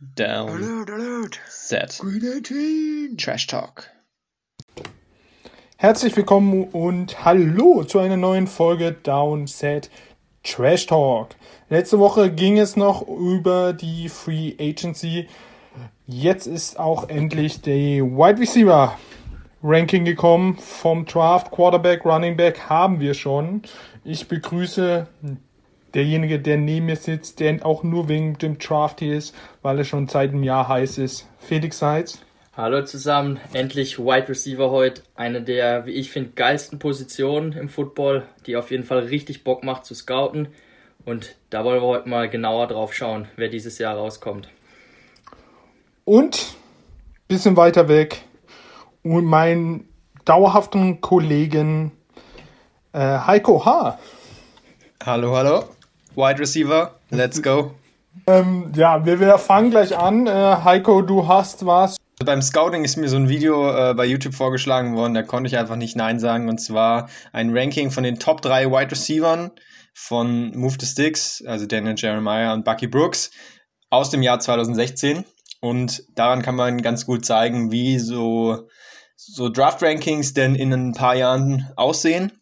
Down. 0.00 0.48
Alert, 0.48 0.90
alert. 0.90 1.40
Set. 1.48 1.98
Green 2.00 2.20
18. 2.42 3.16
Trash 3.16 3.46
Talk. 3.46 3.90
Herzlich 5.76 6.16
willkommen 6.16 6.64
und 6.64 7.24
hallo 7.24 7.84
zu 7.84 8.00
einer 8.00 8.16
neuen 8.16 8.48
Folge 8.48 8.90
Downset 8.90 9.90
Trash 10.42 10.86
Talk. 10.86 11.28
Letzte 11.68 12.00
Woche 12.00 12.32
ging 12.32 12.58
es 12.58 12.74
noch 12.74 13.06
über 13.06 13.72
die 13.72 14.08
Free 14.08 14.54
Agency. 14.58 15.28
Jetzt 16.08 16.48
ist 16.48 16.76
auch 16.76 17.08
endlich 17.08 17.60
die 17.62 18.02
Wide 18.02 18.40
Receiver 18.40 18.98
Ranking 19.62 20.04
gekommen. 20.04 20.56
Vom 20.58 21.06
Draft, 21.06 21.52
Quarterback, 21.52 22.04
Running 22.04 22.36
Back 22.36 22.68
haben 22.68 22.98
wir 22.98 23.14
schon. 23.14 23.62
Ich 24.02 24.26
begrüße 24.26 25.06
derjenige, 25.94 26.40
der 26.40 26.56
neben 26.56 26.86
mir 26.86 26.96
sitzt, 26.96 27.40
der 27.40 27.64
auch 27.64 27.82
nur 27.82 28.08
wegen 28.08 28.36
dem 28.38 28.58
Draft 28.58 29.00
hier 29.00 29.16
ist, 29.16 29.34
weil 29.62 29.78
er 29.78 29.84
schon 29.84 30.08
seit 30.08 30.30
einem 30.30 30.42
Jahr 30.42 30.68
heiß 30.68 30.98
ist. 30.98 31.28
Felix 31.38 31.78
Seitz. 31.78 32.18
Hallo 32.56 32.84
zusammen, 32.84 33.40
endlich 33.52 33.98
Wide 33.98 34.28
Receiver 34.28 34.70
heute. 34.70 35.02
Eine 35.16 35.42
der, 35.42 35.86
wie 35.86 35.92
ich 35.92 36.10
finde, 36.10 36.30
geilsten 36.30 36.78
Positionen 36.78 37.52
im 37.52 37.68
Football, 37.68 38.22
die 38.46 38.56
auf 38.56 38.70
jeden 38.70 38.84
Fall 38.84 39.00
richtig 39.00 39.42
Bock 39.42 39.64
macht 39.64 39.84
zu 39.84 39.94
scouten. 39.94 40.48
Und 41.04 41.34
da 41.50 41.64
wollen 41.64 41.82
wir 41.82 41.86
heute 41.86 42.08
mal 42.08 42.28
genauer 42.30 42.68
drauf 42.68 42.94
schauen, 42.94 43.26
wer 43.36 43.48
dieses 43.48 43.78
Jahr 43.78 43.96
rauskommt. 43.96 44.48
Und 46.04 46.54
bisschen 47.26 47.56
weiter 47.56 47.88
weg 47.88 48.22
und 49.02 49.24
meinen 49.24 49.88
dauerhaften 50.24 51.00
Kollegen 51.00 51.92
äh, 52.92 52.98
Heiko 53.00 53.64
H. 53.64 53.98
Hallo, 55.04 55.34
hallo. 55.36 55.64
Wide 56.16 56.38
Receiver, 56.38 56.98
let's 57.10 57.42
go. 57.42 57.74
Ähm, 58.28 58.72
ja, 58.76 59.04
wir, 59.04 59.18
wir 59.18 59.38
fangen 59.38 59.70
gleich 59.70 59.98
an. 59.98 60.28
Äh, 60.28 60.30
Heiko, 60.30 61.02
du 61.02 61.26
hast 61.26 61.66
was. 61.66 61.96
Beim 62.24 62.42
Scouting 62.42 62.84
ist 62.84 62.96
mir 62.96 63.08
so 63.08 63.16
ein 63.16 63.28
Video 63.28 63.68
äh, 63.70 63.94
bei 63.94 64.06
YouTube 64.06 64.34
vorgeschlagen 64.34 64.94
worden, 64.94 65.14
da 65.14 65.22
konnte 65.22 65.48
ich 65.48 65.58
einfach 65.58 65.76
nicht 65.76 65.96
Nein 65.96 66.20
sagen. 66.20 66.48
Und 66.48 66.58
zwar 66.58 67.08
ein 67.32 67.56
Ranking 67.56 67.90
von 67.90 68.04
den 68.04 68.18
Top 68.18 68.40
3 68.40 68.70
Wide 68.70 68.92
Receivern 68.92 69.50
von 69.94 70.56
Move 70.56 70.76
the 70.78 70.86
Sticks, 70.86 71.42
also 71.44 71.66
Daniel 71.66 71.96
Jeremiah 71.96 72.52
und 72.52 72.64
Bucky 72.64 72.86
Brooks, 72.86 73.30
aus 73.90 74.10
dem 74.10 74.22
Jahr 74.22 74.38
2016. 74.38 75.24
Und 75.60 76.04
daran 76.14 76.42
kann 76.42 76.56
man 76.56 76.82
ganz 76.82 77.06
gut 77.06 77.24
zeigen, 77.24 77.72
wie 77.72 77.98
so, 77.98 78.68
so 79.16 79.48
Draft-Rankings 79.48 80.34
denn 80.34 80.54
in 80.54 80.72
ein 80.72 80.92
paar 80.92 81.16
Jahren 81.16 81.70
aussehen. 81.76 82.32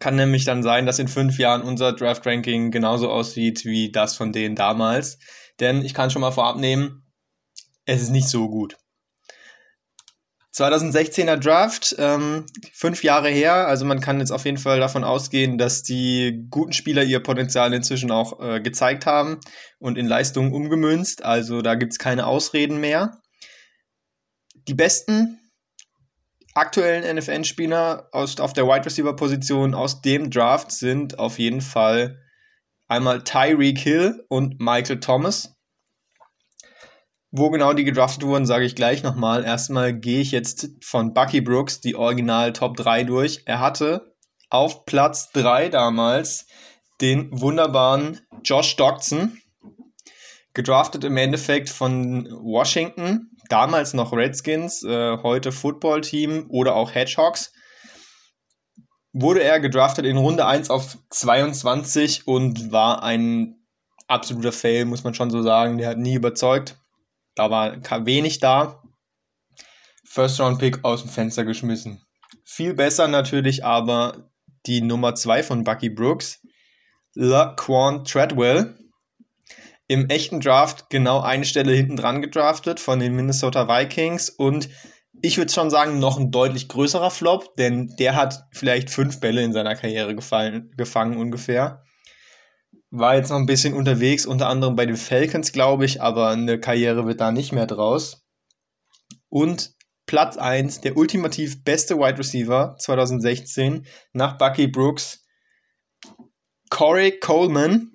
Kann 0.00 0.16
nämlich 0.16 0.44
dann 0.44 0.62
sein, 0.62 0.86
dass 0.86 0.98
in 0.98 1.08
fünf 1.08 1.38
Jahren 1.38 1.62
unser 1.62 1.92
Draft-Ranking 1.92 2.70
genauso 2.70 3.10
aussieht 3.10 3.64
wie 3.64 3.92
das 3.92 4.16
von 4.16 4.32
denen 4.32 4.56
damals. 4.56 5.18
Denn 5.60 5.84
ich 5.84 5.94
kann 5.94 6.10
schon 6.10 6.22
mal 6.22 6.32
vorab 6.32 6.56
nehmen, 6.56 7.04
es 7.84 8.02
ist 8.02 8.10
nicht 8.10 8.28
so 8.28 8.48
gut. 8.48 8.76
2016er 10.54 11.36
Draft, 11.36 11.94
ähm, 11.98 12.44
fünf 12.72 13.04
Jahre 13.04 13.28
her, 13.28 13.68
also 13.68 13.84
man 13.84 14.00
kann 14.00 14.18
jetzt 14.18 14.32
auf 14.32 14.44
jeden 14.44 14.58
Fall 14.58 14.80
davon 14.80 15.04
ausgehen, 15.04 15.58
dass 15.58 15.82
die 15.82 16.46
guten 16.50 16.72
Spieler 16.72 17.04
ihr 17.04 17.20
Potenzial 17.20 17.72
inzwischen 17.72 18.10
auch 18.10 18.40
äh, 18.40 18.60
gezeigt 18.60 19.06
haben 19.06 19.38
und 19.78 19.96
in 19.96 20.06
Leistungen 20.06 20.52
umgemünzt, 20.52 21.24
also 21.24 21.62
da 21.62 21.76
gibt 21.76 21.92
es 21.92 21.98
keine 21.98 22.26
Ausreden 22.26 22.80
mehr. 22.80 23.20
Die 24.66 24.74
besten 24.74 25.39
aktuellen 26.54 27.16
NFL-Spieler 27.16 28.08
auf 28.12 28.52
der 28.52 28.66
Wide 28.66 28.86
Receiver-Position 28.86 29.74
aus 29.74 30.02
dem 30.02 30.30
Draft 30.30 30.72
sind 30.72 31.18
auf 31.18 31.38
jeden 31.38 31.60
Fall 31.60 32.18
einmal 32.88 33.22
Tyreek 33.22 33.78
Hill 33.78 34.24
und 34.28 34.60
Michael 34.60 35.00
Thomas. 35.00 35.54
Wo 37.30 37.50
genau 37.50 37.72
die 37.72 37.84
gedraftet 37.84 38.24
wurden, 38.24 38.46
sage 38.46 38.64
ich 38.64 38.74
gleich 38.74 39.04
nochmal. 39.04 39.44
Erstmal 39.44 39.94
gehe 39.94 40.20
ich 40.20 40.32
jetzt 40.32 40.70
von 40.82 41.14
Bucky 41.14 41.40
Brooks 41.40 41.80
die 41.80 41.94
Original 41.94 42.52
Top 42.52 42.76
3 42.76 43.04
durch. 43.04 43.42
Er 43.46 43.60
hatte 43.60 44.16
auf 44.48 44.84
Platz 44.84 45.30
3 45.30 45.68
damals 45.68 46.46
den 47.00 47.28
wunderbaren 47.30 48.20
Josh 48.42 48.74
Doctson, 48.74 49.40
gedraftet 50.54 51.04
im 51.04 51.16
Endeffekt 51.16 51.70
von 51.70 52.28
Washington, 52.42 53.30
damals 53.50 53.94
noch 53.94 54.12
Redskins, 54.12 54.82
äh, 54.82 55.18
heute 55.22 55.52
Football 55.52 56.00
Team 56.00 56.46
oder 56.48 56.74
auch 56.74 56.94
Hedgehogs. 56.94 57.52
Wurde 59.12 59.42
er 59.42 59.60
gedraftet 59.60 60.06
in 60.06 60.16
Runde 60.16 60.46
1 60.46 60.70
auf 60.70 60.96
22 61.10 62.26
und 62.26 62.70
war 62.72 63.02
ein 63.02 63.56
absoluter 64.06 64.52
Fail, 64.52 64.84
muss 64.84 65.04
man 65.04 65.14
schon 65.14 65.30
so 65.30 65.42
sagen. 65.42 65.78
Der 65.78 65.90
hat 65.90 65.98
nie 65.98 66.14
überzeugt. 66.14 66.76
Da 67.34 67.50
war 67.50 67.76
wenig 68.06 68.38
da. 68.38 68.82
First 70.04 70.40
Round 70.40 70.58
Pick 70.58 70.84
aus 70.84 71.02
dem 71.02 71.10
Fenster 71.10 71.44
geschmissen. 71.44 72.04
Viel 72.44 72.74
besser 72.74 73.08
natürlich 73.08 73.64
aber 73.64 74.30
die 74.66 74.80
Nummer 74.80 75.14
2 75.14 75.42
von 75.42 75.64
Bucky 75.64 75.88
Brooks, 75.88 76.40
Laquan 77.14 78.04
Treadwell. 78.04 78.76
Im 79.90 80.08
echten 80.08 80.38
Draft 80.38 80.88
genau 80.88 81.18
eine 81.18 81.44
Stelle 81.44 81.72
hinten 81.72 81.96
dran 81.96 82.22
gedraftet 82.22 82.78
von 82.78 83.00
den 83.00 83.12
Minnesota 83.16 83.66
Vikings 83.66 84.30
und 84.30 84.68
ich 85.20 85.36
würde 85.36 85.52
schon 85.52 85.68
sagen, 85.68 85.98
noch 85.98 86.16
ein 86.16 86.30
deutlich 86.30 86.68
größerer 86.68 87.10
Flop, 87.10 87.56
denn 87.56 87.96
der 87.98 88.14
hat 88.14 88.46
vielleicht 88.52 88.88
fünf 88.88 89.18
Bälle 89.18 89.42
in 89.42 89.52
seiner 89.52 89.74
Karriere 89.74 90.14
gefallen, 90.14 90.72
gefangen 90.76 91.16
ungefähr. 91.16 91.82
War 92.90 93.16
jetzt 93.16 93.30
noch 93.30 93.38
ein 93.38 93.46
bisschen 93.46 93.74
unterwegs, 93.74 94.26
unter 94.26 94.46
anderem 94.46 94.76
bei 94.76 94.86
den 94.86 94.96
Falcons, 94.96 95.50
glaube 95.50 95.86
ich, 95.86 96.00
aber 96.00 96.28
eine 96.28 96.60
Karriere 96.60 97.08
wird 97.08 97.20
da 97.20 97.32
nicht 97.32 97.50
mehr 97.50 97.66
draus. 97.66 98.24
Und 99.28 99.74
Platz 100.06 100.36
1, 100.36 100.82
der 100.82 100.96
ultimativ 100.96 101.64
beste 101.64 101.96
Wide 101.96 102.18
Receiver 102.18 102.76
2016 102.78 103.86
nach 104.12 104.38
Bucky 104.38 104.68
Brooks, 104.68 105.26
Corey 106.68 107.18
Coleman, 107.18 107.90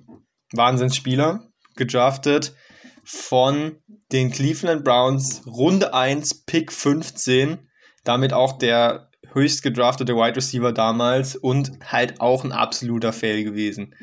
Wahnsinnsspieler, 0.52 1.45
gedraftet 1.76 2.56
von 3.04 3.78
den 4.12 4.32
Cleveland 4.32 4.84
Browns, 4.84 5.44
Runde 5.46 5.94
1, 5.94 6.46
Pick 6.46 6.72
15, 6.72 7.70
damit 8.04 8.34
auch 8.34 8.58
der 8.58 9.10
höchst 9.34 9.64
gedraftete 9.64 10.16
Wide 10.16 10.36
Receiver 10.36 10.72
damals 10.72 11.36
und 11.36 11.72
halt 11.84 12.22
auch 12.22 12.44
ein 12.44 12.52
absoluter 12.52 13.14
Fail 13.14 13.44
gewesen 13.44 13.94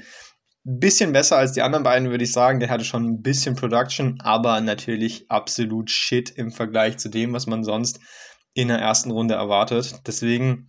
bisschen 0.64 1.12
besser 1.12 1.38
als 1.38 1.52
die 1.52 1.62
anderen 1.62 1.82
beiden, 1.82 2.10
würde 2.10 2.24
ich 2.24 2.32
sagen. 2.32 2.60
Der 2.60 2.70
hatte 2.70 2.84
schon 2.84 3.04
ein 3.04 3.22
bisschen 3.22 3.56
Production, 3.56 4.20
aber 4.20 4.60
natürlich 4.60 5.30
absolut 5.30 5.90
Shit 5.90 6.30
im 6.30 6.52
Vergleich 6.52 6.98
zu 6.98 7.08
dem, 7.08 7.32
was 7.32 7.46
man 7.46 7.64
sonst 7.64 8.00
in 8.54 8.68
der 8.68 8.78
ersten 8.78 9.10
Runde 9.10 9.34
erwartet. 9.34 10.00
Deswegen 10.06 10.68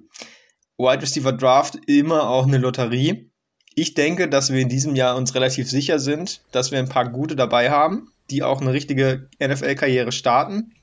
Wide 0.77 1.01
Receiver 1.01 1.33
Draft 1.33 1.77
immer 1.87 2.29
auch 2.29 2.47
eine 2.47 2.57
Lotterie. 2.57 3.31
Ich 3.75 3.93
denke, 3.93 4.29
dass 4.29 4.51
wir 4.51 4.61
in 4.61 4.69
diesem 4.69 4.95
Jahr 4.95 5.15
uns 5.15 5.33
relativ 5.35 5.69
sicher 5.69 5.99
sind, 5.99 6.41
dass 6.51 6.71
wir 6.71 6.79
ein 6.79 6.89
paar 6.89 7.09
gute 7.09 7.35
dabei 7.35 7.71
haben, 7.71 8.11
die 8.29 8.43
auch 8.43 8.61
eine 8.61 8.73
richtige 8.73 9.27
NFL-Karriere 9.39 10.11
starten. 10.11 10.73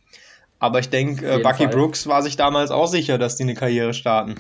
Aber 0.59 0.79
ich 0.79 0.91
denke, 0.91 1.27
äh, 1.27 1.39
Bucky 1.39 1.65
Fall. 1.65 1.69
Brooks 1.69 2.07
war 2.07 2.23
sich 2.23 2.37
damals 2.37 2.71
auch 2.71 2.87
sicher, 2.87 3.17
dass 3.17 3.37
die 3.37 3.45
eine 3.45 3.55
Karriere 3.55 3.95
starten. 3.95 4.37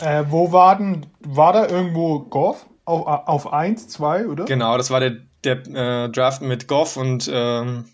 Äh, 0.00 0.24
wo 0.28 0.52
war 0.52 0.76
denn, 0.76 1.06
war 1.20 1.52
da 1.52 1.68
irgendwo 1.68 2.20
Goff? 2.20 2.66
Auf, 2.84 3.06
auf 3.06 3.52
1, 3.52 3.88
2, 3.88 4.26
oder? 4.26 4.44
Genau, 4.46 4.76
das 4.76 4.90
war 4.90 4.98
der, 4.98 5.18
der 5.44 5.58
äh, 5.66 6.10
Draft 6.10 6.42
mit 6.42 6.66
Goff 6.66 6.96
und 6.96 7.30
ähm, 7.32 7.84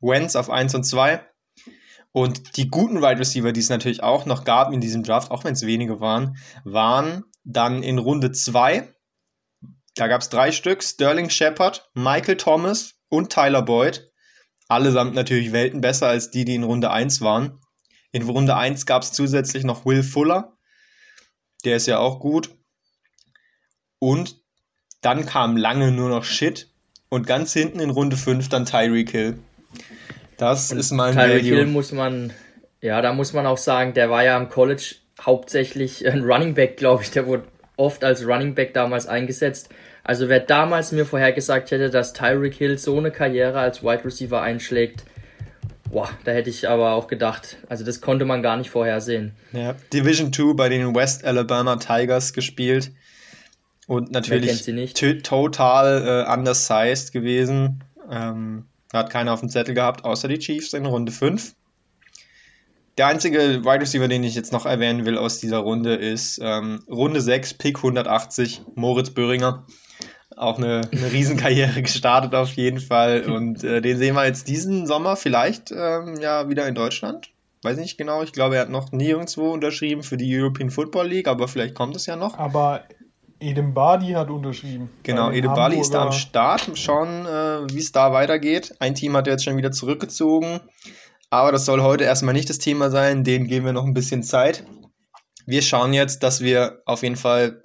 Wentz 0.00 0.34
auf 0.34 0.50
1 0.50 0.74
und 0.74 0.84
2. 0.84 1.20
Und 2.10 2.56
die 2.56 2.68
guten 2.68 3.00
Wide 3.00 3.20
Receiver, 3.20 3.52
die 3.52 3.60
es 3.60 3.68
natürlich 3.68 4.02
auch 4.02 4.26
noch 4.26 4.44
gab 4.44 4.72
in 4.72 4.80
diesem 4.80 5.02
Draft, 5.02 5.30
auch 5.30 5.44
wenn 5.44 5.52
es 5.52 5.64
wenige 5.64 6.00
waren, 6.00 6.36
waren 6.64 7.24
dann 7.44 7.82
in 7.82 7.98
Runde 7.98 8.32
2. 8.32 8.91
Da 9.94 10.08
gab 10.08 10.20
es 10.22 10.28
drei 10.28 10.52
Stück: 10.52 10.82
Sterling 10.82 11.30
Shepard, 11.30 11.90
Michael 11.94 12.36
Thomas 12.36 12.94
und 13.08 13.30
Tyler 13.30 13.62
Boyd. 13.62 14.10
Allesamt 14.68 15.14
natürlich 15.14 15.52
Welten 15.52 15.80
besser 15.80 16.08
als 16.08 16.30
die, 16.30 16.44
die 16.44 16.54
in 16.54 16.64
Runde 16.64 16.90
1 16.90 17.20
waren. 17.20 17.60
In 18.10 18.22
Runde 18.22 18.56
1 18.56 18.86
gab 18.86 19.02
es 19.02 19.12
zusätzlich 19.12 19.64
noch 19.64 19.84
Will 19.84 20.02
Fuller. 20.02 20.56
Der 21.64 21.76
ist 21.76 21.86
ja 21.86 21.98
auch 21.98 22.20
gut. 22.20 22.50
Und 23.98 24.40
dann 25.00 25.26
kam 25.26 25.56
lange 25.56 25.92
nur 25.92 26.08
noch 26.08 26.24
Shit. 26.24 26.70
Und 27.08 27.26
ganz 27.26 27.52
hinten 27.52 27.80
in 27.80 27.90
Runde 27.90 28.16
5 28.16 28.48
dann 28.48 28.64
Tyreek 28.64 29.10
Hill. 29.10 29.38
Das 30.38 30.72
und 30.72 30.78
ist 30.78 30.90
mein 30.92 31.14
Tyreek 31.14 31.42
Hill 31.42 31.66
muss 31.66 31.92
man, 31.92 32.32
ja, 32.80 33.02
da 33.02 33.12
muss 33.12 33.34
man 33.34 33.46
auch 33.46 33.58
sagen, 33.58 33.92
der 33.92 34.08
war 34.08 34.24
ja 34.24 34.36
am 34.36 34.48
College 34.48 34.94
hauptsächlich 35.20 36.06
ein 36.06 36.22
Running 36.22 36.54
Back, 36.54 36.78
glaube 36.78 37.02
ich. 37.02 37.10
Der 37.10 37.26
wurde 37.26 37.44
oft 37.82 38.04
als 38.04 38.26
Running 38.26 38.54
Back 38.54 38.72
damals 38.74 39.06
eingesetzt. 39.06 39.68
Also 40.04 40.28
wer 40.28 40.40
damals 40.40 40.92
mir 40.92 41.04
vorhergesagt 41.04 41.70
hätte, 41.70 41.90
dass 41.90 42.12
Tyreek 42.12 42.54
Hill 42.54 42.78
so 42.78 42.96
eine 42.96 43.10
Karriere 43.10 43.58
als 43.58 43.82
Wide 43.82 44.04
Receiver 44.04 44.40
einschlägt, 44.40 45.04
boah, 45.90 46.08
da 46.24 46.32
hätte 46.32 46.50
ich 46.50 46.68
aber 46.68 46.92
auch 46.92 47.06
gedacht, 47.06 47.58
also 47.68 47.84
das 47.84 48.00
konnte 48.00 48.24
man 48.24 48.42
gar 48.42 48.56
nicht 48.56 48.70
vorhersehen. 48.70 49.32
Ja, 49.52 49.74
Division 49.92 50.32
2 50.32 50.54
bei 50.54 50.68
den 50.68 50.94
West 50.94 51.24
Alabama 51.24 51.76
Tigers 51.76 52.32
gespielt. 52.32 52.92
Und 53.88 54.12
natürlich 54.12 54.94
total 55.24 56.24
äh, 56.26 56.32
undersized 56.32 57.12
gewesen. 57.12 57.82
Ähm, 58.08 58.64
Hat 58.92 59.10
keiner 59.10 59.32
auf 59.32 59.40
dem 59.40 59.48
Zettel 59.48 59.74
gehabt, 59.74 60.04
außer 60.04 60.28
die 60.28 60.38
Chiefs 60.38 60.72
in 60.72 60.86
Runde 60.86 61.12
5. 61.12 61.54
Der 62.98 63.06
einzige 63.06 63.64
Wide 63.64 63.80
Receiver, 63.80 64.08
den 64.08 64.22
ich 64.22 64.34
jetzt 64.34 64.52
noch 64.52 64.66
erwähnen 64.66 65.06
will 65.06 65.16
aus 65.16 65.38
dieser 65.38 65.58
Runde, 65.58 65.94
ist 65.94 66.38
ähm, 66.42 66.82
Runde 66.90 67.20
6, 67.20 67.54
Pick 67.54 67.78
180, 67.78 68.62
Moritz 68.74 69.10
Böhringer. 69.10 69.64
Auch 70.36 70.58
eine, 70.58 70.82
eine 70.90 71.12
Riesenkarriere 71.12 71.82
gestartet 71.82 72.34
auf 72.34 72.52
jeden 72.52 72.80
Fall. 72.80 73.22
Und 73.22 73.64
äh, 73.64 73.80
den 73.80 73.96
sehen 73.96 74.14
wir 74.14 74.26
jetzt 74.26 74.48
diesen 74.48 74.86
Sommer 74.86 75.16
vielleicht 75.16 75.72
ähm, 75.72 76.16
ja 76.20 76.48
wieder 76.48 76.66
in 76.68 76.74
Deutschland. 76.74 77.30
Weiß 77.62 77.78
nicht 77.78 77.96
genau. 77.96 78.22
Ich 78.22 78.32
glaube, 78.32 78.56
er 78.56 78.62
hat 78.62 78.70
noch 78.70 78.92
nirgendwo 78.92 79.52
unterschrieben 79.52 80.02
für 80.02 80.16
die 80.16 80.36
European 80.36 80.70
Football 80.70 81.08
League, 81.08 81.28
aber 81.28 81.48
vielleicht 81.48 81.74
kommt 81.74 81.96
es 81.96 82.06
ja 82.06 82.16
noch. 82.16 82.36
Aber 82.38 82.82
Edem 83.42 83.72
Badi 83.72 84.12
hat 84.12 84.30
unterschrieben. 84.30 84.90
Genau, 85.02 85.30
Edem 85.30 85.54
Bali 85.54 85.78
ist 85.78 85.94
da 85.94 86.06
am 86.06 86.12
Start. 86.12 86.70
Schauen, 86.74 87.26
äh, 87.26 87.72
wie 87.72 87.78
es 87.78 87.92
da 87.92 88.12
weitergeht. 88.12 88.74
Ein 88.78 88.94
Team 88.94 89.16
hat 89.16 89.26
jetzt 89.26 89.44
schon 89.44 89.56
wieder 89.56 89.72
zurückgezogen. 89.72 90.60
Aber 91.32 91.50
das 91.50 91.64
soll 91.64 91.80
heute 91.80 92.04
erstmal 92.04 92.34
nicht 92.34 92.50
das 92.50 92.58
Thema 92.58 92.90
sein. 92.90 93.24
Denen 93.24 93.46
geben 93.46 93.64
wir 93.64 93.72
noch 93.72 93.86
ein 93.86 93.94
bisschen 93.94 94.22
Zeit. 94.22 94.66
Wir 95.46 95.62
schauen 95.62 95.94
jetzt, 95.94 96.22
dass 96.22 96.42
wir 96.42 96.82
auf 96.84 97.02
jeden 97.02 97.16
Fall 97.16 97.62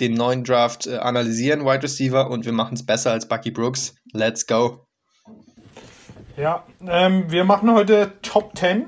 den 0.00 0.14
neuen 0.14 0.42
Draft 0.42 0.86
äh, 0.86 0.96
analysieren, 0.96 1.66
Wide 1.66 1.82
Receiver, 1.82 2.30
und 2.30 2.46
wir 2.46 2.52
machen 2.54 2.72
es 2.72 2.86
besser 2.86 3.10
als 3.10 3.28
Bucky 3.28 3.50
Brooks. 3.50 3.94
Let's 4.14 4.46
go. 4.46 4.86
Ja, 6.38 6.64
ähm, 6.88 7.30
wir 7.30 7.44
machen 7.44 7.70
heute 7.74 8.14
Top 8.22 8.56
10. 8.56 8.86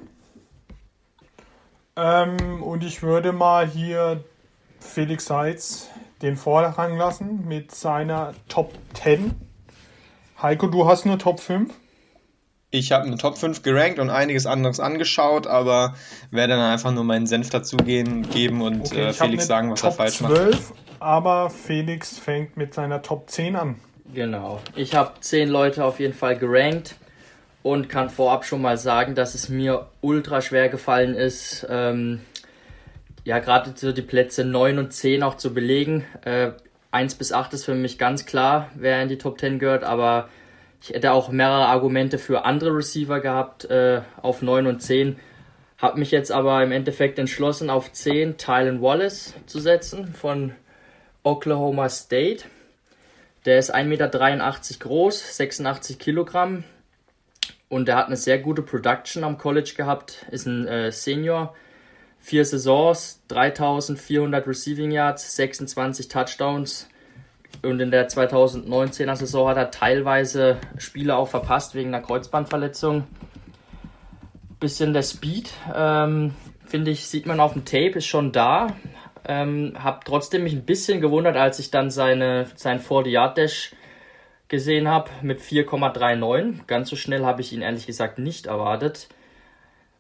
Ähm, 1.97 2.63
und 2.63 2.85
ich 2.85 3.03
würde 3.03 3.33
mal 3.33 3.69
hier 3.69 4.25
Felix 4.81 5.27
Seitz 5.27 5.91
den 6.23 6.39
Vorrang 6.39 6.97
lassen 6.97 7.47
mit 7.47 7.75
seiner 7.75 8.33
Top 8.49 8.73
10. 8.95 9.35
Heiko, 10.41 10.69
du 10.69 10.89
hast 10.89 11.05
nur 11.05 11.19
Top 11.19 11.39
5. 11.39 11.84
Ich 12.75 12.91
habe 12.91 13.05
eine 13.05 13.17
Top 13.17 13.39
5 13.39 13.63
gerankt 13.63 14.01
und 14.01 14.11
einiges 14.11 14.47
anderes 14.47 14.81
angeschaut, 14.81 15.47
aber 15.47 15.95
werde 16.33 16.55
dann 16.55 16.73
einfach 16.73 16.91
nur 16.91 17.05
meinen 17.05 17.29
Senf 17.29 17.49
dazugehen 17.49 18.29
geben 18.29 18.63
und 18.63 18.93
äh, 18.93 19.11
ich 19.11 19.21
hab 19.21 19.29
Felix 19.29 19.47
sagen, 19.47 19.71
was 19.71 19.85
er 19.85 19.91
Top 19.91 19.97
falsch 19.97 20.21
macht. 20.21 20.35
12, 20.35 20.73
aber 20.99 21.51
Felix 21.51 22.19
fängt 22.19 22.57
mit 22.57 22.75
seiner 22.75 23.01
Top 23.01 23.31
10 23.31 23.55
an. 23.55 23.77
Genau. 24.13 24.61
Ich 24.75 24.97
habe 24.97 25.13
zehn 25.21 25.51
Leute 25.51 25.85
auf 25.85 26.01
jeden 26.01 26.15
Fall 26.15 26.37
gerankt 26.37 26.97
und 27.63 27.89
kann 27.89 28.11
vorab 28.11 28.45
schon 28.45 28.61
mal 28.61 28.77
sagen, 28.77 29.15
dass 29.15 29.37
es 29.37 29.49
mir 29.49 29.87
ultra 30.01 30.41
schwer 30.41 30.69
gefallen 30.69 31.15
ist, 31.15 31.65
ähm, 31.71 32.23
ja, 33.23 33.39
gerade 33.39 33.73
so 33.77 33.93
die 33.93 34.03
Plätze 34.03 34.45
9 34.45 34.79
und 34.79 34.93
10 34.93 35.23
auch 35.23 35.37
zu 35.37 35.55
belegen. 35.55 36.05
Äh, 36.25 36.51
1 36.91 37.15
bis 37.15 37.31
8 37.31 37.53
ist 37.55 37.67
für 37.67 37.77
mich 37.77 37.99
ganz 37.99 38.27
klar, 38.27 38.69
wer 38.75 39.01
in 39.01 39.09
die 39.09 39.19
Top 39.19 39.39
10 39.39 39.61
gehört, 39.61 39.85
aber 39.85 40.29
ich 40.85 40.91
hätte 40.91 41.13
auch 41.13 41.31
mehrere 41.31 41.65
Argumente 41.65 42.19
für 42.19 42.45
andere 42.45 42.77
Receiver 42.77 43.21
gehabt 43.21 43.65
äh, 43.65 44.03
auf 44.21 44.43
9 44.43 44.67
und 44.67 44.83
10. 44.83 45.19
Habe 45.79 45.99
mich 45.99 46.11
jetzt 46.11 46.31
aber 46.31 46.63
im 46.63 46.73
Endeffekt 46.73 47.19
entschlossen, 47.19 47.71
auf 47.71 47.91
10 47.91 48.37
Tylen 48.37 48.83
Wallace 48.83 49.33
zu 49.47 49.61
setzen 49.61 50.09
von 50.09 50.53
Oklahoma 51.23 51.89
State. 51.89 52.45
Der 53.47 53.59
ist 53.59 53.75
1,83 53.75 53.85
Meter 53.87 54.09
groß, 54.79 55.37
86 55.39 55.99
Kilogramm 55.99 56.65
und 57.71 57.89
der 57.89 57.97
hat 57.97 58.09
eine 58.09 58.19
sehr 58.19 58.39
gute 58.39 58.61
Production 58.61 59.25
am 59.25 59.39
College 59.39 59.73
gehabt, 59.75 60.27
ist 60.33 60.45
ein 60.45 60.69
äh, 60.69 60.93
Senior. 60.93 61.55
Vier 62.21 62.45
Saisons, 62.45 63.23
3400 63.29 64.47
Receiving 64.47 64.91
Yards, 64.91 65.35
26 65.35 66.09
Touchdowns 66.09 66.91
und 67.65 67.81
in 67.81 67.91
der 67.91 68.09
2019er 68.09 69.17
Saison 69.17 69.49
hat 69.49 69.57
er 69.57 69.71
teilweise 69.71 70.59
Spiele 70.79 71.17
auch 71.17 71.29
verpasst 71.29 71.75
wegen 71.75 71.95
einer 71.95 72.05
Kreuzbandverletzung. 72.05 73.05
Bisschen 74.61 74.93
der 74.93 75.03
Speed, 75.03 75.53
ähm, 75.75 76.35
finde 76.65 76.91
ich, 76.91 77.07
sieht 77.07 77.27
man 77.27 77.41
auf 77.41 77.53
dem 77.53 77.65
Tape, 77.65 77.99
ist 77.99 78.07
schon 78.07 78.33
da. 78.33 78.69
Ähm, 79.27 79.75
hab 79.83 80.05
trotzdem 80.05 80.45
mich 80.45 80.53
ein 80.53 80.65
bisschen 80.65 81.01
gewundert, 81.01 81.37
als 81.37 81.59
ich 81.59 81.71
dann 81.71 81.91
seine, 81.91 82.47
sein 82.57 82.81
40-Yard-Dash 82.81 83.73
gesehen 84.49 84.89
habe 84.89 85.11
mit 85.23 85.41
4,39. 85.41 86.67
Ganz 86.67 86.91
so 86.91 86.97
schnell 86.97 87.25
habe 87.25 87.41
ich 87.41 87.53
ihn 87.53 87.63
ehrlich 87.63 87.87
gesagt 87.87 88.19
nicht 88.19 88.47
erwartet. 88.47 89.09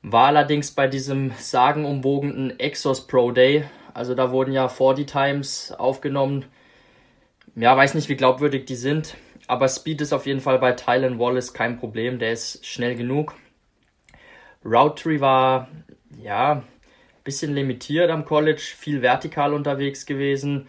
War 0.02 0.26
allerdings 0.26 0.70
bei 0.70 0.86
diesem 0.86 1.32
sagenumwogenen 1.38 2.58
Exos 2.60 3.06
Pro 3.06 3.30
Day, 3.30 3.64
also 3.94 4.14
da 4.14 4.32
wurden 4.32 4.52
ja 4.52 4.68
40 4.68 5.06
Times 5.06 5.72
aufgenommen. 5.72 6.44
Ja, 7.56 7.76
weiß 7.76 7.94
nicht, 7.94 8.08
wie 8.08 8.16
glaubwürdig 8.16 8.66
die 8.66 8.74
sind, 8.74 9.16
aber 9.46 9.68
Speed 9.68 10.00
ist 10.00 10.12
auf 10.12 10.26
jeden 10.26 10.40
Fall 10.40 10.58
bei 10.58 10.72
Tylen 10.72 11.20
Wallace 11.20 11.54
kein 11.54 11.78
Problem, 11.78 12.18
der 12.18 12.32
ist 12.32 12.66
schnell 12.66 12.96
genug. 12.96 13.36
Route 14.64 15.00
Tree 15.00 15.20
war, 15.20 15.68
ja, 16.20 16.64
bisschen 17.22 17.54
limitiert 17.54 18.10
am 18.10 18.24
College, 18.24 18.60
viel 18.60 19.02
vertikal 19.02 19.54
unterwegs 19.54 20.04
gewesen. 20.04 20.66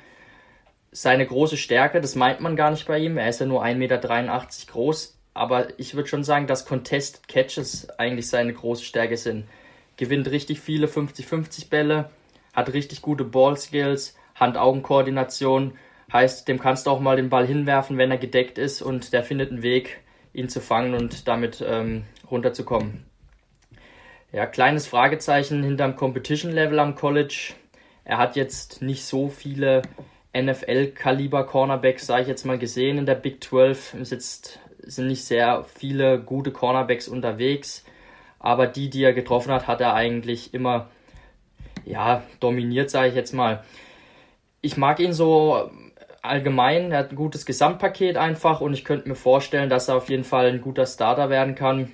Seine 0.92 1.26
große 1.26 1.58
Stärke, 1.58 2.02
das 2.02 2.14
meint 2.14 2.40
man 2.40 2.56
gar 2.56 2.70
nicht 2.70 2.86
bei 2.86 3.00
ihm, 3.00 3.18
er 3.18 3.30
ist 3.30 3.40
ja 3.40 3.48
nur 3.48 3.64
1,83 3.64 3.78
Meter 3.78 3.98
groß, 4.72 5.18
aber 5.34 5.80
ich 5.80 5.96
würde 5.96 6.08
schon 6.08 6.24
sagen, 6.24 6.46
dass 6.46 6.68
Contested 6.68 7.28
Catches 7.28 7.90
eigentlich 7.98 8.30
seine 8.30 8.54
große 8.54 8.86
Stärke 8.86 9.18
sind. 9.18 9.46
Gewinnt 9.98 10.30
richtig 10.30 10.60
viele 10.60 10.86
50-50 10.86 11.70
Bälle, 11.70 12.12
hat 12.54 12.74
richtig 12.74 13.02
gute 13.02 13.24
Ball-Skills, 13.24 14.16
Hand-Augen-Koordination, 14.36 15.74
heißt, 16.16 16.48
dem 16.48 16.60
kannst 16.60 16.88
du 16.88 16.92
auch 16.92 17.00
mal 17.00 17.18
den 17.18 17.30
Ball 17.30 17.46
hinwerfen, 17.46 17.98
wenn 17.98 18.10
er 18.10 18.18
gedeckt 18.18 18.58
ist 18.58 18.82
und 18.82 19.14
der 19.14 19.24
findet 19.24 19.52
einen 19.52 19.62
Weg, 19.62 20.00
ihn 20.34 20.50
zu 20.50 20.62
fangen 20.62 20.96
und 20.96 21.28
damit 21.28 21.64
ähm, 21.66 22.06
runterzukommen. 22.32 23.06
Ja, 24.32 24.46
kleines 24.46 24.88
Fragezeichen 24.88 25.64
hinterm 25.64 25.96
Competition-Level 25.96 26.80
am 26.80 26.96
College. 26.96 27.54
Er 28.04 28.18
hat 28.18 28.36
jetzt 28.36 28.82
nicht 28.82 29.06
so 29.06 29.30
viele 29.30 29.84
NFL-Kaliber-Cornerbacks, 30.36 32.06
sage 32.06 32.24
ich 32.24 32.28
jetzt 32.28 32.46
mal, 32.46 32.58
gesehen 32.58 32.98
in 32.98 33.06
der 33.06 33.16
Big 33.16 33.44
12. 33.44 33.94
Es 33.94 34.60
sind 34.80 35.08
nicht 35.08 35.24
sehr 35.24 35.64
viele 35.64 36.20
gute 36.20 36.52
Cornerbacks 36.52 37.08
unterwegs, 37.08 37.86
aber 38.40 38.68
die, 38.68 38.90
die 38.90 39.04
er 39.04 39.14
getroffen 39.14 39.52
hat, 39.52 39.68
hat 39.68 39.82
er 39.82 39.94
eigentlich 39.94 40.54
immer 40.54 40.90
ja, 41.86 42.24
dominiert, 42.40 42.90
sage 42.90 43.10
ich 43.10 43.16
jetzt 43.16 43.34
mal. 43.34 43.64
Ich 44.62 44.78
mag 44.78 45.00
ihn 45.00 45.14
so 45.14 45.70
allgemein, 46.28 46.92
er 46.92 47.00
hat 47.00 47.12
ein 47.12 47.16
gutes 47.16 47.46
Gesamtpaket 47.46 48.18
einfach 48.18 48.62
und 48.62 48.74
ich 48.74 48.86
könnte 48.86 49.08
mir 49.08 49.16
vorstellen, 49.16 49.70
dass 49.70 49.88
er 49.88 49.96
auf 49.96 50.10
jeden 50.10 50.24
Fall 50.24 50.48
ein 50.48 50.62
guter 50.62 50.86
Starter 50.86 51.30
werden 51.30 51.56
kann. 51.56 51.92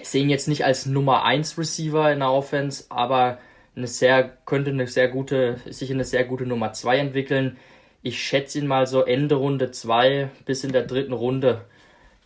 Ich 0.00 0.08
sehe 0.08 0.22
ihn 0.22 0.30
jetzt 0.30 0.48
nicht 0.48 0.64
als 0.64 0.86
Nummer 0.86 1.24
1 1.24 1.58
Receiver 1.58 2.12
in 2.12 2.20
der 2.20 2.30
Offense, 2.30 2.86
aber 2.88 3.38
eine 3.76 3.86
sehr, 3.86 4.24
könnte 4.46 4.70
eine 4.70 4.86
sehr 4.86 5.08
gute, 5.08 5.58
sich 5.66 5.90
in 5.90 5.96
eine 5.96 6.04
sehr 6.04 6.24
gute 6.24 6.46
Nummer 6.46 6.72
2 6.72 6.98
entwickeln. 6.98 7.56
Ich 8.02 8.22
schätze 8.22 8.58
ihn 8.58 8.66
mal 8.66 8.86
so 8.86 9.02
Ende 9.02 9.36
Runde 9.36 9.70
2 9.70 10.30
bis 10.44 10.64
in 10.64 10.72
der 10.72 10.82
dritten 10.82 11.12
Runde. 11.12 11.62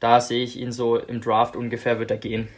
Da 0.00 0.21
sehe 0.21 0.43
ich 0.43 0.57
ihn 0.57 0.73
so 0.73 0.97
im 0.99 1.21
Draft 1.21 1.57
ungefähr 1.57 1.99
wird 1.99 2.11
er 2.11 2.19
gehen. 2.19 2.49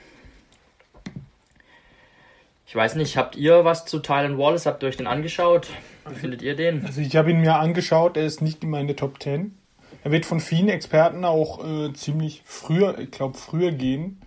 Ich 2.66 2.75
weiß 2.76 2.97
nicht, 2.97 3.16
habt 3.16 3.35
ihr 3.37 3.64
was 3.64 3.87
zu 3.87 3.99
Tylen 3.99 4.37
Wallace? 4.37 4.66
Habt 4.66 4.82
ihr 4.82 4.88
euch 4.90 4.99
den 4.99 5.06
angeschaut? 5.06 5.68
Wie 6.10 6.14
findet 6.14 6.42
ihr 6.42 6.56
den? 6.56 6.84
Also 6.84 7.00
ich 7.00 7.16
habe 7.16 7.30
ihn 7.30 7.40
mir 7.40 7.56
angeschaut, 7.56 8.16
er 8.16 8.24
ist 8.24 8.42
nicht 8.42 8.62
in 8.62 8.70
meine 8.70 8.96
Top 8.96 9.22
10. 9.22 9.56
Er 10.04 10.12
wird 10.12 10.26
von 10.26 10.40
vielen 10.40 10.68
Experten 10.68 11.24
auch 11.24 11.64
äh, 11.64 11.92
ziemlich 11.92 12.42
früher, 12.44 12.98
ich 12.98 13.10
glaube 13.10 13.36
früher 13.36 13.72
gehen. 13.72 14.20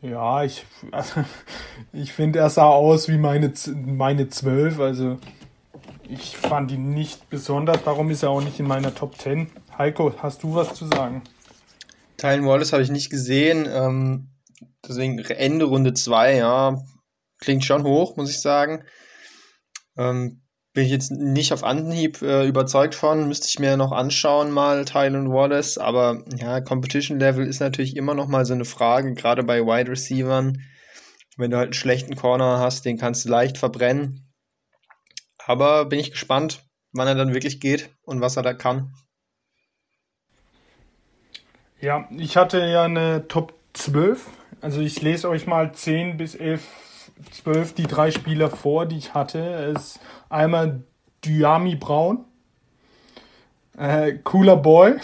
Ja, 0.00 0.42
ich, 0.44 0.66
also, 0.90 1.24
ich 1.92 2.12
finde, 2.12 2.40
er 2.40 2.50
sah 2.50 2.68
aus 2.68 3.08
wie 3.08 3.18
meine, 3.18 3.52
meine 3.74 4.28
12, 4.28 4.80
also 4.80 5.18
ich 6.08 6.36
fand 6.36 6.72
ihn 6.72 6.92
nicht 6.92 7.30
besonders, 7.30 7.84
darum 7.84 8.10
ist 8.10 8.22
er 8.22 8.30
auch 8.30 8.42
nicht 8.42 8.60
in 8.60 8.66
meiner 8.66 8.94
Top 8.94 9.16
10. 9.16 9.48
Heiko, 9.78 10.12
hast 10.18 10.42
du 10.42 10.54
was 10.54 10.74
zu 10.74 10.86
sagen? 10.86 11.22
Tylen 12.18 12.44
Wallace 12.44 12.72
habe 12.72 12.82
ich 12.82 12.90
nicht 12.90 13.10
gesehen, 13.10 13.66
ähm, 13.70 14.28
deswegen 14.86 15.18
Ende 15.18 15.64
Runde 15.64 15.94
2, 15.94 16.36
ja, 16.36 16.82
klingt 17.38 17.64
schon 17.64 17.84
hoch, 17.84 18.16
muss 18.16 18.30
ich 18.30 18.40
sagen. 18.40 18.84
Ähm, 19.96 20.41
bin 20.72 20.84
ich 20.84 20.90
jetzt 20.90 21.10
nicht 21.10 21.52
auf 21.52 21.64
Anhieb 21.64 22.22
äh, 22.22 22.46
überzeugt 22.46 22.94
von, 22.94 23.28
müsste 23.28 23.46
ich 23.48 23.58
mir 23.58 23.76
noch 23.76 23.92
anschauen 23.92 24.50
mal, 24.50 24.84
Tylen 24.84 25.30
Wallace, 25.30 25.76
aber 25.78 26.24
ja, 26.36 26.60
Competition 26.60 27.18
Level 27.18 27.46
ist 27.46 27.60
natürlich 27.60 27.96
immer 27.96 28.14
noch 28.14 28.28
mal 28.28 28.46
so 28.46 28.54
eine 28.54 28.64
Frage, 28.64 29.14
gerade 29.14 29.42
bei 29.42 29.60
Wide 29.60 29.90
Receivern. 29.90 30.62
Wenn 31.36 31.50
du 31.50 31.56
halt 31.56 31.68
einen 31.68 31.74
schlechten 31.74 32.16
Corner 32.16 32.58
hast, 32.58 32.84
den 32.84 32.98
kannst 32.98 33.24
du 33.24 33.30
leicht 33.30 33.58
verbrennen. 33.58 34.32
Aber 35.38 35.86
bin 35.86 35.98
ich 35.98 36.12
gespannt, 36.12 36.62
wann 36.92 37.08
er 37.08 37.14
dann 37.14 37.34
wirklich 37.34 37.60
geht 37.60 37.90
und 38.02 38.20
was 38.20 38.36
er 38.36 38.42
da 38.42 38.54
kann. 38.54 38.94
Ja, 41.80 42.08
ich 42.16 42.36
hatte 42.36 42.64
ja 42.64 42.84
eine 42.84 43.26
Top 43.28 43.54
12. 43.72 44.28
Also 44.60 44.80
ich 44.80 45.02
lese 45.02 45.28
euch 45.28 45.46
mal 45.46 45.72
10 45.72 46.16
bis 46.16 46.34
11, 46.36 46.62
12 47.30 47.74
die 47.74 47.86
drei 47.86 48.10
Spieler 48.10 48.50
vor, 48.50 48.86
die 48.86 48.98
ich 48.98 49.14
hatte. 49.14 49.38
Ist 49.76 50.00
einmal 50.28 50.82
Dyami 51.24 51.76
Braun. 51.76 52.24
Äh, 53.76 54.14
cooler 54.24 54.56
Boy. 54.56 54.94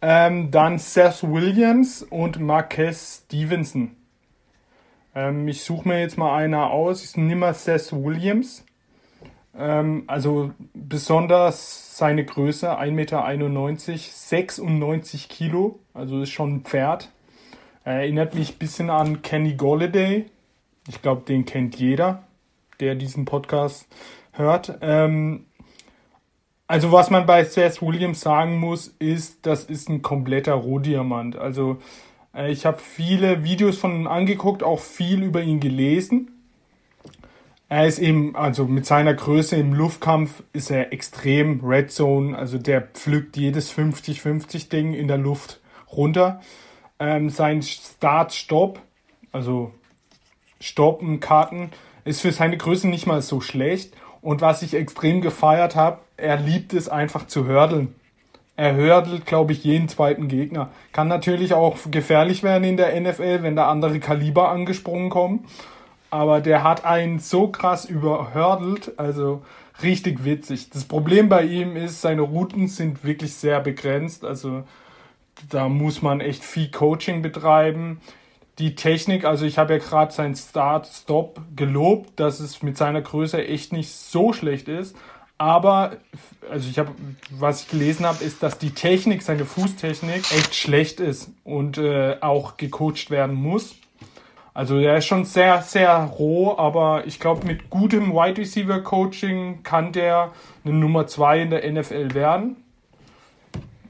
Ähm, 0.00 0.52
dann 0.52 0.78
Seth 0.78 1.24
Williams 1.24 2.02
und 2.04 2.38
Marquez 2.38 3.24
Stevenson. 3.24 3.96
Ähm, 5.14 5.48
ich 5.48 5.64
suche 5.64 5.88
mir 5.88 6.00
jetzt 6.00 6.16
mal 6.16 6.36
einer 6.36 6.70
aus. 6.70 7.04
Ich 7.04 7.16
nehme 7.16 7.52
Seth 7.52 7.92
Williams. 7.92 8.64
Ähm, 9.56 10.04
also 10.06 10.52
besonders 10.72 11.98
seine 11.98 12.24
Größe, 12.24 12.78
1,91 12.78 12.92
Meter, 12.92 13.24
96 13.98 15.28
Kilo. 15.28 15.80
Also 15.94 16.22
ist 16.22 16.30
schon 16.30 16.56
ein 16.56 16.60
Pferd. 16.60 17.10
Erinnert 17.82 18.34
mich 18.36 18.52
ein 18.54 18.58
bisschen 18.58 18.90
an 18.90 19.22
Kenny 19.22 19.54
Golladay. 19.54 20.26
Ich 20.88 21.02
glaube, 21.02 21.22
den 21.22 21.44
kennt 21.44 21.76
jeder, 21.76 22.24
der 22.80 22.94
diesen 22.94 23.24
Podcast 23.24 23.86
hört. 24.32 24.78
Ähm, 24.80 25.44
also 26.66 26.92
was 26.92 27.10
man 27.10 27.26
bei 27.26 27.44
Seth 27.44 27.80
Williams 27.82 28.20
sagen 28.20 28.58
muss, 28.58 28.88
ist, 28.98 29.46
das 29.46 29.64
ist 29.64 29.88
ein 29.88 30.02
kompletter 30.02 30.54
Rohdiamant. 30.54 31.36
Also 31.36 31.78
äh, 32.34 32.50
ich 32.50 32.66
habe 32.66 32.78
viele 32.78 33.44
Videos 33.44 33.78
von 33.78 33.94
ihm 33.94 34.06
angeguckt, 34.06 34.62
auch 34.62 34.80
viel 34.80 35.22
über 35.22 35.42
ihn 35.42 35.60
gelesen. 35.60 36.30
Er 37.70 37.86
ist 37.86 37.98
eben, 37.98 38.34
also 38.34 38.64
mit 38.64 38.86
seiner 38.86 39.12
Größe 39.12 39.56
im 39.56 39.74
Luftkampf 39.74 40.42
ist 40.54 40.70
er 40.70 40.92
extrem 40.92 41.60
Red 41.62 41.90
Zone, 41.90 42.36
also 42.36 42.56
der 42.56 42.80
pflückt 42.80 43.36
jedes 43.36 43.70
50-50 43.76 44.70
Ding 44.70 44.94
in 44.94 45.06
der 45.06 45.18
Luft 45.18 45.60
runter. 45.92 46.40
Ähm, 46.98 47.28
sein 47.28 47.62
Start-Stop, 47.62 48.80
also 49.32 49.72
Stoppen, 50.60 51.20
Karten, 51.20 51.70
ist 52.04 52.20
für 52.20 52.32
seine 52.32 52.56
Größe 52.56 52.88
nicht 52.88 53.06
mal 53.06 53.22
so 53.22 53.40
schlecht. 53.40 53.94
Und 54.20 54.40
was 54.40 54.62
ich 54.62 54.74
extrem 54.74 55.20
gefeiert 55.20 55.76
habe, 55.76 55.98
er 56.16 56.36
liebt 56.36 56.72
es 56.72 56.88
einfach 56.88 57.26
zu 57.26 57.46
hördeln. 57.46 57.94
Er 58.56 58.74
hördelt, 58.74 59.24
glaube 59.24 59.52
ich, 59.52 59.62
jeden 59.62 59.88
zweiten 59.88 60.26
Gegner. 60.26 60.70
Kann 60.92 61.06
natürlich 61.06 61.54
auch 61.54 61.76
gefährlich 61.92 62.42
werden 62.42 62.64
in 62.64 62.76
der 62.76 63.00
NFL, 63.00 63.42
wenn 63.42 63.54
da 63.54 63.68
andere 63.68 64.00
Kaliber 64.00 64.48
angesprungen 64.48 65.10
kommen. 65.10 65.44
Aber 66.10 66.40
der 66.40 66.64
hat 66.64 66.84
einen 66.84 67.20
so 67.20 67.48
krass 67.48 67.84
überhördelt, 67.84 68.98
also 68.98 69.42
richtig 69.82 70.24
witzig. 70.24 70.70
Das 70.70 70.84
Problem 70.84 71.28
bei 71.28 71.44
ihm 71.44 71.76
ist, 71.76 72.00
seine 72.00 72.22
Routen 72.22 72.66
sind 72.66 73.04
wirklich 73.04 73.34
sehr 73.34 73.60
begrenzt. 73.60 74.24
Also 74.24 74.64
da 75.50 75.68
muss 75.68 76.02
man 76.02 76.20
echt 76.20 76.42
viel 76.42 76.70
Coaching 76.70 77.22
betreiben. 77.22 78.00
Die 78.58 78.74
Technik, 78.74 79.24
also 79.24 79.46
ich 79.46 79.56
habe 79.56 79.74
ja 79.74 79.78
gerade 79.78 80.12
sein 80.12 80.34
Start-Stop 80.34 81.40
gelobt, 81.54 82.18
dass 82.18 82.40
es 82.40 82.62
mit 82.62 82.76
seiner 82.76 83.02
Größe 83.02 83.46
echt 83.46 83.72
nicht 83.72 83.90
so 83.90 84.32
schlecht 84.32 84.68
ist. 84.68 84.96
Aber, 85.38 85.98
also 86.50 86.68
ich 86.68 86.80
habe, 86.80 86.90
was 87.30 87.62
ich 87.62 87.68
gelesen 87.68 88.04
habe, 88.04 88.24
ist, 88.24 88.42
dass 88.42 88.58
die 88.58 88.72
Technik, 88.72 89.22
seine 89.22 89.44
Fußtechnik 89.44 90.32
echt 90.32 90.56
schlecht 90.56 90.98
ist 90.98 91.30
und 91.44 91.78
äh, 91.78 92.16
auch 92.20 92.56
gecoacht 92.56 93.10
werden 93.10 93.36
muss. 93.36 93.76
Also 94.52 94.76
er 94.78 94.98
ist 94.98 95.06
schon 95.06 95.24
sehr, 95.24 95.62
sehr 95.62 95.96
roh, 95.96 96.58
aber 96.58 97.06
ich 97.06 97.20
glaube, 97.20 97.46
mit 97.46 97.70
gutem 97.70 98.12
Wide 98.12 98.40
Receiver 98.40 98.80
Coaching 98.80 99.62
kann 99.62 99.92
der 99.92 100.32
eine 100.64 100.74
Nummer 100.74 101.06
2 101.06 101.42
in 101.42 101.50
der 101.50 101.70
NFL 101.70 102.14
werden. 102.14 102.56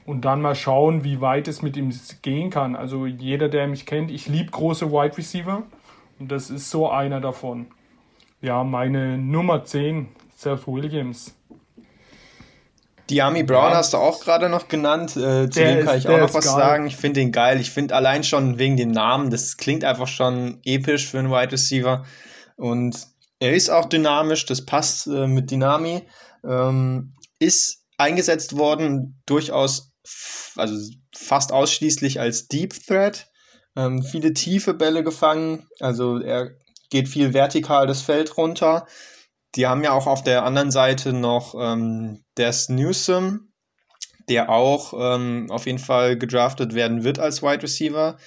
Und 0.09 0.21
dann 0.25 0.41
mal 0.41 0.55
schauen, 0.55 1.03
wie 1.03 1.21
weit 1.21 1.47
es 1.47 1.61
mit 1.61 1.77
ihm 1.77 1.93
gehen 2.23 2.49
kann. 2.49 2.75
Also 2.75 3.05
jeder, 3.05 3.47
der 3.47 3.67
mich 3.67 3.85
kennt, 3.85 4.09
ich 4.09 4.27
liebe 4.27 4.49
große 4.49 4.91
Wide 4.91 5.15
Receiver. 5.17 5.63
Und 6.17 6.31
das 6.31 6.49
ist 6.49 6.71
so 6.71 6.89
einer 6.89 7.21
davon. 7.21 7.67
Ja, 8.41 8.63
meine 8.63 9.17
Nummer 9.19 9.63
10, 9.65 10.07
Seth 10.35 10.65
Williams. 10.67 11.35
Diami 13.09 13.43
Brown 13.43 13.71
Ja. 13.71 13.77
hast 13.77 13.93
du 13.93 13.97
auch 13.97 14.19
gerade 14.21 14.49
noch 14.49 14.67
genannt. 14.67 15.11
Äh, 15.17 15.49
zu 15.49 15.59
Der 15.59 15.75
dem 15.77 15.85
kann 15.85 15.97
ist- 15.97 16.05
ich 16.05 16.09
auch 16.11 16.17
noch 16.19 16.33
was 16.33 16.45
geil. 16.45 16.53
sagen. 16.55 16.87
Ich 16.87 16.95
finde 16.95 17.19
den 17.21 17.31
geil. 17.31 17.59
Ich 17.59 17.71
finde 17.71 17.95
allein 17.95 18.23
schon 18.23 18.59
wegen 18.59 18.77
dem 18.77 18.91
Namen, 18.91 19.29
das 19.31 19.57
klingt 19.57 19.83
einfach 19.83 20.07
schon 20.07 20.59
episch 20.63 21.07
für 21.07 21.19
einen 21.19 21.31
Wide 21.31 21.51
Receiver. 21.51 22.05
Und 22.55 23.07
er 23.39 23.53
ist 23.53 23.69
auch 23.69 23.85
dynamisch, 23.85 24.45
das 24.45 24.65
passt 24.65 25.07
äh, 25.07 25.27
mit 25.27 25.49
Dynami. 25.49 26.03
Ähm, 26.43 27.13
ist 27.39 27.83
eingesetzt 27.97 28.57
worden, 28.57 29.19
durchaus, 29.25 29.88
also 30.55 30.91
fast 31.15 31.51
ausschließlich 31.51 32.19
als 32.19 32.47
Deep 32.47 32.73
Threat. 32.85 33.29
Ähm, 33.75 34.03
viele 34.03 34.33
tiefe 34.33 34.73
Bälle 34.73 35.03
gefangen. 35.03 35.67
Also 35.79 36.19
er 36.19 36.51
geht 36.89 37.07
viel 37.07 37.33
vertikal 37.33 37.87
das 37.87 38.01
Feld 38.01 38.37
runter. 38.37 38.87
Die 39.55 39.67
haben 39.67 39.83
ja 39.83 39.91
auch 39.91 40.07
auf 40.07 40.23
der 40.23 40.43
anderen 40.43 40.71
Seite 40.71 41.13
noch 41.13 41.55
ähm, 41.59 42.23
Des 42.37 42.69
Newsom, 42.69 43.51
der 44.27 44.49
auch 44.49 44.93
ähm, 44.93 45.47
auf 45.49 45.65
jeden 45.65 45.79
Fall 45.79 46.17
gedraftet 46.17 46.73
werden 46.73 47.03
wird 47.03 47.19
als 47.19 47.41
Wide 47.41 47.63
Receiver. 47.63 48.17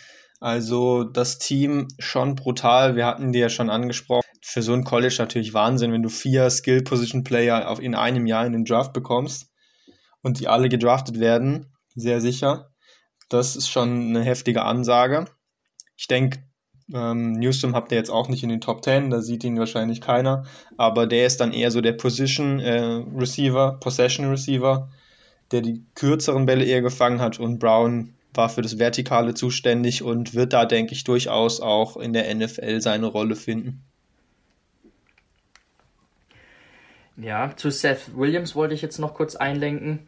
Also 0.41 1.05
das 1.05 1.39
Team 1.39 1.89
schon 2.01 2.35
brutal. 2.35 2.97
Wir 2.97 3.07
hatten 3.07 3.33
die 3.33 3.39
ja 3.39 3.49
schon 3.49 3.71
angesprochen. 3.71 4.27
Für 4.45 4.63
so 4.63 4.73
ein 4.73 4.83
College 4.83 5.15
natürlich 5.19 5.55
Wahnsinn, 5.55 5.93
wenn 5.93 6.03
du 6.03 6.09
vier 6.09 6.51
Skill 6.51 6.83
Position 6.83 7.23
Player 7.23 7.71
auf 7.71 7.79
in 7.79 7.95
einem 7.95 8.27
Jahr 8.27 8.45
in 8.45 8.53
den 8.53 8.65
Draft 8.65 8.93
bekommst 8.93 9.52
und 10.23 10.41
die 10.41 10.49
alle 10.49 10.69
gedraftet 10.69 11.21
werden, 11.21 11.67
sehr 11.95 12.21
sicher. 12.21 12.71
Das 13.29 13.57
ist 13.57 13.69
schon 13.69 14.09
eine 14.09 14.23
heftige 14.23 14.63
Ansage. 14.63 15.27
Ich 15.97 16.07
denke, 16.07 16.43
ähm, 16.93 17.33
Newsom 17.33 17.75
habt 17.75 17.93
ihr 17.93 17.99
jetzt 17.99 18.11
auch 18.11 18.29
nicht 18.29 18.43
in 18.43 18.49
den 18.49 18.61
Top 18.61 18.85
10, 18.85 19.11
da 19.11 19.21
sieht 19.21 19.45
ihn 19.45 19.59
wahrscheinlich 19.59 20.01
keiner, 20.01 20.45
aber 20.77 21.07
der 21.07 21.27
ist 21.27 21.41
dann 21.41 21.53
eher 21.53 21.71
so 21.71 21.81
der 21.81 21.93
Position 21.93 22.61
äh, 22.61 23.03
Receiver, 23.17 23.79
Possession 23.81 24.29
Receiver, 24.29 24.91
der 25.51 25.61
die 25.61 25.85
kürzeren 25.95 26.47
Bälle 26.47 26.65
eher 26.65 26.83
gefangen 26.83 27.21
hat 27.21 27.39
und 27.39 27.59
Brown 27.59 28.15
war 28.35 28.49
für 28.49 28.63
das 28.63 28.79
Vertikale 28.79 29.35
zuständig 29.35 30.03
und 30.03 30.35
wird 30.35 30.53
da, 30.53 30.65
denke 30.65 30.95
ich, 30.95 31.05
durchaus 31.05 31.61
auch 31.61 31.97
in 31.97 32.13
der 32.13 32.35
NFL 32.35 32.81
seine 32.81 33.07
Rolle 33.07 33.37
finden. 33.37 33.85
Ja, 37.17 37.53
zu 37.57 37.71
Seth 37.71 38.17
Williams 38.17 38.55
wollte 38.55 38.75
ich 38.75 38.83
jetzt 38.83 38.99
noch 38.99 39.15
kurz 39.15 39.37
einlenken. 39.37 40.01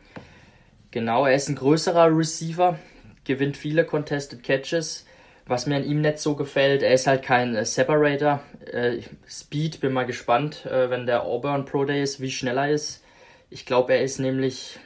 Genau, 0.90 1.26
er 1.26 1.34
ist 1.34 1.49
ein 1.49 1.56
größerer 1.56 2.16
Receiver, 2.16 2.78
gewinnt 3.25 3.56
viele 3.56 3.84
Contested 3.84 4.42
Catches. 4.42 5.06
Was 5.46 5.66
mir 5.66 5.76
an 5.76 5.84
ihm 5.84 6.00
nicht 6.00 6.18
so 6.18 6.37
gefällt, 6.37 6.82
er 6.82 6.94
ist 6.94 7.06
halt 7.06 7.23
kein 7.23 7.54
äh, 7.54 7.64
Separator. 7.66 8.40
Äh, 8.73 9.00
Speed, 9.28 9.80
bin 9.80 9.92
mal 9.92 10.06
gespannt, 10.06 10.64
äh, 10.64 10.88
wenn 10.88 11.04
der 11.06 11.25
Auburn 11.25 11.66
Pro 11.66 11.84
Day 11.84 12.02
ist, 12.02 12.20
wie 12.20 12.30
schnell 12.30 12.56
er 12.56 12.70
ist. 12.70 13.02
Ich 13.50 13.66
glaube, 13.66 13.92
er 13.94 14.02
ist 14.02 14.18
nämlich, 14.20 14.78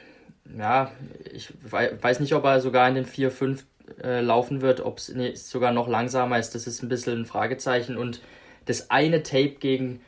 ja, 0.57 0.91
ich 1.33 1.53
wei- 1.63 1.91
weiß 2.01 2.19
nicht, 2.19 2.33
ob 2.33 2.43
er 2.43 2.59
sogar 2.59 2.89
in 2.89 2.95
den 2.95 3.05
4-5 3.05 3.65
äh, 4.03 4.19
laufen 4.19 4.61
wird, 4.61 4.81
ob 4.81 4.97
es 4.97 5.09
nee, 5.13 5.33
sogar 5.35 5.71
noch 5.71 5.87
langsamer 5.87 6.37
ist. 6.39 6.55
Das 6.55 6.67
ist 6.67 6.83
ein 6.83 6.89
bisschen 6.89 7.21
ein 7.21 7.25
Fragezeichen. 7.25 7.95
Und 7.97 8.21
das 8.65 8.89
eine 8.91 9.23
Tape 9.23 9.51
gegen 9.61 10.01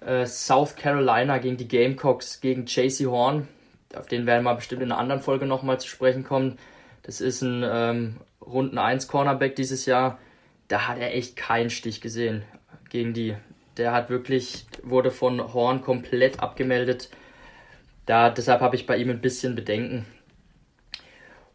äh, 0.00 0.26
South 0.26 0.76
Carolina 0.76 1.38
gegen 1.38 1.56
die 1.56 1.68
Gamecocks, 1.68 2.40
gegen 2.40 2.66
JC 2.66 3.06
Horn. 3.06 3.48
Auf 3.94 4.06
den 4.06 4.26
werden 4.26 4.44
wir 4.44 4.54
bestimmt 4.54 4.82
in 4.82 4.92
einer 4.92 5.00
anderen 5.00 5.20
Folge 5.20 5.46
nochmal 5.46 5.80
zu 5.80 5.88
sprechen 5.88 6.24
kommen. 6.24 6.58
Das 7.02 7.20
ist 7.20 7.42
ein 7.42 7.64
ähm, 7.66 8.16
Runden 8.40 8.78
1 8.78 9.08
Cornerback 9.08 9.56
dieses 9.56 9.86
Jahr. 9.86 10.18
Da 10.68 10.86
hat 10.86 10.98
er 10.98 11.14
echt 11.14 11.36
keinen 11.36 11.70
Stich 11.70 12.00
gesehen 12.00 12.42
gegen 12.88 13.12
die. 13.14 13.34
Der 13.76 13.92
hat 13.92 14.10
wirklich, 14.10 14.66
wurde 14.82 15.10
von 15.10 15.52
Horn 15.52 15.80
komplett 15.80 16.40
abgemeldet. 16.40 17.10
Da, 18.06 18.30
deshalb 18.30 18.60
habe 18.60 18.76
ich 18.76 18.86
bei 18.86 18.96
ihm 18.96 19.10
ein 19.10 19.20
bisschen 19.20 19.54
Bedenken. 19.54 20.06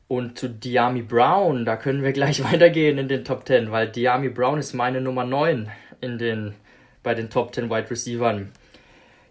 Und 0.07 0.37
zu 0.37 0.49
Diami 0.49 1.01
Brown, 1.01 1.65
da 1.65 1.77
können 1.77 2.03
wir 2.03 2.13
gleich 2.13 2.43
weitergehen 2.51 2.97
in 2.97 3.07
den 3.07 3.25
Top 3.25 3.47
10, 3.47 3.71
weil 3.71 3.89
Diami 3.89 4.29
Brown 4.29 4.59
ist 4.59 4.73
meine 4.73 5.01
Nummer 5.01 5.23
9 5.23 5.71
in 6.01 6.17
den, 6.17 6.53
bei 7.05 7.13
den 7.13 7.29
Top 7.29 7.55
10 7.55 7.69
Wide 7.69 7.89
Receivern. 7.89 8.51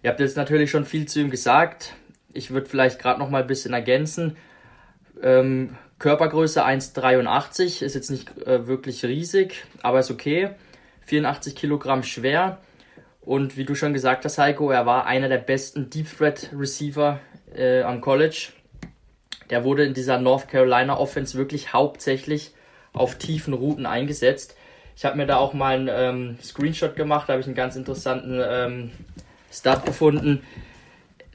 Ihr 0.02 0.10
habt 0.10 0.20
jetzt 0.20 0.38
natürlich 0.38 0.70
schon 0.70 0.86
viel 0.86 1.06
zu 1.06 1.20
ihm 1.20 1.30
gesagt. 1.30 1.94
Ich 2.32 2.50
würde 2.50 2.68
vielleicht 2.68 2.98
gerade 2.98 3.18
noch 3.18 3.28
mal 3.28 3.42
ein 3.42 3.46
bisschen 3.46 3.74
ergänzen. 3.74 4.36
Ähm, 5.22 5.76
Körpergröße 5.98 6.64
1,83 6.64 7.82
ist 7.82 7.94
jetzt 7.94 8.10
nicht 8.10 8.36
äh, 8.46 8.66
wirklich 8.66 9.04
riesig, 9.04 9.64
aber 9.82 10.00
ist 10.00 10.10
okay. 10.10 10.50
84 11.02 11.54
Kilogramm 11.54 12.02
schwer. 12.02 12.58
Und 13.20 13.56
wie 13.56 13.64
du 13.64 13.74
schon 13.74 13.94
gesagt 13.94 14.24
hast, 14.24 14.38
Heiko, 14.38 14.70
er 14.70 14.86
war 14.86 15.06
einer 15.06 15.28
der 15.28 15.38
besten 15.38 15.90
Deep 15.90 16.06
Threat 16.16 16.50
Receiver 16.56 17.20
äh, 17.54 17.82
am 17.82 18.00
College. 18.00 18.52
Der 19.50 19.64
wurde 19.64 19.84
in 19.84 19.94
dieser 19.94 20.18
North 20.18 20.48
Carolina 20.48 20.96
Offense 20.96 21.36
wirklich 21.36 21.72
hauptsächlich 21.72 22.52
auf 22.92 23.16
tiefen 23.16 23.54
Routen 23.54 23.86
eingesetzt. 23.86 24.56
Ich 24.96 25.04
habe 25.04 25.16
mir 25.16 25.26
da 25.26 25.36
auch 25.36 25.54
mal 25.54 25.76
einen 25.76 25.88
ähm, 25.90 26.38
Screenshot 26.42 26.96
gemacht, 26.96 27.28
da 27.28 27.32
habe 27.32 27.40
ich 27.40 27.46
einen 27.46 27.56
ganz 27.56 27.76
interessanten 27.76 28.40
ähm, 28.42 28.90
Start 29.52 29.84
gefunden. 29.86 30.42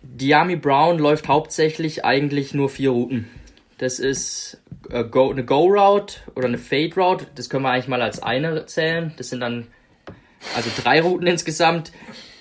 Diami 0.01 0.55
Brown 0.55 0.97
läuft 0.97 1.27
hauptsächlich 1.27 2.05
eigentlich 2.05 2.53
nur 2.53 2.69
vier 2.69 2.91
Routen. 2.91 3.29
Das 3.77 3.99
ist 3.99 4.61
äh, 4.89 5.03
eine 5.03 5.45
Go-Route 5.45 6.15
oder 6.35 6.47
eine 6.47 6.57
Fade-Route. 6.57 7.27
Das 7.35 7.49
können 7.49 7.63
wir 7.63 7.71
eigentlich 7.71 7.87
mal 7.87 8.01
als 8.01 8.21
eine 8.21 8.65
zählen. 8.65 9.13
Das 9.17 9.29
sind 9.29 9.41
dann 9.41 9.67
also 10.55 10.69
drei 10.81 11.01
Routen 11.01 11.27
insgesamt. 11.27 11.91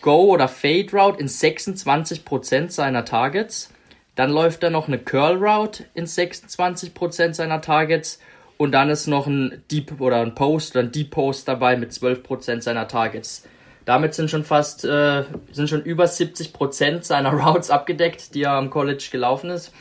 Go- 0.00 0.32
oder 0.32 0.48
Fade-Route 0.48 1.18
in 1.20 1.28
26% 1.28 2.70
seiner 2.70 3.04
Targets. 3.04 3.72
Dann 4.14 4.30
läuft 4.30 4.62
er 4.62 4.70
noch 4.70 4.88
eine 4.88 4.98
Curl 4.98 5.36
Route 5.36 5.84
in 5.94 6.06
26% 6.06 7.34
seiner 7.34 7.60
Targets. 7.60 8.20
Und 8.58 8.72
dann 8.72 8.90
ist 8.90 9.06
noch 9.06 9.26
ein 9.26 9.62
Deep 9.70 10.00
oder 10.00 10.20
ein 10.20 10.34
Post 10.34 10.74
oder 10.74 10.84
ein 10.84 10.92
Deep 10.92 11.12
Post 11.12 11.46
dabei 11.46 11.76
mit 11.76 11.92
12% 11.92 12.60
seiner 12.60 12.88
Targets. 12.88 13.44
Damit 13.84 14.14
sind 14.14 14.30
schon 14.30 14.44
fast, 14.44 14.84
äh, 14.84 15.24
sind 15.52 15.70
schon 15.70 15.82
über 15.82 16.04
70% 16.04 17.04
seiner 17.04 17.32
Routes 17.44 17.70
abgedeckt, 17.70 18.34
die 18.34 18.42
er 18.42 18.52
am 18.52 18.68
College 18.68 19.08
gelaufen 19.10 19.48
ist. 19.48 19.72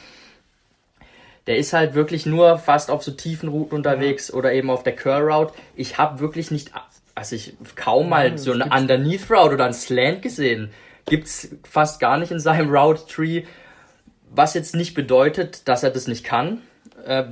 Der 1.47 1.57
ist 1.57 1.73
halt 1.73 1.95
wirklich 1.95 2.25
nur 2.25 2.59
fast 2.59 2.91
auf 2.91 3.03
so 3.03 3.11
tiefen 3.11 3.49
Routen 3.49 3.75
unterwegs 3.75 4.31
oder 4.31 4.53
eben 4.53 4.69
auf 4.69 4.83
der 4.83 4.95
Curl 4.95 5.29
Route. 5.29 5.53
Ich 5.75 5.97
habe 5.97 6.19
wirklich 6.19 6.51
nicht, 6.51 6.71
also 7.15 7.35
ich 7.35 7.55
kaum 7.75 8.09
mal 8.09 8.37
so 8.37 8.51
eine 8.51 8.65
Underneath 8.65 9.31
Route 9.31 9.55
oder 9.55 9.65
ein 9.65 9.73
Slant 9.73 10.21
gesehen. 10.21 10.69
Gibt's 11.05 11.49
fast 11.67 11.99
gar 11.99 12.17
nicht 12.17 12.31
in 12.31 12.39
seinem 12.39 12.69
Route 12.69 13.07
Tree. 13.07 13.43
Was 14.29 14.53
jetzt 14.53 14.75
nicht 14.75 14.93
bedeutet, 14.93 15.67
dass 15.67 15.83
er 15.83 15.89
das 15.89 16.07
nicht 16.07 16.23
kann. 16.23 16.61
Äh, 17.05 17.23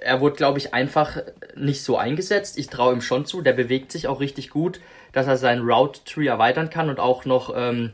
er 0.00 0.20
wurde, 0.20 0.36
glaube 0.36 0.58
ich, 0.58 0.74
einfach 0.74 1.18
nicht 1.56 1.82
so 1.82 1.96
eingesetzt. 1.96 2.58
Ich 2.58 2.68
traue 2.68 2.94
ihm 2.94 3.00
schon 3.00 3.26
zu. 3.26 3.42
Der 3.42 3.52
bewegt 3.52 3.92
sich 3.92 4.06
auch 4.06 4.20
richtig 4.20 4.50
gut, 4.50 4.80
dass 5.12 5.26
er 5.26 5.36
seinen 5.36 5.68
Route 5.68 6.00
Tree 6.04 6.26
erweitern 6.26 6.70
kann 6.70 6.88
und 6.88 7.00
auch 7.00 7.24
noch 7.24 7.52
ähm, 7.56 7.92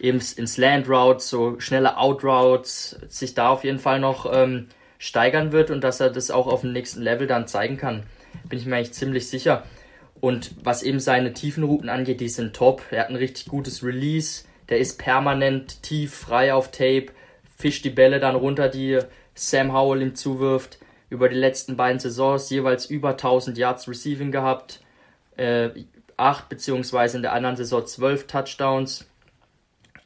eben 0.00 0.20
in 0.36 0.46
Slant 0.46 0.88
Routes, 0.88 1.28
so 1.28 1.58
schnelle 1.60 1.96
Out 1.96 2.24
Routes, 2.24 2.98
sich 3.08 3.34
da 3.34 3.48
auf 3.48 3.64
jeden 3.64 3.78
Fall 3.78 4.00
noch 4.00 4.30
ähm, 4.32 4.68
steigern 4.98 5.52
wird 5.52 5.70
und 5.70 5.82
dass 5.82 6.00
er 6.00 6.10
das 6.10 6.30
auch 6.30 6.46
auf 6.46 6.62
dem 6.62 6.72
nächsten 6.72 7.02
Level 7.02 7.26
dann 7.26 7.46
zeigen 7.46 7.76
kann. 7.76 8.04
Bin 8.48 8.58
ich 8.58 8.66
mir 8.66 8.76
eigentlich 8.76 8.92
ziemlich 8.92 9.28
sicher. 9.28 9.64
Und 10.20 10.54
was 10.64 10.82
eben 10.82 11.00
seine 11.00 11.32
tiefen 11.32 11.62
Routen 11.62 11.88
angeht, 11.88 12.20
die 12.20 12.28
sind 12.28 12.54
top. 12.54 12.82
Er 12.90 13.02
hat 13.02 13.10
ein 13.10 13.16
richtig 13.16 13.46
gutes 13.46 13.84
Release. 13.84 14.44
Der 14.68 14.78
ist 14.78 14.98
permanent 14.98 15.82
tief, 15.82 16.14
frei 16.14 16.52
auf 16.52 16.70
Tape, 16.70 17.06
fischt 17.56 17.84
die 17.84 17.90
Bälle 17.90 18.20
dann 18.20 18.34
runter, 18.34 18.68
die 18.68 18.98
Sam 19.34 19.72
Howell 19.72 20.02
ihm 20.02 20.14
zuwirft. 20.14 20.78
Über 21.10 21.28
die 21.28 21.36
letzten 21.36 21.76
beiden 21.76 21.98
Saisons 22.00 22.50
jeweils 22.50 22.86
über 22.86 23.10
1000 23.10 23.56
Yards 23.56 23.88
Receiving 23.88 24.30
gehabt. 24.30 24.80
Äh, 25.36 25.70
8 26.16 26.48
beziehungsweise 26.48 27.16
in 27.16 27.22
der 27.22 27.32
anderen 27.32 27.56
Saison 27.56 27.86
12 27.86 28.26
Touchdowns. 28.26 29.08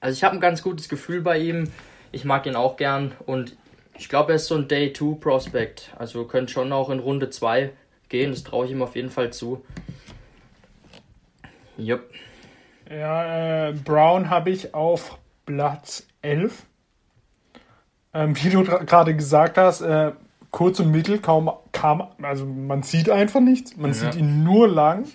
Also 0.00 0.16
ich 0.16 0.24
habe 0.24 0.36
ein 0.36 0.40
ganz 0.40 0.62
gutes 0.62 0.88
Gefühl 0.88 1.22
bei 1.22 1.38
ihm. 1.38 1.70
Ich 2.12 2.24
mag 2.24 2.46
ihn 2.46 2.56
auch 2.56 2.76
gern 2.76 3.12
und 3.26 3.56
ich 3.96 4.08
glaube, 4.08 4.32
er 4.32 4.36
ist 4.36 4.46
so 4.46 4.54
ein 4.54 4.68
Day 4.68 4.92
2 4.92 5.18
Prospect. 5.18 5.92
Also 5.98 6.24
könnte 6.26 6.52
schon 6.52 6.72
auch 6.72 6.90
in 6.90 6.98
Runde 6.98 7.30
2 7.30 7.72
gehen. 8.08 8.30
Das 8.30 8.44
traue 8.44 8.66
ich 8.66 8.72
ihm 8.72 8.82
auf 8.82 8.94
jeden 8.94 9.10
Fall 9.10 9.32
zu. 9.32 9.64
Jupp. 11.76 12.02
Ja, 12.90 13.68
äh, 13.68 13.72
Brown 13.72 14.28
habe 14.28 14.50
ich 14.50 14.74
auf 14.74 15.18
Platz 15.46 16.06
11. 16.20 16.66
Ähm, 18.14 18.36
wie 18.42 18.50
du 18.50 18.64
gerade 18.64 19.16
gesagt 19.16 19.56
hast, 19.56 19.80
äh, 19.80 20.12
kurz 20.52 20.78
und 20.78 20.90
mittel 20.92 21.18
kaum 21.18 21.50
kam, 21.72 22.04
also 22.22 22.46
man 22.46 22.82
sieht 22.84 23.10
einfach 23.10 23.40
nichts, 23.40 23.76
man 23.76 23.90
Ja. 23.90 23.94
sieht 23.96 24.14
ihn 24.14 24.44
nur 24.44 24.68
lang. 24.68 25.06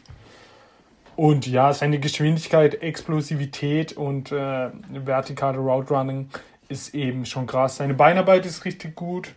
Und 1.15 1.47
ja, 1.47 1.73
seine 1.73 1.99
Geschwindigkeit, 1.99 2.83
Explosivität 2.83 3.93
und 3.93 4.31
äh, 4.31 4.69
vertikale 4.89 5.57
Route 5.57 5.93
Running 5.93 6.29
ist 6.69 6.93
eben 6.93 7.25
schon 7.25 7.47
krass. 7.47 7.77
Seine 7.77 7.93
Beinarbeit 7.93 8.45
ist 8.45 8.65
richtig 8.65 8.95
gut. 8.95 9.33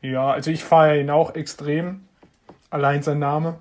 Ja, 0.00 0.30
also 0.30 0.50
ich 0.50 0.62
feiere 0.64 1.00
ihn 1.00 1.10
auch 1.10 1.34
extrem. 1.34 2.02
Allein 2.70 3.02
sein 3.02 3.18
Name. 3.18 3.56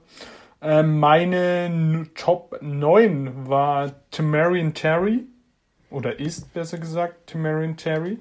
Ähm, 0.61 0.99
meine 0.99 2.07
Top 2.15 2.57
9 2.61 3.49
war 3.49 3.91
Tamarian 4.11 4.73
Terry. 4.73 5.25
Oder 5.89 6.19
ist 6.19 6.53
besser 6.53 6.77
gesagt 6.77 7.27
Tamarian 7.27 7.75
Terry. 7.75 8.17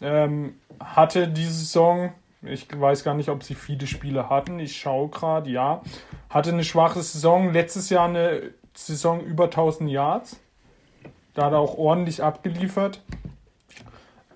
Ähm, 0.00 0.54
hatte 0.78 1.28
diese 1.28 1.52
Saison, 1.52 2.12
ich 2.42 2.66
weiß 2.72 3.04
gar 3.04 3.14
nicht, 3.14 3.28
ob 3.28 3.42
sie 3.42 3.54
viele 3.54 3.86
Spiele 3.86 4.28
hatten. 4.28 4.58
Ich 4.58 4.76
schaue 4.76 5.08
gerade, 5.08 5.50
ja. 5.50 5.82
Hatte 6.28 6.50
eine 6.50 6.64
schwache 6.64 7.02
Saison. 7.02 7.52
Letztes 7.52 7.90
Jahr 7.90 8.08
eine 8.08 8.52
Saison 8.74 9.20
über 9.20 9.44
1000 9.44 9.90
Yards. 9.90 10.40
Da 11.34 11.46
hat 11.46 11.52
er 11.52 11.60
auch 11.60 11.78
ordentlich 11.78 12.22
abgeliefert. 12.22 13.02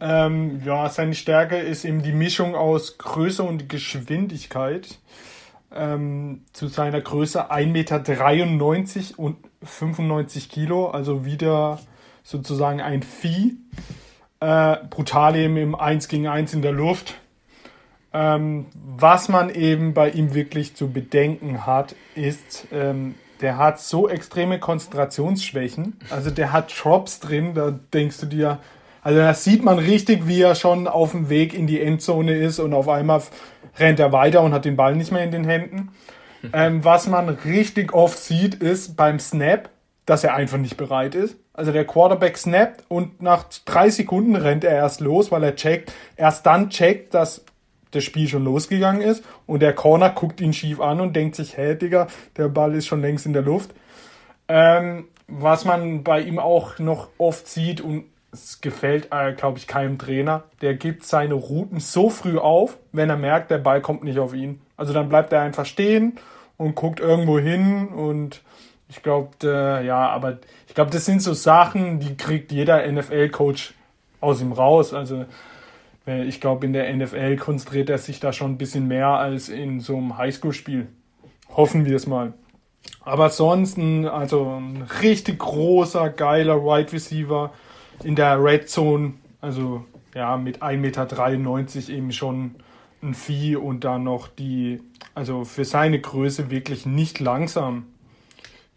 Ähm, 0.00 0.62
ja, 0.64 0.88
seine 0.88 1.14
Stärke 1.14 1.56
ist 1.56 1.84
eben 1.84 2.02
die 2.02 2.12
Mischung 2.12 2.54
aus 2.54 2.98
Größe 2.98 3.42
und 3.42 3.68
Geschwindigkeit. 3.68 4.98
Ähm, 5.74 6.44
zu 6.52 6.68
seiner 6.68 7.00
Größe 7.00 7.50
1,93 7.50 7.66
Meter 7.66 9.18
und 9.18 9.36
95 9.62 10.48
Kilo, 10.48 10.88
also 10.88 11.24
wieder 11.24 11.80
sozusagen 12.22 12.80
ein 12.80 13.02
Vieh. 13.02 13.56
Äh, 14.40 14.76
brutal 14.90 15.34
eben 15.36 15.56
im 15.56 15.74
1 15.74 16.08
gegen 16.08 16.28
1 16.28 16.54
in 16.54 16.62
der 16.62 16.72
Luft. 16.72 17.14
Ähm, 18.12 18.66
was 18.72 19.28
man 19.28 19.50
eben 19.50 19.94
bei 19.94 20.10
ihm 20.10 20.34
wirklich 20.34 20.74
zu 20.74 20.90
bedenken 20.90 21.66
hat, 21.66 21.94
ist, 22.14 22.66
ähm, 22.72 23.14
der 23.40 23.58
hat 23.58 23.80
so 23.80 24.08
extreme 24.08 24.58
Konzentrationsschwächen. 24.58 25.98
Also 26.10 26.30
der 26.30 26.52
hat 26.52 26.72
Drops 26.82 27.20
drin, 27.20 27.54
da 27.54 27.78
denkst 27.92 28.18
du 28.20 28.26
dir, 28.26 28.58
also 29.02 29.20
da 29.20 29.34
sieht 29.34 29.62
man 29.62 29.78
richtig, 29.78 30.26
wie 30.26 30.40
er 30.40 30.54
schon 30.54 30.88
auf 30.88 31.12
dem 31.12 31.28
Weg 31.28 31.54
in 31.54 31.66
die 31.66 31.80
Endzone 31.80 32.34
ist 32.34 32.58
und 32.58 32.74
auf 32.74 32.88
einmal 32.88 33.22
rennt 33.78 34.00
er 34.00 34.12
weiter 34.12 34.42
und 34.42 34.52
hat 34.52 34.64
den 34.64 34.76
Ball 34.76 34.96
nicht 34.96 35.12
mehr 35.12 35.22
in 35.22 35.30
den 35.30 35.44
Händen. 35.44 35.90
Ähm, 36.52 36.84
was 36.84 37.06
man 37.06 37.28
richtig 37.28 37.92
oft 37.92 38.18
sieht, 38.18 38.56
ist 38.56 38.96
beim 38.96 39.18
Snap, 39.18 39.68
dass 40.06 40.24
er 40.24 40.34
einfach 40.34 40.58
nicht 40.58 40.76
bereit 40.76 41.14
ist. 41.14 41.36
Also 41.52 41.72
der 41.72 41.86
Quarterback 41.86 42.36
snappt 42.36 42.84
und 42.88 43.22
nach 43.22 43.44
drei 43.64 43.90
Sekunden 43.90 44.36
rennt 44.36 44.64
er 44.64 44.72
erst 44.72 45.00
los, 45.00 45.32
weil 45.32 45.42
er 45.42 45.56
checkt, 45.56 45.92
erst 46.16 46.44
dann 46.44 46.70
checkt, 46.70 47.14
dass 47.14 47.44
das 47.90 48.04
Spiel 48.04 48.28
schon 48.28 48.44
losgegangen 48.44 49.02
ist 49.02 49.24
und 49.46 49.60
der 49.60 49.74
Corner 49.74 50.10
guckt 50.10 50.40
ihn 50.40 50.52
schief 50.52 50.80
an 50.80 51.00
und 51.00 51.14
denkt 51.14 51.36
sich, 51.36 51.56
hä, 51.56 51.74
Digga, 51.74 52.08
der 52.36 52.48
Ball 52.48 52.74
ist 52.74 52.86
schon 52.86 53.00
längst 53.00 53.26
in 53.26 53.32
der 53.32 53.42
Luft. 53.42 53.70
Ähm, 54.48 55.06
was 55.28 55.64
man 55.64 56.04
bei 56.04 56.20
ihm 56.20 56.38
auch 56.38 56.78
noch 56.78 57.08
oft 57.18 57.48
sieht 57.48 57.80
und 57.80 58.04
es 58.32 58.60
gefällt, 58.60 59.08
äh, 59.12 59.32
glaube 59.32 59.58
ich, 59.58 59.66
keinem 59.66 59.98
Trainer, 59.98 60.44
der 60.60 60.74
gibt 60.74 61.04
seine 61.04 61.34
Routen 61.34 61.80
so 61.80 62.10
früh 62.10 62.38
auf, 62.38 62.76
wenn 62.92 63.10
er 63.10 63.16
merkt, 63.16 63.50
der 63.50 63.58
Ball 63.58 63.80
kommt 63.80 64.04
nicht 64.04 64.18
auf 64.18 64.34
ihn. 64.34 64.60
Also 64.76 64.92
dann 64.92 65.08
bleibt 65.08 65.32
er 65.32 65.40
einfach 65.40 65.66
stehen 65.66 66.18
und 66.56 66.74
guckt 66.74 67.00
irgendwo 67.00 67.38
hin 67.38 67.88
und 67.88 68.42
ich 68.88 69.02
glaube, 69.02 69.82
ja, 69.84 70.08
aber 70.08 70.38
ich 70.68 70.74
glaube, 70.74 70.90
das 70.90 71.04
sind 71.04 71.20
so 71.20 71.32
Sachen, 71.32 71.98
die 71.98 72.16
kriegt 72.16 72.52
jeder 72.52 72.86
NFL-Coach 72.86 73.74
aus 74.20 74.40
ihm 74.40 74.52
raus. 74.52 74.94
Also 74.94 75.24
ich 76.06 76.40
glaube, 76.40 76.66
in 76.66 76.72
der 76.72 76.94
NFL 76.94 77.36
konzentriert 77.36 77.90
er 77.90 77.98
sich 77.98 78.20
da 78.20 78.32
schon 78.32 78.52
ein 78.52 78.58
bisschen 78.58 78.86
mehr 78.86 79.08
als 79.08 79.48
in 79.48 79.80
so 79.80 79.96
einem 79.96 80.16
Highschool-Spiel. 80.16 80.86
Hoffen 81.48 81.84
wir 81.84 81.96
es 81.96 82.06
mal. 82.06 82.34
Aber 83.00 83.30
sonst 83.30 83.76
ein, 83.76 84.06
also 84.06 84.60
ein 84.60 84.82
richtig 85.02 85.38
großer, 85.38 86.10
geiler 86.10 86.62
Wide 86.62 86.92
Receiver 86.92 87.52
in 88.04 88.14
der 88.14 88.42
Red 88.42 88.68
Zone. 88.68 89.14
Also 89.40 89.84
ja, 90.14 90.36
mit 90.36 90.62
1,93 90.62 90.76
Meter 90.78 91.92
eben 91.92 92.12
schon 92.12 92.54
ein 93.02 93.14
Vieh 93.14 93.56
und 93.56 93.84
dann 93.84 94.04
noch 94.04 94.28
die, 94.28 94.80
also 95.14 95.44
für 95.44 95.64
seine 95.64 96.00
Größe 96.00 96.50
wirklich 96.50 96.86
nicht 96.86 97.20
langsam. 97.20 97.86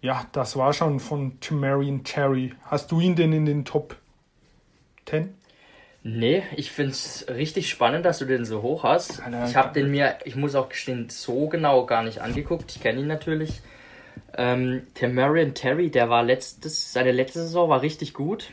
Ja, 0.02 0.26
das 0.32 0.56
war 0.56 0.74
schon 0.74 1.00
von 1.00 1.39
Tamarian 1.39 2.04
Terry. 2.04 2.54
Hast 2.63 2.92
du 2.92 3.00
ihn 3.00 3.15
denn 3.15 3.34
in 3.34 3.46
den 3.46 3.65
Top 3.65 3.98
10? 5.06 5.34
Nee, 6.01 6.43
ich 6.55 6.71
find's 6.71 7.25
richtig 7.27 7.69
spannend, 7.69 8.05
dass 8.05 8.19
du 8.19 8.25
den 8.25 8.45
so 8.45 8.62
hoch 8.62 8.83
hast. 8.83 9.21
Alter, 9.21 9.47
ich 9.47 9.55
habe 9.55 9.73
den 9.73 9.91
mir, 9.91 10.17
ich 10.23 10.35
muss 10.35 10.55
auch 10.55 10.69
gestehen, 10.69 11.09
so 11.09 11.47
genau 11.49 11.85
gar 11.85 12.03
nicht 12.03 12.21
angeguckt. 12.21 12.71
Ich 12.71 12.81
kenne 12.81 13.01
ihn 13.01 13.07
natürlich. 13.07 13.62
Ähm, 14.38 14.88
Tamarian 14.93 15.53
Terry, 15.53 15.89
der 15.89 16.09
war 16.09 16.23
letztes, 16.23 16.93
seine 16.93 17.12
letzte 17.12 17.39
Saison 17.41 17.69
war 17.69 17.81
richtig 17.81 18.13
gut. 18.13 18.51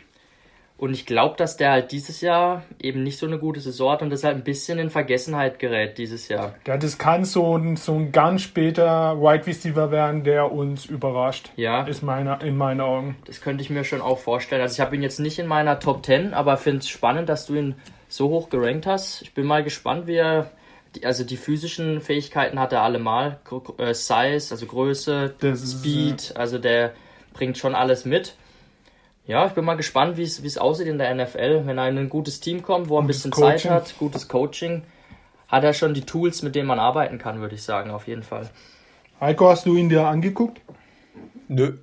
Und 0.78 0.92
ich 0.92 1.06
glaube, 1.06 1.36
dass 1.38 1.56
der 1.56 1.70
halt 1.70 1.90
dieses 1.90 2.20
Jahr 2.20 2.62
eben 2.82 3.02
nicht 3.02 3.18
so 3.18 3.26
eine 3.26 3.38
gute 3.38 3.60
Saison 3.60 3.92
hat 3.92 4.02
und 4.02 4.10
deshalb 4.10 4.36
ein 4.36 4.44
bisschen 4.44 4.78
in 4.78 4.90
Vergessenheit 4.90 5.58
gerät 5.58 5.96
dieses 5.96 6.28
Jahr. 6.28 6.54
Ja, 6.66 6.76
das 6.76 6.98
kann 6.98 7.24
so 7.24 7.56
ein, 7.56 7.76
so 7.76 7.94
ein 7.94 8.12
ganz 8.12 8.42
später 8.42 9.18
Wide 9.18 9.46
Receiver 9.46 9.90
werden, 9.90 10.22
der 10.22 10.52
uns 10.52 10.84
überrascht. 10.84 11.50
Ja. 11.56 11.84
Ist 11.84 12.02
meiner, 12.02 12.42
in 12.42 12.58
meinen 12.58 12.82
Augen. 12.82 13.16
Das 13.24 13.40
könnte 13.40 13.62
ich 13.62 13.70
mir 13.70 13.84
schon 13.84 14.02
auch 14.02 14.18
vorstellen. 14.18 14.60
Also 14.60 14.74
ich 14.74 14.80
habe 14.80 14.94
ihn 14.94 15.02
jetzt 15.02 15.18
nicht 15.18 15.38
in 15.38 15.46
meiner 15.46 15.80
Top 15.80 16.04
10, 16.04 16.34
aber 16.34 16.58
finde 16.58 16.80
es 16.80 16.90
spannend, 16.90 17.30
dass 17.30 17.46
du 17.46 17.54
ihn 17.54 17.74
so 18.08 18.28
hoch 18.28 18.50
gerankt 18.50 18.86
hast. 18.86 19.22
Ich 19.22 19.32
bin 19.32 19.46
mal 19.46 19.64
gespannt, 19.64 20.06
wie 20.06 20.16
er, 20.16 20.50
die, 20.94 21.06
also 21.06 21.24
die 21.24 21.38
physischen 21.38 22.02
Fähigkeiten 22.02 22.60
hat 22.60 22.74
er 22.74 22.82
allemal. 22.82 23.38
Äh, 23.78 23.94
Size, 23.94 24.48
also 24.50 24.66
Größe, 24.66 25.34
Das 25.40 25.72
Speed, 25.72 26.34
also 26.36 26.58
der 26.58 26.92
bringt 27.32 27.56
schon 27.56 27.74
alles 27.74 28.04
mit. 28.04 28.34
Ja, 29.26 29.46
ich 29.46 29.52
bin 29.52 29.64
mal 29.64 29.76
gespannt, 29.76 30.16
wie 30.16 30.22
es 30.22 30.42
wie 30.42 30.46
es 30.46 30.58
aussieht 30.58 30.86
in 30.86 30.98
der 30.98 31.14
NFL. 31.14 31.62
Wenn 31.64 31.78
er 31.78 31.88
in 31.88 31.98
ein 31.98 32.08
gutes 32.08 32.40
Team 32.40 32.62
kommt, 32.62 32.88
wo 32.88 32.98
er 32.98 33.02
ein 33.02 33.06
bisschen 33.06 33.30
Coaching. 33.30 33.58
Zeit 33.58 33.70
hat, 33.70 33.98
gutes 33.98 34.28
Coaching, 34.28 34.82
hat 35.48 35.64
er 35.64 35.72
schon 35.72 35.94
die 35.94 36.02
Tools, 36.02 36.42
mit 36.42 36.54
denen 36.54 36.68
man 36.68 36.78
arbeiten 36.78 37.18
kann, 37.18 37.40
würde 37.40 37.54
ich 37.54 37.62
sagen, 37.62 37.90
auf 37.90 38.06
jeden 38.06 38.22
Fall. 38.22 38.48
Heiko, 39.20 39.48
hast 39.48 39.66
du 39.66 39.76
ihn 39.76 39.88
dir 39.88 40.06
angeguckt? 40.06 40.60
Nö. 41.48 41.78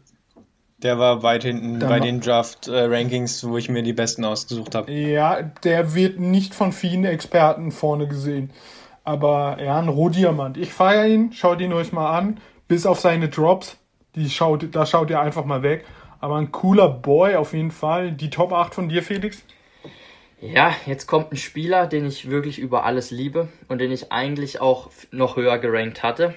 Der 0.81 0.99
war 0.99 1.23
weit 1.23 1.43
hinten 1.43 1.79
Dann 1.79 1.89
bei 1.89 1.99
den 2.01 2.19
Draft-Rankings, 2.19 3.47
wo 3.47 3.57
ich 3.57 3.69
mir 3.69 3.83
die 3.83 3.93
besten 3.93 4.25
ausgesucht 4.25 4.75
habe. 4.75 4.91
Ja, 4.91 5.41
der 5.41 5.95
wird 5.95 6.19
nicht 6.19 6.53
von 6.53 6.73
vielen 6.73 7.05
Experten 7.05 7.71
vorne 7.71 8.07
gesehen. 8.07 8.51
Aber 9.05 9.57
ja, 9.61 9.79
ein 9.79 9.87
Rohdiamant. 9.87 10.57
Ich 10.57 10.73
feiere 10.73 11.07
ihn, 11.07 11.31
schaut 11.31 11.61
ihn 11.61 11.73
euch 11.73 11.93
mal 11.93 12.17
an. 12.17 12.39
Bis 12.67 12.85
auf 12.85 12.99
seine 12.99 13.29
Drops, 13.29 13.77
die 14.15 14.29
schaut, 14.29 14.75
da 14.75 14.85
schaut 14.85 15.09
ihr 15.09 15.21
einfach 15.21 15.45
mal 15.45 15.63
weg. 15.63 15.85
Aber 16.23 16.37
ein 16.37 16.53
cooler 16.53 16.87
Boy 16.87 17.35
auf 17.35 17.51
jeden 17.51 17.69
Fall. 17.69 18.13
Die 18.13 18.29
Top 18.29 18.53
8 18.53 18.73
von 18.73 18.87
dir, 18.87 19.03
Felix? 19.03 19.43
Ja, 20.39 20.73
jetzt 20.85 21.05
kommt 21.05 21.33
ein 21.33 21.35
Spieler, 21.35 21.85
den 21.85 22.05
ich 22.05 22.29
wirklich 22.29 22.59
über 22.59 22.85
alles 22.85 23.11
liebe 23.11 23.49
und 23.67 23.79
den 23.79 23.91
ich 23.91 24.13
eigentlich 24.13 24.61
auch 24.61 24.89
noch 25.11 25.35
höher 25.35 25.57
gerankt 25.57 26.01
hatte. 26.01 26.33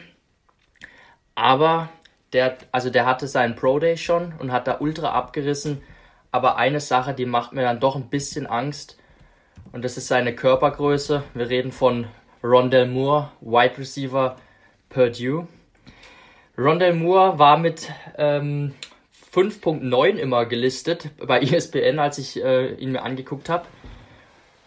Aber 1.36 1.88
der, 2.32 2.56
also 2.72 2.90
der 2.90 3.06
hatte 3.06 3.28
seinen 3.28 3.54
Pro 3.54 3.78
Day 3.78 3.96
schon 3.96 4.34
und 4.40 4.50
hat 4.50 4.66
da 4.66 4.78
ultra 4.80 5.12
abgerissen. 5.12 5.80
Aber 6.32 6.56
eine 6.56 6.80
Sache, 6.80 7.14
die 7.14 7.24
macht 7.24 7.52
mir 7.52 7.62
dann 7.62 7.78
doch 7.78 7.94
ein 7.94 8.08
bisschen 8.08 8.48
Angst. 8.48 8.98
Und 9.70 9.84
das 9.84 9.96
ist 9.96 10.08
seine 10.08 10.34
Körpergröße. 10.34 11.22
Wir 11.34 11.48
reden 11.48 11.70
von 11.70 12.08
Rondell 12.42 12.88
Moore, 12.88 13.30
Wide 13.40 13.78
Receiver 13.78 14.34
Purdue. 14.88 15.46
Rondell 16.58 16.94
Moore 16.94 17.38
war 17.38 17.56
mit 17.56 17.92
ähm, 18.18 18.74
5.9 19.36 20.16
immer 20.16 20.46
gelistet 20.46 21.10
bei 21.18 21.40
ESPN, 21.42 21.98
als 21.98 22.18
ich 22.18 22.42
äh, 22.42 22.74
ihn 22.74 22.92
mir 22.92 23.02
angeguckt 23.02 23.48
habe. 23.48 23.66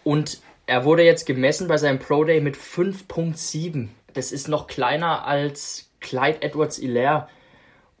Und 0.04 0.40
er 0.66 0.84
wurde 0.84 1.02
jetzt 1.02 1.26
gemessen 1.26 1.66
bei 1.66 1.76
seinem 1.76 1.98
Pro 1.98 2.22
Day 2.24 2.40
mit 2.40 2.56
5.7. 2.56 3.88
Das 4.14 4.30
ist 4.32 4.48
noch 4.48 4.66
kleiner 4.68 5.24
als 5.26 5.90
Clyde 6.00 6.42
Edwards 6.42 6.76
Hilaire. 6.78 7.28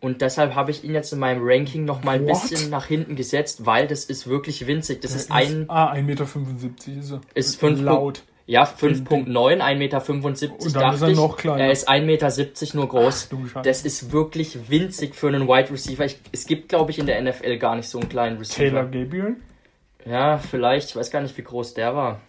Und 0.00 0.22
deshalb 0.22 0.54
habe 0.54 0.70
ich 0.70 0.82
ihn 0.82 0.94
jetzt 0.94 1.12
in 1.12 1.18
meinem 1.18 1.40
Ranking 1.42 1.84
noch 1.84 2.04
mal 2.04 2.16
ein 2.16 2.26
What? 2.26 2.48
bisschen 2.48 2.70
nach 2.70 2.86
hinten 2.86 3.16
gesetzt, 3.16 3.66
weil 3.66 3.86
das 3.86 4.04
ist 4.04 4.28
wirklich 4.28 4.66
winzig. 4.66 5.00
Das 5.02 5.14
ist 5.14 5.30
ein, 5.30 5.66
Ah, 5.68 5.92
1,75 5.92 6.02
Meter 6.02 7.00
ist 7.00 7.10
er. 7.10 7.20
ist 7.34 7.56
5 7.60 7.80
laut. 7.82 8.22
Ja, 8.50 8.64
5.9, 8.64 9.28
1,75 9.28 9.76
Meter. 9.76 10.02
Und 10.58 10.74
dann 10.74 10.94
ist 10.94 11.02
er 11.02 11.08
ich. 11.10 11.16
noch 11.16 11.36
kleiner. 11.36 11.66
Er 11.66 11.70
ist 11.70 11.88
1,70 11.88 12.00
Meter 12.04 12.76
nur 12.76 12.88
groß. 12.88 13.28
Ach, 13.54 13.62
das 13.62 13.82
ist 13.82 14.10
wirklich 14.10 14.68
winzig 14.68 15.14
für 15.14 15.28
einen 15.28 15.46
Wide 15.46 15.70
Receiver. 15.70 16.04
Ich, 16.04 16.18
es 16.32 16.46
gibt, 16.46 16.68
glaube 16.68 16.90
ich, 16.90 16.98
in 16.98 17.06
der 17.06 17.22
NFL 17.22 17.58
gar 17.58 17.76
nicht 17.76 17.88
so 17.88 18.00
einen 18.00 18.08
kleinen 18.08 18.38
Receiver. 18.38 18.70
Taylor 18.70 18.84
Gabriel. 18.86 19.36
Ja, 20.04 20.38
vielleicht. 20.38 20.88
Ich 20.88 20.96
weiß 20.96 21.12
gar 21.12 21.20
nicht, 21.20 21.38
wie 21.38 21.44
groß 21.44 21.74
der 21.74 21.94
war. 21.94 22.22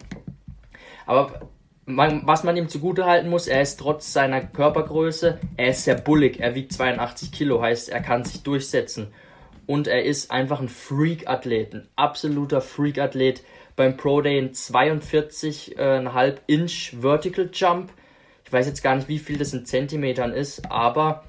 Aber 1.06 1.40
man, 1.86 2.24
was 2.24 2.44
man 2.44 2.56
ihm 2.56 2.68
zugutehalten 2.68 3.28
muss, 3.28 3.48
er 3.48 3.60
ist 3.60 3.80
trotz 3.80 4.12
seiner 4.12 4.42
Körpergröße, 4.42 5.40
er 5.56 5.68
ist 5.70 5.82
sehr 5.82 5.96
bullig. 5.96 6.38
Er 6.38 6.54
wiegt 6.54 6.72
82 6.72 7.32
Kilo, 7.32 7.60
heißt, 7.60 7.88
er 7.88 8.00
kann 8.00 8.24
sich 8.24 8.44
durchsetzen. 8.44 9.08
Und 9.66 9.88
er 9.88 10.04
ist 10.04 10.30
einfach 10.30 10.60
ein 10.60 10.68
Freak-Athlet, 10.68 11.74
ein 11.74 11.88
absoluter 11.96 12.60
Freak-Athlet. 12.60 13.42
Beim 13.76 13.96
Pro 13.96 14.20
Day 14.20 14.38
ein 14.38 14.52
42,5 14.52 16.36
Inch 16.46 16.94
Vertical 17.00 17.50
Jump. 17.52 17.92
Ich 18.44 18.52
weiß 18.52 18.66
jetzt 18.66 18.82
gar 18.82 18.96
nicht, 18.96 19.08
wie 19.08 19.18
viel 19.18 19.38
das 19.38 19.52
in 19.52 19.64
Zentimetern 19.64 20.32
ist, 20.32 20.70
aber 20.70 21.24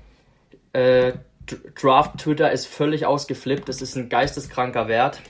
äh, 0.73 1.13
Draft 1.75 2.19
Twitter 2.19 2.51
ist 2.51 2.67
völlig 2.67 3.05
ausgeflippt. 3.05 3.67
Das 3.69 3.81
ist 3.81 3.95
ein 3.95 4.09
geisteskranker 4.09 4.87
Wert. 4.87 5.21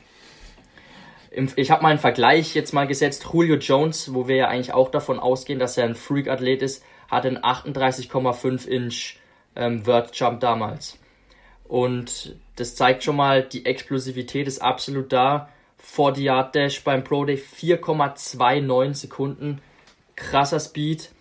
Ich 1.55 1.71
habe 1.71 1.81
mal 1.81 1.89
einen 1.89 1.99
Vergleich 1.99 2.53
jetzt 2.53 2.73
mal 2.73 2.85
gesetzt. 2.85 3.27
Julio 3.31 3.55
Jones, 3.55 4.13
wo 4.13 4.27
wir 4.27 4.35
ja 4.35 4.47
eigentlich 4.49 4.73
auch 4.73 4.91
davon 4.91 5.19
ausgehen, 5.19 5.57
dass 5.57 5.77
er 5.77 5.85
ein 5.85 5.95
Freak-Athlet 5.95 6.61
ist, 6.61 6.83
hatte 7.09 7.27
einen 7.27 7.39
38,5 7.39 8.67
Inch 8.67 9.17
ähm, 9.55 9.83
Vert 9.85 10.15
Jump 10.15 10.39
damals. 10.41 10.99
Und 11.63 12.35
das 12.55 12.75
zeigt 12.75 13.03
schon 13.03 13.15
mal, 13.15 13.41
die 13.43 13.65
Explosivität 13.65 14.47
ist 14.47 14.61
absolut 14.61 15.11
da. 15.11 15.49
40 15.83 16.23
Yard 16.23 16.55
Dash 16.55 16.83
beim 16.83 17.03
Pro 17.03 17.25
Day 17.25 17.35
4,29 17.35 18.93
Sekunden. 18.95 19.61
Krasser 20.15 20.59
Speed. 20.59 21.11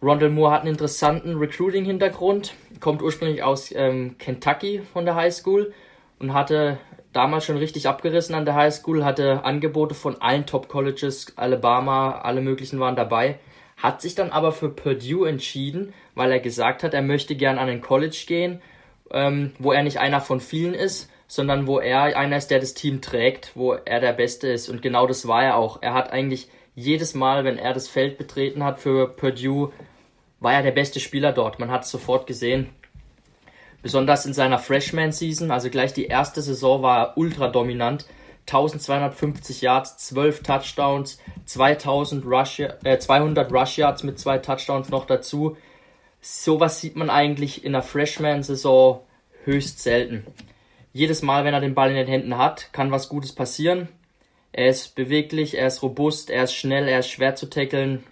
Rondell 0.00 0.30
Moore 0.30 0.52
hat 0.52 0.60
einen 0.62 0.70
interessanten 0.70 1.36
Recruiting-Hintergrund, 1.36 2.54
kommt 2.80 3.02
ursprünglich 3.02 3.42
aus 3.42 3.70
ähm, 3.74 4.16
Kentucky 4.18 4.80
von 4.92 5.04
der 5.04 5.14
High 5.14 5.34
School 5.34 5.74
und 6.18 6.32
hatte 6.32 6.78
damals 7.12 7.44
schon 7.44 7.58
richtig 7.58 7.86
abgerissen 7.86 8.34
an 8.34 8.46
der 8.46 8.54
High 8.54 8.72
School, 8.72 9.04
hatte 9.04 9.44
Angebote 9.44 9.94
von 9.94 10.22
allen 10.22 10.46
Top-Colleges, 10.46 11.36
Alabama, 11.36 12.12
alle 12.22 12.40
möglichen 12.40 12.80
waren 12.80 12.96
dabei, 12.96 13.40
hat 13.76 14.00
sich 14.00 14.14
dann 14.14 14.30
aber 14.30 14.52
für 14.52 14.70
Purdue 14.70 15.28
entschieden, 15.28 15.92
weil 16.14 16.32
er 16.32 16.40
gesagt 16.40 16.82
hat, 16.82 16.94
er 16.94 17.02
möchte 17.02 17.34
gern 17.34 17.58
an 17.58 17.68
ein 17.68 17.82
College 17.82 18.24
gehen, 18.26 18.62
ähm, 19.10 19.52
wo 19.58 19.72
er 19.72 19.82
nicht 19.82 19.98
einer 19.98 20.22
von 20.22 20.40
vielen 20.40 20.72
ist, 20.72 21.10
sondern 21.30 21.68
wo 21.68 21.78
er 21.78 22.16
einer 22.16 22.38
ist, 22.38 22.50
der 22.50 22.58
das 22.58 22.74
Team 22.74 23.00
trägt, 23.00 23.52
wo 23.54 23.74
er 23.74 24.00
der 24.00 24.12
Beste 24.12 24.48
ist. 24.48 24.68
Und 24.68 24.82
genau 24.82 25.06
das 25.06 25.28
war 25.28 25.44
er 25.44 25.56
auch. 25.58 25.80
Er 25.80 25.94
hat 25.94 26.10
eigentlich 26.10 26.48
jedes 26.74 27.14
Mal, 27.14 27.44
wenn 27.44 27.56
er 27.56 27.72
das 27.72 27.86
Feld 27.86 28.18
betreten 28.18 28.64
hat 28.64 28.80
für 28.80 29.06
Purdue, 29.06 29.72
war 30.40 30.54
er 30.54 30.64
der 30.64 30.72
beste 30.72 30.98
Spieler 30.98 31.30
dort. 31.30 31.60
Man 31.60 31.70
hat 31.70 31.84
es 31.84 31.90
sofort 31.92 32.26
gesehen. 32.26 32.70
Besonders 33.80 34.26
in 34.26 34.34
seiner 34.34 34.58
Freshman-Season, 34.58 35.52
also 35.52 35.70
gleich 35.70 35.92
die 35.92 36.06
erste 36.06 36.42
Saison, 36.42 36.82
war 36.82 36.98
er 36.98 37.16
ultra 37.16 37.46
dominant. 37.46 38.06
1250 38.48 39.60
Yards, 39.60 39.98
12 39.98 40.42
Touchdowns, 40.42 41.20
2000 41.44 42.26
Rush, 42.26 42.58
äh, 42.58 42.98
200 42.98 43.52
Rush 43.52 43.78
Yards 43.78 44.02
mit 44.02 44.18
zwei 44.18 44.38
Touchdowns 44.38 44.88
noch 44.88 45.06
dazu. 45.06 45.56
Sowas 46.20 46.80
sieht 46.80 46.96
man 46.96 47.08
eigentlich 47.08 47.64
in 47.64 47.70
der 47.70 47.82
Freshman-Saison 47.82 49.02
höchst 49.44 49.78
selten. 49.78 50.26
Jedes 50.92 51.22
Mal, 51.22 51.44
wenn 51.44 51.54
er 51.54 51.60
den 51.60 51.74
Ball 51.74 51.90
in 51.90 51.96
den 51.96 52.08
Händen 52.08 52.36
hat, 52.36 52.72
kann 52.72 52.90
was 52.90 53.08
Gutes 53.08 53.32
passieren. 53.32 53.88
Er 54.52 54.68
ist 54.68 54.96
beweglich, 54.96 55.56
er 55.56 55.68
ist 55.68 55.82
robust, 55.82 56.30
er 56.30 56.44
ist 56.44 56.54
schnell, 56.54 56.88
er 56.88 57.00
ist 57.00 57.08
schwer 57.08 57.36
zu 57.36 57.48
tackeln. 57.48 58.04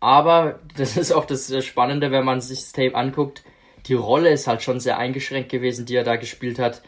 Aber 0.00 0.60
das 0.76 0.96
ist 0.96 1.12
auch 1.12 1.24
das 1.24 1.52
Spannende, 1.64 2.10
wenn 2.10 2.24
man 2.24 2.40
sich 2.40 2.60
das 2.60 2.72
Tape 2.72 2.96
anguckt. 2.96 3.44
Die 3.86 3.94
Rolle 3.94 4.30
ist 4.30 4.48
halt 4.48 4.62
schon 4.62 4.80
sehr 4.80 4.98
eingeschränkt 4.98 5.48
gewesen, 5.48 5.86
die 5.86 5.94
er 5.94 6.04
da 6.04 6.16
gespielt 6.16 6.58
hat. 6.58 6.82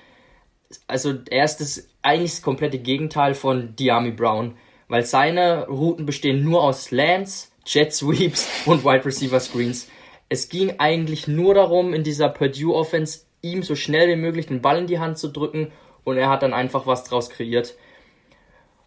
Also 0.88 1.14
er 1.30 1.44
ist 1.44 1.58
das 1.58 1.88
eigentlich 2.02 2.32
das 2.32 2.42
komplette 2.42 2.78
Gegenteil 2.78 3.34
von 3.34 3.76
Diami 3.76 4.10
Brown, 4.10 4.56
weil 4.88 5.04
seine 5.04 5.66
Routen 5.68 6.04
bestehen 6.04 6.42
nur 6.42 6.62
aus 6.62 6.86
Slants, 6.86 7.52
Jet 7.64 7.94
Sweeps 7.94 8.48
und 8.66 8.84
Wide 8.84 9.04
Receiver 9.04 9.38
Screens. 9.38 9.88
Es 10.28 10.48
ging 10.48 10.78
eigentlich 10.78 11.28
nur 11.28 11.54
darum, 11.54 11.94
in 11.94 12.02
dieser 12.02 12.28
Purdue 12.28 12.74
Offense 12.74 13.20
ihm 13.42 13.62
so 13.62 13.74
schnell 13.74 14.08
wie 14.08 14.20
möglich 14.20 14.46
den 14.46 14.62
Ball 14.62 14.78
in 14.78 14.86
die 14.86 14.98
Hand 14.98 15.18
zu 15.18 15.28
drücken 15.28 15.72
und 16.04 16.16
er 16.16 16.28
hat 16.28 16.42
dann 16.42 16.54
einfach 16.54 16.86
was 16.86 17.04
draus 17.04 17.30
kreiert. 17.30 17.76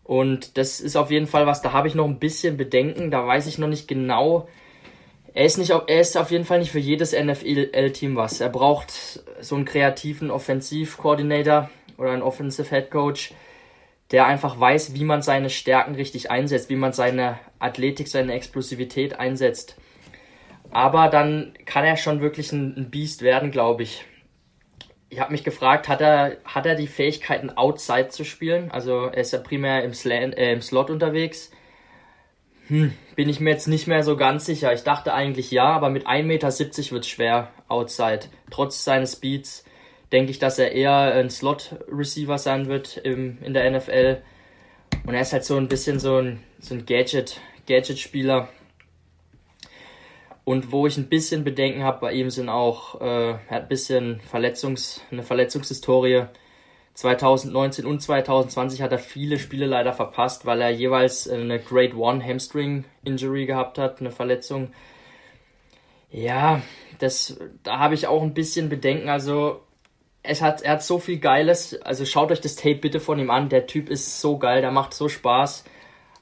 Und 0.04 0.58
das 0.58 0.82
ist 0.82 0.96
auf 0.96 1.12
jeden 1.12 1.28
Fall 1.28 1.46
was, 1.46 1.62
da 1.62 1.72
habe 1.72 1.88
ich 1.88 1.96
noch 1.96 2.06
ein 2.06 2.20
bisschen 2.20 2.58
Bedenken, 2.58 3.12
da 3.12 3.26
weiß 3.26 3.48
ich 3.48 3.58
noch 3.58 3.68
nicht 3.68 3.88
genau. 3.88 4.48
Er 5.34 5.46
ist, 5.46 5.58
nicht, 5.58 5.70
er 5.72 6.02
ist 6.02 6.18
auf 6.18 6.32
jeden 6.32 6.44
Fall 6.44 6.60
nicht 6.60 6.72
für 6.72 6.80
jedes 6.80 7.14
NFL-Team 7.14 8.18
was. 8.18 8.42
Er 8.42 8.50
braucht 8.50 8.92
so 9.40 9.56
einen 9.56 9.64
kreativen 9.64 10.30
Offensiv-Coordinator 10.30 11.70
oder 11.98 12.12
einen 12.12 12.22
Offensive 12.22 12.68
Head 12.68 12.92
Coach, 12.92 13.34
der 14.12 14.26
einfach 14.26 14.60
weiß, 14.60 14.94
wie 14.94 15.06
man 15.06 15.22
seine 15.22 15.50
Stärken 15.50 15.96
richtig 15.96 16.30
einsetzt, 16.30 16.70
wie 16.70 16.76
man 16.76 16.92
seine 16.92 17.40
Athletik, 17.60 18.10
seine 18.10 18.34
Explosivität 18.34 19.18
einsetzt. 19.18 19.78
Aber 20.70 21.08
dann 21.08 21.54
kann 21.66 21.86
er 21.86 21.96
schon 21.96 22.20
wirklich 22.20 22.52
ein 22.52 22.90
Biest 22.90 23.22
werden, 23.22 23.52
glaube 23.52 23.84
ich. 23.84 24.04
Ich 25.12 25.20
habe 25.20 25.34
mich 25.34 25.44
gefragt, 25.44 25.90
hat 25.90 26.00
er, 26.00 26.38
hat 26.46 26.66
er 26.66 26.76
die 26.76 26.88
Fähigkeiten, 26.88 27.50
Outside 27.50 28.08
zu 28.08 28.24
spielen? 28.24 28.72
Also 28.72 29.08
er 29.08 29.18
ist 29.18 29.34
ja 29.34 29.40
primär 29.40 29.84
im, 29.84 29.94
Slant, 29.94 30.38
äh, 30.38 30.54
im 30.54 30.62
Slot 30.62 30.90
unterwegs. 30.90 31.52
Hm, 32.68 32.94
bin 33.18 33.28
ich 33.28 33.42
mir 33.42 33.50
jetzt 33.50 33.68
nicht 33.68 33.88
mehr 33.88 34.04
so 34.04 34.16
ganz 34.16 34.46
sicher. 34.46 34.72
Ich 34.74 34.84
dachte 34.84 35.14
eigentlich 35.14 35.52
ja, 35.52 35.66
aber 35.66 35.90
mit 35.90 36.08
1,70 36.08 36.24
Meter 36.24 36.48
wird 36.58 37.04
es 37.04 37.10
schwer, 37.10 37.52
Outside. 37.68 38.22
Trotz 38.50 38.86
seines 38.86 39.12
Speeds 39.12 39.66
denke 40.14 40.32
ich, 40.32 40.40
dass 40.40 40.58
er 40.58 40.72
eher 40.72 41.14
ein 41.14 41.30
Slot-Receiver 41.30 42.38
sein 42.38 42.68
wird 42.68 42.96
im, 42.96 43.38
in 43.42 43.54
der 43.54 43.70
NFL. 43.70 44.22
Und 45.06 45.14
er 45.14 45.22
ist 45.22 45.34
halt 45.34 45.44
so 45.44 45.58
ein 45.58 45.68
bisschen 45.68 46.00
so 46.00 46.18
ein, 46.18 46.42
so 46.60 46.74
ein 46.74 46.86
Gadget, 46.86 47.42
Gadget-Spieler. 47.68 48.48
Und 50.52 50.74
wo 50.74 50.86
ich 50.86 50.98
ein 50.98 51.08
bisschen 51.08 51.46
Bedenken 51.46 51.86
habe 51.86 52.02
bei 52.02 52.12
ihm 52.12 52.30
sind 52.30 52.50
auch, 52.50 53.00
äh, 53.00 53.30
er 53.30 53.50
hat 53.50 53.62
ein 53.62 53.68
bisschen 53.70 54.20
Verletzungs, 54.20 55.00
eine 55.10 55.24
Verletzungshistorie. 55.24 56.26
2019 56.94 57.86
und 57.86 58.02
2020 58.02 58.82
hat 58.82 58.92
er 58.92 59.00
viele 59.00 59.40
Spiele 59.40 59.66
leider 59.66 59.94
verpasst, 59.94 60.46
weil 60.46 60.60
er 60.60 60.70
jeweils 60.70 61.30
eine 61.30 61.58
Grade 61.58 61.96
1 61.96 62.26
Hamstring 62.26 62.84
Injury 63.06 63.46
gehabt 63.46 63.78
hat, 63.78 64.02
eine 64.02 64.12
Verletzung. 64.12 64.74
Ja, 66.10 66.62
das, 67.00 67.40
da 67.64 67.80
habe 67.80 67.94
ich 67.94 68.08
auch 68.08 68.22
ein 68.22 68.34
bisschen 68.34 68.68
Bedenken. 68.68 69.08
Also, 69.08 69.62
es 70.22 70.42
hat, 70.42 70.64
er 70.64 70.74
hat 70.74 70.84
so 70.84 71.00
viel 71.00 71.20
Geiles. 71.20 71.82
Also, 71.82 72.04
schaut 72.04 72.30
euch 72.30 72.42
das 72.42 72.58
Tape 72.58 72.76
bitte 72.76 73.00
von 73.00 73.20
ihm 73.20 73.30
an. 73.32 73.48
Der 73.48 73.68
Typ 73.68 73.90
ist 73.90 74.20
so 74.20 74.38
geil, 74.38 74.60
der 74.60 74.72
macht 74.72 74.94
so 74.94 75.08
Spaß. 75.08 75.64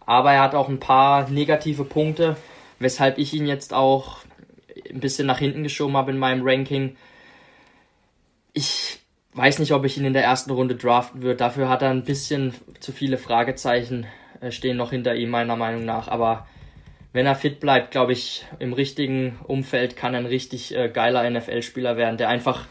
Aber 0.05 0.33
er 0.33 0.43
hat 0.43 0.53
auch 0.53 0.69
ein 0.69 0.79
paar 0.79 1.27
negative 1.31 1.83
Punkte, 1.83 2.37
weshalb 2.79 3.17
ich 3.17 3.33
ihn 3.33 3.47
jetzt 3.47 3.73
auch 3.73 4.19
ein 4.89 4.99
bisschen 4.99 5.27
nach 5.27 5.39
hinten 5.39 5.63
geschoben 5.63 5.97
habe 5.97 6.11
in 6.11 6.17
meinem 6.17 6.47
Ranking. 6.47 6.95
Ich, 8.53 8.99
weiß 9.33 9.59
nicht, 9.59 9.73
ob 9.73 9.85
ich 9.85 9.97
ihn 9.97 10.05
in 10.05 10.13
der 10.13 10.23
ersten 10.23 10.51
Runde 10.51 10.75
draften 10.75 11.21
würde. 11.21 11.37
Dafür 11.37 11.69
hat 11.69 11.81
er 11.81 11.91
ein 11.91 12.03
bisschen 12.03 12.53
zu 12.79 12.91
viele 12.91 13.17
Fragezeichen 13.17 14.07
äh, 14.41 14.51
stehen 14.51 14.77
noch 14.77 14.91
hinter 14.91 15.15
ihm, 15.15 15.29
meiner 15.29 15.55
Meinung 15.55 15.85
nach. 15.85 16.07
Aber 16.07 16.47
wenn 17.13 17.25
er 17.25 17.35
fit 17.35 17.59
bleibt, 17.59 17.91
glaube 17.91 18.13
ich, 18.13 18.45
im 18.59 18.73
richtigen 18.73 19.39
Umfeld 19.47 19.95
kann 19.95 20.13
er 20.13 20.19
ein 20.19 20.25
richtig 20.25 20.75
äh, 20.75 20.89
geiler 20.89 21.29
NFL-Spieler 21.29 21.97
werden, 21.97 22.17
der 22.17 22.29
einfach, 22.29 22.67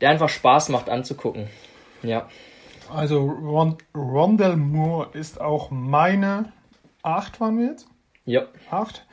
der 0.00 0.10
einfach 0.10 0.28
Spaß 0.28 0.68
macht 0.70 0.88
anzugucken. 0.88 1.48
Ja. 2.02 2.28
Also 2.92 3.24
Ron 3.24 3.78
Rondell 3.94 4.56
Moore 4.56 5.08
ist 5.14 5.40
auch 5.40 5.70
meine 5.70 6.52
8 7.02 7.40
waren 7.40 7.58
wir 7.58 7.66
jetzt? 7.68 7.88
Ja. 8.24 8.42
8. 8.70 9.06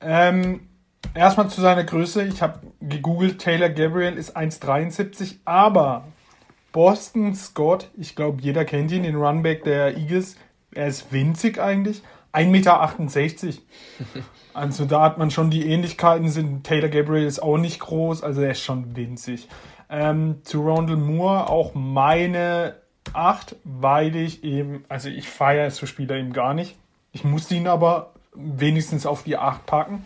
Ähm, 0.00 0.68
erstmal 1.14 1.48
zu 1.48 1.60
seiner 1.60 1.84
Größe. 1.84 2.24
Ich 2.24 2.42
habe 2.42 2.60
gegoogelt, 2.80 3.40
Taylor 3.40 3.68
Gabriel 3.68 4.14
ist 4.14 4.36
1,73, 4.36 5.36
aber 5.44 6.06
Boston 6.72 7.34
Scott, 7.34 7.90
ich 7.96 8.16
glaube, 8.16 8.42
jeder 8.42 8.64
kennt 8.64 8.92
ihn, 8.92 9.04
den 9.04 9.16
Runback 9.16 9.64
der 9.64 9.96
Eagles, 9.96 10.36
er 10.74 10.88
ist 10.88 11.10
winzig 11.12 11.58
eigentlich, 11.58 12.02
1,68 12.32 12.46
Meter. 12.50 13.52
Also 14.52 14.86
da 14.86 15.02
hat 15.02 15.18
man 15.18 15.30
schon 15.30 15.50
die 15.50 15.70
Ähnlichkeiten, 15.70 16.30
sind 16.30 16.64
Taylor 16.64 16.88
Gabriel 16.88 17.26
ist 17.26 17.42
auch 17.42 17.58
nicht 17.58 17.78
groß, 17.78 18.22
also 18.22 18.40
er 18.40 18.52
ist 18.52 18.62
schon 18.62 18.96
winzig. 18.96 19.48
Ähm, 19.90 20.36
zu 20.44 20.62
Rondell 20.62 20.96
Moore 20.96 21.50
auch 21.50 21.74
meine 21.74 22.76
8, 23.12 23.56
weil 23.64 24.16
ich 24.16 24.44
eben, 24.44 24.86
also 24.88 25.10
ich 25.10 25.28
feiere 25.28 25.70
so 25.70 25.84
Spieler 25.84 26.16
eben 26.16 26.32
gar 26.32 26.54
nicht. 26.54 26.74
Ich 27.12 27.22
musste 27.22 27.54
ihn 27.54 27.68
aber 27.68 28.14
wenigstens 28.36 29.06
auf 29.06 29.22
die 29.22 29.36
8 29.36 29.66
packen. 29.66 30.04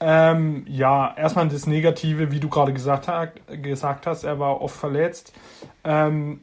Ähm, 0.00 0.64
ja, 0.66 1.14
erstmal 1.16 1.48
das 1.48 1.66
Negative, 1.66 2.32
wie 2.32 2.40
du 2.40 2.48
gerade 2.48 2.72
gesagt, 2.72 3.08
gesagt 3.62 4.06
hast, 4.06 4.24
er 4.24 4.38
war 4.38 4.60
oft 4.60 4.74
verletzt. 4.74 5.32
Ähm, 5.84 6.40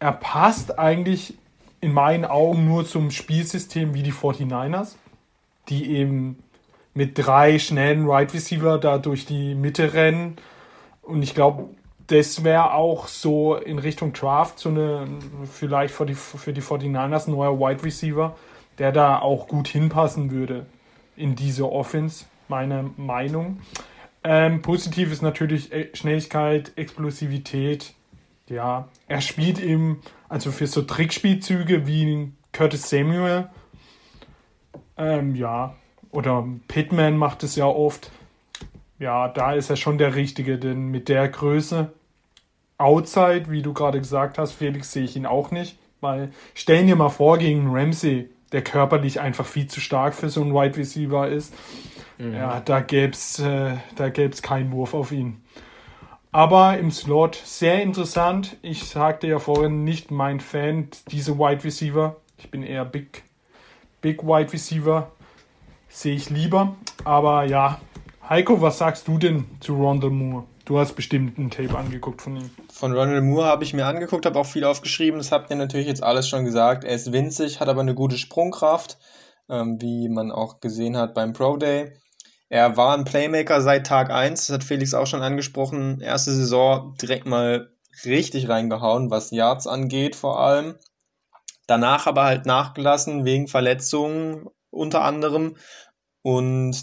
er 0.00 0.12
passt 0.12 0.78
eigentlich 0.78 1.34
in 1.80 1.92
meinen 1.92 2.24
Augen 2.24 2.66
nur 2.66 2.86
zum 2.86 3.10
Spielsystem 3.10 3.94
wie 3.94 4.02
die 4.02 4.12
49ers, 4.12 4.96
die 5.68 5.92
eben 5.92 6.42
mit 6.92 7.16
drei 7.16 7.58
schnellen 7.58 8.04
Wide 8.04 8.12
right 8.12 8.34
Receiver 8.34 8.78
da 8.78 8.98
durch 8.98 9.26
die 9.26 9.54
Mitte 9.54 9.94
rennen. 9.94 10.36
Und 11.02 11.22
ich 11.22 11.34
glaube, 11.34 11.68
das 12.08 12.42
wäre 12.42 12.74
auch 12.74 13.06
so 13.06 13.54
in 13.54 13.78
Richtung 13.78 14.12
Draft 14.12 14.58
so 14.58 14.68
eine, 14.68 15.06
vielleicht 15.50 15.94
für 15.94 16.06
die, 16.06 16.14
für 16.14 16.52
die 16.52 16.62
49ers 16.62 17.28
ein 17.28 17.32
neuer 17.32 17.58
Wide 17.58 17.84
Receiver, 17.84 18.36
der 18.80 18.90
da 18.90 19.20
auch 19.20 19.46
gut 19.46 19.68
hinpassen 19.68 20.32
würde 20.32 20.66
in 21.14 21.36
diese 21.36 21.70
Offense, 21.70 22.24
meine 22.48 22.90
Meinung. 22.96 23.60
Ähm, 24.24 24.62
positiv 24.62 25.12
ist 25.12 25.22
natürlich 25.22 25.72
äh, 25.72 25.90
Schnelligkeit, 25.94 26.72
Explosivität. 26.76 27.94
Ja, 28.48 28.88
er 29.06 29.20
spielt 29.20 29.60
eben, 29.60 30.00
also 30.28 30.50
für 30.50 30.66
so 30.66 30.82
Trickspielzüge 30.82 31.86
wie 31.86 32.32
Curtis 32.52 32.90
Samuel. 32.90 33.48
Ähm, 34.96 35.36
ja, 35.36 35.76
oder 36.10 36.46
Pittman 36.66 37.16
macht 37.16 37.42
es 37.44 37.56
ja 37.56 37.66
oft. 37.66 38.10
Ja, 38.98 39.28
da 39.28 39.52
ist 39.52 39.70
er 39.70 39.76
schon 39.76 39.98
der 39.98 40.16
Richtige, 40.16 40.58
denn 40.58 40.88
mit 40.88 41.08
der 41.08 41.28
Größe 41.28 41.92
Outside, 42.78 43.50
wie 43.50 43.60
du 43.60 43.74
gerade 43.74 43.98
gesagt 43.98 44.38
hast, 44.38 44.52
Felix, 44.52 44.92
sehe 44.92 45.04
ich 45.04 45.14
ihn 45.14 45.26
auch 45.26 45.50
nicht. 45.50 45.78
Weil 46.00 46.32
stellen 46.54 46.86
dir 46.86 46.96
mal 46.96 47.10
vor, 47.10 47.36
gegen 47.36 47.68
Ramsey, 47.70 48.30
der 48.52 48.62
körperlich 48.62 49.20
einfach 49.20 49.46
viel 49.46 49.66
zu 49.66 49.80
stark 49.80 50.14
für 50.14 50.28
so 50.28 50.42
einen 50.42 50.54
Wide 50.54 50.76
Receiver 50.76 51.28
ist. 51.28 51.54
Mhm. 52.18 52.34
Ja, 52.34 52.60
da 52.60 52.80
gäbe 52.80 53.12
es 53.12 53.38
äh, 53.38 53.76
da 53.96 54.08
gäb's 54.08 54.42
keinen 54.42 54.72
Wurf 54.72 54.94
auf 54.94 55.12
ihn. 55.12 55.42
Aber 56.32 56.78
im 56.78 56.90
Slot 56.92 57.34
sehr 57.34 57.82
interessant. 57.82 58.56
Ich 58.62 58.84
sagte 58.84 59.26
ja 59.26 59.38
vorhin 59.40 59.82
nicht 59.84 60.10
mein 60.10 60.38
Fan, 60.38 60.88
diese 61.10 61.38
Wide 61.38 61.64
Receiver. 61.64 62.16
Ich 62.38 62.50
bin 62.50 62.62
eher 62.62 62.84
Big, 62.84 63.24
Big 64.00 64.22
Wide 64.22 64.52
Receiver. 64.52 65.10
Sehe 65.88 66.14
ich 66.14 66.30
lieber. 66.30 66.76
Aber 67.04 67.44
ja, 67.44 67.80
Heiko, 68.28 68.62
was 68.62 68.78
sagst 68.78 69.08
du 69.08 69.18
denn 69.18 69.44
zu 69.58 69.74
Rondell 69.74 70.10
Moore? 70.10 70.44
Du 70.70 70.78
hast 70.78 70.94
bestimmt 70.94 71.36
ein 71.36 71.50
Tape 71.50 71.76
angeguckt 71.76 72.22
von 72.22 72.36
ihm. 72.36 72.48
Von 72.72 72.92
Ronald 72.92 73.24
Moore 73.24 73.46
habe 73.46 73.64
ich 73.64 73.74
mir 73.74 73.86
angeguckt, 73.86 74.24
habe 74.24 74.38
auch 74.38 74.46
viel 74.46 74.62
aufgeschrieben. 74.62 75.18
Das 75.18 75.32
habt 75.32 75.50
ihr 75.50 75.56
natürlich 75.56 75.88
jetzt 75.88 76.00
alles 76.00 76.28
schon 76.28 76.44
gesagt. 76.44 76.84
Er 76.84 76.94
ist 76.94 77.10
winzig, 77.10 77.58
hat 77.58 77.68
aber 77.68 77.80
eine 77.80 77.96
gute 77.96 78.16
Sprungkraft, 78.16 78.96
ähm, 79.48 79.82
wie 79.82 80.08
man 80.08 80.30
auch 80.30 80.60
gesehen 80.60 80.96
hat 80.96 81.12
beim 81.12 81.32
Pro 81.32 81.56
Day. 81.56 81.94
Er 82.48 82.76
war 82.76 82.96
ein 82.96 83.02
Playmaker 83.02 83.60
seit 83.62 83.84
Tag 83.84 84.10
1, 84.10 84.46
das 84.46 84.54
hat 84.54 84.62
Felix 84.62 84.94
auch 84.94 85.08
schon 85.08 85.22
angesprochen. 85.22 86.00
Erste 86.00 86.30
Saison 86.30 86.94
direkt 87.02 87.26
mal 87.26 87.72
richtig 88.04 88.48
reingehauen, 88.48 89.10
was 89.10 89.32
Yards 89.32 89.66
angeht 89.66 90.14
vor 90.14 90.38
allem. 90.38 90.76
Danach 91.66 92.06
aber 92.06 92.22
halt 92.22 92.46
nachgelassen 92.46 93.24
wegen 93.24 93.48
Verletzungen 93.48 94.46
unter 94.70 95.02
anderem. 95.02 95.56
Und 96.22 96.76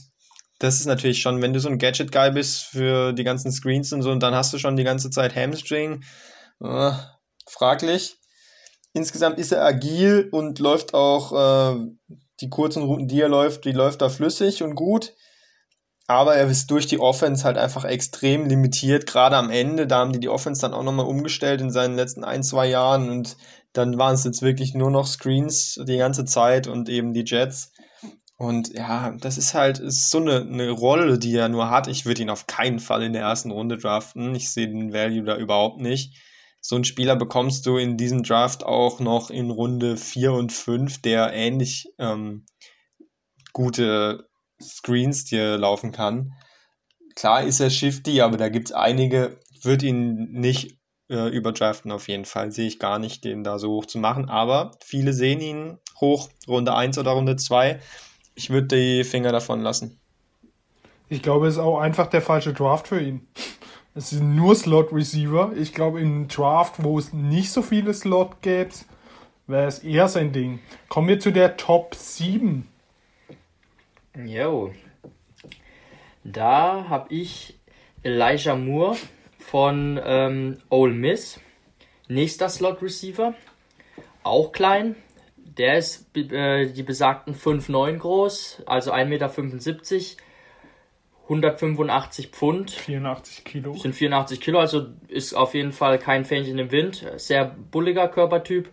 das 0.59 0.79
ist 0.79 0.85
natürlich 0.85 1.21
schon, 1.21 1.41
wenn 1.41 1.53
du 1.53 1.59
so 1.59 1.69
ein 1.69 1.77
Gadget-Guy 1.77 2.31
bist 2.31 2.63
für 2.63 3.13
die 3.13 3.23
ganzen 3.23 3.51
Screens 3.51 3.93
und 3.93 4.01
so, 4.01 4.11
und 4.11 4.21
dann 4.21 4.35
hast 4.35 4.53
du 4.53 4.57
schon 4.57 4.75
die 4.75 4.83
ganze 4.83 5.09
Zeit 5.09 5.35
Hamstring. 5.35 6.03
Äh, 6.61 6.91
fraglich. 7.45 8.17
Insgesamt 8.93 9.37
ist 9.37 9.51
er 9.51 9.63
agil 9.63 10.27
und 10.31 10.59
läuft 10.59 10.93
auch 10.93 11.75
äh, 11.75 11.87
die 12.41 12.49
kurzen 12.49 12.83
Routen, 12.83 13.07
die 13.07 13.21
er 13.21 13.29
läuft, 13.29 13.65
die 13.65 13.71
läuft 13.71 14.01
da 14.01 14.09
flüssig 14.09 14.63
und 14.63 14.75
gut. 14.75 15.13
Aber 16.09 16.35
er 16.35 16.47
ist 16.47 16.71
durch 16.71 16.87
die 16.87 16.99
Offense 16.99 17.43
halt 17.43 17.57
einfach 17.57 17.83
extrem 17.83 18.47
limitiert, 18.47 19.05
gerade 19.05 19.35
am 19.35 19.49
Ende. 19.49 19.87
Da 19.87 19.97
haben 19.97 20.13
die 20.13 20.21
die 20.21 20.29
Offense 20.29 20.61
dann 20.61 20.73
auch 20.73 20.83
nochmal 20.83 21.05
umgestellt 21.05 21.59
in 21.59 21.69
seinen 21.69 21.95
letzten 21.95 22.23
ein, 22.23 22.43
zwei 22.43 22.67
Jahren 22.67 23.09
und 23.09 23.35
dann 23.73 23.97
waren 23.97 24.15
es 24.15 24.23
jetzt 24.23 24.41
wirklich 24.41 24.73
nur 24.73 24.89
noch 24.89 25.05
Screens 25.05 25.77
die 25.85 25.97
ganze 25.97 26.23
Zeit 26.23 26.67
und 26.67 26.87
eben 26.87 27.13
die 27.13 27.25
Jets. 27.25 27.73
Und 28.37 28.73
ja, 28.75 29.15
das 29.19 29.39
ist 29.39 29.55
halt 29.55 29.81
so 29.83 30.19
eine, 30.19 30.41
eine 30.41 30.69
Rolle, 30.69 31.17
die 31.17 31.35
er 31.35 31.49
nur 31.49 31.71
hat. 31.71 31.87
Ich 31.87 32.05
würde 32.05 32.21
ihn 32.21 32.29
auf 32.29 32.45
keinen 32.45 32.79
Fall 32.79 33.01
in 33.01 33.13
der 33.13 33.23
ersten 33.23 33.49
Runde 33.49 33.77
draften. 33.77 34.35
Ich 34.35 34.51
sehe 34.51 34.67
den 34.67 34.93
Value 34.93 35.23
da 35.23 35.35
überhaupt 35.37 35.79
nicht. 35.79 36.15
So 36.61 36.75
einen 36.75 36.85
Spieler 36.85 37.15
bekommst 37.15 37.65
du 37.65 37.77
in 37.77 37.97
diesem 37.97 38.21
Draft 38.21 38.63
auch 38.63 38.99
noch 38.99 39.31
in 39.31 39.49
Runde 39.49 39.97
4 39.97 40.33
und 40.33 40.53
5, 40.53 41.01
der 41.01 41.33
ähnlich 41.33 41.87
ähm, 41.97 42.45
gute 43.53 44.29
Screens 44.61 45.25
dir 45.25 45.57
laufen 45.57 45.91
kann. 45.91 46.33
Klar 47.15 47.41
ist 47.43 47.59
er 47.59 47.71
shifty, 47.71 48.21
aber 48.21 48.37
da 48.37 48.49
gibt 48.49 48.69
es 48.69 48.75
einige, 48.75 49.39
wird 49.63 49.81
ihn 49.81 50.31
nicht 50.31 50.77
äh, 51.09 51.29
überdraften 51.29 51.91
auf 51.91 52.07
jeden 52.07 52.25
Fall. 52.25 52.51
Sehe 52.51 52.67
ich 52.67 52.77
gar 52.77 52.99
nicht, 52.99 53.23
den 53.23 53.43
da 53.43 53.57
so 53.57 53.71
hoch 53.71 53.87
zu 53.87 53.97
machen. 53.97 54.29
Aber 54.29 54.71
viele 54.83 55.13
sehen 55.13 55.41
ihn 55.41 55.79
hoch, 55.99 56.29
Runde 56.47 56.75
1 56.75 56.99
oder 56.99 57.11
Runde 57.11 57.35
2 57.35 57.79
ich 58.37 58.51
würde 58.51 58.67
die 58.67 59.03
Finger 59.03 59.31
davon 59.31 59.61
lassen. 59.61 59.99
Ich 61.09 61.23
glaube, 61.23 61.47
es 61.47 61.55
ist 61.55 61.59
auch 61.59 61.79
einfach 61.79 62.07
der 62.07 62.21
falsche 62.21 62.53
Draft 62.53 62.87
für 62.87 63.01
ihn. 63.01 63.27
Es 63.95 64.11
sind 64.11 64.35
nur 64.35 64.55
Slot 64.55 64.93
Receiver. 64.93 65.53
Ich 65.57 65.73
glaube, 65.73 65.99
im 66.01 66.27
Draft, 66.27 66.83
wo 66.83 66.99
es 66.99 67.13
nicht 67.13 67.51
so 67.51 67.63
viele 67.63 67.95
Slot 67.95 68.41
gäbe, 68.41 68.69
wäre 69.47 69.65
es 69.65 69.79
eher 69.79 70.07
sein 70.07 70.33
Ding. 70.33 70.59
Kommen 70.87 71.07
wir 71.07 71.19
zu 71.19 71.31
der 71.31 71.57
Top 71.57 71.95
7. 71.95 72.67
Jo. 74.23 74.71
Da 76.23 76.85
habe 76.89 77.11
ich 77.11 77.57
Elijah 78.03 78.55
Moore 78.55 78.97
von 79.39 79.99
ähm, 80.03 80.57
Ole 80.69 80.93
Miss. 80.93 81.39
Nächster 82.07 82.49
Slot 82.49 82.83
Receiver. 82.83 83.33
Auch 84.21 84.51
klein, 84.51 84.95
der 85.57 85.77
ist 85.77 86.15
äh, 86.15 86.67
die 86.67 86.83
besagten 86.83 87.33
5,9 87.33 87.97
groß, 87.97 88.63
also 88.65 88.91
1,75 88.91 89.05
Meter, 89.07 89.29
185 91.23 92.27
Pfund. 92.27 92.71
84 92.71 93.43
Kilo. 93.43 93.73
Sind 93.73 93.93
84 93.93 94.39
Kilo, 94.39 94.59
also 94.59 94.87
ist 95.07 95.33
auf 95.33 95.53
jeden 95.53 95.73
Fall 95.73 95.99
kein 95.99 96.23
Fähnchen 96.23 96.57
im 96.57 96.71
Wind. 96.71 97.05
Sehr 97.17 97.45
bulliger 97.45 98.07
Körpertyp. 98.07 98.69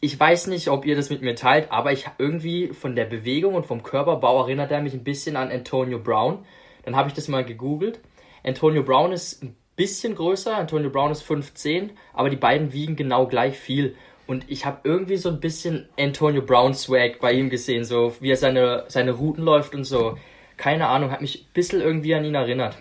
Ich 0.00 0.18
weiß 0.18 0.46
nicht, 0.48 0.68
ob 0.68 0.84
ihr 0.84 0.94
das 0.94 1.10
mit 1.10 1.22
mir 1.22 1.34
teilt, 1.34 1.72
aber 1.72 1.90
ich 1.92 2.06
irgendwie 2.18 2.68
von 2.68 2.94
der 2.94 3.06
Bewegung 3.06 3.54
und 3.54 3.66
vom 3.66 3.82
Körperbau 3.82 4.42
erinnert 4.42 4.70
er 4.70 4.82
mich 4.82 4.92
ein 4.92 5.04
bisschen 5.04 5.36
an 5.36 5.50
Antonio 5.50 5.98
Brown. 5.98 6.44
Dann 6.84 6.94
habe 6.94 7.08
ich 7.08 7.14
das 7.14 7.28
mal 7.28 7.44
gegoogelt. 7.44 8.00
Antonio 8.44 8.82
Brown 8.82 9.12
ist 9.12 9.42
ein 9.42 9.56
bisschen 9.74 10.14
größer, 10.14 10.56
Antonio 10.56 10.90
Brown 10.90 11.10
ist 11.10 11.24
5'10, 11.24 11.90
aber 12.12 12.30
die 12.30 12.36
beiden 12.36 12.72
wiegen 12.72 12.94
genau 12.94 13.26
gleich 13.26 13.58
viel. 13.58 13.96
Und 14.28 14.44
ich 14.50 14.66
habe 14.66 14.80
irgendwie 14.84 15.16
so 15.16 15.30
ein 15.30 15.40
bisschen 15.40 15.88
Antonio 15.98 16.42
Brown 16.42 16.74
Swag 16.74 17.18
bei 17.18 17.32
ihm 17.32 17.48
gesehen, 17.48 17.84
so 17.84 18.14
wie 18.20 18.30
er 18.30 18.36
seine, 18.36 18.84
seine 18.88 19.12
Routen 19.12 19.42
läuft 19.42 19.74
und 19.74 19.84
so. 19.84 20.18
Keine 20.58 20.88
Ahnung, 20.88 21.10
hat 21.10 21.22
mich 21.22 21.46
ein 21.46 21.52
bisschen 21.54 21.80
irgendwie 21.80 22.14
an 22.14 22.26
ihn 22.26 22.34
erinnert. 22.34 22.76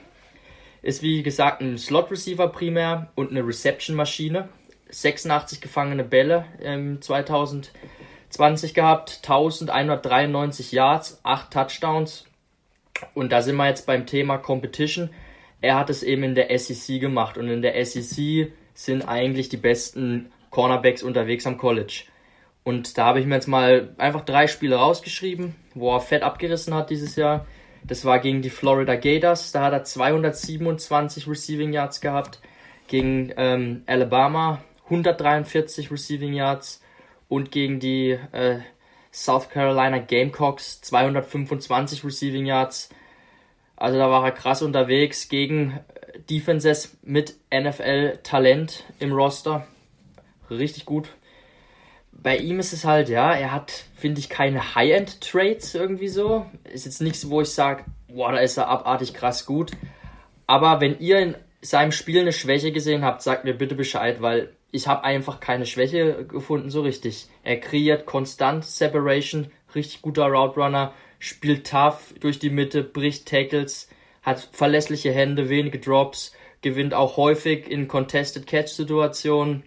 Ist 0.82 1.02
wie 1.04 1.24
gesagt 1.24 1.62
ein 1.62 1.78
Slot 1.78 2.12
Receiver 2.12 2.50
primär 2.50 3.14
und 3.16 3.32
eine 3.32 3.48
Reception 3.48 3.96
Maschine. 3.96 4.50
86 4.90 5.62
gefangene 5.62 6.04
Bälle 6.04 6.44
im 6.60 7.02
2020 7.02 8.74
gehabt, 8.74 9.22
1193 9.24 10.74
Yards, 10.74 11.22
8 11.24 11.52
Touchdowns. 11.54 12.26
Und 13.14 13.32
da 13.32 13.42
sind 13.42 13.56
wir 13.56 13.68
jetzt 13.68 13.86
beim 13.86 14.06
Thema 14.06 14.38
Competition. 14.38 15.12
er 15.62 15.76
hat 15.76 15.90
es 15.90 16.04
eben 16.04 16.24
in 16.24 16.36
der 16.36 16.58
SEC 16.60 17.00
gemacht 17.00 17.38
und 17.38 17.48
in 17.48 17.62
der 17.62 17.86
SEC 17.86 18.52
sind 18.74 19.08
eigentlich 19.08 19.48
die 19.48 19.56
besten 19.56 20.30
Cornerbacks 20.50 21.04
unterwegs 21.04 21.46
am 21.48 21.58
College. 21.58 22.04
Und 22.64 22.98
da 22.98 23.06
habe 23.06 23.20
ich 23.20 23.26
mir 23.26 23.36
jetzt 23.36 23.48
mal 23.48 23.94
einfach 23.98 24.26
drei 24.26 24.48
Spiele 24.48 24.76
rausgeschrieben, 24.76 25.56
wo 25.74 25.94
er 25.94 26.02
fett 26.02 26.24
abgerissen 26.24 26.74
hat 26.74 26.90
dieses 26.90 27.16
Jahr. 27.16 27.46
Das 27.84 28.04
war 28.04 28.20
gegen 28.20 28.42
die 28.42 28.50
Florida 28.50 28.96
Gators, 28.96 29.54
da 29.54 29.64
hat 29.64 29.74
er 29.74 29.84
227 29.84 31.28
Receiving 31.28 31.72
Yards 31.72 32.02
gehabt. 32.02 32.42
Gegen 32.88 33.34
ähm, 33.38 33.84
Alabama 33.86 34.62
143 34.86 35.92
Receiving 35.92 36.34
Yards 36.34 36.82
und 37.30 37.52
gegen 37.52 37.80
die 37.80 38.18
äh, 38.32 38.60
South 39.12 39.50
Carolina 39.50 40.00
Gamecocks 40.00 40.82
225 40.82 42.04
Receiving 42.04 42.46
Yards. 42.46 42.90
Also 43.76 43.98
da 43.98 44.10
war 44.10 44.26
er 44.26 44.32
krass 44.32 44.62
unterwegs 44.62 45.30
gegen 45.30 45.80
Defenses 46.30 46.98
mit 47.04 47.36
NFL-Talent 47.54 48.84
im 49.00 49.12
Roster. 49.14 49.68
Richtig 50.50 50.86
gut. 50.86 51.10
Bei 52.12 52.38
ihm 52.38 52.60
ist 52.60 52.74
es 52.74 52.84
halt, 52.84 53.10
ja, 53.10 53.34
er 53.34 53.52
hat, 53.52 53.72
finde 53.96 54.20
ich, 54.20 54.30
keine 54.30 54.76
High-End-Trades 54.76 55.76
irgendwie 55.76 56.08
so. 56.08 56.46
Ist 56.64 56.86
jetzt 56.86 57.02
nichts, 57.02 57.30
wo 57.30 57.42
ich 57.42 57.50
sage, 57.50 57.86
boah, 58.08 58.32
da 58.32 58.40
ist 58.40 58.58
er 58.58 58.68
abartig 58.68 59.14
krass 59.14 59.46
gut. 59.46 59.72
Aber 60.48 60.82
wenn 60.82 61.00
ihr 61.00 61.20
in 61.20 61.36
seinem 61.62 61.92
Spiel 61.92 62.22
eine 62.22 62.32
Schwäche 62.32 62.72
gesehen 62.72 63.04
habt, 63.04 63.22
sagt 63.22 63.44
mir 63.44 63.54
bitte 63.54 63.76
Bescheid, 63.76 64.22
weil 64.22 64.54
ich 64.72 64.88
habe 64.88 65.04
einfach 65.04 65.40
keine 65.40 65.66
Schwäche 65.66 66.26
gefunden 66.26 66.70
so 66.70 66.82
richtig. 66.82 67.28
Er 67.44 67.60
kreiert 67.60 68.06
konstant 68.06 68.66
Separation, 68.66 69.52
richtig 69.76 70.02
guter 70.02 70.26
Route 70.26 70.60
Runner, 70.60 70.94
spielt 71.20 71.68
tough 71.68 72.14
durch 72.20 72.40
die 72.40 72.50
Mitte, 72.50 72.84
bricht 72.84 73.28
Tackles, 73.28 73.90
hat 74.22 74.50
verlässliche 74.52 75.12
Hände, 75.12 75.50
wenige 75.50 75.80
Drops, 75.80 76.34
gewinnt 76.62 76.94
auch 76.94 77.18
häufig 77.18 77.70
in 77.70 77.88
Contested 77.88 78.48
Catch 78.48 78.70
Situationen. 78.70 79.64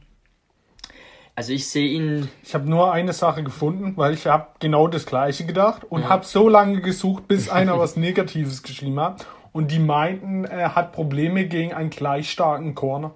Also 1.41 1.55
ich 1.55 1.71
sehe 1.71 1.89
ihn. 1.89 2.29
Ich 2.43 2.53
habe 2.53 2.69
nur 2.69 2.93
eine 2.93 3.15
Sache 3.15 3.43
gefunden, 3.43 3.95
weil 3.97 4.13
ich 4.13 4.27
habe 4.27 4.49
genau 4.59 4.89
das 4.89 5.07
gleiche 5.07 5.47
gedacht 5.47 5.85
und 5.89 6.03
ja. 6.03 6.11
habe 6.11 6.27
so 6.27 6.51
lange 6.51 6.83
gesucht, 6.83 7.29
bis 7.29 7.49
einer 7.49 7.79
was 7.79 7.97
Negatives 7.97 8.63
geschrieben 8.63 9.01
hat. 9.01 9.27
Und 9.51 9.71
die 9.71 9.79
meinten, 9.79 10.45
er 10.45 10.75
hat 10.75 10.93
Probleme 10.93 11.47
gegen 11.47 11.73
einen 11.73 11.89
gleich 11.89 12.31
starken 12.31 12.75
Corner. 12.75 13.13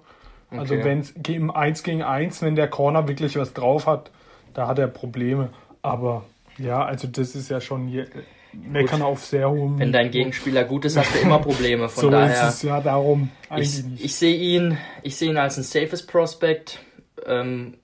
Also 0.49 0.75
wenn 0.83 1.01
es 1.01 1.11
im 1.27 1.51
1 1.51 1.83
gegen 1.83 2.01
1, 2.01 2.41
wenn 2.41 2.55
der 2.55 2.67
Corner 2.67 3.07
wirklich 3.07 3.37
was 3.37 3.53
drauf 3.53 3.85
hat, 3.85 4.09
da 4.55 4.67
hat 4.67 4.79
er 4.79 4.87
Probleme. 4.87 5.49
Aber 5.83 6.23
ja, 6.57 6.83
also 6.83 7.07
das 7.07 7.35
ist 7.35 7.51
ja 7.51 7.61
schon 7.61 8.07
meckern 8.53 9.03
auf 9.03 9.23
sehr 9.23 9.51
hohem 9.51 9.77
Wenn 9.77 9.91
dein 9.91 10.09
Gegenspieler 10.09 10.63
gut 10.63 10.85
ist, 10.85 10.97
hast 10.97 11.13
du 11.13 11.19
immer 11.19 11.37
Probleme. 11.37 11.89
Von 11.89 12.01
so 12.05 12.09
daher, 12.09 12.47
ist 12.47 12.55
es 12.55 12.63
ja 12.63 12.81
darum 12.81 13.29
ich. 13.55 13.83
Ich 13.99 14.15
sehe 14.15 14.35
ihn, 14.35 14.79
ich 15.03 15.15
sehe 15.15 15.29
ihn 15.29 15.37
als 15.37 15.57
ein 15.57 15.63
safes 15.63 16.03
Prospect. 16.03 16.79
Ähm, 17.27 17.75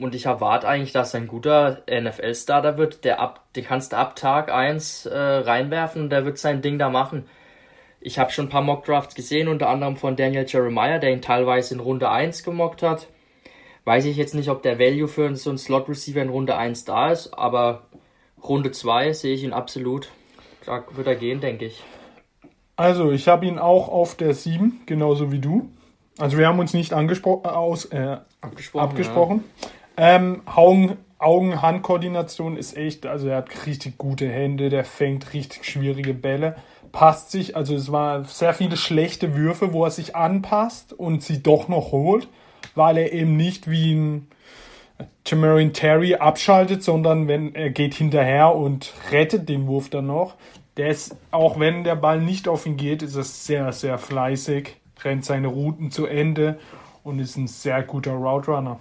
und 0.00 0.14
ich 0.14 0.26
erwarte 0.26 0.68
eigentlich, 0.68 0.92
dass 0.92 1.14
er 1.14 1.20
ein 1.20 1.26
guter 1.26 1.82
NFL-Starter 1.90 2.78
wird. 2.78 3.04
Der 3.04 3.20
ab, 3.20 3.44
den 3.54 3.64
kannst 3.64 3.92
du 3.92 3.96
ab 3.96 4.16
Tag 4.16 4.52
1 4.52 5.06
äh, 5.06 5.16
reinwerfen 5.16 6.02
und 6.02 6.10
der 6.10 6.24
wird 6.24 6.38
sein 6.38 6.62
Ding 6.62 6.78
da 6.78 6.90
machen. 6.90 7.26
Ich 8.00 8.18
habe 8.18 8.30
schon 8.30 8.46
ein 8.46 8.50
paar 8.50 8.62
Mock-Drafts 8.62 9.14
gesehen, 9.14 9.48
unter 9.48 9.68
anderem 9.68 9.96
von 9.96 10.16
Daniel 10.16 10.44
Jeremiah, 10.46 10.98
der 10.98 11.12
ihn 11.12 11.22
teilweise 11.22 11.74
in 11.74 11.80
Runde 11.80 12.10
1 12.10 12.42
gemockt 12.42 12.82
hat. 12.82 13.08
Weiß 13.84 14.04
ich 14.04 14.16
jetzt 14.16 14.34
nicht, 14.34 14.50
ob 14.50 14.62
der 14.62 14.78
Value 14.78 15.08
für 15.08 15.34
so 15.36 15.50
einen 15.50 15.58
Slot-Receiver 15.58 16.20
in 16.20 16.28
Runde 16.28 16.56
1 16.56 16.84
da 16.84 17.10
ist, 17.10 17.32
aber 17.32 17.82
Runde 18.42 18.72
2 18.72 19.12
sehe 19.12 19.34
ich 19.34 19.42
ihn 19.42 19.52
absolut. 19.52 20.10
Da 20.66 20.84
wird 20.92 21.06
er 21.06 21.16
gehen, 21.16 21.40
denke 21.40 21.66
ich. 21.66 21.82
Also, 22.76 23.12
ich 23.12 23.28
habe 23.28 23.46
ihn 23.46 23.58
auch 23.58 23.88
auf 23.88 24.16
der 24.16 24.34
7, 24.34 24.82
genauso 24.86 25.30
wie 25.30 25.38
du. 25.38 25.70
Also, 26.18 26.38
wir 26.38 26.48
haben 26.48 26.58
uns 26.58 26.74
nicht 26.74 26.92
angespro 26.92 27.42
äh, 27.44 27.48
aus, 27.48 27.86
äh, 27.86 28.18
abgesprochen. 28.40 28.84
abgesprochen. 28.84 29.44
Ja. 29.62 29.68
Ähm, 29.96 30.42
Augen-Hand-Koordination 31.18 32.56
ist 32.56 32.76
echt, 32.76 33.06
also 33.06 33.28
er 33.28 33.38
hat 33.38 33.66
richtig 33.66 33.96
gute 33.98 34.28
Hände, 34.28 34.68
der 34.68 34.84
fängt 34.84 35.32
richtig 35.32 35.64
schwierige 35.64 36.14
Bälle 36.14 36.56
passt 36.94 37.32
sich, 37.32 37.56
also 37.56 37.74
es 37.74 37.90
waren 37.90 38.24
sehr 38.24 38.54
viele 38.54 38.76
schlechte 38.76 39.34
Würfe, 39.34 39.72
wo 39.72 39.84
er 39.84 39.90
sich 39.90 40.14
anpasst 40.14 40.92
und 40.92 41.22
sie 41.22 41.42
doch 41.42 41.68
noch 41.68 41.90
holt, 41.90 42.28
weil 42.76 42.96
er 42.96 43.12
eben 43.12 43.36
nicht 43.36 43.68
wie 43.68 43.94
ein 43.94 44.28
Tamarin 45.24 45.72
Terry 45.72 46.14
abschaltet, 46.14 46.84
sondern 46.84 47.26
wenn 47.26 47.54
er 47.56 47.70
geht 47.70 47.94
hinterher 47.94 48.54
und 48.54 48.94
rettet 49.10 49.48
den 49.48 49.66
Wurf 49.66 49.90
dann 49.90 50.06
noch. 50.06 50.36
Der 50.76 50.88
ist, 50.88 51.16
auch 51.32 51.58
wenn 51.58 51.82
der 51.82 51.96
Ball 51.96 52.20
nicht 52.20 52.46
auf 52.46 52.64
ihn 52.64 52.76
geht, 52.76 53.02
ist 53.02 53.16
er 53.16 53.24
sehr, 53.24 53.72
sehr 53.72 53.98
fleißig, 53.98 54.76
rennt 55.02 55.24
seine 55.24 55.48
Routen 55.48 55.90
zu 55.90 56.06
Ende 56.06 56.60
und 57.02 57.18
ist 57.18 57.36
ein 57.36 57.48
sehr 57.48 57.82
guter 57.82 58.12
Route 58.12 58.52
Runner. 58.52 58.78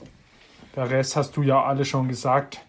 Der 0.75 0.89
Rest 0.89 1.15
hast 1.15 1.37
du 1.37 1.43
ja 1.43 1.63
alle 1.63 1.85
schon 1.85 2.07
gesagt. 2.07 2.61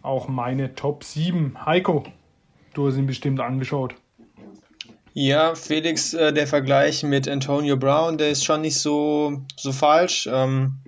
Auch 0.00 0.28
meine 0.28 0.74
Top 0.74 1.02
7. 1.02 1.66
Heiko, 1.66 2.04
du 2.74 2.86
hast 2.86 2.96
ihn 2.96 3.06
bestimmt 3.06 3.40
angeschaut. 3.40 3.94
Ja, 5.14 5.54
Felix, 5.54 6.14
äh, 6.14 6.32
der 6.32 6.46
Vergleich 6.46 7.02
mit 7.02 7.28
Antonio 7.28 7.76
Brown, 7.76 8.16
der 8.16 8.30
ist 8.30 8.44
schon 8.44 8.62
nicht 8.62 8.78
so, 8.78 9.42
so 9.56 9.72
falsch. 9.72 10.28
Ähm, 10.32 10.78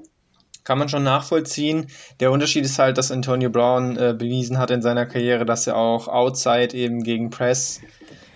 kann 0.62 0.78
man 0.78 0.88
schon 0.88 1.02
nachvollziehen. 1.02 1.88
Der 2.20 2.30
Unterschied 2.30 2.64
ist 2.64 2.78
halt, 2.78 2.96
dass 2.96 3.10
Antonio 3.10 3.50
Brown 3.50 3.96
äh, 3.96 4.14
bewiesen 4.16 4.58
hat 4.58 4.70
in 4.70 4.80
seiner 4.80 5.04
Karriere, 5.04 5.44
dass 5.44 5.66
er 5.66 5.76
auch 5.76 6.08
outside 6.08 6.74
eben 6.74 7.02
gegen 7.02 7.30
Press 7.30 7.82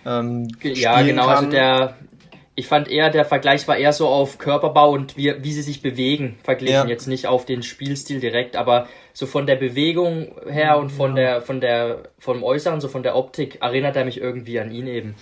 ähm, 0.04 0.48
Ja, 0.62 1.00
genau. 1.02 1.26
Also 1.26 1.34
kann. 1.34 1.44
Also 1.44 1.50
der, 1.50 1.96
ich 2.58 2.66
fand 2.66 2.88
eher, 2.88 3.08
der 3.08 3.24
Vergleich 3.24 3.68
war 3.68 3.76
eher 3.76 3.92
so 3.92 4.08
auf 4.08 4.38
Körperbau 4.38 4.90
und 4.90 5.16
wie, 5.16 5.32
wie 5.44 5.52
sie 5.52 5.62
sich 5.62 5.80
bewegen 5.80 6.40
verglichen. 6.42 6.74
Ja. 6.74 6.86
Jetzt 6.88 7.06
nicht 7.06 7.28
auf 7.28 7.46
den 7.46 7.62
Spielstil 7.62 8.18
direkt, 8.18 8.56
aber 8.56 8.88
so 9.12 9.26
von 9.26 9.46
der 9.46 9.54
Bewegung 9.54 10.34
her 10.44 10.76
und 10.76 10.90
von 10.90 11.10
ja. 11.10 11.22
der, 11.34 11.42
von 11.42 11.60
der, 11.60 12.02
vom 12.18 12.42
Äußeren, 12.42 12.80
so 12.80 12.88
von 12.88 13.04
der 13.04 13.14
Optik 13.14 13.62
erinnert 13.62 13.94
er 13.94 14.04
mich 14.04 14.20
irgendwie 14.20 14.58
an 14.58 14.72
ihn 14.72 14.88
eben. 14.88 15.14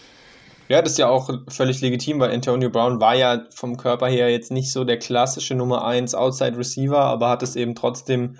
Ja, 0.68 0.80
das 0.80 0.92
ist 0.92 0.98
ja 0.98 1.10
auch 1.10 1.28
völlig 1.48 1.82
legitim, 1.82 2.20
weil 2.20 2.30
Antonio 2.30 2.70
Brown 2.70 3.00
war 3.00 3.14
ja 3.14 3.44
vom 3.54 3.76
Körper 3.76 4.08
her 4.08 4.30
jetzt 4.30 4.50
nicht 4.50 4.72
so 4.72 4.84
der 4.84 4.98
klassische 4.98 5.54
Nummer 5.54 5.84
1 5.84 6.14
Outside 6.14 6.56
Receiver, 6.56 7.00
aber 7.00 7.28
hat 7.28 7.42
es 7.42 7.54
eben 7.54 7.74
trotzdem 7.74 8.38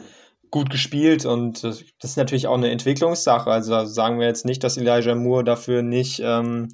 gut 0.50 0.70
gespielt 0.70 1.26
und 1.26 1.64
das 1.64 1.82
ist 2.02 2.16
natürlich 2.16 2.46
auch 2.46 2.56
eine 2.56 2.70
Entwicklungssache. 2.70 3.50
Also 3.50 3.85
sagen 3.85 4.18
wir 4.18 4.26
jetzt 4.26 4.46
nicht, 4.46 4.64
dass 4.64 4.78
Elijah 4.78 5.14
Moore 5.14 5.44
dafür 5.44 5.82
nicht 5.82 6.22
ähm, 6.24 6.68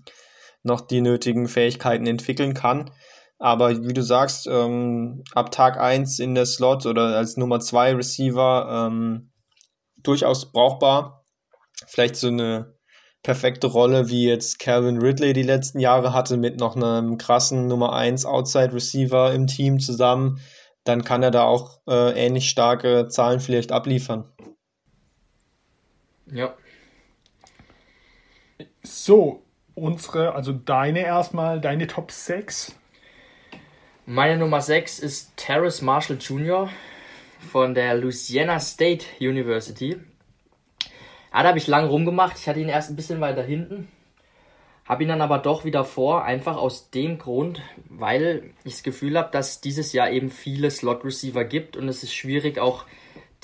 noch 0.62 0.80
die 0.80 1.00
nötigen 1.00 1.48
Fähigkeiten 1.48 2.06
entwickeln 2.06 2.54
kann. 2.54 2.90
Aber 3.38 3.70
wie 3.82 3.92
du 3.92 4.02
sagst, 4.02 4.46
ähm, 4.46 5.24
ab 5.34 5.50
Tag 5.50 5.78
1 5.78 6.20
in 6.20 6.34
der 6.34 6.46
Slot 6.46 6.86
oder 6.86 7.16
als 7.16 7.36
Nummer 7.36 7.58
2 7.58 7.96
Receiver 7.96 8.88
ähm, 8.88 9.32
durchaus 10.02 10.52
brauchbar. 10.52 11.24
Vielleicht 11.86 12.16
so 12.16 12.28
eine 12.28 12.76
perfekte 13.22 13.66
Rolle, 13.66 14.08
wie 14.08 14.26
jetzt 14.26 14.58
Calvin 14.58 14.98
Ridley 14.98 15.32
die 15.32 15.42
letzten 15.42 15.80
Jahre 15.80 16.12
hatte, 16.12 16.36
mit 16.36 16.58
noch 16.58 16.76
einem 16.76 17.18
krassen 17.18 17.66
Nummer 17.66 17.92
1 17.92 18.26
Outside 18.26 18.72
Receiver 18.72 19.32
im 19.32 19.46
Team 19.46 19.80
zusammen, 19.80 20.40
dann 20.84 21.04
kann 21.04 21.22
er 21.22 21.30
da 21.30 21.44
auch 21.44 21.80
äh, 21.88 22.12
ähnlich 22.12 22.48
starke 22.48 23.08
Zahlen 23.08 23.40
vielleicht 23.40 23.70
abliefern. 23.70 24.24
Ja. 26.26 26.54
So, 28.82 29.41
unsere, 29.74 30.34
also 30.34 30.52
deine 30.52 31.00
erstmal, 31.00 31.60
deine 31.60 31.86
Top 31.86 32.10
6. 32.10 32.74
Meine 34.06 34.36
Nummer 34.36 34.60
6 34.60 34.98
ist 34.98 35.36
Terrace 35.36 35.82
Marshall 35.82 36.18
Jr. 36.18 36.68
von 37.50 37.74
der 37.74 37.94
Louisiana 37.94 38.58
State 38.60 39.06
University. 39.20 39.96
Ja, 41.32 41.42
da 41.42 41.48
habe 41.48 41.58
ich 41.58 41.66
lang 41.66 41.86
rumgemacht. 41.86 42.38
Ich 42.38 42.48
hatte 42.48 42.60
ihn 42.60 42.68
erst 42.68 42.90
ein 42.90 42.96
bisschen 42.96 43.20
weiter 43.20 43.42
hinten. 43.42 43.88
Habe 44.84 45.04
ihn 45.04 45.08
dann 45.08 45.20
aber 45.20 45.38
doch 45.38 45.64
wieder 45.64 45.84
vor, 45.84 46.24
einfach 46.24 46.56
aus 46.56 46.90
dem 46.90 47.18
Grund, 47.18 47.62
weil 47.88 48.50
ich 48.64 48.74
das 48.74 48.82
Gefühl 48.82 49.16
habe, 49.16 49.30
dass 49.30 49.60
dieses 49.60 49.92
Jahr 49.92 50.10
eben 50.10 50.30
viele 50.30 50.70
Slot-Receiver 50.70 51.44
gibt 51.44 51.76
und 51.76 51.88
es 51.88 52.02
ist 52.02 52.12
schwierig 52.12 52.58
auch 52.58 52.84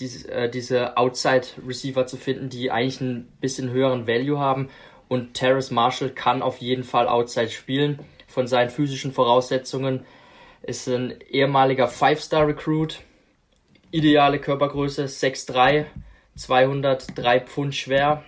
diese, 0.01 0.31
äh, 0.31 0.51
diese 0.51 0.97
Outside-Receiver 0.97 2.07
zu 2.07 2.17
finden, 2.17 2.49
die 2.49 2.71
eigentlich 2.71 3.01
ein 3.01 3.29
bisschen 3.41 3.71
höheren 3.71 4.07
Value 4.07 4.39
haben. 4.39 4.69
Und 5.09 5.35
Terrace 5.35 5.71
Marshall 5.71 6.11
kann 6.11 6.43
auf 6.43 6.59
jeden 6.59 6.85
Fall 6.85 7.09
Outside 7.09 7.51
spielen. 7.51 7.99
Von 8.27 8.47
seinen 8.47 8.71
physischen 8.71 9.13
Voraussetzungen 9.13 10.05
ist 10.63 10.87
ein 10.89 11.15
ehemaliger 11.31 11.89
Five-Star-Recruit, 11.89 13.01
ideale 13.91 14.39
Körpergröße 14.39 15.05
6'3, 15.05 15.87
203 16.37 17.41
Pfund 17.41 17.75
schwer. 17.75 18.23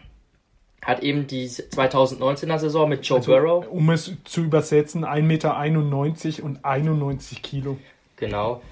Hat 0.83 1.03
eben 1.03 1.26
die 1.26 1.47
2019er 1.47 2.59
Saison 2.59 2.89
mit 2.89 3.07
Joe 3.07 3.18
also, 3.18 3.33
Burrow. 3.33 3.66
Um 3.68 3.91
es 3.91 4.12
zu 4.24 4.43
übersetzen, 4.43 5.05
1,91 5.05 5.22
Meter 5.22 6.45
und 6.45 6.64
91 6.64 7.43
Kilo. 7.43 7.76
Genau. 8.16 8.62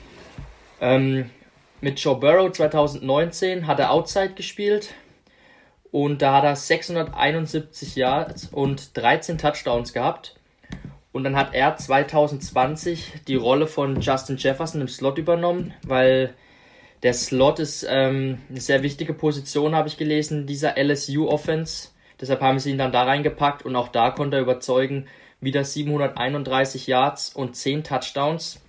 Ähm, 0.81 1.29
mit 1.83 2.01
Joe 2.01 2.17
Burrow 2.17 2.51
2019 2.51 3.67
hat 3.67 3.79
er 3.79 3.93
Outside 3.93 4.33
gespielt. 4.35 4.95
Und 5.91 6.23
da 6.23 6.35
hat 6.35 6.45
er 6.45 6.57
671 6.57 7.97
Yards 7.97 8.49
und 8.53 8.97
13 8.97 9.39
Touchdowns 9.39 9.93
gehabt. 9.93 10.37
Und 11.13 11.25
dann 11.25 11.37
hat 11.37 11.55
er 11.55 11.77
2020 11.77 13.23
die 13.27 13.35
Rolle 13.35 13.67
von 13.67 14.01
Justin 14.01 14.37
Jefferson 14.37 14.83
im 14.83 14.89
Slot 14.89 15.19
übernommen, 15.19 15.75
weil 15.83 16.35
der 17.03 17.15
Slot 17.15 17.59
ist 17.59 17.87
ähm, 17.89 18.39
eine 18.51 18.61
sehr 18.61 18.83
wichtige 18.83 19.15
Position, 19.15 19.75
habe 19.75 19.89
ich 19.89 19.97
gelesen, 19.97 20.47
dieser 20.47 20.77
LSU-Offense. 20.77 21.89
Deshalb 22.21 22.41
haben 22.41 22.59
sie 22.59 22.73
ihn 22.73 22.79
dann 22.79 22.93
da 22.93 23.05
reingepackt 23.05 23.65
und 23.65 23.77
auch 23.77 23.89
da 23.89 24.11
konnte 24.11 24.37
er 24.37 24.43
überzeugen. 24.43 25.07
Wieder 25.41 25.65
731 25.65 26.89
Yards 26.89 27.35
und 27.35 27.55
10 27.55 27.85
Touchdowns. 27.85 28.61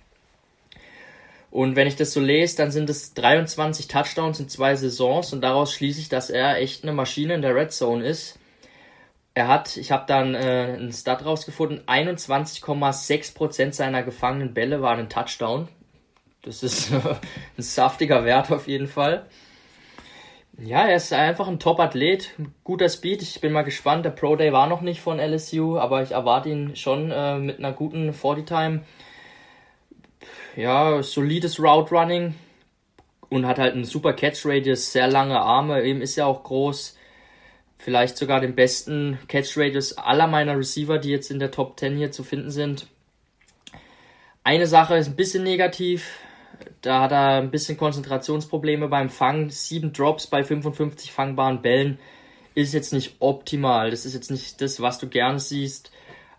Und 1.50 1.74
wenn 1.74 1.88
ich 1.88 1.96
das 1.96 2.12
so 2.12 2.20
lese, 2.20 2.56
dann 2.56 2.70
sind 2.70 2.88
es 2.88 3.12
23 3.14 3.88
Touchdowns 3.88 4.38
in 4.38 4.48
zwei 4.48 4.76
Saisons 4.76 5.32
und 5.32 5.40
daraus 5.40 5.72
schließe 5.72 6.00
ich, 6.00 6.08
dass 6.08 6.30
er 6.30 6.58
echt 6.58 6.84
eine 6.84 6.92
Maschine 6.92 7.34
in 7.34 7.42
der 7.42 7.56
Red 7.56 7.72
Zone 7.72 8.04
ist. 8.04 8.38
Er 9.34 9.48
hat, 9.48 9.76
ich 9.76 9.90
habe 9.90 10.04
dann 10.06 10.34
äh, 10.34 10.76
einen 10.78 10.92
Stat 10.92 11.24
rausgefunden, 11.24 11.80
21,6% 11.86 13.72
seiner 13.72 14.02
gefangenen 14.02 14.54
Bälle 14.54 14.82
waren 14.82 15.00
ein 15.00 15.08
Touchdown. 15.08 15.68
Das 16.42 16.62
ist 16.62 16.92
ein 17.58 17.62
saftiger 17.62 18.24
Wert 18.24 18.50
auf 18.52 18.68
jeden 18.68 18.86
Fall. 18.86 19.26
Ja, 20.58 20.84
er 20.86 20.96
ist 20.96 21.12
einfach 21.12 21.48
ein 21.48 21.58
Top-Athlet, 21.58 22.34
guter 22.64 22.88
Speed. 22.88 23.22
Ich 23.22 23.40
bin 23.40 23.52
mal 23.52 23.62
gespannt. 23.62 24.04
Der 24.04 24.10
Pro 24.10 24.36
Day 24.36 24.52
war 24.52 24.66
noch 24.66 24.82
nicht 24.82 25.00
von 25.00 25.18
LSU, 25.18 25.78
aber 25.78 26.02
ich 26.02 26.10
erwarte 26.10 26.50
ihn 26.50 26.76
schon 26.76 27.10
äh, 27.10 27.38
mit 27.38 27.58
einer 27.58 27.72
guten 27.72 28.10
40-Time. 28.10 28.82
Ja, 30.56 31.02
solides 31.02 31.60
Route 31.60 31.94
Running 31.94 32.34
und 33.28 33.46
hat 33.46 33.58
halt 33.58 33.74
einen 33.74 33.84
super 33.84 34.12
Catch 34.12 34.44
Radius, 34.44 34.92
sehr 34.92 35.06
lange 35.06 35.40
Arme. 35.40 35.82
Eben 35.84 36.02
ist 36.02 36.16
ja 36.16 36.26
auch 36.26 36.42
groß. 36.42 36.96
Vielleicht 37.78 38.16
sogar 38.18 38.40
den 38.40 38.54
besten 38.54 39.18
Catch 39.28 39.56
Radius 39.56 39.96
aller 39.96 40.26
meiner 40.26 40.58
Receiver, 40.58 40.98
die 40.98 41.10
jetzt 41.10 41.30
in 41.30 41.38
der 41.38 41.50
Top 41.50 41.78
10 41.78 41.96
hier 41.96 42.12
zu 42.12 42.24
finden 42.24 42.50
sind. 42.50 42.88
Eine 44.42 44.66
Sache 44.66 44.96
ist 44.96 45.08
ein 45.08 45.16
bisschen 45.16 45.44
negativ. 45.44 46.18
Da 46.82 47.02
hat 47.02 47.12
er 47.12 47.40
ein 47.40 47.50
bisschen 47.50 47.78
Konzentrationsprobleme 47.78 48.88
beim 48.88 49.08
Fangen. 49.08 49.50
Sieben 49.50 49.92
Drops 49.92 50.26
bei 50.26 50.42
55 50.42 51.12
fangbaren 51.12 51.62
Bällen 51.62 51.98
ist 52.54 52.74
jetzt 52.74 52.92
nicht 52.92 53.16
optimal. 53.20 53.90
Das 53.90 54.04
ist 54.04 54.14
jetzt 54.14 54.30
nicht 54.30 54.60
das, 54.60 54.80
was 54.80 54.98
du 54.98 55.08
gerne 55.08 55.38
siehst. 55.38 55.92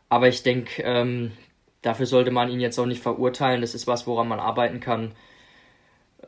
Aber 0.10 0.28
ich 0.28 0.44
denke, 0.44 0.84
ähm, 0.84 1.32
dafür 1.82 2.06
sollte 2.06 2.32
man 2.32 2.50
ihn 2.50 2.60
jetzt 2.60 2.80
auch 2.80 2.86
nicht 2.86 3.02
verurteilen. 3.02 3.62
Das 3.62 3.76
ist 3.76 3.88
was, 3.88 4.08
woran 4.08 4.28
man 4.28 4.40
arbeiten 4.40 4.80
kann. 4.80 5.14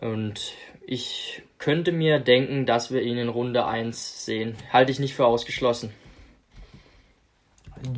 Und 0.02 0.54
ich 0.86 1.44
könnte 1.58 1.92
mir 1.92 2.20
denken, 2.20 2.66
dass 2.66 2.92
wir 2.92 3.02
ihn 3.02 3.18
in 3.18 3.30
Runde 3.30 3.66
1 3.66 4.26
sehen. 4.26 4.56
Halte 4.72 4.92
ich 4.92 5.00
nicht 5.00 5.16
für 5.16 5.26
ausgeschlossen. 5.26 5.92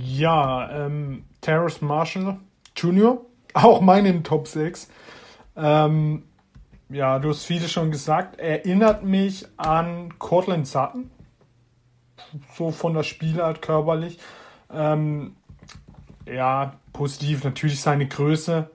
Ja, 0.03 0.85
ähm, 0.85 1.25
Terrace 1.41 1.81
Marshall 1.81 2.39
Jr., 2.75 3.21
auch 3.53 3.81
meine 3.81 4.09
im 4.09 4.23
Top 4.23 4.47
6. 4.47 4.89
Ähm, 5.55 6.23
ja, 6.89 7.19
du 7.19 7.29
hast 7.29 7.45
viele 7.45 7.67
schon 7.67 7.91
gesagt. 7.91 8.39
Erinnert 8.39 9.03
mich 9.03 9.45
an 9.57 10.17
Cortland 10.19 10.67
Sutton. 10.67 11.09
So 12.53 12.71
von 12.71 12.93
der 12.93 13.03
Spielart 13.03 13.61
körperlich. 13.61 14.19
Ähm, 14.71 15.35
ja, 16.25 16.73
positiv 16.95 17.43
natürlich 17.43 17.81
seine 17.81 18.07
Größe. 18.07 18.69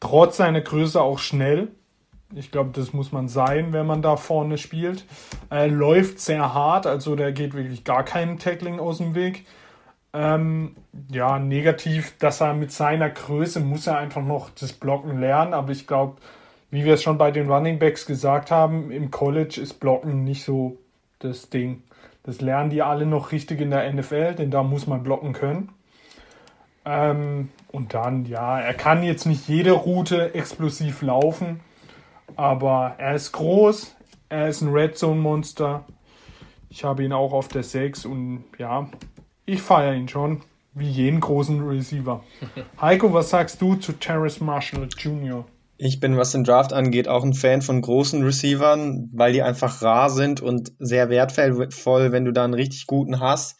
Trotz 0.00 0.38
seiner 0.38 0.60
Größe 0.60 1.00
auch 1.00 1.20
schnell. 1.20 1.68
Ich 2.34 2.50
glaube, 2.50 2.70
das 2.72 2.92
muss 2.92 3.12
man 3.12 3.28
sein, 3.28 3.72
wenn 3.72 3.86
man 3.86 4.02
da 4.02 4.16
vorne 4.16 4.58
spielt. 4.58 5.04
Er 5.48 5.68
läuft 5.68 6.18
sehr 6.18 6.52
hart, 6.52 6.86
also 6.86 7.14
der 7.14 7.30
geht 7.30 7.54
wirklich 7.54 7.84
gar 7.84 8.04
keinem 8.04 8.38
Tackling 8.38 8.80
aus 8.80 8.98
dem 8.98 9.14
Weg. 9.14 9.46
Ähm, 10.12 10.74
ja, 11.12 11.38
negativ, 11.38 12.18
dass 12.18 12.40
er 12.40 12.54
mit 12.54 12.72
seiner 12.72 13.08
Größe 13.08 13.60
muss 13.60 13.86
er 13.86 13.98
einfach 13.98 14.22
noch 14.22 14.50
das 14.50 14.72
Blocken 14.72 15.20
lernen, 15.20 15.54
aber 15.54 15.70
ich 15.70 15.86
glaube, 15.86 16.16
wie 16.70 16.84
wir 16.84 16.94
es 16.94 17.02
schon 17.04 17.18
bei 17.18 17.30
den 17.30 17.48
Running 17.48 17.78
Backs 17.78 18.04
gesagt 18.04 18.50
haben, 18.50 18.90
im 18.90 19.12
College 19.12 19.60
ist 19.60 19.74
Blocken 19.74 20.24
nicht 20.24 20.42
so 20.42 20.78
das 21.20 21.50
Ding. 21.50 21.84
Das 22.24 22.40
lernen 22.40 22.70
die 22.70 22.82
alle 22.82 23.06
noch 23.06 23.30
richtig 23.30 23.60
in 23.60 23.70
der 23.70 23.90
NFL, 23.92 24.34
denn 24.34 24.50
da 24.50 24.64
muss 24.64 24.88
man 24.88 25.04
blocken 25.04 25.32
können. 25.34 25.70
Ähm, 26.84 27.50
und 27.70 27.94
dann, 27.94 28.26
ja, 28.26 28.60
er 28.60 28.74
kann 28.74 29.02
jetzt 29.02 29.26
nicht 29.26 29.48
jede 29.48 29.72
Route 29.72 30.34
explosiv 30.34 31.02
laufen, 31.02 31.60
aber 32.36 32.96
er 32.98 33.14
ist 33.14 33.32
groß, 33.32 33.94
er 34.28 34.48
ist 34.48 34.62
ein 34.62 34.72
Red 34.72 34.98
Zone 34.98 35.20
Monster. 35.20 35.84
Ich 36.68 36.84
habe 36.84 37.04
ihn 37.04 37.12
auch 37.12 37.32
auf 37.32 37.48
der 37.48 37.62
6 37.62 38.06
und 38.06 38.44
ja, 38.58 38.88
ich 39.44 39.62
feiere 39.62 39.94
ihn 39.94 40.08
schon, 40.08 40.42
wie 40.74 40.88
jeden 40.88 41.20
großen 41.20 41.66
Receiver. 41.66 42.24
Heiko, 42.80 43.12
was 43.12 43.30
sagst 43.30 43.60
du 43.60 43.76
zu 43.76 43.92
Terrace 43.92 44.40
Marshall 44.40 44.88
Jr.? 44.96 45.44
Ich 45.76 46.00
bin, 46.00 46.16
was 46.16 46.32
den 46.32 46.44
Draft 46.44 46.72
angeht, 46.72 47.08
auch 47.08 47.24
ein 47.24 47.34
Fan 47.34 47.60
von 47.60 47.80
großen 47.80 48.22
Receivern, 48.22 49.10
weil 49.12 49.32
die 49.32 49.42
einfach 49.42 49.82
rar 49.82 50.10
sind 50.10 50.40
und 50.40 50.72
sehr 50.78 51.10
wertvoll, 51.10 52.12
wenn 52.12 52.24
du 52.24 52.32
da 52.32 52.44
einen 52.44 52.54
richtig 52.54 52.86
guten 52.86 53.18
hast. 53.18 53.58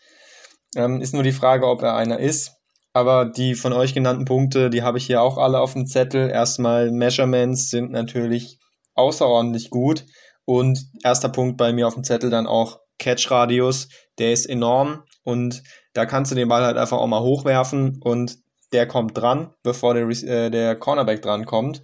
Ähm, 0.77 1.01
ist 1.01 1.15
nur 1.15 1.25
die 1.25 1.33
Frage, 1.33 1.67
ob 1.67 1.83
er 1.83 1.97
einer 1.97 2.21
ist. 2.21 2.62
Aber 2.93 3.25
die 3.25 3.55
von 3.55 3.73
euch 3.73 3.95
genannten 3.95 4.25
Punkte, 4.25 4.69
die 4.69 4.83
habe 4.83 4.99
ich 4.99 5.07
hier 5.07 5.23
auch 5.23 5.39
alle 5.39 5.61
auf 5.61 5.73
dem 5.73 5.87
Zettel. 5.87 6.31
Erstmal 6.31 6.91
Measurements 6.91 7.71
sind 7.71 7.91
natürlich 7.91 8.59
außerordentlich 8.95 9.71
gut. 9.71 10.05
Und 10.45 10.87
erster 11.03 11.29
Punkt 11.29 11.57
bei 11.57 11.73
mir 11.73 11.87
auf 11.87 11.95
dem 11.95 12.05
Zettel 12.05 12.31
dann 12.31 12.47
auch 12.47 12.81
Catch-Radius. 12.99 13.89
Der 14.19 14.33
ist 14.33 14.47
enorm. 14.47 15.05
Und 15.25 15.63
da 15.95 16.07
kannst 16.07 16.33
du 16.33 16.37
den 16.37 16.49
Ball 16.49 16.65
halt 16.65 16.77
einfach 16.77 16.99
auch 16.99 17.07
mal 17.07 17.23
hochwerfen 17.23 18.01
und 18.03 18.39
der 18.73 18.87
kommt 18.87 19.17
dran, 19.17 19.55
bevor 19.63 19.95
der, 19.95 20.09
äh, 20.09 20.51
der 20.51 20.77
Cornerback 20.77 21.23
dran 21.23 21.45
kommt. 21.45 21.83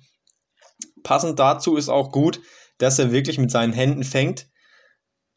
Passend 1.03 1.39
dazu 1.39 1.77
ist 1.77 1.89
auch 1.89 2.11
gut, 2.11 2.41
dass 2.79 2.99
er 2.99 3.13
wirklich 3.13 3.39
mit 3.39 3.51
seinen 3.51 3.73
Händen 3.73 4.05
fängt. 4.05 4.49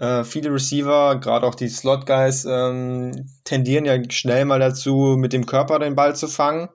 Äh, 0.01 0.23
viele 0.23 0.51
Receiver, 0.51 1.19
gerade 1.19 1.45
auch 1.45 1.55
die 1.55 1.69
Slot 1.69 2.05
Guys, 2.05 2.45
ähm, 2.45 3.29
tendieren 3.43 3.85
ja 3.85 3.97
schnell 4.09 4.45
mal 4.45 4.59
dazu, 4.59 5.15
mit 5.17 5.31
dem 5.31 5.45
Körper 5.45 5.79
den 5.79 5.95
Ball 5.95 6.15
zu 6.15 6.27
fangen. 6.27 6.69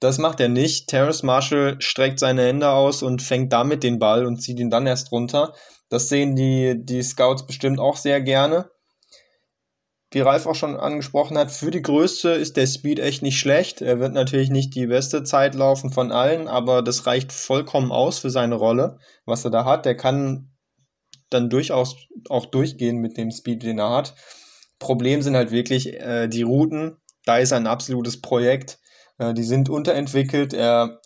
Das 0.00 0.18
macht 0.18 0.40
er 0.40 0.48
nicht. 0.48 0.88
Terrace 0.88 1.22
Marshall 1.22 1.80
streckt 1.80 2.18
seine 2.18 2.42
Hände 2.42 2.70
aus 2.70 3.02
und 3.02 3.22
fängt 3.22 3.52
damit 3.52 3.82
den 3.82 3.98
Ball 3.98 4.26
und 4.26 4.42
zieht 4.42 4.58
ihn 4.58 4.70
dann 4.70 4.86
erst 4.86 5.12
runter. 5.12 5.54
Das 5.88 6.08
sehen 6.08 6.36
die, 6.36 6.74
die 6.76 7.02
Scouts 7.02 7.46
bestimmt 7.46 7.78
auch 7.78 7.96
sehr 7.96 8.20
gerne 8.20 8.70
wie 10.12 10.20
Ralf 10.20 10.46
auch 10.46 10.54
schon 10.54 10.76
angesprochen 10.76 11.38
hat, 11.38 11.52
für 11.52 11.70
die 11.70 11.82
Größe 11.82 12.32
ist 12.32 12.56
der 12.56 12.66
Speed 12.66 12.98
echt 12.98 13.22
nicht 13.22 13.38
schlecht. 13.38 13.80
Er 13.80 14.00
wird 14.00 14.12
natürlich 14.12 14.50
nicht 14.50 14.74
die 14.74 14.86
beste 14.86 15.22
Zeit 15.22 15.54
laufen 15.54 15.92
von 15.92 16.10
allen, 16.10 16.48
aber 16.48 16.82
das 16.82 17.06
reicht 17.06 17.32
vollkommen 17.32 17.92
aus 17.92 18.18
für 18.18 18.30
seine 18.30 18.56
Rolle, 18.56 18.98
was 19.24 19.44
er 19.44 19.52
da 19.52 19.64
hat. 19.64 19.86
Der 19.86 19.96
kann 19.96 20.50
dann 21.30 21.50
durchaus 21.50 21.96
auch 22.28 22.46
durchgehen 22.46 22.98
mit 22.98 23.16
dem 23.16 23.30
Speed, 23.30 23.62
den 23.62 23.78
er 23.78 23.90
hat. 23.90 24.14
Problem 24.78 25.22
sind 25.22 25.36
halt 25.36 25.50
wirklich 25.50 25.94
äh, 25.94 26.28
die 26.28 26.42
Routen. 26.42 26.96
Da 27.24 27.38
ist 27.38 27.52
ein 27.52 27.66
absolutes 27.66 28.20
Projekt. 28.20 28.78
Äh, 29.18 29.34
die 29.34 29.44
sind 29.44 29.68
unterentwickelt. 29.68 30.52
Er 30.52 31.00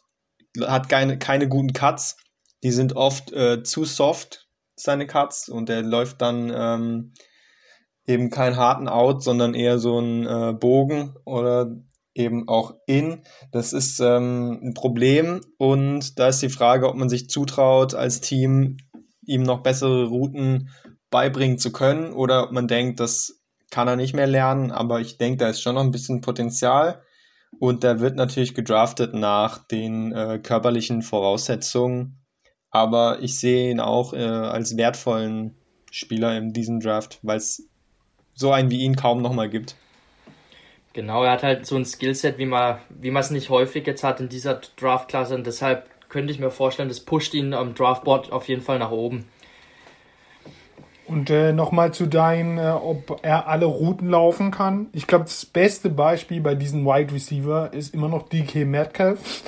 hat 0.60 0.88
keine, 0.88 1.18
keine 1.18 1.48
guten 1.48 1.72
Cuts. 1.72 2.16
Die 2.62 2.70
sind 2.70 2.94
oft 2.96 3.32
äh, 3.32 3.62
zu 3.62 3.84
soft, 3.84 4.48
seine 4.76 5.06
Cuts. 5.06 5.48
Und 5.48 5.68
er 5.68 5.82
läuft 5.82 6.22
dann 6.22 6.52
ähm, 6.54 7.12
eben 8.06 8.30
keinen 8.30 8.56
harten 8.56 8.88
Out, 8.88 9.22
sondern 9.22 9.54
eher 9.54 9.78
so 9.78 9.98
ein 9.98 10.26
äh, 10.26 10.52
Bogen 10.52 11.14
oder 11.24 11.76
eben 12.14 12.48
auch 12.48 12.74
in. 12.86 13.22
Das 13.50 13.72
ist 13.72 14.00
ähm, 14.00 14.60
ein 14.62 14.74
Problem 14.74 15.40
und 15.58 16.18
da 16.18 16.28
ist 16.28 16.42
die 16.42 16.48
Frage, 16.48 16.88
ob 16.88 16.94
man 16.94 17.08
sich 17.08 17.28
zutraut, 17.28 17.94
als 17.94 18.20
Team 18.20 18.76
ihm 19.26 19.42
noch 19.42 19.62
bessere 19.62 20.06
Routen 20.06 20.70
beibringen 21.10 21.58
zu 21.58 21.72
können. 21.72 22.12
Oder 22.12 22.44
ob 22.44 22.52
man 22.52 22.68
denkt, 22.68 23.00
das 23.00 23.42
kann 23.70 23.88
er 23.88 23.96
nicht 23.96 24.14
mehr 24.14 24.26
lernen, 24.26 24.70
aber 24.70 25.00
ich 25.00 25.18
denke, 25.18 25.38
da 25.38 25.48
ist 25.48 25.60
schon 25.60 25.74
noch 25.74 25.82
ein 25.82 25.90
bisschen 25.90 26.20
Potenzial. 26.20 27.02
Und 27.58 27.82
der 27.84 28.00
wird 28.00 28.16
natürlich 28.16 28.54
gedraftet 28.54 29.14
nach 29.14 29.58
den 29.58 30.12
äh, 30.12 30.40
körperlichen 30.42 31.02
Voraussetzungen, 31.02 32.18
aber 32.70 33.18
ich 33.20 33.38
sehe 33.38 33.70
ihn 33.70 33.80
auch 33.80 34.12
äh, 34.12 34.24
als 34.24 34.76
wertvollen 34.76 35.56
Spieler 35.90 36.36
in 36.36 36.52
diesem 36.52 36.80
Draft, 36.80 37.20
weil 37.22 37.36
es 37.36 37.68
so 38.34 38.50
einen 38.50 38.70
wie 38.70 38.80
ihn 38.80 38.96
kaum 38.96 39.22
nochmal 39.22 39.48
gibt. 39.48 39.76
Genau, 40.92 41.24
er 41.24 41.32
hat 41.32 41.42
halt 41.42 41.66
so 41.66 41.76
ein 41.76 41.84
Skillset, 41.84 42.38
wie 42.38 42.46
man 42.46 42.78
wie 42.88 43.10
es 43.10 43.30
nicht 43.30 43.50
häufig 43.50 43.86
jetzt 43.86 44.04
hat 44.04 44.20
in 44.20 44.28
dieser 44.28 44.60
Draftklasse. 44.76 45.34
Und 45.34 45.46
deshalb 45.46 45.88
könnte 46.14 46.32
ich 46.32 46.38
mir 46.38 46.52
vorstellen, 46.52 46.88
das 46.88 47.00
pusht 47.00 47.34
ihn 47.34 47.52
am 47.52 47.74
Draftboard 47.74 48.30
auf 48.30 48.46
jeden 48.46 48.62
Fall 48.62 48.78
nach 48.78 48.92
oben. 48.92 49.24
Und 51.08 51.28
äh, 51.28 51.52
nochmal 51.52 51.92
zu 51.92 52.06
deinen, 52.06 52.56
äh, 52.56 52.70
ob 52.70 53.18
er 53.22 53.48
alle 53.48 53.66
Routen 53.66 54.08
laufen 54.10 54.52
kann. 54.52 54.86
Ich 54.92 55.08
glaube, 55.08 55.24
das 55.24 55.44
beste 55.44 55.90
Beispiel 55.90 56.40
bei 56.40 56.54
diesem 56.54 56.84
Wide 56.84 57.12
Receiver 57.12 57.72
ist 57.72 57.92
immer 57.92 58.08
noch 58.08 58.28
DK 58.28 58.64
Metcalf. 58.64 59.42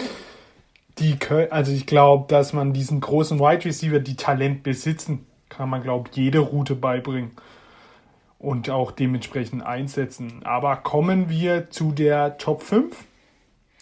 Die 0.99 1.17
können, 1.17 1.53
also 1.53 1.71
ich 1.71 1.87
glaube, 1.87 2.25
dass 2.27 2.53
man 2.53 2.73
diesen 2.73 3.01
großen 3.01 3.39
Wide 3.39 3.65
Receiver, 3.65 4.01
die 4.01 4.17
Talent 4.17 4.65
besitzen, 4.65 5.25
kann 5.49 5.71
man, 5.71 5.85
glaube 5.85 6.09
ich, 6.11 6.17
jede 6.17 6.41
Route 6.41 6.75
beibringen. 6.75 7.31
und 8.41 8.71
auch 8.71 8.91
dementsprechend 8.91 9.65
einsetzen. 9.65 10.41
Aber 10.43 10.75
kommen 10.75 11.31
wir 11.31 11.71
zu 11.71 11.93
der 11.93 12.39
Top 12.39 12.65
5. 12.65 13.07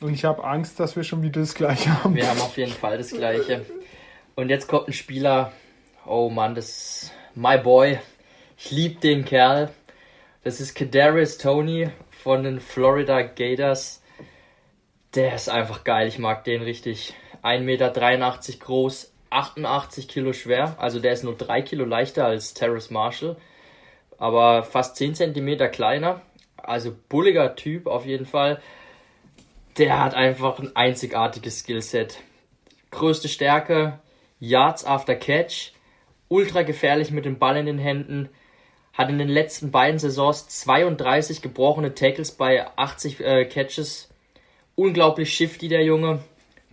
Und 0.05 0.13
ich 0.13 0.27
habe 0.27 0.45
Angst, 0.45 0.79
dass 0.79 0.97
wir 0.97 1.03
schon 1.03 1.23
wieder 1.23 1.41
das 1.41 1.55
gleiche 1.55 2.05
haben. 2.05 2.15
Wir 2.15 2.29
haben 2.29 2.43
auf 2.43 2.59
jeden 2.59 2.73
Fall 2.73 2.99
das 2.99 3.09
gleiche. 3.09 3.65
Und 4.35 4.51
jetzt 4.51 4.69
kommt 4.69 4.87
ein 4.87 4.93
Spieler, 4.93 5.51
oh 6.05 6.29
Mann, 6.29 6.55
das 6.55 6.69
ist 6.69 7.13
my 7.35 7.57
boy. 7.57 7.99
Ich 8.59 8.71
liebe 8.71 9.01
den 9.01 9.25
Kerl. 9.25 9.71
Das 10.43 10.61
ist 10.61 10.75
Kadarius 10.75 11.39
Tony 11.39 11.89
von 12.11 12.43
den 12.43 12.61
Florida 12.61 13.23
Gators. 13.23 14.03
Der 15.15 15.35
ist 15.35 15.49
einfach 15.49 15.85
geil, 15.85 16.07
ich 16.07 16.19
mag 16.19 16.45
den 16.45 16.61
richtig. 16.61 17.15
1,83 17.43 17.61
Meter 17.61 17.91
groß, 18.61 19.11
88 19.31 20.07
Kilo 20.07 20.35
schwer. 20.35 20.77
Also 20.79 21.01
der 21.01 21.15
ist 21.15 21.25
nur 21.25 21.35
3 21.35 21.63
Kilo 21.63 21.87
leichter 21.87 22.27
als 22.27 22.53
Terrace 22.53 22.91
Marshall. 22.91 23.39
Aber 24.19 24.65
fast 24.65 24.97
10 24.97 25.15
Zentimeter 25.15 25.69
kleiner. 25.69 26.21
Also 26.59 26.95
bulliger 27.09 27.55
Typ 27.57 27.87
auf 27.87 28.05
jeden 28.05 28.27
Fall. 28.27 28.61
Der 29.77 30.03
hat 30.03 30.15
einfach 30.15 30.61
ein 30.61 30.77
einzigartiges 30.77 31.61
Skillset. 31.61 32.21
Größte 32.93 33.29
Stärke, 33.29 33.99
Yards 34.39 34.85
after 34.85 35.17
Catch, 35.17 35.73
ultra 36.29 36.63
gefährlich 36.63 37.11
mit 37.11 37.25
dem 37.25 37.39
Ball 37.39 37.57
in 37.57 37.67
den 37.67 37.79
Händen, 37.79 38.29
hat 38.93 39.11
in 39.11 39.19
den 39.19 39.29
letzten 39.29 39.73
beiden 39.73 39.99
Saisons 39.99 40.49
32 40.49 41.43
gebrochene 41.43 41.95
Tackles 41.95 42.31
bei 42.31 42.67
80 42.77 43.21
äh, 43.21 43.45
Catches. 43.47 44.11
Unglaublich 44.77 45.35
shifty 45.35 45.67
der 45.67 45.85
Junge, 45.85 46.21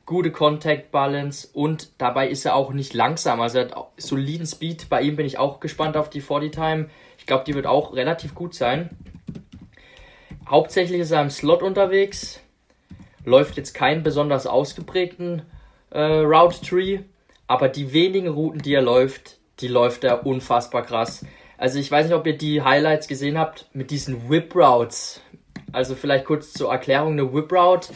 gute 0.06 0.32
Contact 0.32 0.92
Balance 0.92 1.48
und 1.54 1.90
dabei 1.98 2.28
ist 2.28 2.46
er 2.46 2.56
auch 2.56 2.72
nicht 2.72 2.94
langsam. 2.94 3.42
Also 3.42 3.60
er 3.60 3.66
hat 3.66 3.88
soliden 3.98 4.46
Speed. 4.46 4.90
Bei 4.90 5.02
ihm 5.02 5.16
bin 5.16 5.26
ich 5.26 5.40
auch 5.40 5.60
gespannt 5.60 5.98
auf 5.98 6.10
die 6.10 6.22
40 6.22 6.52
Time. 6.52 6.90
Ich 7.18 7.26
glaube, 7.26 7.46
die 7.46 7.56
wird 7.56 7.66
auch 7.66 7.96
relativ 7.96 8.36
gut 8.36 8.54
sein. 8.54 8.90
Hauptsächlich 10.48 11.02
ist 11.02 11.12
er 11.12 11.22
im 11.22 11.30
Slot 11.30 11.64
unterwegs, 11.64 12.42
läuft 13.26 13.58
jetzt 13.58 13.74
keinen 13.74 14.04
besonders 14.04 14.48
ausgeprägten 14.48 15.44
äh, 15.92 16.02
Route 16.02 16.62
Tree, 16.62 17.00
aber 17.48 17.70
die 17.70 17.94
wenigen 17.94 18.30
Routen, 18.30 18.62
die 18.62 18.74
er 18.74 18.82
läuft, 18.82 19.38
die 19.60 19.68
läuft 19.68 20.04
er 20.04 20.26
unfassbar 20.26 20.84
krass. 20.84 21.26
Also 21.58 21.78
ich 21.78 21.92
weiß 21.92 22.08
nicht, 22.08 22.16
ob 22.16 22.26
ihr 22.26 22.38
die 22.38 22.62
Highlights 22.62 23.08
gesehen 23.08 23.38
habt 23.38 23.68
mit 23.74 23.92
diesen 23.92 24.30
Whip 24.30 24.56
Routes. 24.56 25.22
Also 25.72 25.96
vielleicht 25.96 26.26
kurz 26.26 26.54
zur 26.54 26.72
Erklärung 26.72 27.14
eine 27.14 27.34
Whip 27.34 27.52
Route. 27.52 27.94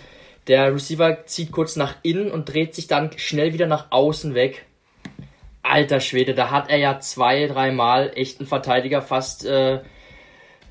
Der 0.48 0.74
Receiver 0.74 1.26
zieht 1.26 1.52
kurz 1.52 1.76
nach 1.76 1.96
innen 2.04 2.32
und 2.32 2.54
dreht 2.54 2.76
sich 2.76 2.88
dann 2.88 3.12
schnell 3.18 3.54
wieder 3.54 3.66
nach 3.66 3.92
außen 3.92 4.36
weg. 4.36 4.66
Alter 5.64 6.00
Schwede, 6.00 6.36
da 6.36 6.52
hat 6.52 6.70
er 6.70 6.78
ja 6.78 7.00
zwei, 7.00 7.48
dreimal 7.48 8.12
echten 8.16 8.46
Verteidiger 8.46 9.02
fast, 9.02 9.46
äh, 9.46 9.80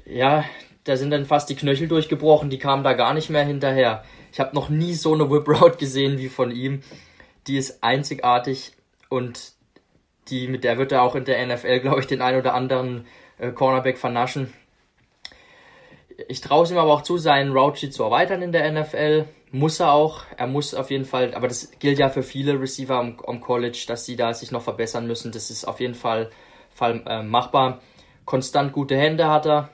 ja, 0.06 0.44
da 0.84 0.96
sind 0.96 1.10
dann 1.10 1.24
fast 1.24 1.50
die 1.50 1.56
Knöchel 1.56 1.88
durchgebrochen, 1.88 2.50
die 2.50 2.58
kamen 2.58 2.84
da 2.84 2.92
gar 2.92 3.12
nicht 3.12 3.28
mehr 3.28 3.44
hinterher. 3.44 4.04
Ich 4.34 4.40
habe 4.40 4.52
noch 4.52 4.68
nie 4.68 4.94
so 4.94 5.14
eine 5.14 5.30
Whip 5.30 5.46
Route 5.46 5.76
gesehen 5.76 6.18
wie 6.18 6.28
von 6.28 6.50
ihm. 6.50 6.82
Die 7.46 7.56
ist 7.56 7.84
einzigartig 7.84 8.72
und 9.08 9.52
die, 10.26 10.48
mit 10.48 10.64
der 10.64 10.76
wird 10.76 10.90
er 10.90 11.02
auch 11.02 11.14
in 11.14 11.24
der 11.24 11.46
NFL, 11.46 11.78
glaube 11.78 12.00
ich, 12.00 12.08
den 12.08 12.20
ein 12.20 12.36
oder 12.36 12.52
anderen 12.52 13.06
äh, 13.38 13.52
Cornerback 13.52 13.96
vernaschen. 13.96 14.52
Ich 16.26 16.40
traue 16.40 16.64
es 16.64 16.72
ihm 16.72 16.78
aber 16.78 16.92
auch 16.92 17.02
zu, 17.02 17.16
seinen 17.16 17.52
Route 17.56 17.90
zu 17.90 18.02
erweitern 18.02 18.42
in 18.42 18.50
der 18.50 18.68
NFL. 18.72 19.26
Muss 19.52 19.78
er 19.78 19.92
auch. 19.92 20.24
Er 20.36 20.48
muss 20.48 20.74
auf 20.74 20.90
jeden 20.90 21.04
Fall, 21.04 21.32
aber 21.36 21.46
das 21.46 21.70
gilt 21.78 22.00
ja 22.00 22.08
für 22.08 22.24
viele 22.24 22.60
Receiver 22.60 22.96
am, 22.96 23.20
am 23.24 23.40
College, 23.40 23.84
dass 23.86 24.04
sie 24.04 24.16
da 24.16 24.34
sich 24.34 24.50
noch 24.50 24.62
verbessern 24.62 25.06
müssen. 25.06 25.30
Das 25.30 25.48
ist 25.48 25.64
auf 25.64 25.78
jeden 25.78 25.94
Fall, 25.94 26.30
Fall 26.74 27.04
äh, 27.06 27.22
machbar. 27.22 27.82
Konstant 28.24 28.72
gute 28.72 28.96
Hände 28.96 29.28
hat 29.28 29.46
er. 29.46 29.70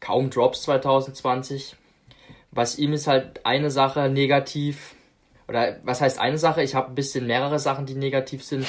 Kaum 0.00 0.30
Drops 0.30 0.62
2020. 0.62 1.76
Was 2.54 2.78
ihm 2.78 2.92
ist 2.92 3.06
halt 3.06 3.44
eine 3.44 3.70
Sache 3.70 4.08
negativ. 4.08 4.94
Oder 5.48 5.76
was 5.82 6.00
heißt 6.00 6.18
eine 6.18 6.38
Sache? 6.38 6.62
Ich 6.62 6.74
habe 6.74 6.88
ein 6.88 6.94
bisschen 6.94 7.26
mehrere 7.26 7.58
Sachen, 7.58 7.86
die 7.86 7.94
negativ 7.94 8.44
sind. 8.44 8.66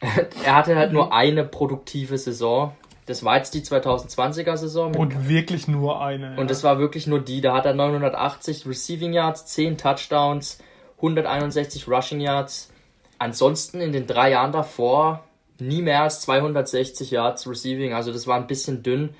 er 0.44 0.54
hatte 0.56 0.76
halt 0.76 0.92
nur 0.92 1.12
eine 1.12 1.44
produktive 1.44 2.18
Saison. 2.18 2.72
Das 3.06 3.24
war 3.24 3.36
jetzt 3.36 3.54
die 3.54 3.62
2020er 3.62 4.56
Saison. 4.56 4.94
Und 4.94 5.28
wirklich 5.28 5.66
nur 5.66 6.02
eine. 6.02 6.36
Und 6.38 6.50
das 6.50 6.62
war 6.62 6.78
wirklich 6.78 7.06
nur 7.06 7.20
die. 7.20 7.40
Da 7.40 7.54
hat 7.54 7.64
er 7.64 7.74
980 7.74 8.66
Receiving 8.66 9.12
Yards, 9.14 9.46
10 9.46 9.78
Touchdowns, 9.78 10.58
161 10.96 11.88
Rushing 11.88 12.20
Yards. 12.20 12.70
Ansonsten 13.18 13.80
in 13.80 13.92
den 13.92 14.06
drei 14.06 14.30
Jahren 14.30 14.52
davor 14.52 15.24
nie 15.58 15.82
mehr 15.82 16.02
als 16.02 16.20
260 16.20 17.10
Yards 17.10 17.48
Receiving. 17.48 17.94
Also 17.94 18.12
das 18.12 18.26
war 18.26 18.36
ein 18.36 18.46
bisschen 18.46 18.82
dünn. 18.82 19.14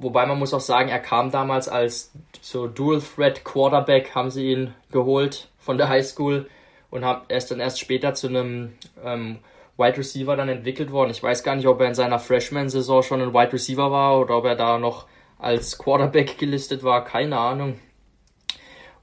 Wobei 0.00 0.24
man 0.24 0.38
muss 0.38 0.54
auch 0.54 0.60
sagen, 0.60 0.88
er 0.88 0.98
kam 0.98 1.30
damals 1.30 1.68
als 1.68 2.10
so 2.40 2.66
Dual 2.66 3.02
Threat 3.02 3.44
Quarterback, 3.44 4.14
haben 4.14 4.30
sie 4.30 4.50
ihn 4.50 4.74
geholt 4.90 5.48
von 5.58 5.76
der 5.76 5.90
High 5.90 6.06
School 6.06 6.48
und 6.90 7.04
haben 7.04 7.20
erst 7.28 7.50
dann 7.50 7.60
erst 7.60 7.78
später 7.78 8.14
zu 8.14 8.28
einem 8.28 8.72
ähm, 9.04 9.40
Wide 9.76 9.98
Receiver 9.98 10.36
dann 10.36 10.48
entwickelt 10.48 10.90
worden. 10.90 11.10
Ich 11.10 11.22
weiß 11.22 11.42
gar 11.42 11.54
nicht, 11.54 11.66
ob 11.66 11.80
er 11.80 11.88
in 11.88 11.94
seiner 11.94 12.18
Freshman-Saison 12.18 13.02
schon 13.02 13.20
ein 13.20 13.34
Wide 13.34 13.52
Receiver 13.52 13.90
war 13.90 14.18
oder 14.18 14.38
ob 14.38 14.46
er 14.46 14.56
da 14.56 14.78
noch 14.78 15.06
als 15.38 15.76
Quarterback 15.76 16.38
gelistet 16.38 16.82
war. 16.82 17.04
Keine 17.04 17.38
Ahnung. 17.38 17.78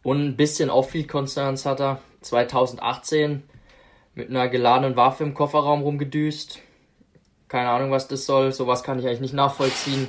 Und 0.01 0.25
ein 0.25 0.35
bisschen 0.35 0.71
Off-Field 0.71 1.09
Concerns 1.09 1.67
hat 1.67 1.79
er 1.79 1.99
2018 2.21 3.43
mit 4.15 4.29
einer 4.31 4.49
geladenen 4.49 4.95
Waffe 4.95 5.23
im 5.23 5.35
Kofferraum 5.35 5.83
rumgedüst. 5.83 6.59
Keine 7.49 7.69
Ahnung, 7.69 7.91
was 7.91 8.07
das 8.07 8.25
soll. 8.25 8.51
Sowas 8.51 8.81
kann 8.81 8.97
ich 8.97 9.05
eigentlich 9.05 9.21
nicht 9.21 9.33
nachvollziehen. 9.35 10.07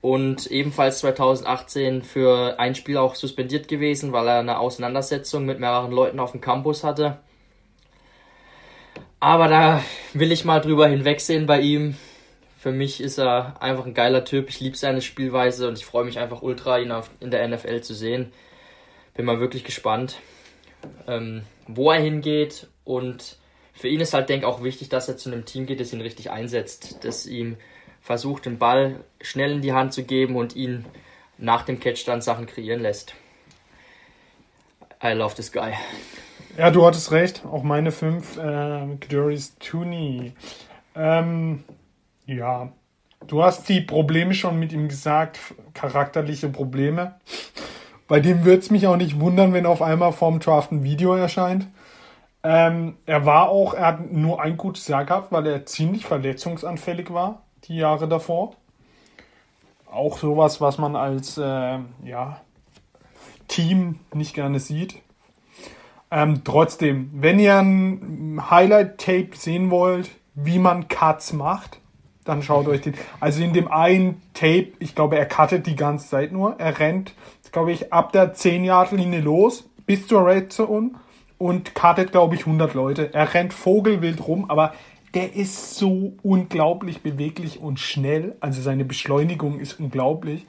Und 0.00 0.46
ebenfalls 0.46 1.00
2018 1.00 2.02
für 2.02 2.60
ein 2.60 2.74
Spiel 2.76 2.96
auch 2.98 3.16
suspendiert 3.16 3.66
gewesen, 3.66 4.12
weil 4.12 4.28
er 4.28 4.38
eine 4.38 4.58
Auseinandersetzung 4.58 5.44
mit 5.44 5.58
mehreren 5.58 5.90
Leuten 5.90 6.20
auf 6.20 6.32
dem 6.32 6.40
Campus 6.40 6.84
hatte. 6.84 7.18
Aber 9.20 9.48
da 9.48 9.82
will 10.12 10.30
ich 10.30 10.44
mal 10.44 10.60
drüber 10.60 10.86
hinwegsehen 10.86 11.46
bei 11.46 11.60
ihm. 11.60 11.96
Für 12.58 12.70
mich 12.70 13.00
ist 13.00 13.18
er 13.18 13.60
einfach 13.60 13.86
ein 13.86 13.94
geiler 13.94 14.24
Typ. 14.24 14.48
Ich 14.48 14.60
liebe 14.60 14.76
seine 14.76 15.02
Spielweise 15.02 15.68
und 15.68 15.78
ich 15.78 15.84
freue 15.84 16.04
mich 16.04 16.18
einfach 16.18 16.42
ultra, 16.42 16.78
ihn 16.78 16.92
in 17.18 17.30
der 17.30 17.46
NFL 17.48 17.80
zu 17.80 17.94
sehen. 17.94 18.32
Bin 19.14 19.26
mal 19.26 19.40
wirklich 19.40 19.64
gespannt, 19.64 20.20
ähm, 21.08 21.42
wo 21.66 21.90
er 21.90 22.00
hingeht. 22.00 22.68
Und 22.84 23.38
für 23.72 23.88
ihn 23.88 24.00
ist 24.00 24.14
halt, 24.14 24.28
denke 24.28 24.46
ich, 24.46 24.52
auch 24.52 24.62
wichtig, 24.62 24.88
dass 24.88 25.08
er 25.08 25.16
zu 25.16 25.30
einem 25.30 25.44
Team 25.44 25.66
geht, 25.66 25.80
das 25.80 25.92
ihn 25.92 26.00
richtig 26.00 26.30
einsetzt. 26.30 27.04
Das 27.04 27.26
ihm 27.26 27.56
versucht, 28.00 28.46
den 28.46 28.58
Ball 28.58 29.04
schnell 29.20 29.52
in 29.52 29.62
die 29.62 29.72
Hand 29.72 29.92
zu 29.92 30.04
geben 30.04 30.36
und 30.36 30.56
ihn 30.56 30.84
nach 31.36 31.62
dem 31.62 31.80
Catch 31.80 32.06
dann 32.06 32.20
Sachen 32.20 32.46
kreieren 32.46 32.80
lässt. 32.80 33.14
I 35.02 35.12
love 35.12 35.34
this 35.34 35.52
guy. 35.52 35.72
Ja, 36.56 36.70
du 36.70 36.84
hattest 36.84 37.12
recht. 37.12 37.44
Auch 37.46 37.62
meine 37.62 37.92
fünf. 37.92 38.36
Äh, 38.36 38.96
Doris 39.08 39.56
Tooney. 39.58 40.32
Ähm, 40.96 41.62
ja, 42.26 42.72
du 43.26 43.44
hast 43.44 43.68
die 43.68 43.80
Probleme 43.80 44.34
schon 44.34 44.58
mit 44.58 44.72
ihm 44.72 44.88
gesagt. 44.88 45.38
Charakterliche 45.74 46.48
Probleme. 46.48 47.14
Bei 48.08 48.20
dem 48.20 48.44
wird 48.44 48.62
es 48.62 48.70
mich 48.70 48.86
auch 48.86 48.96
nicht 48.96 49.20
wundern, 49.20 49.52
wenn 49.52 49.66
auf 49.66 49.82
einmal 49.82 50.12
vorm 50.12 50.40
Draft 50.40 50.72
ein 50.72 50.82
Video 50.82 51.14
erscheint. 51.14 51.68
Ähm, 52.42 52.96
er 53.04 53.26
war 53.26 53.50
auch, 53.50 53.74
er 53.74 53.86
hat 53.86 54.12
nur 54.12 54.40
ein 54.40 54.56
gutes 54.56 54.88
Jahr 54.88 55.04
gehabt, 55.04 55.30
weil 55.30 55.46
er 55.46 55.66
ziemlich 55.66 56.06
verletzungsanfällig 56.06 57.12
war, 57.12 57.42
die 57.68 57.76
Jahre 57.76 58.08
davor. 58.08 58.52
Auch 59.90 60.18
sowas, 60.18 60.60
was 60.60 60.78
man 60.78 60.96
als 60.96 61.38
äh, 61.38 61.78
ja, 62.04 62.40
Team 63.48 64.00
nicht 64.12 64.34
gerne 64.34 64.60
sieht. 64.60 65.00
Ähm, 66.10 66.42
trotzdem, 66.44 67.10
wenn 67.14 67.38
ihr 67.38 67.58
ein 67.58 68.50
Highlight-Tape 68.50 69.30
sehen 69.34 69.70
wollt, 69.70 70.10
wie 70.34 70.58
man 70.58 70.88
Cuts 70.88 71.32
macht, 71.32 71.80
dann 72.24 72.42
schaut 72.42 72.68
euch 72.68 72.82
den. 72.82 72.94
Also 73.20 73.42
in 73.42 73.52
dem 73.52 73.68
einen 73.68 74.22
Tape, 74.34 74.72
ich 74.78 74.94
glaube, 74.94 75.18
er 75.18 75.26
cuttet 75.26 75.66
die 75.66 75.76
ganze 75.76 76.08
Zeit 76.08 76.32
nur. 76.32 76.58
Er 76.58 76.78
rennt, 76.78 77.14
glaube 77.52 77.72
ich, 77.72 77.92
ab 77.92 78.12
der 78.12 78.34
10-Yard-Linie 78.34 79.20
los 79.20 79.68
bis 79.86 80.06
zur 80.06 80.26
Red 80.26 80.52
Zone 80.52 80.90
und 81.38 81.74
cuttet, 81.74 82.12
glaube 82.12 82.34
ich, 82.34 82.42
100 82.42 82.74
Leute. 82.74 83.14
Er 83.14 83.32
rennt 83.32 83.54
vogelwild 83.54 84.26
rum, 84.26 84.46
aber 84.48 84.74
der 85.14 85.34
ist 85.34 85.74
so 85.76 86.14
unglaublich 86.22 87.02
beweglich 87.02 87.60
und 87.60 87.80
schnell. 87.80 88.36
Also 88.40 88.60
seine 88.62 88.84
Beschleunigung 88.84 89.60
ist 89.60 89.80
unglaublich 89.80 90.46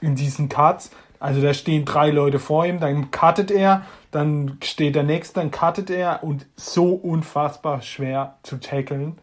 in 0.00 0.16
diesen 0.16 0.48
Cuts. 0.48 0.90
Also 1.20 1.40
da 1.40 1.54
stehen 1.54 1.84
drei 1.84 2.10
Leute 2.10 2.40
vor 2.40 2.66
ihm, 2.66 2.80
dann 2.80 3.12
cuttet 3.12 3.52
er, 3.52 3.86
dann 4.10 4.58
steht 4.62 4.96
der 4.96 5.04
nächste, 5.04 5.38
dann 5.38 5.52
cuttet 5.52 5.88
er 5.88 6.24
und 6.24 6.46
so 6.56 6.94
unfassbar 6.94 7.80
schwer 7.80 8.38
zu 8.42 8.58
tackeln. 8.58 9.18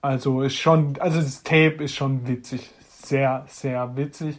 Also 0.00 0.42
ist 0.42 0.56
schon, 0.56 0.98
also 0.98 1.20
das 1.20 1.44
Tape 1.44 1.84
ist 1.84 1.94
schon 1.94 2.26
witzig, 2.26 2.68
sehr, 2.88 3.44
sehr 3.46 3.96
witzig. 3.96 4.36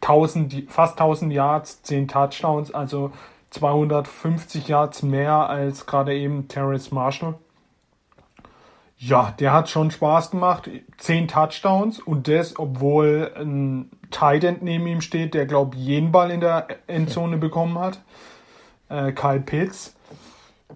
1000, 0.00 0.66
fast 0.68 1.00
1000 1.00 1.32
Yards, 1.32 1.82
10 1.82 2.08
Touchdowns, 2.08 2.74
also 2.74 3.12
250 3.50 4.66
Yards 4.66 5.04
mehr 5.04 5.48
als 5.48 5.86
gerade 5.86 6.16
eben 6.16 6.48
Terrence 6.48 6.90
Marshall. 6.90 7.36
Ja, 9.06 9.34
der 9.38 9.52
hat 9.52 9.68
schon 9.68 9.90
Spaß 9.90 10.30
gemacht. 10.30 10.70
Zehn 10.96 11.28
Touchdowns 11.28 12.00
und 12.00 12.26
das, 12.26 12.58
obwohl 12.58 13.32
ein 13.36 13.90
Tight 14.10 14.44
End 14.44 14.62
neben 14.62 14.86
ihm 14.86 15.02
steht, 15.02 15.34
der, 15.34 15.44
glaube 15.44 15.76
ich, 15.76 15.82
jeden 15.82 16.10
Ball 16.10 16.30
in 16.30 16.40
der 16.40 16.68
Endzone 16.86 17.36
bekommen 17.36 17.78
hat. 17.78 18.00
Äh, 18.88 19.12
Kyle 19.12 19.40
Pitts. 19.40 19.94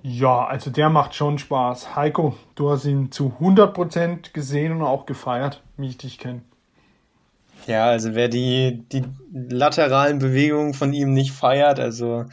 Ja, 0.02 0.44
also 0.44 0.70
der 0.70 0.90
macht 0.90 1.14
schon 1.14 1.38
Spaß. 1.38 1.96
Heiko, 1.96 2.36
du 2.54 2.70
hast 2.70 2.84
ihn 2.84 3.10
zu 3.10 3.32
100% 3.40 4.34
gesehen 4.34 4.72
und 4.72 4.82
auch 4.82 5.06
gefeiert, 5.06 5.62
wie 5.78 5.88
ich 5.88 5.96
dich 5.96 6.18
kenne. 6.18 6.42
Ja, 7.66 7.86
also 7.86 8.14
wer 8.14 8.28
die, 8.28 8.84
die 8.92 9.04
lateralen 9.32 10.18
Bewegungen 10.18 10.74
von 10.74 10.92
ihm 10.92 11.14
nicht 11.14 11.32
feiert, 11.32 11.80
also 11.80 12.26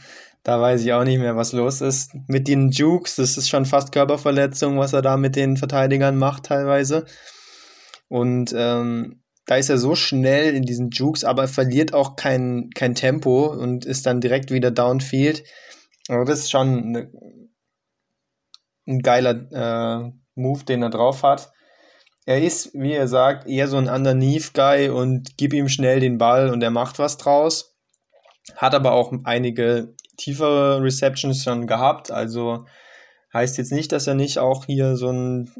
da 0.46 0.60
weiß 0.60 0.84
ich 0.84 0.92
auch 0.92 1.02
nicht 1.02 1.18
mehr, 1.18 1.34
was 1.34 1.52
los 1.52 1.80
ist. 1.80 2.14
Mit 2.28 2.46
den 2.46 2.70
Jukes, 2.70 3.16
das 3.16 3.36
ist 3.36 3.48
schon 3.48 3.66
fast 3.66 3.90
Körperverletzung, 3.90 4.78
was 4.78 4.92
er 4.92 5.02
da 5.02 5.16
mit 5.16 5.34
den 5.34 5.56
Verteidigern 5.56 6.16
macht 6.16 6.44
teilweise. 6.44 7.04
Und 8.06 8.54
ähm, 8.56 9.24
da 9.46 9.56
ist 9.56 9.70
er 9.70 9.78
so 9.78 9.96
schnell 9.96 10.54
in 10.54 10.62
diesen 10.62 10.90
Jukes, 10.90 11.24
aber 11.24 11.42
er 11.42 11.48
verliert 11.48 11.94
auch 11.94 12.14
kein, 12.14 12.70
kein 12.76 12.94
Tempo 12.94 13.46
und 13.46 13.86
ist 13.86 14.06
dann 14.06 14.20
direkt 14.20 14.52
wieder 14.52 14.70
downfield. 14.70 15.42
Aber 16.06 16.24
das 16.24 16.38
ist 16.38 16.52
schon 16.52 16.78
eine, 16.78 17.10
ein 18.86 19.00
geiler 19.00 19.32
äh, 19.50 20.12
Move, 20.36 20.64
den 20.64 20.80
er 20.80 20.90
drauf 20.90 21.24
hat. 21.24 21.50
Er 22.24 22.40
ist, 22.40 22.72
wie 22.72 22.92
er 22.92 23.08
sagt, 23.08 23.48
eher 23.48 23.66
so 23.66 23.78
ein 23.78 23.88
Underneath-Guy 23.88 24.90
und 24.90 25.36
gib 25.36 25.52
ihm 25.54 25.68
schnell 25.68 25.98
den 25.98 26.18
Ball 26.18 26.50
und 26.50 26.62
er 26.62 26.70
macht 26.70 27.00
was 27.00 27.16
draus. 27.16 27.76
Hat 28.54 28.76
aber 28.76 28.92
auch 28.92 29.12
einige 29.24 29.96
tiefere 30.16 30.82
Receptions 30.82 31.42
schon 31.42 31.66
gehabt, 31.66 32.10
also 32.10 32.66
heißt 33.32 33.58
jetzt 33.58 33.72
nicht, 33.72 33.92
dass 33.92 34.06
er 34.06 34.14
nicht 34.14 34.38
auch 34.38 34.64
hier 34.64 34.96
so 34.96 35.10
ein, 35.10 35.50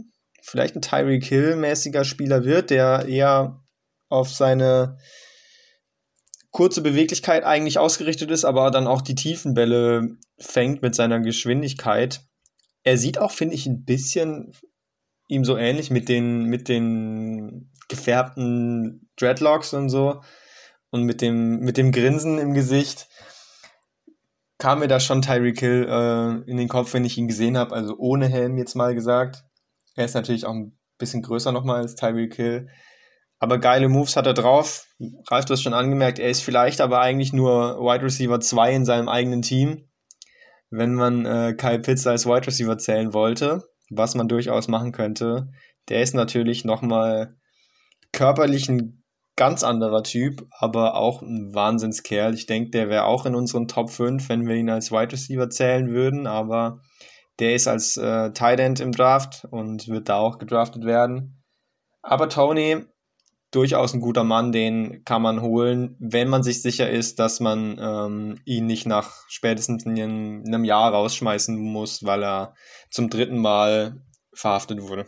vielleicht 0.42 0.76
ein 0.76 0.82
Tyreek 0.82 1.24
Hill-mäßiger 1.24 2.04
Spieler 2.04 2.44
wird, 2.44 2.70
der 2.70 3.07
eher 3.07 3.62
auf 4.09 4.32
seine 4.32 4.98
kurze 6.50 6.80
Beweglichkeit 6.80 7.44
eigentlich 7.44 7.78
ausgerichtet 7.78 8.30
ist, 8.30 8.44
aber 8.44 8.70
dann 8.70 8.86
auch 8.86 9.02
die 9.02 9.14
tiefen 9.14 9.52
Bälle 9.52 10.16
fängt 10.38 10.80
mit 10.80 10.94
seiner 10.94 11.20
Geschwindigkeit. 11.20 12.22
Er 12.82 12.96
sieht 12.96 13.18
auch, 13.18 13.30
finde 13.30 13.54
ich, 13.54 13.66
ein 13.66 13.84
bisschen 13.84 14.52
ihm 15.28 15.44
so 15.44 15.57
ähnlich 15.57 15.90
mit 15.90 16.09
den, 16.09 16.44
mit 16.44 16.68
den 16.68 17.72
gefärbten 17.88 19.11
Dreadlocks 19.16 19.74
und 19.74 19.90
so 19.90 20.22
und 20.90 21.02
mit 21.02 21.20
dem, 21.20 21.59
mit 21.61 21.76
dem 21.76 21.92
Grinsen 21.92 22.38
im 22.38 22.54
Gesicht 22.54 23.09
kam 24.59 24.80
mir 24.80 24.88
da 24.88 25.00
schon 25.00 25.22
Tyreek 25.22 25.61
Hill 25.61 25.86
äh, 25.88 26.50
in 26.50 26.57
den 26.57 26.68
Kopf, 26.68 26.94
wenn 26.94 27.04
ich 27.04 27.18
ihn 27.18 27.28
gesehen 27.28 27.59
habe, 27.59 27.74
also 27.74 27.96
ohne 27.98 28.28
Helm 28.28 28.57
jetzt 28.59 28.74
mal 28.74 28.94
gesagt. 28.94 29.44
Er 29.94 30.04
ist 30.04 30.14
natürlich 30.14 30.46
auch 30.46 30.54
ein 30.54 30.78
bisschen 30.98 31.22
größer 31.22 31.52
nochmal 31.52 31.82
als 31.82 31.94
Tyreek 31.94 32.34
Hill. 32.34 32.68
Aber 33.38 33.59
geile 33.59 33.88
Moves 33.88 34.16
hat 34.16 34.26
er 34.26 34.34
drauf. 34.34 34.86
Ralf, 35.30 35.44
du 35.44 35.52
hast 35.52 35.62
schon 35.62 35.74
angemerkt, 35.74 36.18
er 36.18 36.30
ist 36.30 36.42
vielleicht 36.42 36.80
aber 36.80 37.00
eigentlich 37.00 37.32
nur 37.32 37.78
Wide 37.80 38.04
Receiver 38.04 38.40
2 38.40 38.74
in 38.74 38.84
seinem 38.86 39.09
eigenen 39.09 39.42
Team, 39.42 39.88
wenn 40.70 40.94
man 40.94 41.26
äh, 41.26 41.54
Kyle 41.54 41.80
Pitts 41.80 42.07
als 42.07 42.24
Wide 42.24 42.46
Receiver 42.46 42.78
zählen 42.78 43.12
wollte 43.12 43.64
was 43.90 44.14
man 44.14 44.28
durchaus 44.28 44.68
machen 44.68 44.92
könnte. 44.92 45.48
Der 45.88 46.02
ist 46.02 46.14
natürlich 46.14 46.64
nochmal 46.64 47.36
körperlich 48.12 48.68
ein 48.68 49.04
ganz 49.37 49.62
anderer 49.62 50.03
Typ, 50.03 50.47
aber 50.51 50.97
auch 50.97 51.22
ein 51.22 51.55
Wahnsinnskerl. 51.55 52.34
Ich 52.34 52.47
denke, 52.47 52.70
der 52.70 52.89
wäre 52.89 53.05
auch 53.05 53.26
in 53.26 53.34
unseren 53.34 53.68
Top 53.68 53.91
5, 53.91 54.28
wenn 54.28 54.49
wir 54.49 54.57
ihn 54.57 54.70
als 54.70 54.91
Wide 54.91 55.12
Receiver 55.12 55.49
zählen 55.51 55.91
würden, 55.91 56.26
aber 56.26 56.80
der 57.39 57.55
ist 57.55 57.68
als 57.68 57.97
äh, 57.99 58.32
Tight 58.32 58.61
End 58.61 58.80
im 58.80 58.93
Draft 58.93 59.47
und 59.51 59.89
wird 59.89 60.09
da 60.09 60.16
auch 60.16 60.39
gedraftet 60.39 60.84
werden. 60.84 61.43
Aber 62.03 62.28
Tony, 62.30 62.84
durchaus 63.51 63.93
ein 63.93 64.01
guter 64.01 64.24
Mann, 64.24 64.53
den 64.53 65.05
kann 65.05 65.22
man 65.22 65.43
holen, 65.43 65.97
wenn 65.99 66.28
man 66.28 66.43
sich 66.43 66.62
sicher 66.62 66.89
ist, 66.89 67.18
dass 67.18 67.41
man 67.41 67.78
ähm, 67.78 68.41
ihn 68.45 68.66
nicht 68.66 68.87
nach 68.87 69.24
spätestens 69.28 69.84
in 69.84 70.45
einem 70.47 70.64
Jahr 70.64 70.93
rausschmeißen 70.93 71.59
muss, 71.59 72.05
weil 72.05 72.24
er 72.24 72.55
zum 72.91 73.11
dritten 73.11 73.39
Mal 73.39 74.03
verhaftet 74.32 74.82
wurde. 74.82 75.07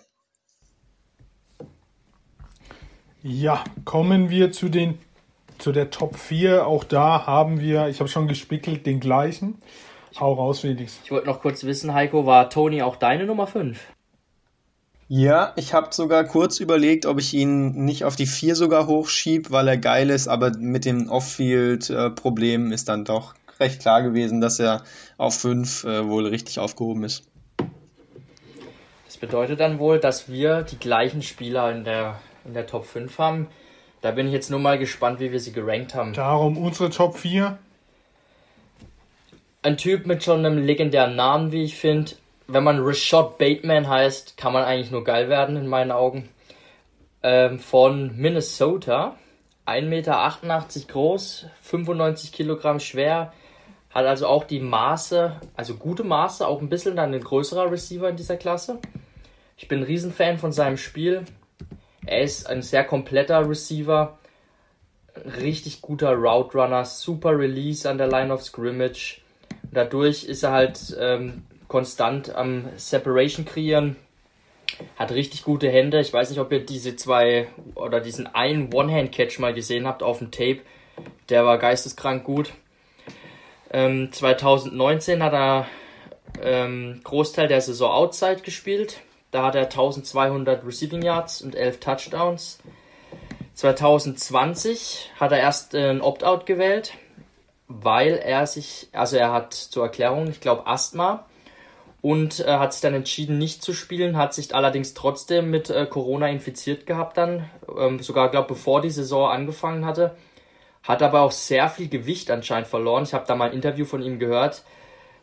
Ja, 3.22 3.64
kommen 3.84 4.30
wir 4.30 4.52
zu 4.52 4.68
den 4.68 4.98
zu 5.58 5.72
der 5.72 5.90
Top 5.90 6.16
4. 6.16 6.66
Auch 6.66 6.84
da 6.84 7.26
haben 7.26 7.60
wir, 7.60 7.88
ich 7.88 7.98
habe 8.00 8.08
schon 8.08 8.28
gespickelt, 8.28 8.86
den 8.86 9.00
gleichen. 9.00 9.60
Hau 10.18 10.32
raus, 10.34 10.60
Felix. 10.60 11.00
Ich 11.04 11.10
wollte 11.10 11.26
noch 11.26 11.40
kurz 11.40 11.64
wissen, 11.64 11.94
Heiko, 11.94 12.26
war 12.26 12.50
Tony 12.50 12.82
auch 12.82 12.96
deine 12.96 13.26
Nummer 13.26 13.46
5? 13.46 13.78
Ja, 15.10 15.52
ich 15.56 15.72
habe 15.72 15.88
sogar 15.90 16.24
kurz 16.24 16.60
überlegt, 16.60 17.06
ob 17.06 17.18
ich 17.18 17.32
ihn 17.34 17.84
nicht 17.84 18.04
auf 18.04 18.14
die 18.14 18.26
4 18.26 18.54
sogar 18.54 18.86
hochschieb, 18.86 19.50
weil 19.50 19.66
er 19.68 19.78
geil 19.78 20.10
ist, 20.10 20.28
aber 20.28 20.56
mit 20.58 20.84
dem 20.84 21.08
Off-Field-Problem 21.08 22.72
ist 22.72 22.88
dann 22.88 23.04
doch 23.04 23.34
recht 23.58 23.80
klar 23.80 24.02
gewesen, 24.02 24.40
dass 24.40 24.60
er 24.60 24.84
auf 25.16 25.38
5 25.40 25.84
äh, 25.84 26.08
wohl 26.08 26.26
richtig 26.26 26.58
aufgehoben 26.58 27.04
ist. 27.04 27.24
Das 29.06 29.16
bedeutet 29.16 29.60
dann 29.60 29.78
wohl, 29.78 29.98
dass 29.98 30.28
wir 30.28 30.62
die 30.62 30.78
gleichen 30.78 31.22
Spieler 31.22 31.72
in 31.72 31.84
der, 31.84 32.20
in 32.48 32.54
der 32.54 32.66
Top 32.66 32.84
5 32.84 33.16
haben. 33.18 33.46
Da 34.00 34.10
bin 34.10 34.26
ich 34.26 34.32
jetzt 34.32 34.50
nur 34.50 34.60
mal 34.60 34.78
gespannt, 34.78 35.20
wie 35.20 35.32
wir 35.32 35.40
sie 35.40 35.52
gerankt 35.52 35.94
haben. 35.94 36.12
Darum 36.12 36.56
unsere 36.56 36.90
Top 36.90 37.16
4. 37.16 37.58
Ein 39.62 39.76
Typ 39.76 40.06
mit 40.06 40.22
schon 40.24 40.44
einem 40.44 40.64
legendären 40.64 41.16
Namen, 41.16 41.52
wie 41.52 41.64
ich 41.64 41.76
finde, 41.76 42.12
wenn 42.46 42.64
man 42.64 42.80
Rashad 42.80 43.38
Bateman 43.38 43.88
heißt, 43.88 44.36
kann 44.36 44.52
man 44.52 44.64
eigentlich 44.64 44.90
nur 44.90 45.04
geil 45.04 45.28
werden 45.28 45.56
in 45.56 45.66
meinen 45.66 45.92
Augen. 45.92 46.28
Ähm, 47.22 47.58
von 47.58 48.16
Minnesota. 48.16 49.16
1,88 49.66 49.82
Meter 49.82 50.64
groß, 50.88 51.46
95 51.60 52.32
Kilogramm 52.32 52.80
schwer, 52.80 53.34
hat 53.90 54.06
also 54.06 54.26
auch 54.26 54.44
die 54.44 54.60
Maße, 54.60 55.38
also 55.56 55.74
gute 55.74 56.04
Maße, 56.04 56.46
auch 56.46 56.62
ein 56.62 56.70
bisschen 56.70 56.96
dann 56.96 57.12
ein 57.12 57.20
größerer 57.20 57.70
Receiver 57.70 58.08
in 58.08 58.16
dieser 58.16 58.38
Klasse. 58.38 58.78
Ich 59.58 59.68
bin 59.68 59.80
ein 59.80 59.84
Riesenfan 59.84 60.38
von 60.38 60.52
seinem 60.52 60.78
Spiel. 60.78 61.24
Er 62.08 62.22
ist 62.22 62.48
ein 62.48 62.62
sehr 62.62 62.84
kompletter 62.84 63.46
Receiver, 63.46 64.18
richtig 65.42 65.82
guter 65.82 66.14
Route 66.14 66.56
Runner, 66.56 66.86
super 66.86 67.38
Release 67.38 67.88
an 67.88 67.98
der 67.98 68.06
Line 68.06 68.32
of 68.32 68.42
Scrimmage. 68.42 69.20
Dadurch 69.70 70.24
ist 70.24 70.42
er 70.42 70.52
halt 70.52 70.96
ähm, 70.98 71.42
konstant 71.68 72.34
am 72.34 72.70
Separation 72.76 73.44
kreieren. 73.44 73.96
Hat 74.96 75.12
richtig 75.12 75.44
gute 75.44 75.68
Hände. 75.68 76.00
Ich 76.00 76.10
weiß 76.10 76.30
nicht, 76.30 76.38
ob 76.38 76.50
ihr 76.50 76.64
diese 76.64 76.96
zwei 76.96 77.48
oder 77.74 78.00
diesen 78.00 78.26
einen 78.26 78.72
One-Hand-Catch 78.72 79.38
mal 79.38 79.52
gesehen 79.52 79.86
habt 79.86 80.02
auf 80.02 80.18
dem 80.18 80.30
Tape. 80.30 80.60
Der 81.28 81.44
war 81.44 81.58
geisteskrank 81.58 82.24
gut. 82.24 82.54
Ähm, 83.70 84.10
2019 84.12 85.22
hat 85.22 85.34
er 85.34 85.66
ähm, 86.40 87.02
Großteil 87.04 87.48
der 87.48 87.60
Saison 87.60 87.90
Outside 87.90 88.40
gespielt. 88.40 89.02
Da 89.30 89.44
hat 89.44 89.54
er 89.54 89.64
1200 89.64 90.64
Receiving 90.64 91.02
Yards 91.02 91.42
und 91.42 91.54
11 91.54 91.80
Touchdowns. 91.80 92.58
2020 93.54 95.10
hat 95.18 95.32
er 95.32 95.38
erst 95.40 95.74
äh, 95.74 95.90
ein 95.90 96.00
Opt-out 96.00 96.46
gewählt, 96.46 96.94
weil 97.66 98.14
er 98.14 98.46
sich, 98.46 98.88
also 98.92 99.16
er 99.16 99.32
hat 99.32 99.52
zur 99.52 99.84
Erklärung, 99.84 100.28
ich 100.28 100.40
glaube 100.40 100.66
Asthma 100.66 101.26
und 102.00 102.40
äh, 102.40 102.58
hat 102.58 102.72
sich 102.72 102.82
dann 102.82 102.94
entschieden, 102.94 103.38
nicht 103.38 103.62
zu 103.62 103.72
spielen, 103.74 104.16
hat 104.16 104.32
sich 104.32 104.54
allerdings 104.54 104.94
trotzdem 104.94 105.50
mit 105.50 105.68
äh, 105.68 105.86
Corona 105.86 106.28
infiziert 106.28 106.86
gehabt 106.86 107.16
dann, 107.16 107.50
ähm, 107.76 107.98
sogar, 107.98 108.30
glaube 108.30 108.48
bevor 108.48 108.80
die 108.80 108.90
Saison 108.90 109.28
angefangen 109.28 109.84
hatte. 109.84 110.16
Hat 110.84 111.02
aber 111.02 111.22
auch 111.22 111.32
sehr 111.32 111.68
viel 111.68 111.88
Gewicht 111.88 112.30
anscheinend 112.30 112.68
verloren. 112.68 113.02
Ich 113.02 113.12
habe 113.12 113.26
da 113.26 113.34
mal 113.34 113.50
ein 113.50 113.54
Interview 113.54 113.84
von 113.84 114.00
ihm 114.00 114.18
gehört. 114.18 114.62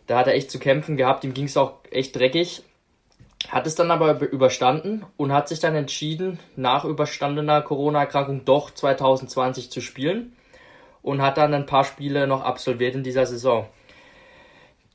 Da 0.06 0.20
hat 0.20 0.28
er 0.28 0.36
echt 0.36 0.52
zu 0.52 0.60
kämpfen 0.60 0.98
gehabt, 0.98 1.24
ihm 1.24 1.34
ging 1.34 1.46
es 1.46 1.58
auch 1.58 1.80
echt 1.90 2.16
dreckig. 2.16 2.62
Hat 3.50 3.68
es 3.68 3.76
dann 3.76 3.92
aber 3.92 4.20
überstanden 4.22 5.06
und 5.18 5.32
hat 5.32 5.48
sich 5.48 5.60
dann 5.60 5.76
entschieden, 5.76 6.40
nach 6.56 6.84
überstandener 6.86 7.62
Corona-Erkrankung 7.62 8.46
doch 8.46 8.72
2020 8.72 9.70
zu 9.70 9.82
spielen 9.82 10.36
und 11.02 11.22
hat 11.22 11.38
dann 11.38 11.54
ein 11.54 11.68
paar 11.68 11.84
Spiele 11.84 12.26
noch 12.26 12.42
absolviert 12.42 12.96
in 12.96 13.04
dieser 13.04 13.26
Saison. 13.26 13.68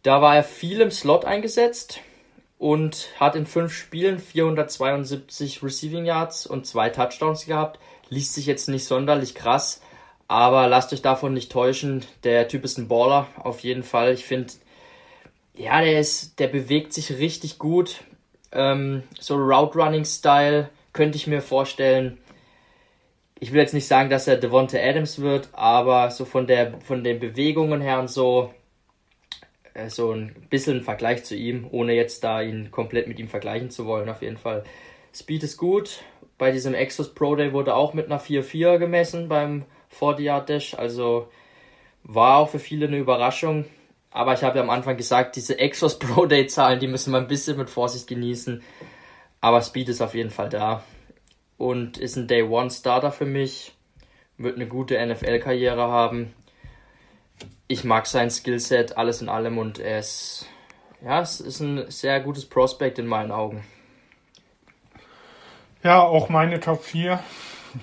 Da 0.02 0.20
war 0.20 0.34
er 0.34 0.44
viel 0.44 0.80
im 0.80 0.90
Slot 0.90 1.24
eingesetzt 1.24 2.00
und 2.58 3.08
hat 3.18 3.36
in 3.36 3.46
fünf 3.46 3.72
Spielen 3.72 4.18
472 4.18 5.62
Receiving 5.62 6.04
Yards 6.04 6.46
und 6.46 6.66
zwei 6.66 6.90
Touchdowns 6.90 7.46
gehabt. 7.46 7.78
Liest 8.08 8.34
sich 8.34 8.46
jetzt 8.46 8.68
nicht 8.68 8.84
sonderlich 8.84 9.34
krass, 9.34 9.80
aber 10.26 10.68
lasst 10.68 10.92
euch 10.92 11.02
davon 11.02 11.32
nicht 11.32 11.52
täuschen. 11.52 12.04
Der 12.24 12.48
Typ 12.48 12.64
ist 12.64 12.78
ein 12.78 12.88
Baller, 12.88 13.28
auf 13.36 13.60
jeden 13.60 13.82
Fall. 13.82 14.12
Ich 14.12 14.24
finde, 14.24 14.52
ja, 15.54 15.80
der 15.80 16.00
ist, 16.00 16.38
der 16.38 16.48
bewegt 16.48 16.92
sich 16.92 17.10
richtig 17.12 17.58
gut. 17.58 18.02
Ähm, 18.52 19.02
so 19.18 19.36
Route 19.36 19.78
Running 19.78 20.04
Style 20.04 20.70
könnte 20.92 21.16
ich 21.16 21.26
mir 21.26 21.42
vorstellen. 21.42 22.18
Ich 23.38 23.52
will 23.52 23.60
jetzt 23.60 23.74
nicht 23.74 23.86
sagen, 23.86 24.10
dass 24.10 24.28
er 24.28 24.36
Devonta 24.36 24.78
Adams 24.78 25.20
wird, 25.20 25.48
aber 25.52 26.10
so 26.10 26.24
von 26.24 26.46
der, 26.46 26.78
von 26.80 27.04
den 27.04 27.20
Bewegungen 27.20 27.80
her 27.80 27.98
und 28.00 28.10
so, 28.10 28.52
äh, 29.74 29.88
so 29.88 30.12
ein 30.12 30.34
bisschen 30.50 30.78
ein 30.78 30.82
Vergleich 30.82 31.24
zu 31.24 31.34
ihm, 31.34 31.66
ohne 31.70 31.94
jetzt 31.94 32.22
da 32.22 32.42
ihn 32.42 32.70
komplett 32.70 33.08
mit 33.08 33.18
ihm 33.18 33.28
vergleichen 33.28 33.70
zu 33.70 33.86
wollen, 33.86 34.08
auf 34.08 34.22
jeden 34.22 34.36
Fall. 34.36 34.64
Speed 35.14 35.42
ist 35.42 35.56
gut. 35.56 36.02
Bei 36.38 36.52
diesem 36.52 36.74
Exos 36.74 37.14
Pro 37.14 37.34
Day 37.36 37.52
wurde 37.52 37.74
auch 37.74 37.94
mit 37.94 38.06
einer 38.06 38.20
4-4 38.20 38.78
gemessen 38.78 39.28
beim 39.28 39.64
40 39.90 40.24
Yard 40.24 40.48
Dash. 40.48 40.74
Also 40.74 41.28
war 42.02 42.38
auch 42.38 42.48
für 42.50 42.58
viele 42.58 42.86
eine 42.86 42.98
Überraschung. 42.98 43.66
Aber 44.10 44.34
ich 44.34 44.42
habe 44.42 44.58
ja 44.58 44.64
am 44.64 44.70
Anfang 44.70 44.96
gesagt, 44.96 45.36
diese 45.36 45.58
Exos 45.58 45.98
Pro 46.00 46.26
Day 46.26 46.46
Zahlen, 46.46 46.80
die 46.80 46.88
müssen 46.88 47.12
wir 47.12 47.18
ein 47.18 47.28
bisschen 47.28 47.56
mit 47.56 47.70
Vorsicht 47.70 48.06
genießen. 48.06 48.62
Aber 49.40 49.62
Speed 49.62 49.88
ist 49.88 50.02
auf 50.02 50.14
jeden 50.14 50.30
Fall 50.30 50.48
da. 50.48 50.82
Und 51.56 51.98
ist 51.98 52.16
ein 52.16 52.26
Day 52.26 52.42
One 52.42 52.70
Starter 52.70 53.12
für 53.12 53.26
mich. 53.26 53.74
Wird 54.36 54.56
eine 54.56 54.66
gute 54.66 55.04
NFL-Karriere 55.04 55.82
haben. 55.82 56.34
Ich 57.68 57.84
mag 57.84 58.06
sein 58.06 58.30
Skillset, 58.30 58.96
alles 58.96 59.22
in 59.22 59.28
allem. 59.28 59.58
Und 59.58 59.78
er 59.78 60.00
ist, 60.00 60.46
ja, 61.04 61.20
es 61.20 61.40
ist 61.40 61.60
ein 61.60 61.90
sehr 61.90 62.20
gutes 62.20 62.46
Prospect 62.46 62.98
in 62.98 63.06
meinen 63.06 63.30
Augen. 63.30 63.64
Ja, 65.82 66.02
auch 66.02 66.28
meine 66.28 66.60
Top 66.60 66.82
4. 66.82 67.20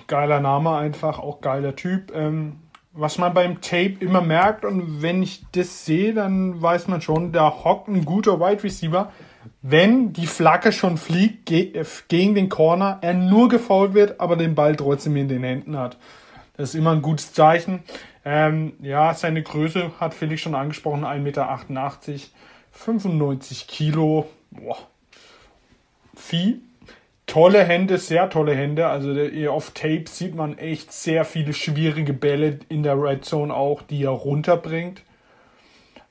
Geiler 0.08 0.40
Name 0.40 0.76
einfach, 0.76 1.20
auch 1.20 1.42
geiler 1.42 1.76
Typ. 1.76 2.14
Ähm, 2.14 2.60
was 2.98 3.18
man 3.20 3.34
beim 3.34 3.62
Tape 3.62 3.98
immer 4.00 4.22
merkt 4.22 4.66
und 4.66 5.02
wenn 5.02 5.22
ich 5.22 5.46
das 5.52 5.86
sehe, 5.86 6.14
dann 6.14 6.62
weiß 6.62 6.88
man 6.88 7.02
schon, 7.02 7.32
da 7.32 7.64
hockt 7.64 7.88
ein 7.88 8.06
guter 8.06 8.40
Wide 8.40 8.64
Receiver. 8.64 9.12
Wenn 9.62 10.14
die 10.14 10.28
Flagge 10.28 10.72
schon 10.72 10.98
fliegt 10.98 11.46
ge 11.46 11.74
äh, 11.74 11.86
gegen 12.08 12.36
den 12.36 12.50
Corner, 12.50 12.98
er 13.02 13.14
nur 13.14 13.50
gefault 13.50 13.94
wird, 13.94 14.20
aber 14.20 14.36
den 14.36 14.56
Ball 14.56 14.76
trotzdem 14.76 15.16
in 15.16 15.28
den 15.28 15.44
Händen 15.44 15.78
hat. 15.78 15.98
Das 16.58 16.70
ist 16.70 16.76
immer 16.76 16.92
ein 16.92 17.04
gutes 17.04 17.34
Zeichen. 17.34 17.84
Ähm, 18.26 18.74
ja, 18.82 19.14
seine 19.14 19.44
Größe 19.44 19.92
hat 20.00 20.14
Felix 20.14 20.42
schon 20.42 20.56
angesprochen, 20.56 21.06
1,88 21.06 21.20
Meter, 21.20 21.60
95 22.72 23.68
Kilo. 23.68 24.28
Boah. 24.52 24.78
Vieh 26.16 26.62
tolle 27.28 27.64
Hände, 27.64 27.98
sehr 28.00 28.30
tolle 28.30 28.56
Hände. 28.56 28.88
Also 28.88 29.14
auf 29.50 29.72
Tape 29.72 30.06
sieht 30.08 30.34
man 30.34 30.58
echt 30.58 30.92
sehr 30.92 31.26
viele 31.26 31.54
schwierige 31.54 32.14
Bälle 32.14 32.60
in 32.70 32.82
der 32.82 33.00
Red 33.00 33.26
Zone 33.26 33.54
auch, 33.54 33.84
die 33.84 34.04
er 34.04 34.10
runterbringt. 34.10 35.04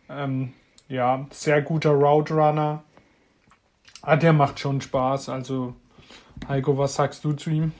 Ähm, 0.09 0.53
ja, 0.89 1.27
sehr 1.31 1.63
guter 1.63 1.91
Route 1.91 2.35
Runner. 2.35 2.85
Ah, 4.03 4.17
der 4.17 4.33
macht 4.33 4.61
schon 4.61 4.81
Spaß. 4.81 5.31
Also, 5.31 5.75
Heiko, 6.47 6.79
was 6.79 6.95
sagst 6.95 7.25
du 7.25 7.33
zu 7.33 7.51
ihm? 7.51 7.73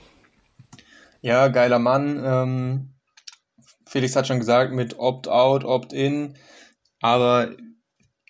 Ja, 1.21 1.47
geiler 1.47 1.79
Mann. 1.79 2.21
Ähm, 2.23 2.89
Felix 3.85 4.15
hat 4.15 4.27
schon 4.27 4.39
gesagt, 4.39 4.73
mit 4.73 4.99
Opt-out, 4.99 5.63
Opt-in. 5.63 6.35
Aber 7.01 7.55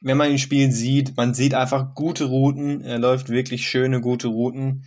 wenn 0.02 0.18
man 0.18 0.30
ihn 0.30 0.38
spielen 0.38 0.72
sieht, 0.72 1.18
man 1.18 1.34
sieht 1.34 1.56
einfach 1.56 1.96
gute 1.96 2.26
Routen. 2.26 2.82
Er 2.82 3.00
läuft 3.00 3.30
wirklich 3.30 3.68
schöne, 3.68 4.00
gute 4.00 4.28
Routen. 4.28 4.86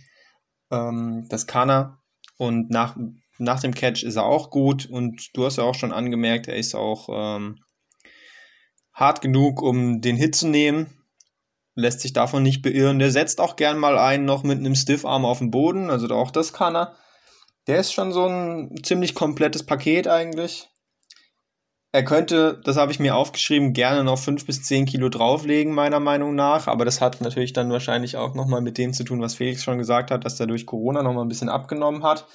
Ähm, 0.71 1.27
das 1.29 1.47
kann 1.47 1.69
er. 1.69 1.97
Und 2.37 2.69
nach, 2.69 2.97
nach 3.37 3.59
dem 3.59 3.73
Catch 3.73 4.03
ist 4.03 4.15
er 4.15 4.25
auch 4.25 4.49
gut. 4.49 4.85
Und 4.85 5.29
du 5.35 5.45
hast 5.45 5.57
ja 5.57 5.63
auch 5.63 5.75
schon 5.75 5.91
angemerkt, 5.91 6.47
er 6.47 6.55
ist 6.55 6.75
auch 6.75 7.09
ähm, 7.11 7.59
hart 8.93 9.21
genug, 9.21 9.61
um 9.61 10.01
den 10.01 10.15
Hit 10.15 10.35
zu 10.35 10.47
nehmen. 10.47 10.87
Lässt 11.75 12.01
sich 12.01 12.13
davon 12.13 12.43
nicht 12.43 12.61
beirren. 12.61 12.99
Der 12.99 13.11
setzt 13.11 13.39
auch 13.39 13.55
gern 13.55 13.77
mal 13.77 13.97
einen 13.97 14.25
noch 14.25 14.43
mit 14.43 14.57
einem 14.57 14.75
Stiffarm 14.75 15.25
auf 15.25 15.39
den 15.39 15.51
Boden. 15.51 15.89
Also 15.89 16.07
auch 16.13 16.31
das 16.31 16.51
kann 16.53 16.75
er. 16.75 16.95
Der 17.67 17.79
ist 17.79 17.93
schon 17.93 18.11
so 18.11 18.25
ein 18.25 18.75
ziemlich 18.83 19.13
komplettes 19.13 19.63
Paket 19.63 20.07
eigentlich. 20.07 20.70
Er 21.93 22.05
könnte, 22.05 22.61
das 22.63 22.77
habe 22.77 22.93
ich 22.93 22.99
mir 22.99 23.17
aufgeschrieben, 23.17 23.73
gerne 23.73 24.05
noch 24.05 24.17
5 24.17 24.45
bis 24.45 24.63
10 24.63 24.85
Kilo 24.85 25.09
drauflegen, 25.09 25.73
meiner 25.73 25.99
Meinung 25.99 26.35
nach. 26.35 26.67
Aber 26.67 26.85
das 26.85 27.01
hat 27.01 27.19
natürlich 27.19 27.51
dann 27.51 27.69
wahrscheinlich 27.69 28.15
auch 28.15 28.33
nochmal 28.33 28.61
mit 28.61 28.77
dem 28.77 28.93
zu 28.93 29.03
tun, 29.03 29.21
was 29.21 29.35
Felix 29.35 29.63
schon 29.63 29.77
gesagt 29.77 30.09
hat, 30.09 30.23
dass 30.23 30.39
er 30.39 30.47
durch 30.47 30.65
Corona 30.65 31.03
nochmal 31.03 31.25
ein 31.25 31.29
bisschen 31.29 31.49
abgenommen 31.49 32.03
hat. 32.03 32.27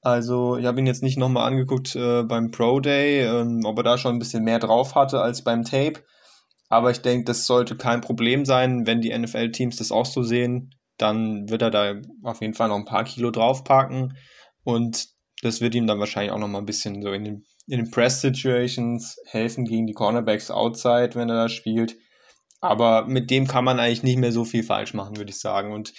Also 0.00 0.56
ich 0.58 0.66
habe 0.66 0.78
ihn 0.78 0.86
jetzt 0.86 1.02
nicht 1.02 1.18
nochmal 1.18 1.48
angeguckt 1.48 1.96
äh, 1.96 2.22
beim 2.22 2.52
Pro 2.52 2.78
Day, 2.78 3.22
ähm, 3.22 3.62
ob 3.64 3.78
er 3.78 3.82
da 3.82 3.98
schon 3.98 4.14
ein 4.14 4.18
bisschen 4.20 4.44
mehr 4.44 4.60
drauf 4.60 4.94
hatte 4.94 5.20
als 5.20 5.42
beim 5.42 5.64
Tape. 5.64 6.04
Aber 6.68 6.90
ich 6.90 7.00
denke, 7.00 7.24
das 7.24 7.46
sollte 7.46 7.76
kein 7.76 8.00
Problem 8.00 8.44
sein, 8.44 8.86
wenn 8.86 9.00
die 9.00 9.16
NFL-Teams 9.16 9.76
das 9.76 9.90
auch 9.90 10.06
so 10.06 10.22
sehen. 10.22 10.74
Dann 10.98 11.48
wird 11.48 11.62
er 11.62 11.70
da 11.70 11.94
auf 12.22 12.40
jeden 12.40 12.54
Fall 12.54 12.68
noch 12.68 12.76
ein 12.76 12.84
paar 12.84 13.04
Kilo 13.04 13.32
draufpacken. 13.32 14.16
Und 14.62 15.08
das 15.42 15.60
wird 15.60 15.74
ihm 15.74 15.86
dann 15.86 15.98
wahrscheinlich 15.98 16.32
auch 16.32 16.38
nochmal 16.38 16.62
ein 16.62 16.66
bisschen 16.66 17.02
so 17.02 17.12
in 17.12 17.24
den 17.24 17.44
in 17.66 17.78
den 17.78 17.90
Press-Situations 17.90 19.18
helfen 19.26 19.64
gegen 19.64 19.86
die 19.86 19.94
Cornerbacks 19.94 20.50
outside, 20.50 21.10
wenn 21.14 21.30
er 21.30 21.36
da 21.36 21.48
spielt. 21.48 21.96
Aber 22.60 23.06
mit 23.06 23.30
dem 23.30 23.46
kann 23.46 23.64
man 23.64 23.78
eigentlich 23.78 24.02
nicht 24.02 24.18
mehr 24.18 24.32
so 24.32 24.44
viel 24.44 24.62
falsch 24.62 24.94
machen, 24.94 25.16
würde 25.16 25.30
ich 25.30 25.38
sagen. 25.38 25.72
Und 25.72 25.92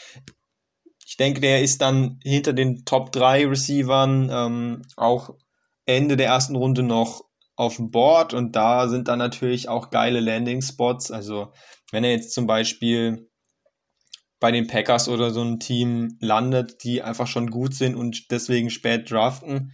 ich 1.05 1.17
denke, 1.17 1.39
der 1.41 1.61
ist 1.61 1.81
dann 1.81 2.19
hinter 2.23 2.53
den 2.53 2.85
Top 2.85 3.11
3 3.11 3.47
Receivern 3.47 4.29
ähm, 4.31 4.81
auch 4.95 5.35
Ende 5.85 6.17
der 6.17 6.27
ersten 6.27 6.55
Runde 6.55 6.83
noch 6.83 7.23
auf 7.55 7.77
dem 7.77 7.91
Board 7.91 8.33
und 8.33 8.55
da 8.55 8.87
sind 8.87 9.07
dann 9.07 9.19
natürlich 9.19 9.69
auch 9.69 9.89
geile 9.89 10.19
Landing-Spots. 10.19 11.11
Also 11.11 11.53
wenn 11.91 12.03
er 12.03 12.11
jetzt 12.11 12.33
zum 12.33 12.47
Beispiel 12.47 13.29
bei 14.39 14.51
den 14.51 14.67
Packers 14.67 15.07
oder 15.07 15.31
so 15.31 15.41
ein 15.41 15.59
Team 15.59 16.17
landet, 16.19 16.83
die 16.83 17.01
einfach 17.01 17.27
schon 17.27 17.49
gut 17.49 17.73
sind 17.73 17.95
und 17.95 18.31
deswegen 18.31 18.69
spät 18.69 19.09
draften, 19.09 19.71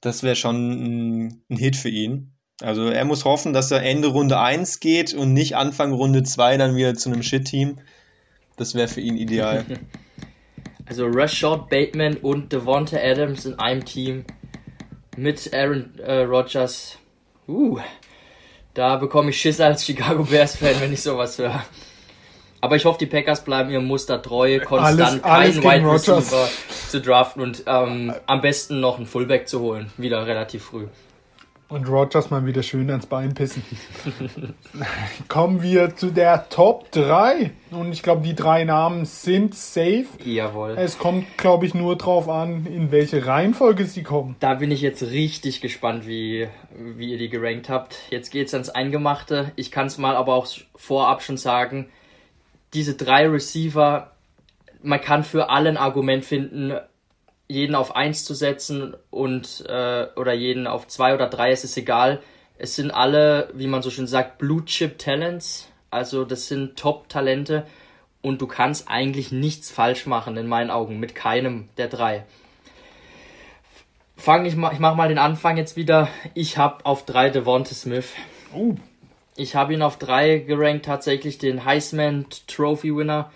das 0.00 0.22
wäre 0.22 0.36
schon 0.36 0.56
ein, 0.56 1.42
ein, 1.50 1.56
Hit 1.56 1.76
für 1.76 1.88
ihn. 1.88 2.32
Also 2.60 2.88
er 2.88 3.04
muss 3.04 3.24
hoffen, 3.24 3.52
dass 3.52 3.70
er 3.70 3.82
Ende 3.82 4.08
Runde 4.08 4.38
1 4.38 4.80
geht 4.80 5.14
und 5.14 5.32
nicht 5.32 5.56
Anfang 5.56 5.92
Runde 5.92 6.24
2 6.24 6.56
dann 6.56 6.76
wieder 6.76 6.94
zu 6.94 7.10
einem 7.10 7.22
Shit-Team. 7.22 7.78
Das 8.56 8.74
wäre 8.74 8.88
für 8.88 9.00
ihn 9.00 9.16
ideal. 9.16 9.64
Also 10.88 11.04
Rashad 11.04 11.68
Bateman 11.68 12.16
und 12.16 12.50
Devonta 12.50 12.96
Adams 12.96 13.44
in 13.44 13.58
einem 13.58 13.84
Team 13.84 14.24
mit 15.18 15.52
Aaron 15.52 15.98
äh, 15.98 16.20
Rodgers. 16.22 16.96
Uh, 17.46 17.78
da 18.72 18.96
bekomme 18.96 19.28
ich 19.28 19.38
Schiss 19.38 19.60
als 19.60 19.84
Chicago 19.84 20.24
Bears-Fan, 20.24 20.80
wenn 20.80 20.92
ich 20.94 21.02
sowas 21.02 21.36
höre. 21.36 21.62
Aber 22.60 22.76
ich 22.76 22.84
hoffe, 22.84 22.98
die 22.98 23.06
Packers 23.06 23.44
bleiben 23.44 23.70
ihrem 23.70 23.86
Muster 23.86 24.20
treu, 24.20 24.58
konstant 24.60 25.24
alles, 25.24 25.60
keinen 25.60 25.84
Wide 25.84 25.92
Receiver 25.92 26.48
zu 26.88 27.00
draften 27.00 27.42
und 27.42 27.62
ähm, 27.66 28.12
am 28.26 28.40
besten 28.40 28.80
noch 28.80 28.96
einen 28.96 29.06
Fullback 29.06 29.48
zu 29.48 29.60
holen, 29.60 29.92
wieder 29.96 30.26
relativ 30.26 30.64
früh. 30.64 30.86
Und 31.68 31.86
Rogers 31.86 32.30
mal 32.30 32.46
wieder 32.46 32.62
schön 32.62 32.88
ans 32.88 33.04
Bein 33.04 33.34
pissen. 33.34 33.62
Kommen 35.28 35.62
wir 35.62 35.94
zu 35.94 36.10
der 36.10 36.48
Top 36.48 36.90
3. 36.92 37.50
Und 37.70 37.92
ich 37.92 38.02
glaube, 38.02 38.22
die 38.22 38.34
drei 38.34 38.64
Namen 38.64 39.04
sind 39.04 39.54
safe. 39.54 40.06
Jawohl. 40.24 40.76
Es 40.78 40.96
kommt, 40.98 41.36
glaube 41.36 41.66
ich, 41.66 41.74
nur 41.74 41.96
drauf 41.96 42.26
an, 42.26 42.64
in 42.64 42.90
welche 42.90 43.26
Reihenfolge 43.26 43.84
sie 43.84 44.02
kommen. 44.02 44.34
Da 44.40 44.54
bin 44.54 44.70
ich 44.70 44.80
jetzt 44.80 45.02
richtig 45.02 45.60
gespannt, 45.60 46.06
wie, 46.06 46.48
wie 46.74 47.12
ihr 47.12 47.18
die 47.18 47.28
gerankt 47.28 47.68
habt. 47.68 47.96
Jetzt 48.08 48.30
geht's 48.30 48.54
ans 48.54 48.70
Eingemachte. 48.70 49.52
Ich 49.54 49.70
kann 49.70 49.88
es 49.88 49.98
mal 49.98 50.16
aber 50.16 50.36
auch 50.36 50.46
vorab 50.74 51.22
schon 51.22 51.36
sagen 51.36 51.90
diese 52.74 52.94
drei 52.94 53.26
Receiver, 53.28 54.12
man 54.82 55.00
kann 55.00 55.24
für 55.24 55.50
alle 55.50 55.70
ein 55.70 55.76
Argument 55.76 56.24
finden, 56.24 56.78
jeden 57.48 57.74
auf 57.74 57.96
eins 57.96 58.24
zu 58.24 58.34
setzen 58.34 58.94
und 59.10 59.64
äh, 59.66 60.06
oder 60.16 60.34
jeden 60.34 60.66
auf 60.66 60.86
zwei 60.86 61.14
oder 61.14 61.28
drei, 61.28 61.50
es 61.50 61.64
ist 61.64 61.76
egal. 61.76 62.20
Es 62.58 62.76
sind 62.76 62.90
alle, 62.90 63.50
wie 63.54 63.68
man 63.68 63.82
so 63.82 63.90
schön 63.90 64.06
sagt, 64.06 64.38
Blue 64.38 64.64
Chip 64.64 64.98
Talents. 64.98 65.68
Also 65.90 66.24
das 66.24 66.48
sind 66.48 66.78
Top-Talente 66.78 67.66
und 68.20 68.42
du 68.42 68.46
kannst 68.46 68.88
eigentlich 68.88 69.32
nichts 69.32 69.70
falsch 69.70 70.06
machen 70.06 70.36
in 70.36 70.46
meinen 70.46 70.70
Augen 70.70 70.98
mit 70.98 71.14
keinem 71.14 71.68
der 71.78 71.88
drei. 71.88 72.26
Fang 74.16 74.44
ich 74.44 74.56
mal, 74.56 74.72
ich 74.72 74.80
mach 74.80 74.96
mal 74.96 75.08
den 75.08 75.18
Anfang 75.18 75.56
jetzt 75.56 75.76
wieder. 75.76 76.08
Ich 76.34 76.58
habe 76.58 76.84
auf 76.84 77.06
drei 77.06 77.30
Devonta 77.30 77.74
Smith. 77.74 78.12
Oh. 78.52 78.74
Ich 79.38 79.54
habe 79.54 79.72
ihn 79.72 79.82
auf 79.82 79.98
drei 79.98 80.38
gerankt, 80.38 80.86
tatsächlich 80.86 81.38
den 81.38 81.64
Heisman 81.64 82.26
Trophy 82.48 82.96
Winner. 82.96 83.30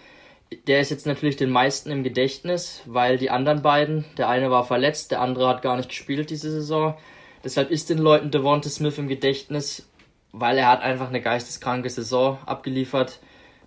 Der 0.66 0.80
ist 0.80 0.90
jetzt 0.90 1.06
natürlich 1.06 1.36
den 1.36 1.50
meisten 1.50 1.92
im 1.92 2.02
Gedächtnis, 2.02 2.82
weil 2.86 3.18
die 3.18 3.30
anderen 3.30 3.62
beiden, 3.62 4.04
der 4.18 4.28
eine 4.28 4.50
war 4.50 4.64
verletzt, 4.64 5.12
der 5.12 5.20
andere 5.20 5.46
hat 5.46 5.62
gar 5.62 5.76
nicht 5.76 5.90
gespielt 5.90 6.30
diese 6.30 6.50
Saison. 6.50 6.96
Deshalb 7.44 7.70
ist 7.70 7.88
den 7.88 7.98
Leuten 7.98 8.32
Devonta 8.32 8.68
Smith 8.68 8.98
im 8.98 9.06
Gedächtnis, 9.06 9.88
weil 10.32 10.58
er 10.58 10.66
hat 10.66 10.82
einfach 10.82 11.06
eine 11.08 11.20
geisteskranke 11.20 11.88
Saison 11.88 12.36
abgeliefert. 12.46 13.20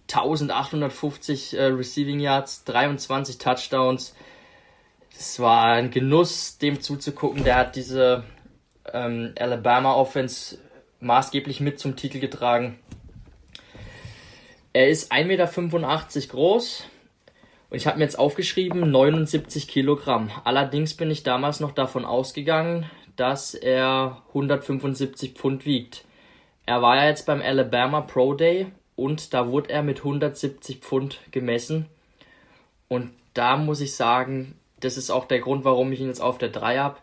1850 0.09 1.57
äh, 1.57 1.63
Receiving 1.67 2.19
Yards, 2.19 2.65
23 2.65 3.38
Touchdowns. 3.38 4.13
Es 5.17 5.39
war 5.39 5.67
ein 5.67 5.89
Genuss, 5.89 6.57
dem 6.57 6.81
zuzugucken. 6.81 7.45
Der 7.45 7.55
hat 7.55 7.77
diese 7.77 8.25
ähm, 8.91 9.33
Alabama 9.39 9.93
Offense 9.93 10.57
maßgeblich 11.06 11.60
mit 11.60 11.80
zum 11.80 11.95
Titel 11.95 12.20
getragen. 12.20 12.80
Er 14.74 14.89
ist 14.89 15.14
1,85 15.14 15.26
Meter 15.26 16.28
groß 16.28 16.84
und 17.70 17.78
ich 17.78 17.88
habe 17.88 17.99
mir 17.99 18.03
jetzt 18.03 18.20
aufgeschrieben 18.20 18.91
79 18.91 19.68
Kilogramm. 19.68 20.32
Allerdings 20.43 20.95
bin 20.95 21.12
ich 21.12 21.24
damals 21.24 21.60
noch 21.60 21.72
davon 21.72 22.06
ausgegangen, 22.06 22.89
dass 23.16 23.53
er 23.53 24.24
175 24.30 25.34
Pfund 25.34 25.66
wiegt. 25.66 26.03
Er 26.66 26.82
war 26.82 26.97
ja 26.97 27.08
jetzt 27.08 27.28
beim 27.28 27.41
Alabama 27.41 28.01
Pro 28.01 28.34
Day 28.34 28.68
und 28.95 29.34
da 29.34 29.47
wurde 29.49 29.70
er 29.70 29.84
mit 29.84 29.99
170 29.99 30.80
Pfund 30.80 31.20
gemessen. 31.32 31.86
Und 32.88 33.12
da 33.36 33.58
muss 33.58 33.80
ich 33.80 33.95
sagen, 33.95 34.58
das 34.80 34.97
ist 34.97 35.12
auch 35.12 35.26
der 35.26 35.39
Grund, 35.39 35.66
warum 35.66 35.91
ich 35.91 36.01
ihn 36.01 36.08
jetzt 36.08 36.22
auf 36.22 36.39
der 36.39 36.49
3 36.49 36.80
habe. 36.80 36.97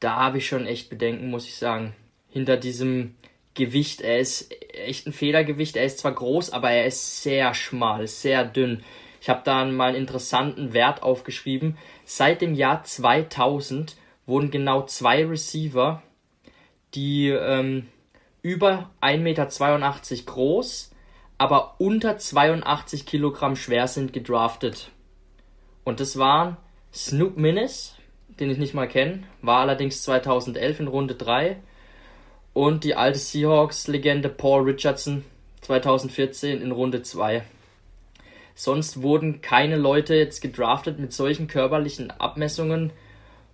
Da 0.00 0.16
habe 0.16 0.38
ich 0.38 0.46
schon 0.46 0.66
echt 0.66 0.88
Bedenken, 0.88 1.30
muss 1.30 1.46
ich 1.46 1.56
sagen. 1.56 1.94
Hinter 2.30 2.56
diesem 2.56 3.14
Gewicht, 3.54 4.00
er 4.00 4.18
ist 4.18 4.52
echt 4.72 5.06
ein 5.06 5.12
Federgewicht. 5.12 5.76
Er 5.76 5.84
ist 5.84 5.98
zwar 5.98 6.12
groß, 6.12 6.50
aber 6.50 6.70
er 6.70 6.86
ist 6.86 7.22
sehr 7.22 7.54
schmal, 7.54 8.06
sehr 8.06 8.44
dünn. 8.44 8.82
Ich 9.20 9.28
habe 9.28 9.42
da 9.44 9.64
mal 9.64 9.90
einen 9.90 9.96
interessanten 9.96 10.72
Wert 10.74 11.02
aufgeschrieben. 11.02 11.78
Seit 12.04 12.42
dem 12.42 12.54
Jahr 12.54 12.84
2000 12.84 13.96
wurden 14.26 14.50
genau 14.50 14.82
zwei 14.82 15.24
Receiver, 15.24 16.02
die 16.94 17.28
ähm, 17.28 17.88
über 18.42 18.90
1,82 19.00 19.18
Meter 19.18 19.46
groß, 20.26 20.90
aber 21.38 21.76
unter 21.78 22.18
82 22.18 23.06
Kilogramm 23.06 23.56
schwer 23.56 23.88
sind, 23.88 24.12
gedraftet. 24.12 24.90
Und 25.84 26.00
das 26.00 26.18
waren 26.18 26.56
Snoop 26.92 27.36
Minnis, 27.36 27.96
den 28.40 28.50
ich 28.50 28.58
nicht 28.58 28.74
mal 28.74 28.88
kenne, 28.88 29.22
war 29.42 29.60
allerdings 29.60 30.02
2011 30.02 30.80
in 30.80 30.88
Runde 30.88 31.14
3. 31.14 31.56
Und 32.54 32.84
die 32.84 32.94
alte 32.94 33.18
Seahawks-Legende 33.18 34.28
Paul 34.28 34.62
Richardson 34.62 35.24
2014 35.62 36.62
in 36.62 36.70
Runde 36.70 37.02
2. 37.02 37.42
Sonst 38.54 39.02
wurden 39.02 39.40
keine 39.40 39.76
Leute 39.76 40.14
jetzt 40.14 40.40
gedraftet 40.40 41.00
mit 41.00 41.12
solchen 41.12 41.48
körperlichen 41.48 42.12
Abmessungen. 42.12 42.92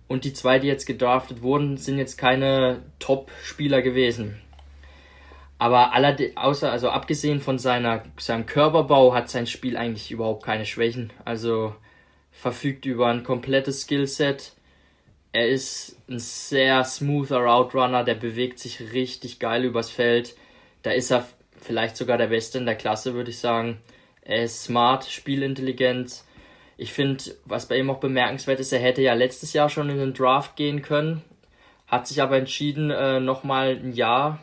Und 0.07 0.23
die 0.23 0.33
zwei, 0.33 0.59
die 0.59 0.67
jetzt 0.67 0.85
gedraftet 0.85 1.41
wurden, 1.41 1.77
sind 1.77 1.97
jetzt 1.97 2.17
keine 2.17 2.83
Top-Spieler 2.99 3.81
gewesen. 3.81 4.39
Aber 5.57 5.93
außer, 6.35 6.71
also 6.71 6.89
abgesehen 6.89 7.39
von 7.39 7.57
seiner, 7.57 8.03
seinem 8.17 8.45
Körperbau 8.45 9.13
hat 9.13 9.29
sein 9.29 9.47
Spiel 9.47 9.77
eigentlich 9.77 10.11
überhaupt 10.11 10.43
keine 10.43 10.65
Schwächen. 10.65 11.11
Also 11.25 11.73
verfügt 12.31 12.85
über 12.85 13.07
ein 13.07 13.23
komplettes 13.23 13.81
Skillset. 13.81 14.53
Er 15.33 15.47
ist 15.47 15.97
ein 16.09 16.19
sehr 16.19 16.83
smoother 16.83 17.45
Outrunner, 17.45 18.03
der 18.03 18.15
bewegt 18.15 18.59
sich 18.59 18.93
richtig 18.93 19.39
geil 19.39 19.63
übers 19.63 19.89
Feld. 19.89 20.35
Da 20.83 20.91
ist 20.91 21.11
er 21.11 21.27
vielleicht 21.57 21.95
sogar 21.95 22.17
der 22.17 22.27
Beste 22.27 22.57
in 22.57 22.65
der 22.65 22.75
Klasse, 22.75 23.13
würde 23.13 23.29
ich 23.29 23.39
sagen. 23.39 23.79
Er 24.23 24.43
ist 24.43 24.63
smart, 24.63 25.05
spielintelligent. 25.05 26.23
Ich 26.77 26.91
finde, 26.91 27.23
was 27.45 27.67
bei 27.67 27.77
ihm 27.77 27.89
auch 27.89 27.99
bemerkenswert 27.99 28.59
ist, 28.59 28.73
er 28.73 28.79
hätte 28.79 29.01
ja 29.01 29.13
letztes 29.13 29.53
Jahr 29.53 29.69
schon 29.69 29.89
in 29.89 29.97
den 29.97 30.13
Draft 30.13 30.55
gehen 30.55 30.81
können, 30.81 31.21
hat 31.87 32.07
sich 32.07 32.21
aber 32.21 32.37
entschieden, 32.37 32.89
äh, 32.89 33.19
nochmal 33.19 33.79
ein 33.81 33.93
Jahr 33.93 34.39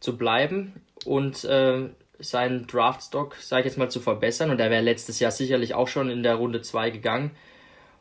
zu 0.00 0.16
bleiben 0.16 0.80
und 1.04 1.44
äh, 1.44 1.88
seinen 2.18 2.66
Draftstock, 2.66 3.36
sage 3.36 3.60
ich 3.60 3.66
jetzt 3.66 3.78
mal, 3.78 3.90
zu 3.90 4.00
verbessern. 4.00 4.50
Und 4.50 4.60
er 4.60 4.70
wäre 4.70 4.82
letztes 4.82 5.20
Jahr 5.20 5.30
sicherlich 5.30 5.74
auch 5.74 5.88
schon 5.88 6.10
in 6.10 6.22
der 6.22 6.36
Runde 6.36 6.62
2 6.62 6.90
gegangen. 6.90 7.32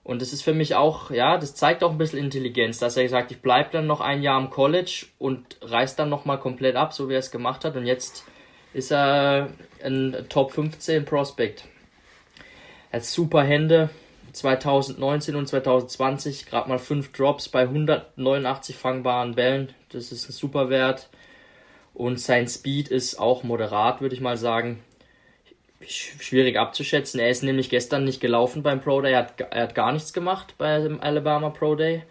Und 0.03 0.21
das 0.21 0.33
ist 0.33 0.41
für 0.41 0.53
mich 0.53 0.75
auch, 0.75 1.11
ja, 1.11 1.37
das 1.37 1.53
zeigt 1.53 1.83
auch 1.83 1.91
ein 1.91 1.97
bisschen 1.97 2.19
Intelligenz, 2.19 2.79
dass 2.79 2.97
er 2.97 3.03
gesagt, 3.03 3.31
ich 3.31 3.41
bleibe 3.41 3.69
dann 3.71 3.85
noch 3.85 4.01
ein 4.01 4.23
Jahr 4.23 4.37
am 4.37 4.49
College 4.49 5.05
und 5.19 5.57
reiß 5.61 5.95
dann 5.95 6.09
nochmal 6.09 6.39
komplett 6.39 6.75
ab, 6.75 6.93
so 6.93 7.07
wie 7.07 7.13
er 7.13 7.19
es 7.19 7.31
gemacht 7.31 7.63
hat. 7.65 7.75
Und 7.75 7.85
jetzt 7.85 8.25
ist 8.73 8.91
er 8.91 9.49
ein 9.83 10.25
Top 10.29 10.51
15 10.53 11.05
Prospect. 11.05 11.65
Er 12.91 12.97
hat 12.97 13.05
super 13.05 13.43
Hände. 13.43 13.89
2019 14.33 15.35
und 15.35 15.45
2020 15.47 16.45
gerade 16.45 16.69
mal 16.69 16.79
5 16.79 17.11
Drops 17.11 17.49
bei 17.49 17.63
189 17.63 18.77
fangbaren 18.77 19.35
Bällen. 19.35 19.73
Das 19.89 20.11
ist 20.11 20.29
ein 20.29 20.31
super 20.31 20.69
Wert. 20.69 21.09
Und 21.93 22.19
sein 22.19 22.47
Speed 22.47 22.87
ist 22.87 23.19
auch 23.19 23.43
moderat, 23.43 24.01
würde 24.01 24.15
ich 24.15 24.21
mal 24.21 24.37
sagen. 24.37 24.81
Schwierig 25.87 26.57
abzuschätzen. 26.57 27.19
Er 27.19 27.29
ist 27.29 27.43
nämlich 27.43 27.69
gestern 27.69 28.03
nicht 28.03 28.21
gelaufen 28.21 28.63
beim 28.63 28.81
Pro 28.81 29.01
Day. 29.01 29.13
Er 29.13 29.19
hat, 29.19 29.41
er 29.41 29.63
hat 29.63 29.75
gar 29.75 29.91
nichts 29.91 30.13
gemacht 30.13 30.55
beim 30.57 30.99
Alabama 31.01 31.49
Pro 31.49 31.75
Day, 31.75 32.03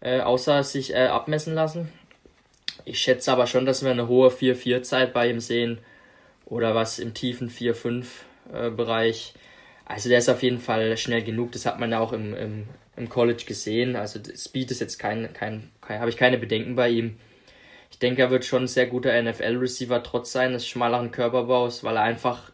äh, 0.00 0.20
außer 0.20 0.62
sich 0.62 0.94
äh, 0.94 1.06
abmessen 1.06 1.54
lassen. 1.54 1.92
Ich 2.84 3.00
schätze 3.00 3.32
aber 3.32 3.46
schon, 3.46 3.66
dass 3.66 3.82
wir 3.82 3.90
eine 3.90 4.08
hohe 4.08 4.30
4-4-Zeit 4.30 5.12
bei 5.12 5.28
ihm 5.28 5.40
sehen. 5.40 5.78
Oder 6.46 6.74
was 6.74 6.98
im 6.98 7.12
tiefen 7.12 7.50
4-5 7.50 8.04
äh. 8.52 9.12
Also 9.84 10.08
der 10.08 10.18
ist 10.18 10.28
auf 10.28 10.42
jeden 10.42 10.60
Fall 10.60 10.96
schnell 10.96 11.22
genug. 11.22 11.52
Das 11.52 11.66
hat 11.66 11.80
man 11.80 11.90
ja 11.90 12.00
auch 12.00 12.12
im, 12.12 12.34
im, 12.34 12.66
im 12.96 13.08
College 13.08 13.44
gesehen. 13.46 13.96
Also 13.96 14.20
Speed 14.36 14.70
ist 14.70 14.80
jetzt 14.80 14.98
kein, 14.98 15.32
kein, 15.32 15.70
kein 15.80 16.00
habe 16.00 16.10
ich 16.10 16.16
keine 16.16 16.38
Bedenken 16.38 16.76
bei 16.76 16.90
ihm. 16.90 17.18
Ich 17.90 17.98
denke, 17.98 18.22
er 18.22 18.30
wird 18.30 18.44
schon 18.44 18.64
ein 18.64 18.68
sehr 18.68 18.86
guter 18.86 19.20
NFL-Receiver 19.20 20.02
trotz 20.02 20.32
seines 20.32 20.66
schmaleren 20.66 21.10
Körperbaus, 21.10 21.84
weil 21.84 21.96
er 21.96 22.02
einfach, 22.02 22.52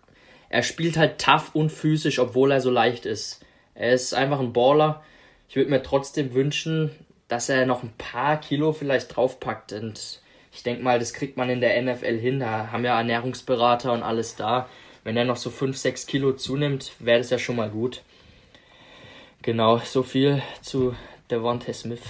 er 0.55 0.63
spielt 0.63 0.97
halt 0.97 1.21
tough 1.21 1.53
und 1.57 1.73
physisch, 1.73 2.21
obwohl 2.21 2.53
er 2.53 2.61
so 2.61 2.71
leicht 2.71 3.07
ist. 3.07 3.45
Er 3.75 3.93
ist 3.93 4.15
einfach 4.15 4.39
ein 4.39 4.53
Baller. 4.53 5.03
Ich 5.49 5.57
würde 5.57 5.69
mir 5.69 5.83
trotzdem 5.83 6.33
wünschen, 6.33 6.93
dass 7.27 7.49
er 7.49 7.67
noch 7.67 7.83
ein 7.83 7.93
paar 7.99 8.37
Kilo 8.37 8.73
vielleicht 8.73 9.17
draufpackt 9.17 9.73
und 9.73 10.21
ich 10.53 10.63
denke 10.63 10.85
mal, 10.85 11.01
das 11.01 11.13
kriegt 11.13 11.37
man 11.37 11.51
in 11.51 11.61
der 11.61 11.83
NFL 11.83 12.19
hin. 12.19 12.39
Da 12.39 12.71
haben 12.71 12.85
ja 12.85 12.97
Ernährungsberater 12.97 13.93
und 13.93 14.05
alles 14.05 14.37
da. 14.37 14.69
Wenn 15.03 15.17
er 15.17 15.25
noch 15.25 15.39
so 15.39 15.51
5, 15.51 15.77
6 15.77 16.07
Kilo 16.07 16.35
zunimmt, 16.35 16.93
wäre 17.01 17.19
das 17.19 17.31
ja 17.31 17.39
schon 17.41 17.57
mal 17.57 17.69
gut. 17.69 18.03
Genau, 19.43 19.79
so 19.79 20.05
viel 20.05 20.41
zu 20.63 20.95
Devontae 21.33 21.75
Smith. 21.75 22.03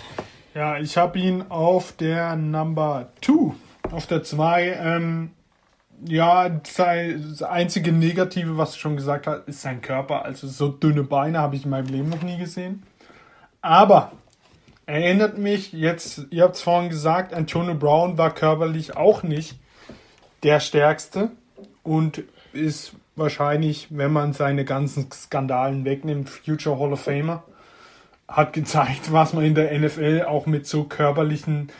Ja, 0.54 0.78
ich 0.78 0.98
habe 0.98 1.18
ihn 1.18 1.46
auf 1.48 1.92
der 1.92 2.36
Number 2.36 3.10
2. 3.22 3.54
Auf 3.90 4.06
der 4.06 4.22
2. 4.22 4.78
Ähm, 4.82 5.30
ja, 6.06 6.48
das 6.48 7.42
einzige 7.42 7.92
Negative, 7.92 8.56
was 8.56 8.72
du 8.72 8.78
schon 8.78 8.96
gesagt 8.96 9.26
hast, 9.26 9.48
ist 9.48 9.62
sein 9.62 9.80
Körper. 9.80 10.24
Also 10.24 10.46
so 10.46 10.68
dünne 10.68 11.02
Beine 11.02 11.38
habe 11.38 11.56
ich 11.56 11.64
in 11.64 11.70
meinem 11.70 11.86
Leben 11.86 12.08
noch 12.08 12.22
nie 12.22 12.38
gesehen. 12.38 12.82
Aber 13.62 14.12
erinnert 14.86 15.38
mich 15.38 15.72
jetzt, 15.72 16.26
ihr 16.30 16.44
habt 16.44 16.56
es 16.56 16.62
vorhin 16.62 16.90
gesagt, 16.90 17.32
Antonio 17.32 17.74
Brown 17.74 18.18
war 18.18 18.34
körperlich 18.34 18.96
auch 18.96 19.22
nicht 19.22 19.58
der 20.42 20.60
Stärkste 20.60 21.30
und 21.82 22.22
ist 22.52 22.92
wahrscheinlich, 23.16 23.88
wenn 23.90 24.12
man 24.12 24.32
seine 24.32 24.64
ganzen 24.64 25.10
Skandalen 25.10 25.84
wegnimmt, 25.84 26.28
Future 26.28 26.78
Hall 26.78 26.92
of 26.92 27.00
Famer 27.00 27.42
hat 28.28 28.52
gezeigt, 28.52 29.12
was 29.12 29.32
man 29.32 29.44
in 29.44 29.54
der 29.54 29.78
NFL 29.78 30.24
auch 30.26 30.46
mit 30.46 30.66
so 30.66 30.84
körperlichen 30.84 31.70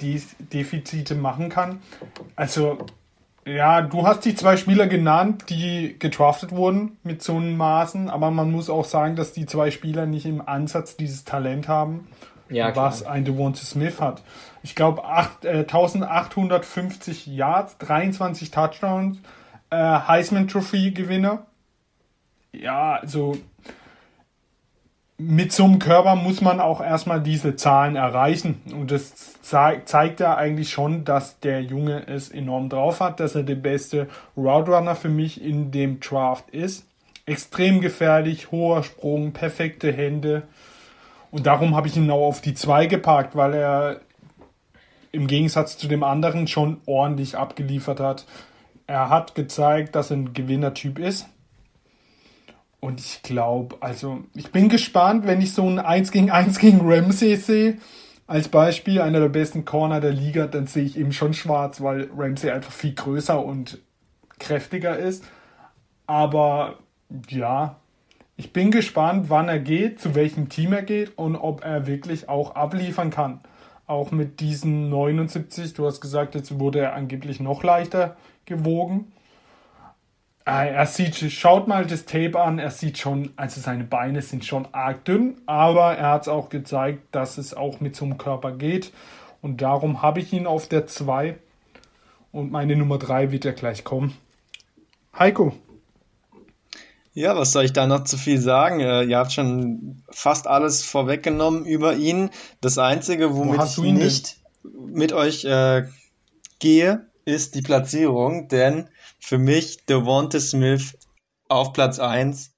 Defizite 0.00 1.14
machen 1.14 1.48
kann. 1.48 1.80
Also, 2.34 2.86
ja, 3.44 3.82
du 3.82 4.06
hast 4.06 4.24
die 4.24 4.34
zwei 4.34 4.56
Spieler 4.56 4.86
genannt, 4.86 5.44
die 5.48 5.96
gedraftet 5.98 6.52
wurden 6.52 6.96
mit 7.02 7.22
so 7.22 7.36
einem 7.36 7.56
Maßen, 7.56 8.08
aber 8.08 8.30
man 8.30 8.52
muss 8.52 8.70
auch 8.70 8.84
sagen, 8.84 9.16
dass 9.16 9.32
die 9.32 9.46
zwei 9.46 9.70
Spieler 9.70 10.06
nicht 10.06 10.26
im 10.26 10.46
Ansatz 10.46 10.96
dieses 10.96 11.24
Talent 11.24 11.66
haben, 11.66 12.06
ja, 12.48 12.74
was 12.76 13.02
ein 13.04 13.24
Devonta 13.24 13.64
Smith 13.64 14.00
hat. 14.00 14.22
Ich 14.62 14.76
glaube, 14.76 15.02
äh, 15.42 15.64
1850 15.64 17.26
Yards, 17.26 17.78
23 17.78 18.52
Touchdowns, 18.52 19.18
äh, 19.70 19.76
Heisman 19.76 20.46
Trophy 20.46 20.92
Gewinner. 20.92 21.46
Ja, 22.52 22.94
also 22.94 23.38
mit 25.24 25.52
so 25.52 25.64
einem 25.64 25.78
Körper 25.78 26.16
muss 26.16 26.40
man 26.40 26.60
auch 26.60 26.80
erstmal 26.80 27.20
diese 27.20 27.54
Zahlen 27.54 27.96
erreichen. 27.96 28.60
Und 28.72 28.90
das 28.90 29.40
zeigt 29.42 30.20
ja 30.20 30.36
eigentlich 30.36 30.70
schon, 30.70 31.04
dass 31.04 31.38
der 31.40 31.62
Junge 31.62 32.06
es 32.08 32.28
enorm 32.28 32.68
drauf 32.68 33.00
hat, 33.00 33.20
dass 33.20 33.34
er 33.34 33.42
der 33.42 33.54
beste 33.54 34.08
Route 34.36 34.72
Runner 34.72 34.94
für 34.96 35.08
mich 35.08 35.42
in 35.42 35.70
dem 35.70 36.00
Draft 36.00 36.50
ist. 36.50 36.86
Extrem 37.24 37.80
gefährlich, 37.80 38.50
hoher 38.50 38.82
Sprung, 38.82 39.32
perfekte 39.32 39.92
Hände. 39.92 40.42
Und 41.30 41.46
darum 41.46 41.76
habe 41.76 41.86
ich 41.86 41.96
ihn 41.96 42.10
auch 42.10 42.26
auf 42.26 42.40
die 42.40 42.54
2 42.54 42.86
geparkt, 42.86 43.36
weil 43.36 43.54
er 43.54 44.00
im 45.12 45.26
Gegensatz 45.26 45.78
zu 45.78 45.88
dem 45.88 46.02
anderen 46.02 46.46
schon 46.48 46.80
ordentlich 46.86 47.36
abgeliefert 47.36 48.00
hat. 48.00 48.26
Er 48.86 49.08
hat 49.08 49.34
gezeigt, 49.34 49.94
dass 49.94 50.10
er 50.10 50.16
ein 50.16 50.34
Gewinnertyp 50.34 50.98
ist. 50.98 51.28
Und 52.84 52.98
ich 52.98 53.22
glaube, 53.22 53.76
also 53.78 54.24
ich 54.34 54.50
bin 54.50 54.68
gespannt, 54.68 55.24
wenn 55.24 55.40
ich 55.40 55.54
so 55.54 55.64
ein 55.68 55.78
1 55.78 56.10
gegen 56.10 56.32
1 56.32 56.58
gegen 56.58 56.80
Ramsey 56.82 57.36
sehe, 57.36 57.78
als 58.26 58.48
Beispiel, 58.48 59.00
einer 59.00 59.20
der 59.20 59.28
besten 59.28 59.64
Corner 59.64 60.00
der 60.00 60.10
Liga, 60.10 60.48
dann 60.48 60.66
sehe 60.66 60.82
ich 60.82 60.98
eben 60.98 61.12
schon 61.12 61.32
schwarz, 61.32 61.80
weil 61.80 62.10
Ramsey 62.16 62.50
einfach 62.50 62.72
viel 62.72 62.94
größer 62.94 63.40
und 63.40 63.78
kräftiger 64.40 64.98
ist. 64.98 65.22
Aber 66.08 66.80
ja, 67.28 67.76
ich 68.36 68.52
bin 68.52 68.72
gespannt, 68.72 69.26
wann 69.30 69.48
er 69.48 69.60
geht, 69.60 70.00
zu 70.00 70.16
welchem 70.16 70.48
Team 70.48 70.72
er 70.72 70.82
geht 70.82 71.16
und 71.16 71.36
ob 71.36 71.64
er 71.64 71.86
wirklich 71.86 72.28
auch 72.28 72.56
abliefern 72.56 73.10
kann. 73.10 73.38
Auch 73.86 74.10
mit 74.10 74.40
diesen 74.40 74.88
79, 74.88 75.74
du 75.74 75.86
hast 75.86 76.00
gesagt, 76.00 76.34
jetzt 76.34 76.58
wurde 76.58 76.80
er 76.80 76.94
angeblich 76.94 77.38
noch 77.38 77.62
leichter 77.62 78.16
gewogen. 78.44 79.12
Ah, 80.44 80.64
er 80.64 80.86
sieht, 80.86 81.14
schaut 81.16 81.68
mal 81.68 81.86
das 81.86 82.04
Tape 82.04 82.40
an, 82.40 82.58
er 82.58 82.70
sieht 82.70 82.98
schon, 82.98 83.32
also 83.36 83.60
seine 83.60 83.84
Beine 83.84 84.22
sind 84.22 84.44
schon 84.44 84.66
arg 84.72 85.04
dünn, 85.04 85.40
aber 85.46 85.96
er 85.96 86.10
hat 86.10 86.22
es 86.22 86.28
auch 86.28 86.48
gezeigt, 86.48 87.02
dass 87.12 87.38
es 87.38 87.54
auch 87.54 87.80
mit 87.80 87.94
so 87.94 88.04
einem 88.04 88.18
Körper 88.18 88.50
geht. 88.52 88.92
Und 89.40 89.62
darum 89.62 90.02
habe 90.02 90.20
ich 90.20 90.32
ihn 90.32 90.46
auf 90.46 90.68
der 90.68 90.86
2. 90.86 91.36
Und 92.32 92.50
meine 92.50 92.76
Nummer 92.76 92.98
3 92.98 93.30
wird 93.30 93.44
ja 93.44 93.52
gleich 93.52 93.84
kommen. 93.84 94.16
Heiko. 95.16 95.52
Ja, 97.14 97.36
was 97.36 97.52
soll 97.52 97.64
ich 97.64 97.72
da 97.72 97.86
noch 97.86 98.04
zu 98.04 98.16
viel 98.16 98.40
sagen? 98.40 98.80
Äh, 98.80 99.02
ihr 99.04 99.18
habt 99.18 99.32
schon 99.32 100.02
fast 100.08 100.46
alles 100.46 100.82
vorweggenommen 100.82 101.66
über 101.66 101.94
ihn. 101.94 102.30
Das 102.60 102.78
Einzige, 102.78 103.36
womit 103.36 103.58
hast 103.58 103.78
ich 103.78 103.84
denn? 103.84 103.94
nicht 103.94 104.38
mit 104.64 105.12
euch 105.12 105.44
äh, 105.44 105.84
gehe, 106.58 107.06
ist 107.24 107.54
die 107.54 107.62
Platzierung, 107.62 108.48
denn 108.48 108.88
für 109.22 109.38
mich 109.38 109.86
Devonta 109.86 110.40
Smith 110.40 110.98
auf 111.48 111.72
Platz 111.72 112.00
1. 112.00 112.50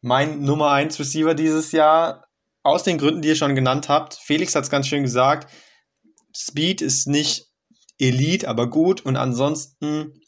Mein 0.00 0.42
Nummer 0.42 0.72
1 0.72 0.98
Receiver 0.98 1.34
dieses 1.34 1.70
Jahr, 1.70 2.26
aus 2.64 2.82
den 2.82 2.98
Gründen, 2.98 3.22
die 3.22 3.28
ihr 3.28 3.36
schon 3.36 3.54
genannt 3.54 3.88
habt. 3.88 4.14
Felix 4.14 4.54
hat 4.54 4.64
es 4.64 4.70
ganz 4.70 4.88
schön 4.88 5.04
gesagt. 5.04 5.50
Speed 6.36 6.82
ist 6.82 7.06
nicht 7.06 7.46
Elite, 7.98 8.48
aber 8.48 8.68
gut. 8.68 9.02
Und 9.02 9.16
ansonsten 9.16 10.20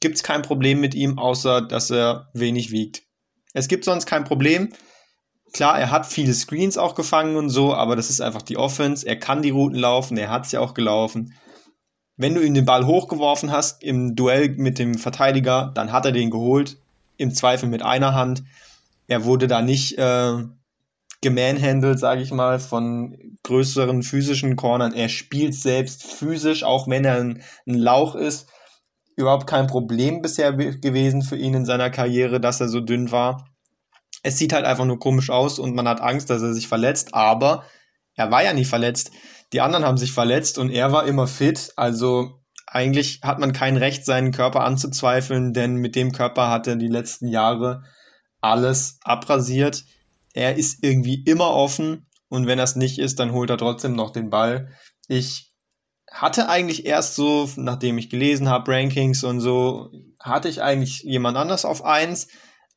gibt 0.00 0.16
es 0.16 0.22
kein 0.22 0.42
Problem 0.42 0.80
mit 0.80 0.94
ihm, 0.94 1.18
außer 1.18 1.60
dass 1.60 1.90
er 1.90 2.30
wenig 2.32 2.70
wiegt. 2.70 3.02
Es 3.54 3.68
gibt 3.68 3.84
sonst 3.84 4.06
kein 4.06 4.24
Problem. 4.24 4.72
Klar, 5.52 5.78
er 5.78 5.90
hat 5.90 6.06
viele 6.06 6.32
Screens 6.32 6.78
auch 6.78 6.94
gefangen 6.94 7.36
und 7.36 7.50
so, 7.50 7.74
aber 7.74 7.96
das 7.96 8.10
ist 8.10 8.20
einfach 8.20 8.42
die 8.42 8.56
Offense. 8.56 9.06
Er 9.06 9.18
kann 9.18 9.42
die 9.42 9.50
Routen 9.50 9.78
laufen, 9.78 10.16
er 10.16 10.30
hat 10.30 10.46
sie 10.46 10.58
auch 10.58 10.72
gelaufen. 10.72 11.34
Wenn 12.22 12.36
du 12.36 12.40
ihm 12.40 12.54
den 12.54 12.64
Ball 12.64 12.86
hochgeworfen 12.86 13.50
hast 13.50 13.82
im 13.82 14.14
Duell 14.14 14.50
mit 14.50 14.78
dem 14.78 14.94
Verteidiger, 14.94 15.72
dann 15.74 15.90
hat 15.90 16.06
er 16.06 16.12
den 16.12 16.30
geholt. 16.30 16.76
Im 17.16 17.34
Zweifel 17.34 17.68
mit 17.68 17.82
einer 17.82 18.14
Hand. 18.14 18.44
Er 19.08 19.24
wurde 19.24 19.48
da 19.48 19.60
nicht 19.60 19.98
äh, 19.98 20.34
gemanhandelt, 21.20 21.98
sage 21.98 22.22
ich 22.22 22.30
mal, 22.30 22.60
von 22.60 23.18
größeren 23.42 24.04
physischen 24.04 24.54
Cornern. 24.54 24.94
Er 24.94 25.08
spielt 25.08 25.56
selbst 25.56 26.04
physisch, 26.04 26.62
auch 26.62 26.86
wenn 26.86 27.04
er 27.04 27.16
ein, 27.16 27.42
ein 27.66 27.74
Lauch 27.74 28.14
ist. 28.14 28.46
Überhaupt 29.16 29.48
kein 29.48 29.66
Problem 29.66 30.22
bisher 30.22 30.52
gewesen 30.52 31.22
für 31.22 31.36
ihn 31.36 31.54
in 31.54 31.64
seiner 31.64 31.90
Karriere, 31.90 32.40
dass 32.40 32.60
er 32.60 32.68
so 32.68 32.78
dünn 32.78 33.10
war. 33.10 33.48
Es 34.22 34.38
sieht 34.38 34.52
halt 34.52 34.64
einfach 34.64 34.84
nur 34.84 35.00
komisch 35.00 35.30
aus 35.30 35.58
und 35.58 35.74
man 35.74 35.88
hat 35.88 36.00
Angst, 36.00 36.30
dass 36.30 36.40
er 36.40 36.54
sich 36.54 36.68
verletzt, 36.68 37.14
aber 37.14 37.64
er 38.14 38.30
war 38.30 38.44
ja 38.44 38.52
nie 38.52 38.64
verletzt. 38.64 39.10
Die 39.52 39.60
anderen 39.60 39.84
haben 39.84 39.98
sich 39.98 40.12
verletzt 40.12 40.58
und 40.58 40.70
er 40.70 40.92
war 40.92 41.06
immer 41.06 41.26
fit. 41.26 41.72
Also 41.76 42.40
eigentlich 42.66 43.20
hat 43.22 43.38
man 43.38 43.52
kein 43.52 43.76
Recht, 43.76 44.04
seinen 44.04 44.32
Körper 44.32 44.64
anzuzweifeln, 44.64 45.52
denn 45.52 45.76
mit 45.76 45.94
dem 45.94 46.12
Körper 46.12 46.48
hat 46.48 46.66
er 46.66 46.76
die 46.76 46.88
letzten 46.88 47.28
Jahre 47.28 47.84
alles 48.40 48.98
abrasiert. 49.02 49.84
Er 50.32 50.56
ist 50.56 50.82
irgendwie 50.82 51.22
immer 51.24 51.50
offen 51.50 52.06
und 52.28 52.46
wenn 52.46 52.58
es 52.58 52.76
nicht 52.76 52.98
ist, 52.98 53.18
dann 53.18 53.32
holt 53.32 53.50
er 53.50 53.58
trotzdem 53.58 53.94
noch 53.94 54.10
den 54.10 54.30
Ball. 54.30 54.70
Ich 55.06 55.52
hatte 56.10 56.48
eigentlich 56.48 56.86
erst 56.86 57.14
so, 57.14 57.48
nachdem 57.56 57.98
ich 57.98 58.08
gelesen 58.08 58.48
habe, 58.48 58.72
Rankings 58.72 59.22
und 59.24 59.40
so, 59.40 59.90
hatte 60.18 60.48
ich 60.48 60.62
eigentlich 60.62 61.02
jemand 61.02 61.36
anders 61.36 61.64
auf 61.64 61.84
eins, 61.84 62.28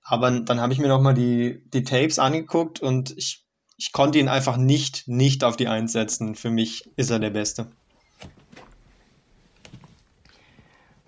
aber 0.01 0.31
dann 0.31 0.59
habe 0.59 0.73
ich 0.73 0.79
mir 0.79 0.87
nochmal 0.87 1.13
die, 1.13 1.63
die 1.73 1.83
Tapes 1.83 2.19
angeguckt 2.19 2.79
und 2.81 3.17
ich, 3.17 3.44
ich 3.77 3.91
konnte 3.91 4.19
ihn 4.19 4.27
einfach 4.27 4.57
nicht, 4.57 5.07
nicht 5.07 5.43
auf 5.43 5.57
die 5.57 5.67
Eins 5.67 5.91
setzen. 5.91 6.35
Für 6.35 6.49
mich 6.49 6.89
ist 6.95 7.09
er 7.09 7.19
der 7.19 7.29
Beste. 7.29 7.67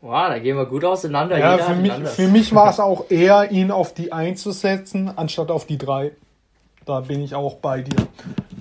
Wow, 0.02 0.30
da 0.30 0.40
gehen 0.40 0.56
wir 0.56 0.66
gut 0.66 0.86
auseinander. 0.86 1.38
Ja, 1.38 1.58
für 1.58 1.76
mich, 1.76 1.92
für 1.92 2.28
mich 2.28 2.54
war 2.54 2.70
es 2.70 2.80
auch 2.80 3.10
eher, 3.10 3.52
ihn 3.52 3.72
auf 3.72 3.94
die 3.94 4.14
1 4.14 4.42
zu 4.42 4.52
setzen, 4.52 5.10
anstatt 5.10 5.50
auf 5.50 5.66
die 5.66 5.78
3. 5.78 6.12
Da 6.86 7.02
bin 7.02 7.22
ich 7.22 7.36
auch 7.36 7.56
bei 7.56 7.82
dir. 7.82 8.08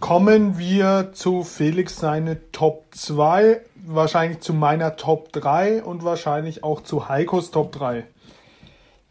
Kommen 0.01 0.59
wir 0.59 1.11
zu 1.13 1.45
Felix 1.45 1.97
seine 1.97 2.51
Top 2.53 2.87
2, 2.91 3.61
wahrscheinlich 3.85 4.41
zu 4.41 4.55
meiner 4.55 4.97
Top 4.97 5.33
3 5.33 5.85
und 5.85 6.05
wahrscheinlich 6.05 6.65
auch 6.65 6.83
zu 6.83 7.09
Heikos 7.09 7.51
Top 7.51 7.71
3. 7.73 8.05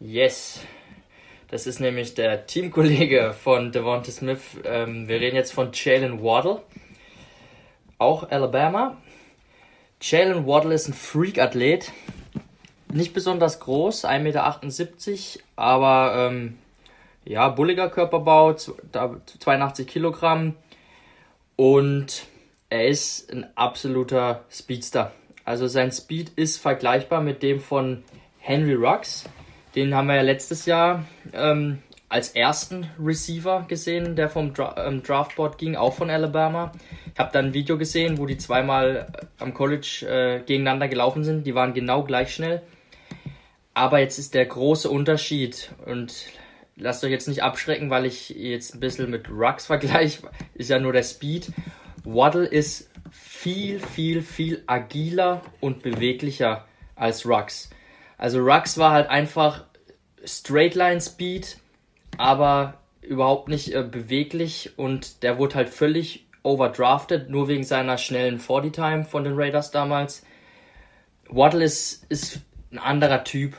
Yes. 0.00 0.60
Das 1.56 1.66
ist 1.66 1.80
nämlich 1.80 2.12
der 2.12 2.46
Teamkollege 2.46 3.32
von 3.32 3.72
Devonta 3.72 4.12
Smith. 4.12 4.42
Ähm, 4.64 5.08
wir 5.08 5.20
reden 5.22 5.36
jetzt 5.36 5.54
von 5.54 5.70
Jalen 5.72 6.22
Waddle. 6.22 6.60
Auch 7.96 8.28
Alabama. 8.30 8.98
Jalen 10.02 10.46
Waddle 10.46 10.74
ist 10.74 10.86
ein 10.88 10.92
Freak-Athlet. 10.92 11.92
Nicht 12.92 13.14
besonders 13.14 13.58
groß, 13.60 14.04
1,78 14.04 14.18
Meter, 14.20 15.44
aber 15.56 16.28
ähm, 16.30 16.58
ja, 17.24 17.48
bulliger 17.48 17.88
Körperbau, 17.88 18.52
z- 18.52 18.74
da- 18.92 19.16
82 19.40 19.86
Kilogramm. 19.88 20.56
Und 21.56 22.26
er 22.68 22.86
ist 22.88 23.32
ein 23.32 23.46
absoluter 23.56 24.44
Speedster. 24.50 25.10
Also 25.46 25.68
sein 25.68 25.90
Speed 25.90 26.32
ist 26.36 26.58
vergleichbar 26.58 27.22
mit 27.22 27.42
dem 27.42 27.60
von 27.60 28.04
Henry 28.40 28.74
Rux. 28.74 29.24
Den 29.76 29.94
haben 29.94 30.08
wir 30.08 30.16
ja 30.16 30.22
letztes 30.22 30.64
Jahr 30.64 31.04
ähm, 31.34 31.82
als 32.08 32.30
ersten 32.30 32.88
Receiver 32.98 33.66
gesehen, 33.68 34.16
der 34.16 34.30
vom 34.30 34.54
Dra 34.54 34.74
ähm, 34.86 35.02
Draftboard 35.02 35.58
ging, 35.58 35.76
auch 35.76 35.92
von 35.92 36.08
Alabama. 36.08 36.72
Ich 37.12 37.18
habe 37.18 37.30
dann 37.30 37.46
ein 37.46 37.54
Video 37.54 37.76
gesehen, 37.76 38.16
wo 38.16 38.24
die 38.24 38.38
zweimal 38.38 39.06
äh, 39.12 39.26
am 39.38 39.52
College 39.52 40.06
äh, 40.08 40.40
gegeneinander 40.46 40.88
gelaufen 40.88 41.24
sind. 41.24 41.46
Die 41.46 41.54
waren 41.54 41.74
genau 41.74 42.04
gleich 42.04 42.34
schnell. 42.34 42.62
Aber 43.74 43.98
jetzt 43.98 44.18
ist 44.18 44.32
der 44.32 44.46
große 44.46 44.88
Unterschied 44.88 45.70
und 45.84 46.24
lasst 46.76 47.04
euch 47.04 47.10
jetzt 47.10 47.28
nicht 47.28 47.42
abschrecken, 47.42 47.90
weil 47.90 48.06
ich 48.06 48.30
jetzt 48.30 48.74
ein 48.74 48.80
bisschen 48.80 49.10
mit 49.10 49.28
Rux 49.28 49.66
vergleiche, 49.66 50.22
ist 50.54 50.70
ja 50.70 50.78
nur 50.78 50.94
der 50.94 51.02
Speed. 51.02 51.52
Waddle 52.02 52.46
ist 52.46 52.90
viel, 53.10 53.78
viel, 53.78 54.22
viel 54.22 54.62
agiler 54.66 55.42
und 55.60 55.82
beweglicher 55.82 56.64
als 56.94 57.26
Rux. 57.26 57.68
Also 58.18 58.40
Rux 58.40 58.78
war 58.78 58.92
halt 58.92 59.08
einfach 59.08 59.64
Straightline 60.24 61.00
Speed, 61.00 61.58
aber 62.18 62.74
überhaupt 63.00 63.48
nicht 63.48 63.74
äh, 63.74 63.82
beweglich 63.82 64.72
und 64.76 65.22
der 65.22 65.38
wurde 65.38 65.56
halt 65.56 65.68
völlig 65.68 66.26
overdrafted, 66.42 67.28
nur 67.28 67.48
wegen 67.48 67.64
seiner 67.64 67.98
schnellen 67.98 68.38
40 68.38 68.72
Time 68.72 69.04
von 69.04 69.24
den 69.24 69.34
Raiders 69.36 69.70
damals. 69.70 70.24
Waddle 71.28 71.64
ist, 71.64 72.06
ist 72.08 72.40
ein 72.70 72.78
anderer 72.78 73.24
Typ. 73.24 73.54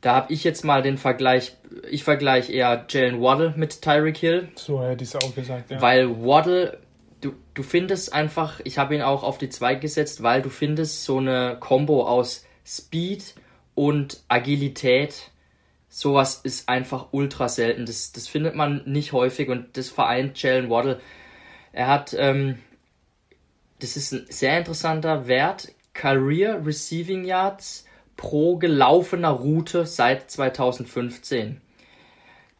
Da 0.00 0.14
habe 0.14 0.32
ich 0.32 0.44
jetzt 0.44 0.64
mal 0.64 0.82
den 0.82 0.98
Vergleich, 0.98 1.56
ich 1.90 2.04
vergleiche 2.04 2.52
eher 2.52 2.84
Jalen 2.88 3.20
Waddle 3.20 3.54
mit 3.56 3.82
Tyreek 3.82 4.16
Hill, 4.16 4.48
So 4.56 4.82
hätte 4.82 5.04
ich 5.04 5.14
es 5.14 5.16
auch 5.16 5.34
gesagt. 5.34 5.70
Ja. 5.70 5.80
weil 5.80 6.20
Waddle, 6.20 6.78
du, 7.20 7.32
du 7.54 7.62
findest 7.62 8.12
einfach, 8.12 8.60
ich 8.64 8.78
habe 8.78 8.94
ihn 8.94 9.02
auch 9.02 9.22
auf 9.22 9.38
die 9.38 9.48
2 9.48 9.76
gesetzt, 9.76 10.22
weil 10.22 10.42
du 10.42 10.50
findest 10.50 11.04
so 11.04 11.18
eine 11.18 11.56
Combo 11.58 12.06
aus 12.06 12.44
Speed 12.64 13.34
und 13.76 14.24
Agilität. 14.26 15.30
Sowas 15.88 16.40
ist 16.42 16.68
einfach 16.68 17.08
ultra 17.12 17.48
selten. 17.48 17.86
Das, 17.86 18.10
das 18.10 18.26
findet 18.26 18.56
man 18.56 18.82
nicht 18.86 19.12
häufig 19.12 19.48
und 19.48 19.76
das 19.76 19.88
vereint 19.88 20.42
Jalen 20.42 20.68
Waddle. 20.68 21.00
Er 21.72 21.86
hat, 21.86 22.16
ähm, 22.18 22.58
das 23.78 23.96
ist 23.96 24.12
ein 24.12 24.26
sehr 24.28 24.58
interessanter 24.58 25.28
Wert, 25.28 25.72
Career 25.94 26.66
Receiving 26.66 27.24
Yards 27.24 27.86
pro 28.16 28.56
gelaufener 28.56 29.30
Route 29.30 29.86
seit 29.86 30.30
2015. 30.30 31.60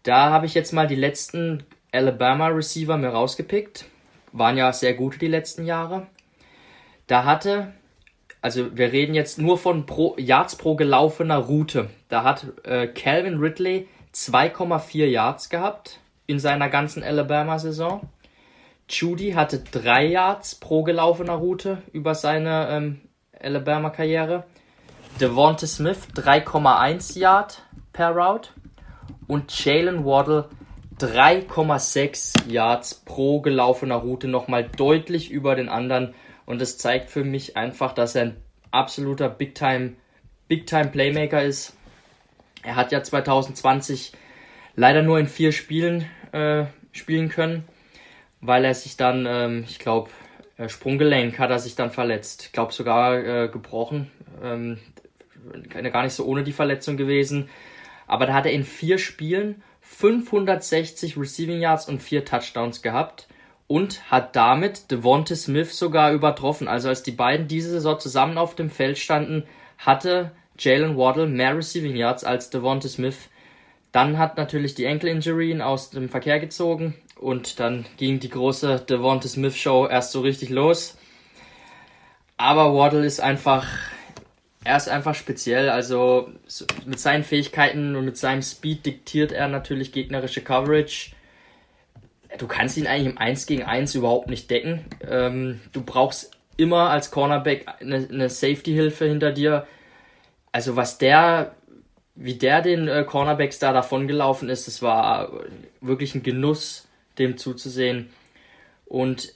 Da 0.03 0.31
habe 0.31 0.47
ich 0.47 0.55
jetzt 0.55 0.73
mal 0.73 0.87
die 0.87 0.95
letzten 0.95 1.65
Alabama 1.93 2.49
Receiver 2.49 2.97
mir 2.97 3.09
rausgepickt. 3.09 3.87
Waren 4.33 4.57
ja 4.57 4.73
sehr 4.73 4.95
gute 4.95 5.19
die 5.19 5.29
letzten 5.29 5.65
Jahre. 5.65 6.07
Da 7.07 7.25
hatte, 7.25 7.73
also 8.43 8.77
wir 8.77 8.93
reden 8.93 9.15
jetzt 9.15 9.39
nur 9.39 9.59
von 9.59 9.87
pro, 9.87 10.15
Yards 10.19 10.57
pro 10.57 10.77
gelaufener 10.77 11.39
Route. 11.39 11.91
Da 12.09 12.23
hat 12.23 12.47
äh, 12.65 12.87
Calvin 12.87 13.39
Ridley 13.39 13.89
2,4 14.15 15.07
Yards 15.07 15.49
gehabt 15.49 16.01
in 16.27 16.39
seiner 16.39 16.69
ganzen 16.69 17.03
Alabama-Saison. 17.03 18.09
Judy 18.89 19.33
hatte 19.33 19.59
3 19.59 20.07
Yards 20.07 20.55
pro 20.55 20.83
gelaufener 20.83 21.35
Route 21.35 21.83
über 21.93 22.15
seine 22.15 22.69
ähm, 22.71 23.01
Alabama-Karriere. 23.41 24.45
Devonta 25.21 25.67
Smith 25.67 26.09
3,1 26.15 27.19
Yard 27.19 27.63
per 27.93 28.11
Route 28.11 28.51
und 29.27 29.65
Jalen 29.65 30.05
Waddle 30.05 30.49
3,6 31.01 32.49
Yards 32.49 32.95
pro 32.95 33.41
gelaufener 33.41 33.97
Route 33.97 34.29
nochmal 34.29 34.65
deutlich 34.65 35.31
über 35.31 35.55
den 35.55 35.69
anderen 35.69 36.15
und 36.47 36.61
das 36.61 36.79
zeigt 36.79 37.11
für 37.11 37.25
mich 37.25 37.57
einfach, 37.57 37.93
dass 37.93 38.15
er 38.15 38.23
ein 38.23 38.37
absoluter 38.71 39.29
Big 39.29 39.55
Time 39.55 39.95
Big 40.49 40.67
Time 40.67 40.87
Playmaker 40.87 41.43
ist. 41.43 41.77
Er 42.63 42.77
hat 42.77 42.93
ja 42.93 43.03
2020 43.03 44.13
leider 44.77 45.03
nur 45.03 45.19
in 45.19 45.27
vier 45.27 45.53
Spielen 45.53 46.09
äh, 46.33 46.67
spielen 46.93 47.29
können, 47.29 47.65
weil 48.41 48.65
er 48.65 48.75
sich 48.75 48.97
dann, 48.97 49.27
ähm, 49.29 49.65
ich 49.69 49.79
glaube, 49.79 50.11
Sprunggelenk 50.69 51.39
hat 51.39 51.51
er 51.51 51.59
sich 51.59 51.75
dann 51.75 51.91
verletzt. 51.91 52.45
Ich 52.47 52.53
glaube 52.53 52.73
sogar 52.73 53.19
äh, 53.19 53.49
gebrochen. 53.49 54.11
Ähm, 54.43 54.79
gar 55.93 56.03
nicht 56.03 56.15
so 56.15 56.25
ohne 56.25 56.45
die 56.45 56.53
Verletzung 56.53 56.97
gewesen. 56.97 57.51
Aber 58.07 58.27
da 58.27 58.35
hat 58.35 58.47
er 58.47 58.53
in 58.53 58.65
vier 58.65 58.99
Spielen 58.99 59.63
560 59.83 61.19
Receiving 61.19 61.61
Yards 61.61 61.89
und 61.89 62.03
vier 62.03 62.25
Touchdowns 62.25 62.81
gehabt 62.81 63.29
und 63.69 64.11
hat 64.11 64.37
damit 64.37 64.91
Devonta 64.91 65.35
Smith 65.35 65.77
sogar 65.77 66.13
übertroffen. 66.13 66.69
Also 66.69 66.89
als 66.89 67.03
die 67.03 67.13
beiden 67.13 67.49
diese 67.49 67.71
Saison 67.71 67.99
zusammen 67.99 68.39
auf 68.39 68.55
dem 68.55 68.71
Feld 68.71 68.99
standen, 68.99 69.45
hatte 69.79 70.33
Jalen 70.59 70.97
Waddle 70.97 71.27
mehr 71.27 71.57
Receiving 71.57 71.97
Yards 71.97 72.25
als 72.25 72.51
Devonta 72.51 72.89
Smith. 72.89 73.29
Dann 73.93 74.19
hat 74.19 74.37
natürlich 74.37 74.75
die 74.75 74.87
Ankle 74.87 75.11
Injury 75.11 75.51
ihn 75.51 75.63
aus 75.63 75.91
dem 75.91 76.09
Verkehr 76.09 76.39
gezogen 76.39 76.95
und 77.19 77.61
dann 77.61 77.87
ging 77.97 78.21
die 78.21 78.29
große 78.29 78.85
Devonta 78.89 79.29
Smith 79.29 79.57
Show 79.57 79.87
erst 79.87 80.13
so 80.13 80.21
richtig 80.21 80.51
los. 80.51 80.97
Aber 82.37 82.75
Waddle 82.75 83.05
ist 83.05 83.21
einfach, 83.21 83.67
er 84.63 84.77
ist 84.77 84.89
einfach 84.89 85.15
speziell. 85.15 85.71
Also 85.71 86.31
mit 86.85 87.01
seinen 87.01 87.25
Fähigkeiten 87.25 87.97
und 87.97 88.05
mit 88.05 88.19
seinem 88.19 88.43
Speed 88.43 88.85
diktiert 88.85 89.33
er 89.33 89.49
natürlich 89.49 89.93
gegnerische 89.93 90.43
Coverage. 90.43 91.16
Du 92.39 92.47
kannst 92.47 92.77
ihn 92.77 92.87
eigentlich 92.87 93.13
im 93.13 93.19
1 93.19 93.47
gegen 93.47 93.63
1 93.63 93.95
überhaupt 93.95 94.29
nicht 94.29 94.51
decken. 94.51 94.85
Ähm, 95.09 95.61
du 95.73 95.83
brauchst 95.83 96.37
immer 96.57 96.91
als 96.91 97.11
Cornerback 97.11 97.67
eine, 97.81 98.09
eine 98.11 98.31
Safety-Hilfe 98.31 99.07
hinter 99.07 99.33
dir. 99.33 99.67
Also 100.53 100.77
was 100.77 100.99
der, 100.99 101.55
wie 102.15 102.35
der 102.35 102.63
den 102.63 102.89
äh, 102.89 103.05
Cornerbacks 103.05 103.59
da 103.59 103.73
davongelaufen 103.73 104.49
ist, 104.49 104.67
das 104.67 104.83
war 104.83 105.33
wirklich 105.81 106.15
ein 106.15 106.23
Genuss, 106.23 106.89
dem 107.19 107.37
zuzusehen. 107.37 108.11
Und 108.87 109.35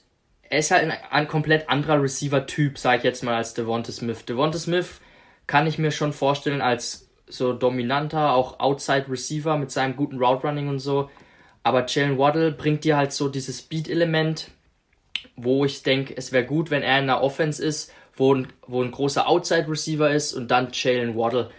er 0.49 0.59
ist 0.59 0.71
halt 0.71 0.83
ein, 0.83 0.93
ein 1.09 1.27
komplett 1.27 1.69
anderer 1.69 2.01
Receiver-Typ, 2.01 2.77
sag 2.77 2.99
ich 2.99 3.03
jetzt 3.03 3.23
mal, 3.23 3.35
als 3.35 3.53
Devonta 3.53 3.91
Smith. 3.91 4.25
Devonta 4.25 4.57
Smith 4.57 4.99
kann 5.47 5.67
ich 5.67 5.77
mir 5.77 5.91
schon 5.91 6.13
vorstellen 6.13 6.61
als 6.61 7.09
so 7.27 7.53
dominanter, 7.53 8.33
auch 8.33 8.59
Outside-Receiver 8.59 9.57
mit 9.57 9.71
seinem 9.71 9.95
guten 9.95 10.17
Route-Running 10.17 10.67
und 10.67 10.79
so. 10.79 11.09
Aber 11.63 11.85
Jalen 11.87 12.17
Waddle 12.17 12.51
bringt 12.51 12.83
dir 12.83 12.97
halt 12.97 13.11
so 13.11 13.29
dieses 13.29 13.59
Speed-Element, 13.59 14.49
wo 15.35 15.65
ich 15.65 15.83
denke, 15.83 16.15
es 16.17 16.31
wäre 16.31 16.45
gut, 16.45 16.71
wenn 16.71 16.81
er 16.81 16.99
in 16.99 17.07
der 17.07 17.21
Offense 17.21 17.63
ist, 17.63 17.93
wo 18.15 18.33
ein, 18.33 18.47
wo 18.67 18.83
ein 18.83 18.91
großer 18.91 19.27
Outside-Receiver 19.27 20.09
ist 20.11 20.33
und 20.33 20.49
dann 20.49 20.69
Jalen 20.73 21.15
Waddle, 21.15 21.51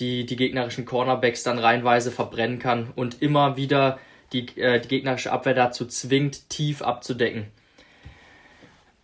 die 0.00 0.26
die 0.26 0.36
gegnerischen 0.36 0.84
Cornerbacks 0.84 1.42
dann 1.42 1.58
reihenweise 1.58 2.10
verbrennen 2.10 2.58
kann 2.58 2.92
und 2.96 3.22
immer 3.22 3.56
wieder 3.56 3.98
die, 4.32 4.46
äh, 4.60 4.80
die 4.80 4.88
gegnerische 4.88 5.32
Abwehr 5.32 5.54
dazu 5.54 5.86
zwingt, 5.86 6.48
tief 6.50 6.82
abzudecken. 6.82 7.46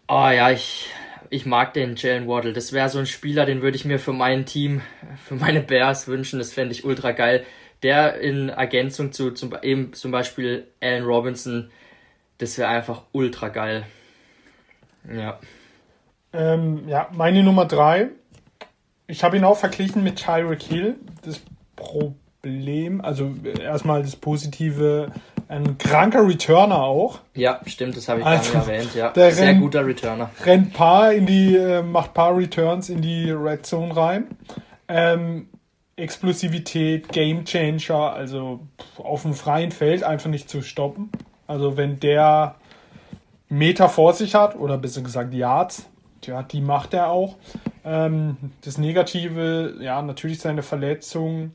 Oh 0.08 0.28
ja, 0.28 0.50
ich, 0.50 0.88
ich 1.30 1.46
mag 1.46 1.72
den 1.72 1.96
Jalen 1.96 2.28
Waddle. 2.28 2.52
Das 2.52 2.72
wäre 2.72 2.88
so 2.88 2.98
ein 2.98 3.06
Spieler, 3.06 3.46
den 3.46 3.62
würde 3.62 3.76
ich 3.76 3.84
mir 3.84 3.98
für 3.98 4.12
mein 4.12 4.44
Team, 4.44 4.82
für 5.24 5.36
meine 5.36 5.60
Bears 5.60 6.08
wünschen. 6.08 6.38
Das 6.38 6.52
fände 6.52 6.72
ich 6.72 6.84
ultra 6.84 7.12
geil. 7.12 7.46
Der 7.82 8.20
in 8.20 8.48
Ergänzung 8.48 9.12
zu 9.12 9.32
zum, 9.32 9.56
eben 9.62 9.92
zum 9.92 10.10
Beispiel 10.12 10.66
Allen 10.80 11.04
Robinson, 11.04 11.70
das 12.38 12.56
wäre 12.58 12.68
einfach 12.68 13.02
ultra 13.12 13.48
geil. 13.48 13.84
Ja. 15.12 15.38
Ähm, 16.32 16.88
ja, 16.88 17.08
meine 17.12 17.42
Nummer 17.42 17.66
drei. 17.66 18.08
Ich 19.08 19.24
habe 19.24 19.36
ihn 19.36 19.44
auch 19.44 19.56
verglichen 19.58 20.02
mit 20.02 20.16
Tyreek 20.16 20.62
Hill. 20.62 20.94
Das 21.24 21.40
Problem, 21.76 23.00
also 23.00 23.34
erstmal 23.60 24.02
das 24.02 24.14
Positive, 24.16 25.10
ein 25.48 25.76
kranker 25.76 26.26
Returner 26.26 26.82
auch. 26.82 27.18
Ja, 27.34 27.60
stimmt, 27.66 27.96
das 27.96 28.08
habe 28.08 28.20
ich 28.20 28.26
Also, 28.26 28.52
gar 28.52 28.60
nicht 28.60 28.68
erwähnt. 28.68 28.94
Ja, 28.94 29.10
der 29.10 29.32
sehr 29.32 29.48
rennt- 29.48 29.60
guter 29.60 29.84
Returner. 29.84 30.30
rennt 30.44 30.72
paar 30.72 31.12
in 31.12 31.26
die, 31.26 31.56
äh, 31.56 31.82
macht 31.82 32.14
paar 32.14 32.36
Returns 32.36 32.88
in 32.88 33.02
die 33.02 33.30
Red 33.30 33.66
Zone 33.66 33.94
rein. 33.94 34.28
Ähm, 34.88 35.48
Explosivität, 35.96 37.08
Game 37.08 37.44
Changer, 37.44 38.12
also 38.12 38.60
auf 38.96 39.22
dem 39.22 39.34
freien 39.34 39.72
Feld 39.72 40.02
einfach 40.02 40.30
nicht 40.30 40.48
zu 40.48 40.62
stoppen. 40.62 41.10
Also 41.46 41.76
wenn 41.76 42.00
der 42.00 42.56
Meter 43.48 43.88
vor 43.88 44.14
sich 44.14 44.34
hat, 44.34 44.56
oder 44.56 44.78
besser 44.78 45.02
gesagt 45.02 45.34
Yards, 45.34 45.86
ja, 46.24 46.42
die 46.42 46.60
macht 46.60 46.94
er 46.94 47.10
auch. 47.10 47.36
Ähm, 47.84 48.36
das 48.62 48.78
Negative, 48.78 49.76
ja, 49.80 50.00
natürlich 50.02 50.40
seine 50.40 50.62
Verletzung. 50.62 51.52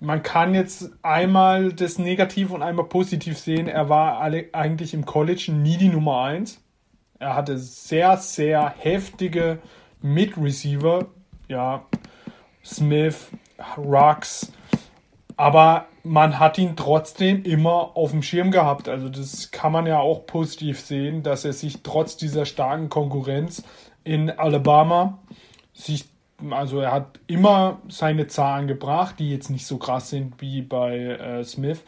Man 0.00 0.22
kann 0.22 0.54
jetzt 0.54 0.90
einmal 1.02 1.72
das 1.72 1.98
Negativ 1.98 2.50
und 2.50 2.62
einmal 2.62 2.86
positiv 2.86 3.38
sehen. 3.38 3.68
Er 3.68 3.88
war 3.88 4.18
alle, 4.18 4.48
eigentlich 4.52 4.94
im 4.94 5.04
College 5.04 5.52
nie 5.52 5.76
die 5.76 5.90
Nummer 5.90 6.22
1. 6.24 6.60
Er 7.20 7.36
hatte 7.36 7.56
sehr, 7.56 8.16
sehr 8.16 8.74
heftige 8.78 9.58
Mid-Receiver. 10.00 11.06
Ja, 11.46 11.86
Smith, 12.64 13.28
Rux. 13.76 14.52
Aber 15.36 15.86
man 16.04 16.38
hat 16.38 16.58
ihn 16.58 16.76
trotzdem 16.76 17.44
immer 17.44 17.96
auf 17.96 18.10
dem 18.10 18.22
Schirm 18.22 18.50
gehabt. 18.50 18.88
Also 18.88 19.08
das 19.08 19.50
kann 19.50 19.72
man 19.72 19.86
ja 19.86 19.98
auch 19.98 20.26
positiv 20.26 20.80
sehen, 20.80 21.22
dass 21.22 21.44
er 21.44 21.52
sich 21.52 21.82
trotz 21.82 22.16
dieser 22.16 22.44
starken 22.44 22.88
Konkurrenz 22.88 23.62
in 24.04 24.30
Alabama 24.30 25.18
sich, 25.72 26.06
also 26.50 26.80
er 26.80 26.92
hat 26.92 27.20
immer 27.26 27.80
seine 27.88 28.26
Zahlen 28.26 28.66
gebracht, 28.66 29.16
die 29.18 29.30
jetzt 29.30 29.50
nicht 29.50 29.66
so 29.66 29.78
krass 29.78 30.10
sind 30.10 30.40
wie 30.40 30.62
bei 30.62 30.96
äh, 30.98 31.44
Smith. 31.44 31.82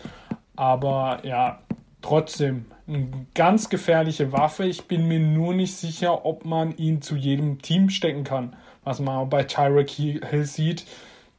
Aber 0.56 1.20
ja, 1.24 1.60
trotzdem 2.02 2.66
eine 2.86 3.26
ganz 3.34 3.68
gefährliche 3.68 4.32
Waffe. 4.32 4.64
Ich 4.64 4.86
bin 4.86 5.08
mir 5.08 5.20
nur 5.20 5.54
nicht 5.54 5.76
sicher, 5.76 6.24
ob 6.24 6.44
man 6.44 6.76
ihn 6.76 7.02
zu 7.02 7.16
jedem 7.16 7.60
Team 7.62 7.90
stecken 7.90 8.24
kann. 8.24 8.56
Was 8.84 9.00
man 9.00 9.16
auch 9.16 9.26
bei 9.26 9.42
Tyreek 9.44 9.90
Hill 9.90 10.44
sieht, 10.44 10.86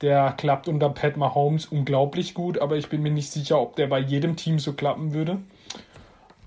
der 0.02 0.34
klappt 0.34 0.68
unter 0.68 0.90
Pat 0.90 1.16
Mahomes 1.16 1.68
unglaublich 1.68 2.34
gut, 2.34 2.60
aber 2.60 2.76
ich 2.76 2.90
bin 2.90 3.02
mir 3.02 3.12
nicht 3.12 3.32
sicher, 3.32 3.60
ob 3.60 3.76
der 3.76 3.88
bei 3.88 4.00
jedem 4.00 4.36
Team 4.36 4.60
so 4.60 4.74
klappen 4.74 5.14
würde. 5.14 5.38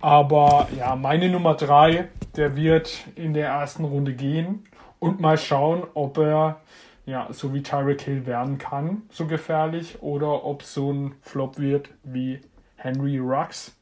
Aber 0.00 0.68
ja, 0.76 0.94
meine 0.96 1.28
Nummer 1.28 1.54
3, 1.54 2.08
der 2.36 2.56
wird 2.56 2.98
in 3.16 3.34
der 3.34 3.48
ersten 3.48 3.84
Runde 3.84 4.14
gehen 4.14 4.64
und 4.98 5.20
mal 5.20 5.38
schauen, 5.38 5.84
ob 5.94 6.18
er 6.18 6.60
ja, 7.08 7.26
so 7.30 7.54
wie 7.54 7.62
Tyreek 7.62 8.02
Hill 8.02 8.26
werden 8.26 8.58
kann, 8.58 9.02
so 9.10 9.26
gefährlich, 9.26 10.02
oder 10.02 10.44
ob 10.44 10.62
so 10.62 10.92
ein 10.92 11.14
Flop 11.22 11.58
wird 11.58 11.88
wie 12.04 12.40
Henry 12.76 13.18
Rux. 13.18 13.74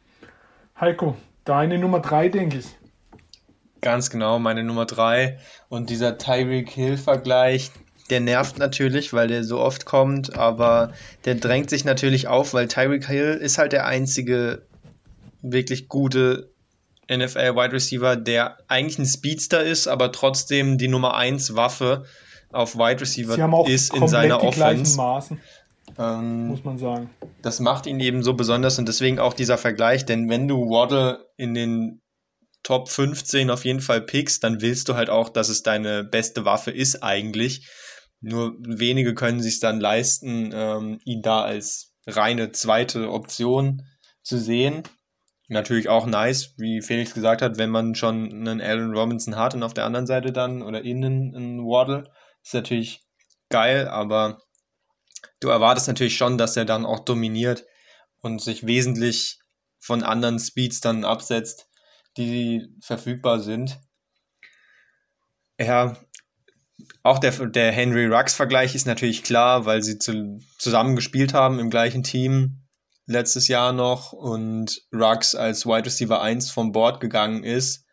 Heiko, 0.80 1.16
deine 1.44 1.76
Nummer 1.76 1.98
3, 1.98 2.28
denke 2.28 2.58
ich. 2.58 2.66
Ganz 3.80 4.10
genau, 4.10 4.38
meine 4.38 4.62
Nummer 4.62 4.86
drei. 4.86 5.38
Und 5.68 5.90
dieser 5.90 6.18
Tyreek 6.18 6.70
Hill-Vergleich, 6.70 7.70
der 8.10 8.20
nervt 8.20 8.58
natürlich, 8.58 9.12
weil 9.12 9.28
der 9.28 9.44
so 9.44 9.60
oft 9.60 9.84
kommt, 9.84 10.36
aber 10.36 10.92
der 11.24 11.34
drängt 11.34 11.70
sich 11.70 11.84
natürlich 11.84 12.28
auf, 12.28 12.54
weil 12.54 12.68
Tyreek 12.68 13.06
Hill 13.06 13.34
ist 13.34 13.58
halt 13.58 13.72
der 13.72 13.86
einzige 13.86 14.62
wirklich 15.42 15.88
gute 15.88 16.50
NFL 17.10 17.54
Wide 17.54 17.72
Receiver, 17.72 18.16
der 18.16 18.58
eigentlich 18.68 18.98
ein 18.98 19.06
Speedster 19.06 19.62
ist, 19.62 19.86
aber 19.86 20.10
trotzdem 20.12 20.78
die 20.78 20.88
Nummer 20.88 21.14
1 21.14 21.54
Waffe 21.54 22.04
auf 22.52 22.76
Wide 22.76 23.00
Receiver 23.00 23.66
ist 23.68 23.94
in 23.94 24.08
seiner 24.08 24.38
die 24.38 24.46
Offense. 24.46 24.96
Maßen, 24.96 25.40
Ähm, 25.98 26.48
muss 26.48 26.64
man 26.64 26.78
sagen. 26.78 27.10
das 27.42 27.60
macht 27.60 27.86
ihn 27.86 28.00
eben 28.00 28.22
so 28.22 28.34
besonders 28.34 28.78
und 28.78 28.88
deswegen 28.88 29.18
auch 29.20 29.34
dieser 29.34 29.58
Vergleich, 29.58 30.04
denn 30.04 30.28
wenn 30.28 30.48
du 30.48 30.68
Waddle 30.68 31.26
in 31.36 31.54
den 31.54 32.00
Top 32.66 32.88
15 32.88 33.48
auf 33.50 33.64
jeden 33.64 33.80
Fall 33.80 34.00
pickst, 34.00 34.42
dann 34.42 34.60
willst 34.60 34.88
du 34.88 34.96
halt 34.96 35.08
auch, 35.08 35.28
dass 35.28 35.50
es 35.50 35.62
deine 35.62 36.02
beste 36.02 36.44
Waffe 36.44 36.72
ist 36.72 37.00
eigentlich. 37.00 37.68
Nur 38.20 38.56
wenige 38.58 39.14
können 39.14 39.40
sich 39.40 39.60
dann 39.60 39.78
leisten, 39.78 40.50
ähm, 40.52 40.98
ihn 41.04 41.22
da 41.22 41.42
als 41.42 41.94
reine 42.08 42.50
zweite 42.50 43.12
Option 43.12 43.86
zu 44.24 44.36
sehen. 44.36 44.82
Natürlich 45.46 45.88
auch 45.88 46.06
nice, 46.06 46.54
wie 46.56 46.82
Felix 46.82 47.14
gesagt 47.14 47.40
hat, 47.40 47.56
wenn 47.56 47.70
man 47.70 47.94
schon 47.94 48.32
einen 48.32 48.60
Allen 48.60 48.96
Robinson 48.96 49.36
hat 49.36 49.54
und 49.54 49.62
auf 49.62 49.74
der 49.74 49.84
anderen 49.84 50.08
Seite 50.08 50.32
dann 50.32 50.60
oder 50.60 50.82
innen 50.82 51.36
einen 51.36 51.60
Waddle, 51.60 52.10
ist 52.42 52.54
natürlich 52.54 53.06
geil, 53.48 53.86
aber 53.86 54.42
du 55.38 55.50
erwartest 55.50 55.86
natürlich 55.86 56.16
schon, 56.16 56.36
dass 56.36 56.56
er 56.56 56.64
dann 56.64 56.84
auch 56.84 57.04
dominiert 57.04 57.64
und 58.22 58.42
sich 58.42 58.66
wesentlich 58.66 59.38
von 59.78 60.02
anderen 60.02 60.40
Speeds 60.40 60.80
dann 60.80 61.04
absetzt, 61.04 61.68
die 62.16 62.68
verfügbar 62.80 63.40
sind. 63.40 63.78
Ja, 65.58 65.96
auch 67.02 67.18
der, 67.18 67.32
der 67.46 67.72
Henry 67.72 68.06
Rux-Vergleich 68.06 68.74
ist 68.74 68.86
natürlich 68.86 69.22
klar, 69.22 69.64
weil 69.64 69.82
sie 69.82 69.98
zu, 69.98 70.40
zusammen 70.58 70.96
gespielt 70.96 71.34
haben 71.34 71.58
im 71.58 71.70
gleichen 71.70 72.02
Team 72.02 72.62
letztes 73.06 73.48
Jahr 73.48 73.72
noch 73.72 74.12
und 74.12 74.82
Rux 74.92 75.34
als 75.34 75.64
Wide 75.66 75.86
Receiver 75.86 76.20
1 76.20 76.50
vom 76.50 76.72
Board 76.72 77.00
gegangen 77.00 77.44
ist. 77.44 77.84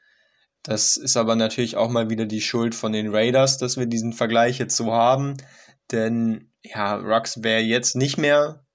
Das 0.63 0.97
ist 0.97 1.17
aber 1.17 1.35
natürlich 1.35 1.75
auch 1.75 1.89
mal 1.89 2.09
wieder 2.09 2.25
die 2.25 2.41
Schuld 2.41 2.73
von 2.73 2.93
den 2.93 3.13
Raiders, 3.13 3.57
dass 3.57 3.77
wir 3.77 3.85
diesen 3.85 4.13
Vergleich 4.13 4.57
jetzt 4.59 4.75
so 4.75 4.91
haben. 4.91 5.37
Denn 5.91 6.51
ja, 6.63 6.95
Rux 6.95 7.43
wäre 7.43 7.61
jetzt 7.61 7.95
nicht 7.95 8.17
mehr 8.17 8.65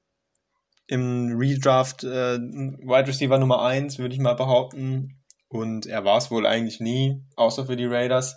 im 0.86 1.36
Redraft 1.36 2.04
äh, 2.04 2.38
Wide 2.38 3.08
Receiver 3.08 3.38
Nummer 3.38 3.62
1, 3.62 3.98
würde 3.98 4.14
ich 4.14 4.20
mal 4.20 4.34
behaupten. 4.34 5.17
Und 5.48 5.86
er 5.86 6.04
war 6.04 6.18
es 6.18 6.30
wohl 6.30 6.46
eigentlich 6.46 6.80
nie, 6.80 7.24
außer 7.36 7.66
für 7.66 7.76
die 7.76 7.86
Raiders. 7.86 8.36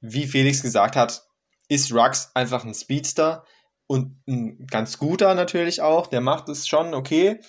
Wie 0.00 0.26
Felix 0.26 0.62
gesagt 0.62 0.96
hat, 0.96 1.26
ist 1.68 1.92
Rux 1.92 2.30
einfach 2.34 2.64
ein 2.64 2.74
Speedster 2.74 3.44
und 3.86 4.22
ein 4.28 4.66
ganz 4.66 4.98
guter 4.98 5.34
natürlich 5.34 5.82
auch. 5.82 6.06
Der 6.06 6.20
macht 6.20 6.48
es 6.48 6.66
schon 6.66 6.94
okay. 6.94 7.40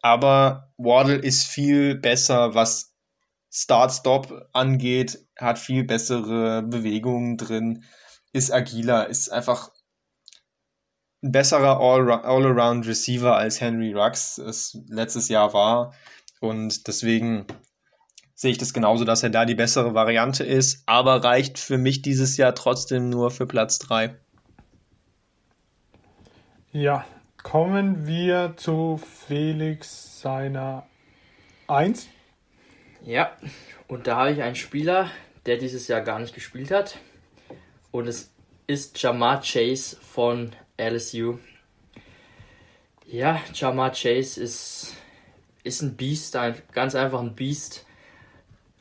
Aber 0.00 0.72
Waddle 0.76 1.16
ist 1.16 1.44
viel 1.44 1.96
besser, 1.96 2.54
was 2.54 2.94
Start-Stop 3.50 4.48
angeht, 4.52 5.26
hat 5.36 5.58
viel 5.58 5.84
bessere 5.84 6.62
Bewegungen 6.62 7.36
drin, 7.36 7.84
ist 8.32 8.52
agiler, 8.52 9.08
ist 9.08 9.30
einfach 9.30 9.70
ein 11.22 11.32
besserer 11.32 11.80
All-Around-Receiver 11.80 13.36
als 13.36 13.60
Henry 13.60 13.92
Rux 13.92 14.38
es 14.38 14.78
letztes 14.88 15.28
Jahr 15.28 15.52
war. 15.52 15.94
Und 16.40 16.86
deswegen 16.86 17.46
sehe 18.38 18.52
ich 18.52 18.58
das 18.58 18.72
genauso, 18.72 19.04
dass 19.04 19.24
er 19.24 19.30
da 19.30 19.44
die 19.44 19.56
bessere 19.56 19.94
Variante 19.94 20.44
ist, 20.44 20.84
aber 20.86 21.24
reicht 21.24 21.58
für 21.58 21.76
mich 21.76 22.02
dieses 22.02 22.36
Jahr 22.36 22.54
trotzdem 22.54 23.10
nur 23.10 23.32
für 23.32 23.46
Platz 23.46 23.80
3. 23.80 24.14
Ja, 26.70 27.04
kommen 27.42 28.06
wir 28.06 28.54
zu 28.56 29.00
Felix 29.26 30.20
seiner 30.20 30.86
1. 31.66 32.06
Ja, 33.04 33.32
und 33.88 34.06
da 34.06 34.18
habe 34.18 34.30
ich 34.30 34.40
einen 34.40 34.54
Spieler, 34.54 35.10
der 35.46 35.56
dieses 35.56 35.88
Jahr 35.88 36.02
gar 36.02 36.20
nicht 36.20 36.32
gespielt 36.32 36.70
hat. 36.70 36.96
Und 37.90 38.06
es 38.06 38.32
ist 38.68 39.02
Jamar 39.02 39.42
Chase 39.42 39.96
von 39.96 40.52
LSU. 40.76 41.38
Ja, 43.04 43.40
Jamar 43.52 43.90
Chase 43.90 44.40
ist, 44.40 44.94
ist 45.64 45.82
ein 45.82 45.96
Biest, 45.96 46.36
ein, 46.36 46.54
ganz 46.70 46.94
einfach 46.94 47.20
ein 47.20 47.34
Biest. 47.34 47.84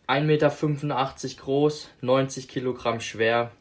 1,85 0.08 0.24
Meter 0.24 1.44
groß, 1.44 1.90
90 2.02 2.48
Kilogramm 2.48 3.02
schwer. 3.02 3.52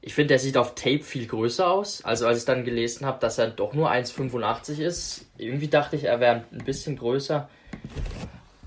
Ich 0.00 0.14
finde, 0.14 0.28
der 0.28 0.38
sieht 0.38 0.56
auf 0.56 0.74
Tape 0.74 1.02
viel 1.02 1.26
größer 1.26 1.70
aus. 1.70 2.04
Also 2.04 2.26
als 2.26 2.38
ich 2.38 2.44
dann 2.44 2.64
gelesen 2.64 3.06
habe, 3.06 3.20
dass 3.20 3.38
er 3.38 3.48
doch 3.48 3.72
nur 3.72 3.90
1,85 3.90 4.80
ist, 4.80 5.26
irgendwie 5.38 5.68
dachte 5.68 5.96
ich, 5.96 6.04
er 6.04 6.20
wäre 6.20 6.44
ein 6.52 6.64
bisschen 6.64 6.96
größer. 6.96 7.48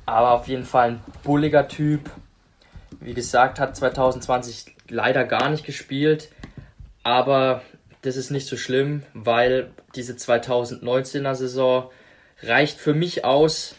Aber 0.06 0.32
auf 0.32 0.48
jeden 0.48 0.64
Fall 0.64 0.92
ein 0.92 1.04
bulliger 1.24 1.68
Typ. 1.68 2.10
Wie 3.02 3.14
gesagt, 3.14 3.60
hat 3.60 3.76
2020 3.76 4.76
leider 4.90 5.26
gar 5.26 5.50
nicht 5.50 5.66
gespielt. 5.66 6.32
Aber 7.04 7.62
das 8.02 8.16
ist 8.16 8.32
nicht 8.32 8.48
so 8.48 8.58
schlimm, 8.58 9.04
weil 9.14 9.72
diese 9.96 10.14
2019er 10.14 11.36
Saison 11.36 11.92
reicht 12.42 12.80
für 12.80 12.94
mich 12.94 13.26
aus, 13.26 13.76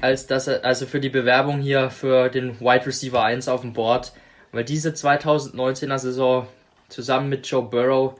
als 0.00 0.26
dass 0.26 0.48
er, 0.48 0.64
also 0.64 0.86
für 0.86 1.00
die 1.00 1.08
Bewerbung 1.08 1.60
hier 1.60 1.90
für 1.90 2.28
den 2.28 2.60
Wide 2.60 2.86
Receiver 2.86 3.22
1 3.22 3.48
auf 3.48 3.60
dem 3.60 3.72
Board. 3.72 4.12
Weil 4.52 4.64
diese 4.64 4.90
2019er 4.90 5.98
Saison 5.98 6.46
zusammen 6.88 7.28
mit 7.28 7.46
Joe 7.46 7.62
Burrow, 7.62 8.14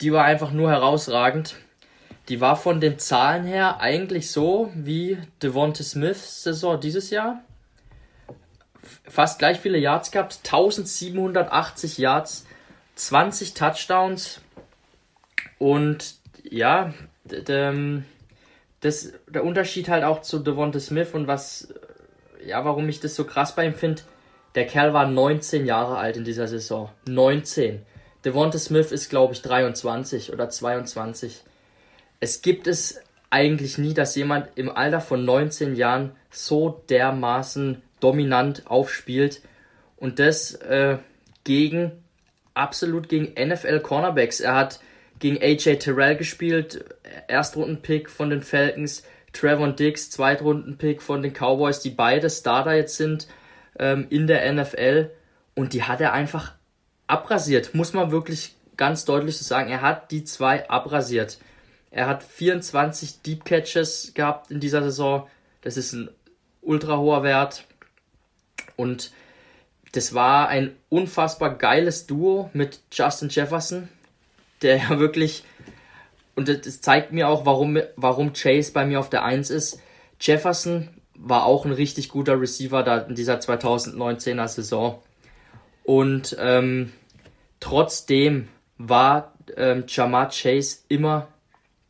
die 0.00 0.12
war 0.12 0.24
einfach 0.24 0.50
nur 0.50 0.70
herausragend. 0.70 1.56
Die 2.28 2.40
war 2.40 2.56
von 2.56 2.80
den 2.80 2.98
Zahlen 2.98 3.44
her 3.44 3.80
eigentlich 3.80 4.30
so 4.30 4.70
wie 4.74 5.18
Devonta 5.42 5.82
Smiths 5.82 6.42
Saison 6.42 6.80
dieses 6.80 7.10
Jahr. 7.10 7.42
Fast 9.04 9.38
gleich 9.38 9.60
viele 9.60 9.78
Yards 9.78 10.10
gehabt, 10.10 10.40
1780 10.44 11.98
Yards, 11.98 12.46
20 12.94 13.54
Touchdowns 13.54 14.40
und 15.58 16.14
ja, 16.42 16.92
das, 18.82 19.12
der 19.26 19.44
Unterschied 19.44 19.88
halt 19.88 20.04
auch 20.04 20.20
zu 20.20 20.38
Devonta 20.38 20.78
Smith 20.78 21.14
und 21.14 21.26
was, 21.26 21.74
ja, 22.44 22.64
warum 22.64 22.88
ich 22.88 23.00
das 23.00 23.14
so 23.14 23.24
krass 23.24 23.54
bei 23.54 23.66
ihm 23.66 23.74
finde, 23.74 24.02
der 24.54 24.66
Kerl 24.66 24.92
war 24.92 25.06
19 25.06 25.64
Jahre 25.66 25.96
alt 25.96 26.16
in 26.16 26.24
dieser 26.24 26.46
Saison. 26.46 26.90
19. 27.08 27.80
Devonta 28.24 28.58
Smith 28.58 28.92
ist, 28.92 29.08
glaube 29.08 29.32
ich, 29.32 29.42
23 29.42 30.32
oder 30.32 30.50
22 30.50 31.42
es 32.22 32.40
gibt 32.40 32.68
es 32.68 33.00
eigentlich 33.30 33.78
nie, 33.78 33.94
dass 33.94 34.14
jemand 34.14 34.46
im 34.54 34.70
Alter 34.70 35.00
von 35.00 35.24
19 35.24 35.74
Jahren 35.74 36.12
so 36.30 36.84
dermaßen 36.88 37.82
dominant 37.98 38.62
aufspielt 38.68 39.42
und 39.96 40.20
das 40.20 40.54
äh, 40.54 40.98
gegen 41.42 41.90
absolut 42.54 43.08
gegen 43.08 43.34
NFL 43.34 43.80
Cornerbacks. 43.80 44.38
Er 44.38 44.54
hat 44.54 44.78
gegen 45.18 45.42
AJ 45.42 45.78
Terrell 45.78 46.14
gespielt, 46.16 46.84
Erstrundenpick 47.28 48.10
von 48.10 48.30
den 48.30 48.42
Falcons, 48.42 49.04
Trevor 49.32 49.72
Dix, 49.72 50.10
Zweitrundenpick 50.10 51.02
von 51.02 51.22
den 51.22 51.32
Cowboys, 51.32 51.80
die 51.80 51.90
beide 51.90 52.28
Starter 52.28 52.74
jetzt 52.74 52.96
sind 52.96 53.28
ähm, 53.78 54.06
in 54.10 54.26
der 54.26 54.52
NFL 54.52 55.10
und 55.54 55.72
die 55.72 55.82
hat 55.82 56.00
er 56.00 56.12
einfach 56.12 56.52
abrasiert, 57.06 57.74
muss 57.74 57.92
man 57.92 58.10
wirklich 58.10 58.54
ganz 58.76 59.04
deutlich 59.04 59.36
so 59.36 59.44
sagen. 59.44 59.70
Er 59.70 59.82
hat 59.82 60.10
die 60.10 60.24
zwei 60.24 60.68
abrasiert. 60.68 61.38
Er 61.90 62.06
hat 62.06 62.22
24 62.22 63.22
Deep 63.22 63.44
Catches 63.44 64.12
gehabt 64.14 64.50
in 64.50 64.60
dieser 64.60 64.82
Saison. 64.82 65.28
Das 65.60 65.76
ist 65.76 65.92
ein 65.92 66.10
ultra 66.62 66.96
hoher 66.96 67.22
Wert. 67.22 67.64
Und 68.76 69.12
das 69.92 70.14
war 70.14 70.48
ein 70.48 70.74
unfassbar 70.88 71.54
geiles 71.56 72.06
Duo 72.06 72.50
mit 72.54 72.80
Justin 72.90 73.28
Jefferson, 73.28 73.88
der 74.62 74.78
ja 74.78 74.98
wirklich, 74.98 75.44
und 76.34 76.48
das 76.48 76.80
zeigt 76.80 77.12
mir 77.12 77.28
auch, 77.28 77.44
warum, 77.44 77.78
warum 77.96 78.32
Chase 78.32 78.72
bei 78.72 78.86
mir 78.86 79.00
auf 79.00 79.10
der 79.10 79.24
1 79.24 79.50
ist. 79.50 79.80
Jefferson 80.20 80.88
war 81.14 81.44
auch 81.44 81.64
ein 81.64 81.72
richtig 81.72 82.08
guter 82.08 82.40
Receiver 82.40 82.82
da 82.82 82.98
in 82.98 83.14
dieser 83.14 83.38
2019er 83.38 84.48
Saison. 84.48 85.02
Und 85.84 86.36
ähm, 86.40 86.92
trotzdem 87.60 88.48
war 88.78 89.34
ähm, 89.56 89.84
Jamar 89.88 90.30
Chase 90.30 90.78
immer 90.88 91.28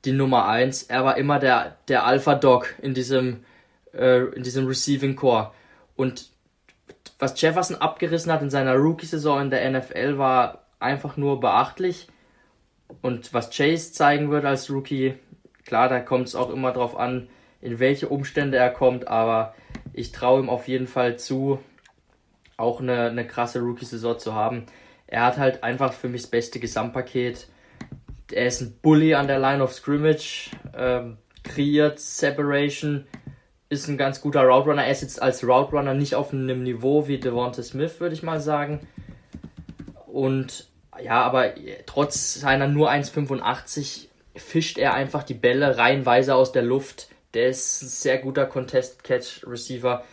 die 0.05 0.13
Nummer 0.13 0.47
1. 0.47 0.85
Er 0.85 1.05
war 1.05 1.17
immer 1.17 1.39
der, 1.39 1.77
der 1.89 2.05
Alpha-Dog 2.05 2.75
in 2.83 2.95
diesem, 2.95 3.45
äh, 3.95 4.25
in 4.35 4.43
diesem 4.43 4.67
Receiving 4.67 5.15
Core. 5.15 5.53
Und 5.95 6.31
was 7.19 7.41
Jefferson 7.41 7.77
abgerissen 7.77 8.33
hat 8.33 8.43
in 8.43 8.51
seiner 8.51 8.75
Rookie-Saison 8.75 9.43
in 9.43 9.51
der 9.51 9.71
NFL 9.71 10.19
war 10.19 10.67
einfach 10.81 11.17
nur 11.17 11.39
beachtlich. 11.39 12.09
Und 13.01 13.33
was 13.33 13.51
Chase 13.51 13.93
zeigen 13.93 14.31
wird 14.31 14.45
als 14.45 14.71
Rookie, 14.71 15.15
klar, 15.65 15.89
da 15.89 16.01
kommt 16.01 16.29
es 16.29 16.35
auch 16.35 16.51
immer 16.51 16.73
drauf 16.73 16.97
an, 16.97 17.29
in 17.61 17.79
welche 17.79 18.09
Umstände 18.09 18.59
er 18.59 18.71
kommt, 18.71 19.09
aber 19.09 19.55
ich 19.93 20.13
traue 20.13 20.41
ihm 20.41 20.51
auf 20.51 20.69
jeden 20.69 20.87
Fall 20.87 21.19
zu, 21.19 21.61
auch 22.57 22.81
eine, 22.81 23.09
eine 23.09 23.27
krasse 23.27 23.61
Rookie-Saison 23.61 24.19
zu 24.19 24.35
haben. 24.35 24.67
Er 25.07 25.25
hat 25.25 25.39
halt 25.39 25.63
einfach 25.63 25.93
für 25.93 26.09
mich 26.09 26.23
das 26.23 26.31
beste 26.31 26.61
Gesamtpaket 26.61 27.49
er 28.33 28.47
ist 28.47 28.61
ein 28.61 28.79
Bully 28.83 29.15
an 29.15 29.27
der 29.27 29.39
Line 29.39 29.63
of 29.63 29.73
Scrimmage, 29.73 30.51
ähm, 30.77 31.19
kreiert 31.45 32.01
Separation, 32.01 33.07
ist 33.69 33.89
ein 33.89 33.97
ganz 33.97 34.21
guter 34.21 34.43
Route 34.43 34.71
Runner. 34.71 34.85
Er 34.85 34.91
ist 34.91 35.03
jetzt 35.03 35.23
als 35.23 35.45
Route 35.45 35.73
Runner 35.73 35.95
nicht 35.95 36.15
auf 36.15 36.33
einem 36.33 36.63
Niveau 36.63 37.09
wie 37.09 37.19
Devonta 37.19 37.63
Smith, 37.63 38.01
würde 38.01 38.15
ich 38.15 38.23
mal 38.23 38.41
sagen. 38.41 38.87
Und 40.07 40.69
ja, 41.01 41.23
aber 41.23 41.53
trotz 41.87 42.35
seiner 42.35 42.69
nur 42.69 42.91
1,85 42.91 44.09
fischt 44.37 44.79
er 44.79 44.95
einfach 44.95 45.23
die 45.23 45.35
Bälle 45.35 45.79
reihenweise 45.79 46.35
aus 46.35 46.53
der 46.53 46.63
Luft. 46.63 47.09
Der 47.35 47.49
ist 47.49 47.83
ein 47.83 47.89
sehr 47.89 48.19
guter 48.19 48.47
Contest-Catch-Receiver. 48.47 50.05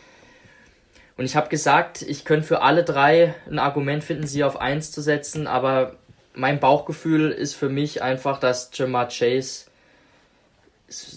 Und 1.17 1.25
ich 1.25 1.35
habe 1.35 1.49
gesagt, 1.49 2.01
ich 2.01 2.23
könnte 2.23 2.47
für 2.47 2.61
alle 2.61 2.83
drei 2.83 3.35
ein 3.49 3.59
Argument 3.59 4.03
finden, 4.03 4.25
sie 4.25 4.43
auf 4.43 4.59
1 4.59 4.91
zu 4.91 5.01
setzen, 5.01 5.47
aber 5.47 5.97
mein 6.33 6.61
Bauchgefühl 6.61 7.31
ist 7.31 7.55
für 7.55 7.67
mich 7.67 8.01
einfach, 8.01 8.39
dass 8.39 8.69
Jamar 8.73 9.09
Chase 9.09 9.65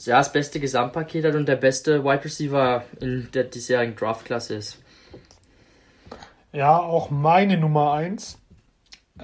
ja, 0.05 0.19
das 0.19 0.33
beste 0.33 0.59
Gesamtpaket 0.61 1.25
hat 1.25 1.35
und 1.35 1.47
der 1.47 1.57
beste 1.57 2.05
Wide 2.05 2.25
Receiver 2.25 2.85
in 3.01 3.29
der 3.33 3.45
diesjährigen 3.45 3.97
Draftklasse 3.97 4.57
ist. 4.57 4.79
Ja, 6.53 6.79
auch 6.79 7.11
meine 7.11 7.57
Nummer 7.57 7.95
1. 7.95 8.39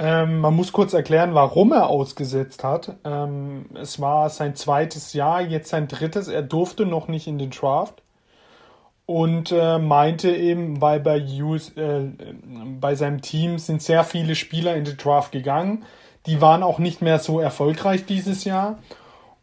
Ähm, 0.01 0.39
man 0.39 0.55
muss 0.55 0.73
kurz 0.73 0.93
erklären, 0.93 1.35
warum 1.35 1.73
er 1.73 1.89
ausgesetzt 1.89 2.63
hat. 2.63 2.97
Ähm, 3.05 3.67
es 3.75 4.01
war 4.01 4.31
sein 4.31 4.55
zweites 4.55 5.13
Jahr, 5.13 5.41
jetzt 5.41 5.71
sein 5.71 5.89
drittes. 5.89 6.29
Er 6.29 6.43
durfte 6.43 6.87
noch 6.87 7.09
nicht 7.09 7.27
in 7.27 7.39
den 7.39 7.51
Draft 7.51 8.01
und 9.07 9.51
äh, 9.51 9.79
meinte 9.79 10.31
eben, 10.31 10.81
weil 10.81 11.01
bei, 11.01 11.21
US, 11.43 11.71
äh, 11.77 12.11
bei 12.81 12.95
seinem 12.95 13.23
Team 13.23 13.59
sind 13.59 13.83
sehr 13.83 14.05
viele 14.05 14.37
Spieler 14.37 14.77
in 14.77 14.85
den 14.85 14.97
Draft 14.97 15.33
gegangen. 15.33 15.85
Die 16.27 16.41
waren 16.41 16.63
auch 16.63 16.79
nicht 16.79 17.03
mehr 17.03 17.19
so 17.19 17.41
erfolgreich 17.41 18.07
dieses 18.07 18.45
Jahr. 18.45 18.79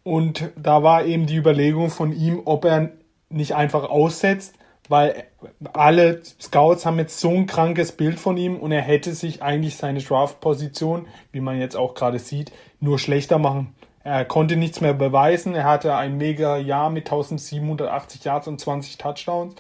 Und 0.03 0.51
da 0.55 0.83
war 0.83 1.03
eben 1.03 1.25
die 1.25 1.35
Überlegung 1.35 1.89
von 1.89 2.13
ihm, 2.13 2.43
ob 2.45 2.63
er 2.63 2.91
nicht 3.29 3.55
einfach 3.55 3.89
aussetzt, 3.89 4.53
weil 4.89 5.25
alle 5.73 6.21
Scouts 6.23 6.85
haben 6.85 6.99
jetzt 6.99 7.19
so 7.19 7.29
ein 7.29 7.47
krankes 7.47 7.91
Bild 7.91 8.19
von 8.19 8.37
ihm 8.37 8.57
und 8.57 8.71
er 8.71 8.81
hätte 8.81 9.13
sich 9.13 9.41
eigentlich 9.41 9.77
seine 9.77 9.99
Draft-Position, 9.99 11.07
wie 11.31 11.39
man 11.39 11.59
jetzt 11.59 11.75
auch 11.75 11.93
gerade 11.93 12.19
sieht, 12.19 12.51
nur 12.79 12.99
schlechter 12.99 13.39
machen 13.39 13.75
er 14.05 14.23
konnte 14.23 14.55
nichts 14.55 14.81
mehr 14.81 14.93
beweisen. 14.93 15.55
Er 15.55 15.63
hatte 15.63 15.95
ein 15.95 16.17
mega 16.17 16.57
Jahr 16.57 16.91
mit 16.91 17.07
1780 17.07 18.23
Yards 18.23 18.47
und 18.47 18.61
20 18.61 18.99
Touchdowns. 18.99 19.55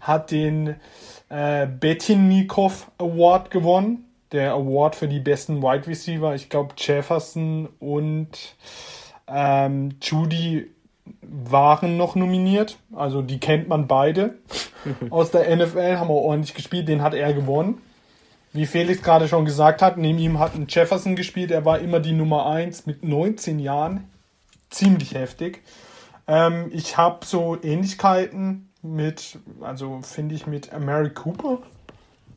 Hat 0.00 0.30
den 0.30 0.76
äh, 1.28 1.66
Betinnikov 1.66 2.90
Award 2.96 3.50
gewonnen. 3.50 4.06
Der 4.32 4.54
Award 4.54 4.96
für 4.96 5.06
die 5.06 5.20
besten 5.20 5.62
Wide 5.62 5.86
Receiver. 5.86 6.34
Ich 6.34 6.48
glaube, 6.48 6.74
Jefferson 6.78 7.68
und 7.78 8.56
ähm, 9.28 9.90
Judy 10.00 10.70
waren 11.22 11.96
noch 11.96 12.14
nominiert. 12.14 12.78
Also 12.94 13.22
die 13.22 13.40
kennt 13.40 13.68
man 13.68 13.86
beide 13.86 14.34
aus 15.10 15.30
der 15.30 15.54
NFL, 15.54 15.96
haben 15.96 16.10
auch 16.10 16.24
ordentlich 16.24 16.54
gespielt. 16.54 16.88
Den 16.88 17.02
hat 17.02 17.14
er 17.14 17.32
gewonnen. 17.32 17.80
Wie 18.52 18.66
Felix 18.66 19.02
gerade 19.02 19.28
schon 19.28 19.44
gesagt 19.44 19.80
hat, 19.80 19.96
neben 19.96 20.18
ihm 20.18 20.38
hat 20.38 20.54
ein 20.54 20.66
Jefferson 20.68 21.14
gespielt. 21.14 21.50
Er 21.50 21.64
war 21.64 21.78
immer 21.78 22.00
die 22.00 22.12
Nummer 22.12 22.46
1 22.46 22.86
mit 22.86 23.04
19 23.04 23.60
Jahren. 23.60 24.08
ziemlich 24.70 25.14
heftig. 25.14 25.62
Ähm, 26.26 26.70
ich 26.72 26.96
habe 26.96 27.24
so 27.24 27.58
Ähnlichkeiten 27.60 28.70
mit, 28.82 29.38
also 29.60 30.00
finde 30.02 30.34
ich 30.34 30.46
mit 30.46 30.70
Mary 30.78 31.10
Cooper. 31.10 31.58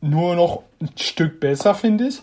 Nur 0.01 0.35
noch 0.35 0.63
ein 0.81 0.89
Stück 0.97 1.39
besser, 1.39 1.75
finde 1.75 2.07
ich. 2.07 2.21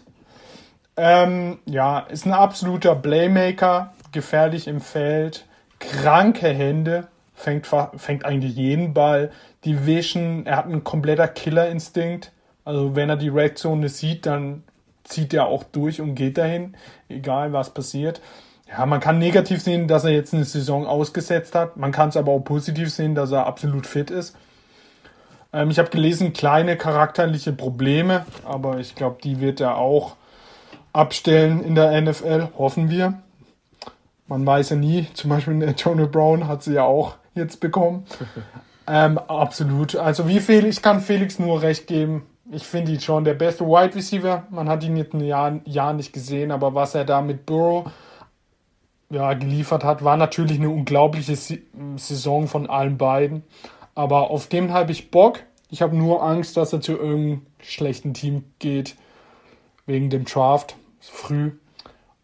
Ähm, 0.97 1.59
ja, 1.67 2.01
ist 2.01 2.27
ein 2.27 2.33
absoluter 2.33 2.95
Playmaker, 2.95 3.95
gefährlich 4.13 4.67
im 4.67 4.81
Feld, 4.81 5.47
kranke 5.81 6.49
Hände, 6.49 7.09
fängt, 7.35 7.67
fängt 7.67 8.25
eigentlich 8.25 8.55
jeden 8.55 8.95
Ball. 8.95 9.31
Die 9.65 9.87
Vision, 9.87 10.47
er 10.47 10.59
hat 10.59 10.67
einen 10.67 10.85
kompletter 10.85 11.27
Killerinstinkt. 11.27 12.33
Also 12.65 12.95
wenn 12.95 13.09
er 13.09 13.17
die 13.17 13.29
Red 13.29 13.59
Zone 13.59 13.89
sieht, 13.89 14.27
dann 14.27 14.63
zieht 15.03 15.35
er 15.35 15.47
auch 15.47 15.65
durch 15.65 16.01
und 16.01 16.15
geht 16.15 16.39
dahin, 16.39 16.77
egal 17.09 17.53
was 17.53 17.71
passiert. 17.71 18.21
Ja, 18.69 18.87
man 18.87 19.01
kann 19.01 19.19
negativ 19.19 19.61
sehen, 19.63 19.89
dass 19.89 20.05
er 20.05 20.13
jetzt 20.13 20.33
eine 20.33 20.45
Saison 20.45 20.87
ausgesetzt 20.87 21.57
hat. 21.57 21.77
Man 21.77 21.91
kann 21.91 22.11
es 22.11 22.17
aber 22.17 22.31
auch 22.31 22.41
positiv 22.41 22.91
sehen, 22.91 23.17
dass 23.17 23.33
er 23.33 23.47
absolut 23.47 23.87
fit 23.87 24.13
ist. 24.13 24.37
Ähm, 25.53 25.71
ich 25.71 25.79
habe 25.79 25.91
gelesen, 25.91 26.33
kleine 26.33 26.77
charakterliche 26.77 27.53
Probleme, 27.53 28.25
aber 28.45 28.79
ich 28.79 28.95
glaube, 28.95 29.19
die 29.25 29.41
wird 29.41 29.61
er 29.61 29.77
auch 29.77 30.15
abstellen 30.93 31.65
in 31.65 31.75
der 31.75 32.01
NFL, 32.01 32.49
hoffen 32.57 32.91
wir. 32.91 33.21
Man 34.31 34.47
weiß 34.47 34.71
ja 34.71 34.77
nie, 34.77 35.09
zum 35.13 35.29
Beispiel 35.29 35.63
Antonio 35.63 36.07
Brown 36.07 36.49
hat 36.49 36.63
sie 36.63 36.73
ja 36.73 36.85
auch 36.85 37.17
jetzt 37.35 37.61
bekommen. 37.61 38.07
ähm, 38.87 39.19
absolut. 39.19 39.97
Also 39.97 40.27
wie 40.27 40.41
viel, 40.41 40.65
ich 40.65 40.81
kann 40.81 41.01
Felix 41.01 41.39
nur 41.39 41.61
recht 41.61 41.87
geben 41.87 42.23
ich 42.53 42.65
finde 42.65 42.93
ihn 42.93 43.01
schon 43.01 43.25
der 43.25 43.35
beste 43.35 43.65
Wide 43.65 43.95
Receiver. 43.95 44.47
Man 44.51 44.69
hat 44.69 44.83
ihn 44.83 44.97
jetzt 44.97 45.15
ein 45.15 45.21
Jahr, 45.21 45.61
Jahr 45.65 45.93
nicht 45.93 46.13
gesehen, 46.13 46.51
aber 46.51 46.75
was 46.75 46.95
er 46.95 47.05
da 47.05 47.21
mit 47.21 47.47
Burrow 47.47 47.91
ja, 49.09 49.35
geliefert 49.35 49.85
hat, 49.85 50.05
war 50.05 50.17
natürlich 50.17 50.59
eine 50.59 50.71
unglaubliche 50.71 51.37
Saison 51.37 52.49
von 52.49 52.69
allen 52.69 52.99
beiden. 52.99 53.45
Aber 53.95 54.31
auf 54.31 54.49
dem 54.49 54.73
habe 54.73 54.93
ich 54.93 55.11
Bock. 55.11 55.41
Ich 55.69 55.83
habe 55.83 55.97
nur 55.97 56.23
Angst, 56.23 56.57
dass 56.57 56.73
er 56.73 56.81
zu 56.81 56.93
irgendeinem 56.93 57.47
schlechten 57.61 58.15
Team 58.15 58.45
geht. 58.59 58.97
Wegen 59.87 60.11
dem 60.11 60.25
Draft. 60.25 60.77
Früh. 61.01 61.53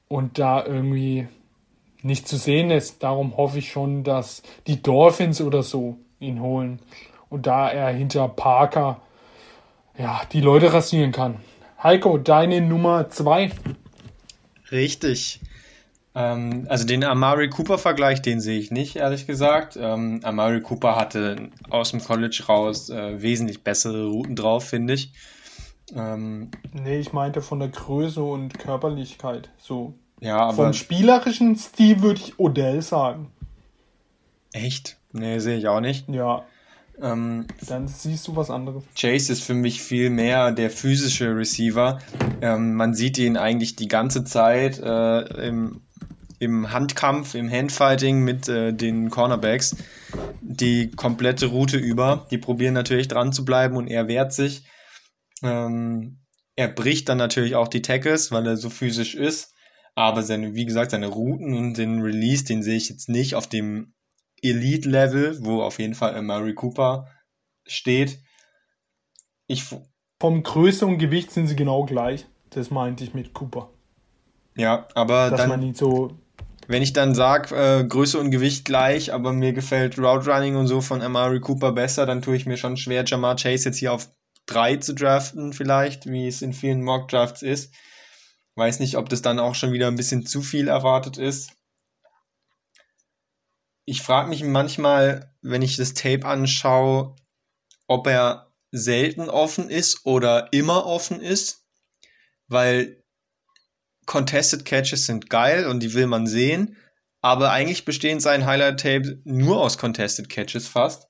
Und 0.08 0.38
da 0.38 0.64
irgendwie 0.64 1.28
nicht 2.06 2.28
zu 2.28 2.36
sehen 2.36 2.70
ist. 2.70 3.02
Darum 3.02 3.36
hoffe 3.36 3.58
ich 3.58 3.70
schon, 3.70 4.04
dass 4.04 4.42
die 4.66 4.82
Dolphins 4.82 5.40
oder 5.40 5.62
so 5.62 5.98
ihn 6.18 6.40
holen. 6.40 6.80
Und 7.28 7.46
da 7.46 7.68
er 7.68 7.88
hinter 7.90 8.28
Parker 8.28 9.00
ja, 9.98 10.22
die 10.32 10.40
Leute 10.40 10.72
rasieren 10.72 11.12
kann. 11.12 11.36
Heiko, 11.82 12.18
deine 12.18 12.60
Nummer 12.60 13.08
zwei. 13.10 13.50
Richtig. 14.70 15.40
Ähm, 16.14 16.66
also 16.68 16.86
den 16.86 17.04
Amari 17.04 17.48
Cooper-Vergleich, 17.48 18.22
den 18.22 18.40
sehe 18.40 18.58
ich 18.58 18.70
nicht, 18.70 18.96
ehrlich 18.96 19.26
gesagt. 19.26 19.76
Ähm, 19.80 20.20
Amari 20.22 20.62
Cooper 20.62 20.96
hatte 20.96 21.50
aus 21.68 21.90
dem 21.90 22.02
College 22.02 22.42
raus 22.48 22.90
äh, 22.90 23.20
wesentlich 23.20 23.62
bessere 23.62 24.06
Routen 24.06 24.36
drauf, 24.36 24.64
finde 24.64 24.94
ich. 24.94 25.12
Ähm, 25.94 26.50
nee, 26.72 26.98
ich 26.98 27.12
meinte 27.12 27.42
von 27.42 27.60
der 27.60 27.68
Größe 27.68 28.22
und 28.22 28.58
Körperlichkeit. 28.58 29.50
So. 29.58 29.94
Ja, 30.20 30.38
aber. 30.38 30.64
Vom 30.64 30.72
spielerischen 30.72 31.56
Stil 31.56 32.02
würde 32.02 32.20
ich 32.20 32.38
Odell 32.38 32.82
sagen. 32.82 33.30
Echt? 34.52 34.96
Nee, 35.12 35.38
sehe 35.38 35.58
ich 35.58 35.68
auch 35.68 35.80
nicht. 35.80 36.08
Ja. 36.08 36.44
Ähm, 37.00 37.46
Dann 37.68 37.88
siehst 37.88 38.26
du 38.26 38.36
was 38.36 38.50
anderes. 38.50 38.82
Chase 38.98 39.32
ist 39.32 39.42
für 39.42 39.54
mich 39.54 39.82
viel 39.82 40.08
mehr 40.08 40.50
der 40.52 40.70
physische 40.70 41.36
Receiver. 41.36 41.98
Ähm, 42.40 42.74
man 42.74 42.94
sieht 42.94 43.18
ihn 43.18 43.36
eigentlich 43.36 43.76
die 43.76 43.88
ganze 43.88 44.24
Zeit 44.24 44.78
äh, 44.78 45.46
im, 45.46 45.82
im 46.38 46.72
Handkampf, 46.72 47.34
im 47.34 47.50
Handfighting 47.50 48.20
mit 48.20 48.48
äh, 48.48 48.72
den 48.72 49.10
Cornerbacks 49.10 49.76
die 50.40 50.90
komplette 50.90 51.46
Route 51.46 51.76
über. 51.76 52.26
Die 52.30 52.38
probieren 52.38 52.74
natürlich 52.74 53.08
dran 53.08 53.32
zu 53.32 53.44
bleiben 53.44 53.76
und 53.76 53.88
er 53.88 54.08
wehrt 54.08 54.32
sich. 54.32 54.64
Ähm, 55.42 56.18
er 56.54 56.68
bricht 56.68 57.08
dann 57.08 57.18
natürlich 57.18 57.54
auch 57.56 57.68
die 57.68 57.82
Tackles, 57.82 58.32
weil 58.32 58.46
er 58.46 58.56
so 58.56 58.70
physisch 58.70 59.14
ist. 59.14 59.54
Aber 59.96 60.22
seine, 60.22 60.54
wie 60.54 60.66
gesagt, 60.66 60.92
seine 60.92 61.08
Routen 61.08 61.54
und 61.54 61.78
den 61.78 62.00
Release, 62.02 62.44
den 62.44 62.62
sehe 62.62 62.76
ich 62.76 62.88
jetzt 62.88 63.08
nicht 63.08 63.34
auf 63.34 63.48
dem 63.48 63.94
Elite-Level, 64.42 65.44
wo 65.44 65.62
auf 65.62 65.78
jeden 65.78 65.94
Fall 65.94 66.20
Murray 66.22 66.54
Cooper 66.54 67.08
steht. 67.66 68.20
Ich 69.48 69.64
Vom 70.20 70.42
Größe 70.42 70.86
und 70.86 70.98
Gewicht 70.98 71.32
sind 71.32 71.48
sie 71.48 71.56
genau 71.56 71.84
gleich. 71.84 72.26
Das 72.50 72.70
meinte 72.70 73.02
ich 73.02 73.14
mit 73.14 73.32
Cooper. 73.32 73.70
Ja, 74.56 74.86
aber 74.94 75.30
Dass 75.30 75.40
dann, 75.40 75.48
man 75.48 75.62
ihn 75.62 75.74
so 75.74 76.16
wenn 76.68 76.82
ich 76.82 76.92
dann 76.92 77.14
sage, 77.14 77.54
äh, 77.54 77.84
Größe 77.84 78.18
und 78.18 78.30
Gewicht 78.30 78.64
gleich, 78.64 79.12
aber 79.12 79.32
mir 79.32 79.52
gefällt 79.52 79.98
Route 79.98 80.30
Running 80.30 80.56
und 80.56 80.66
so 80.66 80.80
von 80.80 81.00
Amari 81.00 81.40
Cooper 81.40 81.72
besser, 81.72 82.06
dann 82.06 82.22
tue 82.22 82.36
ich 82.36 82.46
mir 82.46 82.56
schon 82.56 82.76
schwer, 82.76 83.04
Jamar 83.06 83.36
Chase 83.36 83.66
jetzt 83.68 83.78
hier 83.78 83.92
auf 83.92 84.10
drei 84.46 84.76
zu 84.76 84.94
draften, 84.94 85.52
vielleicht, 85.52 86.06
wie 86.06 86.26
es 86.26 86.42
in 86.42 86.52
vielen 86.52 86.82
Mock 86.82 87.08
Drafts 87.08 87.42
ist. 87.42 87.72
Weiß 88.56 88.80
nicht, 88.80 88.96
ob 88.96 89.08
das 89.08 89.22
dann 89.22 89.38
auch 89.38 89.54
schon 89.54 89.72
wieder 89.72 89.86
ein 89.86 89.96
bisschen 89.96 90.26
zu 90.26 90.42
viel 90.42 90.68
erwartet 90.68 91.18
ist 91.18 91.52
ich 93.86 94.02
frage 94.02 94.28
mich 94.28 94.42
manchmal, 94.42 95.32
wenn 95.40 95.62
ich 95.62 95.76
das 95.76 95.94
Tape 95.94 96.26
anschaue, 96.26 97.14
ob 97.86 98.06
er 98.08 98.52
selten 98.72 99.30
offen 99.30 99.70
ist 99.70 100.04
oder 100.04 100.52
immer 100.52 100.84
offen 100.86 101.20
ist, 101.20 101.64
weil 102.48 103.02
Contested 104.04 104.64
Catches 104.64 105.06
sind 105.06 105.30
geil 105.30 105.66
und 105.66 105.80
die 105.80 105.94
will 105.94 106.08
man 106.08 106.26
sehen, 106.26 106.76
aber 107.22 107.52
eigentlich 107.52 107.84
bestehen 107.84 108.20
sein 108.20 108.44
Highlight 108.44 108.80
Tape 108.80 109.20
nur 109.24 109.60
aus 109.60 109.78
Contested 109.78 110.28
Catches 110.28 110.66
fast. 110.68 111.08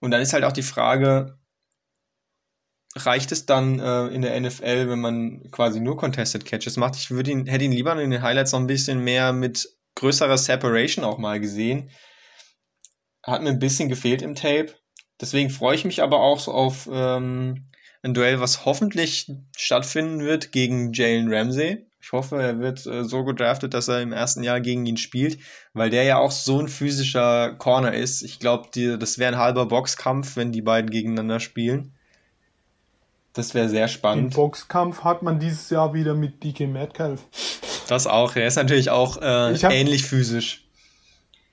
Und 0.00 0.10
dann 0.10 0.20
ist 0.20 0.32
halt 0.32 0.44
auch 0.44 0.52
die 0.52 0.62
Frage, 0.62 1.38
reicht 2.96 3.32
es 3.32 3.46
dann 3.46 3.78
äh, 3.78 4.06
in 4.08 4.22
der 4.22 4.38
NFL, 4.40 4.88
wenn 4.88 5.00
man 5.00 5.50
quasi 5.50 5.80
nur 5.80 5.96
Contested 5.96 6.44
Catches 6.44 6.76
macht? 6.76 6.96
Ich 6.96 7.10
würde 7.10 7.30
ihn, 7.30 7.46
hätte 7.46 7.64
ihn 7.64 7.72
lieber 7.72 8.00
in 8.00 8.10
den 8.10 8.22
Highlights 8.22 8.52
noch 8.52 8.60
ein 8.60 8.66
bisschen 8.66 9.04
mehr 9.04 9.32
mit 9.32 9.68
größerer 9.94 10.38
Separation 10.38 11.04
auch 11.04 11.18
mal 11.18 11.40
gesehen. 11.40 11.90
Hat 13.22 13.42
mir 13.42 13.50
ein 13.50 13.58
bisschen 13.58 13.88
gefehlt 13.88 14.22
im 14.22 14.34
Tape. 14.34 14.74
Deswegen 15.20 15.50
freue 15.50 15.76
ich 15.76 15.84
mich 15.84 16.02
aber 16.02 16.20
auch 16.20 16.40
so 16.40 16.52
auf 16.52 16.88
ähm, 16.90 17.70
ein 18.02 18.14
Duell, 18.14 18.40
was 18.40 18.64
hoffentlich 18.64 19.30
stattfinden 19.56 20.20
wird 20.20 20.52
gegen 20.52 20.92
Jalen 20.92 21.32
Ramsey. 21.32 21.86
Ich 22.02 22.12
hoffe, 22.12 22.40
er 22.42 22.58
wird 22.58 22.86
äh, 22.86 23.04
so 23.04 23.24
gedraftet, 23.24 23.74
dass 23.74 23.88
er 23.88 24.00
im 24.00 24.12
ersten 24.12 24.42
Jahr 24.42 24.60
gegen 24.62 24.86
ihn 24.86 24.96
spielt, 24.96 25.38
weil 25.74 25.90
der 25.90 26.04
ja 26.04 26.18
auch 26.18 26.30
so 26.30 26.58
ein 26.58 26.68
physischer 26.68 27.54
Corner 27.56 27.92
ist. 27.92 28.22
Ich 28.22 28.38
glaube, 28.38 28.70
das 28.98 29.18
wäre 29.18 29.34
ein 29.34 29.38
halber 29.38 29.66
Boxkampf, 29.66 30.36
wenn 30.36 30.50
die 30.50 30.62
beiden 30.62 30.90
gegeneinander 30.90 31.40
spielen. 31.40 31.94
Das 33.32 33.54
wäre 33.54 33.68
sehr 33.68 33.88
spannend. 33.88 34.32
Den 34.32 34.36
Boxkampf 34.36 35.04
hat 35.04 35.22
man 35.22 35.38
dieses 35.38 35.70
Jahr 35.70 35.94
wieder 35.94 36.14
mit 36.14 36.42
DK 36.42 36.66
Metcalf. 36.66 37.22
Das 37.88 38.06
auch. 38.06 38.36
Er 38.36 38.46
ist 38.46 38.56
natürlich 38.56 38.90
auch 38.90 39.16
äh, 39.18 39.56
hab, 39.56 39.72
ähnlich 39.72 40.04
physisch. 40.04 40.64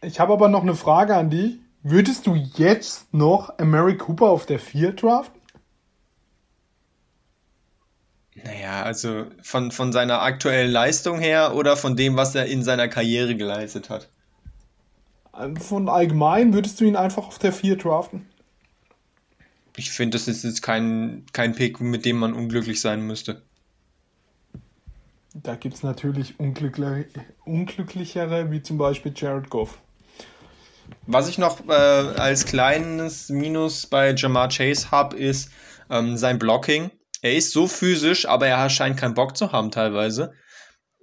Ich 0.02 0.20
habe 0.20 0.34
aber 0.34 0.50
noch 0.50 0.64
eine 0.64 0.76
Frage 0.76 1.16
an 1.16 1.30
dich. 1.30 1.58
Würdest 1.84 2.28
du 2.28 2.36
jetzt 2.36 3.14
noch 3.14 3.58
Mary 3.60 3.98
Cooper 3.98 4.30
auf 4.30 4.46
der 4.46 4.60
4 4.60 4.94
draften? 4.94 5.40
Naja, 8.44 8.84
also 8.84 9.26
von, 9.42 9.72
von 9.72 9.92
seiner 9.92 10.22
aktuellen 10.22 10.72
Leistung 10.72 11.20
her 11.20 11.56
oder 11.56 11.76
von 11.76 11.96
dem, 11.96 12.18
was 12.18 12.36
er 12.36 12.46
in 12.46 12.64
seiner 12.64 12.88
Karriere 12.88 13.36
geleistet 13.36 13.90
hat? 13.90 14.10
Von 15.60 15.90
allgemein 15.90 16.54
würdest 16.54 16.80
du 16.80 16.86
ihn 16.86 16.96
einfach 16.96 17.28
auf 17.28 17.40
der 17.40 17.54
4 17.54 17.78
draften? 17.78 18.28
Ich 19.78 19.92
finde, 19.92 20.18
das 20.18 20.28
ist 20.28 20.44
jetzt 20.44 20.64
kein, 20.64 21.26
kein 21.34 21.54
Pick, 21.54 21.80
mit 21.80 22.04
dem 22.04 22.18
man 22.18 22.34
unglücklich 22.34 22.82
sein 22.82 23.02
müsste. 23.02 23.44
Da 25.36 25.56
gibt 25.56 25.76
es 25.76 25.84
natürlich 25.84 26.40
unglücklichere, 26.40 27.06
unglücklichere, 27.46 28.52
wie 28.52 28.64
zum 28.64 28.80
Beispiel 28.80 29.14
Jared 29.16 29.52
Goff. 29.52 29.78
Was 31.06 31.30
ich 31.30 31.38
noch 31.38 31.68
äh, 31.68 31.72
als 31.72 32.46
kleines 32.46 33.30
Minus 33.30 33.86
bei 33.86 34.16
Jamar 34.16 34.50
Chase 34.50 34.90
habe, 34.90 35.16
ist 35.16 35.52
ähm, 35.92 36.18
sein 36.18 36.40
Blocking. 36.40 36.90
Er 37.22 37.36
ist 37.36 37.52
so 37.52 37.68
physisch, 37.68 38.28
aber 38.28 38.48
er 38.48 38.70
scheint 38.72 38.98
keinen 38.98 39.14
Bock 39.14 39.38
zu 39.38 39.52
haben 39.52 39.70
teilweise. 39.70 40.34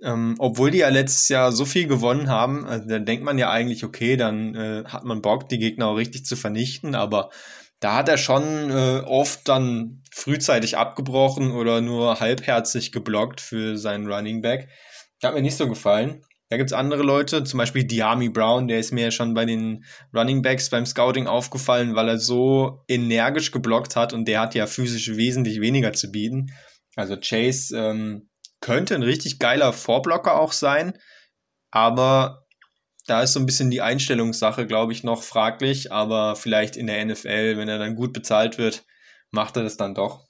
Ähm, 0.03 0.35
obwohl 0.39 0.73
die 0.73 0.79
ja 0.79 0.89
letztes 0.89 1.29
Jahr 1.29 1.53
so 1.53 1.65
viel 1.65 1.87
gewonnen 1.87 2.29
haben, 2.29 2.67
also 2.67 2.89
da 2.89 2.99
denkt 2.99 3.25
man 3.25 3.39
ja 3.39 3.51
eigentlich, 3.51 3.85
okay, 3.85 4.17
dann 4.17 4.55
äh, 4.57 4.85
hat 4.87 5.05
man 5.05 5.23
Bock, 5.23 5.49
die 5.49 5.59
Gegner 5.59 5.87
auch 5.87 5.97
richtig 5.97 6.27
zu 6.27 6.35
vernichten, 6.35 6.97
aber 6.97 7.31
da 7.85 7.97
hat 7.97 8.09
er 8.09 8.17
schon 8.17 8.71
äh, 8.71 9.03
oft 9.05 9.47
dann 9.47 10.03
frühzeitig 10.11 10.79
abgebrochen 10.79 11.53
oder 11.53 11.83
nur 11.83 12.19
halbherzig 12.19 12.93
geblockt 12.93 13.43
für 13.43 13.77
seinen 13.77 14.11
Running 14.11 14.41
Back. 14.41 14.71
Hat 15.23 15.35
mir 15.35 15.43
nicht 15.43 15.59
so 15.59 15.69
gefallen. 15.69 16.25
Da 16.49 16.57
gibt 16.57 16.71
es 16.71 16.75
andere 16.75 17.03
Leute, 17.03 17.45
zum 17.45 17.59
Beispiel 17.59 17.85
Diami 17.85 18.31
Brown, 18.31 18.69
der 18.69 18.79
ist 18.79 18.93
mir 18.93 19.05
ja 19.05 19.11
schon 19.11 19.35
bei 19.35 19.45
den 19.45 19.85
Running 20.15 20.41
Backs 20.41 20.71
beim 20.71 20.87
Scouting 20.87 21.27
aufgefallen, 21.27 21.95
weil 21.95 22.09
er 22.09 22.19
so 22.19 22.83
energisch 22.89 23.51
geblockt 23.51 23.97
hat 23.97 24.15
und 24.15 24.27
der 24.29 24.41
hat 24.41 24.55
ja 24.55 24.67
physisch 24.67 25.17
wesentlich 25.17 25.61
weniger 25.61 25.93
zu 25.93 26.11
bieten. 26.11 26.53
Also 26.97 27.17
Chase 27.17 27.77
ähm, 27.77 28.31
könnte 28.61 28.95
ein 28.95 29.03
richtig 29.03 29.39
geiler 29.39 29.75
Vorblocker 29.75 30.41
auch 30.41 30.53
sein, 30.53 30.97
aber 31.71 32.44
da 33.07 33.23
ist 33.23 33.35
so 33.35 33.41
ein 33.41 33.47
bisschen 33.47 33.71
die 33.71 33.83
Einstellungssache, 33.83 34.67
glaube 34.67 34.93
ich, 34.93 35.05
noch 35.05 35.23
fraglich, 35.23 35.93
aber 35.93 36.37
vielleicht 36.37 36.77
in 36.77 36.87
der 36.87 37.05
NFL, 37.05 37.57
wenn 37.57 37.69
er 37.69 37.79
dann 37.79 37.97
gut 37.97 38.13
bezahlt 38.13 38.57
wird, 38.57 38.85
macht 39.31 39.57
er 39.57 39.63
das 39.63 39.77
dann 39.77 39.95
doch. 39.95 40.27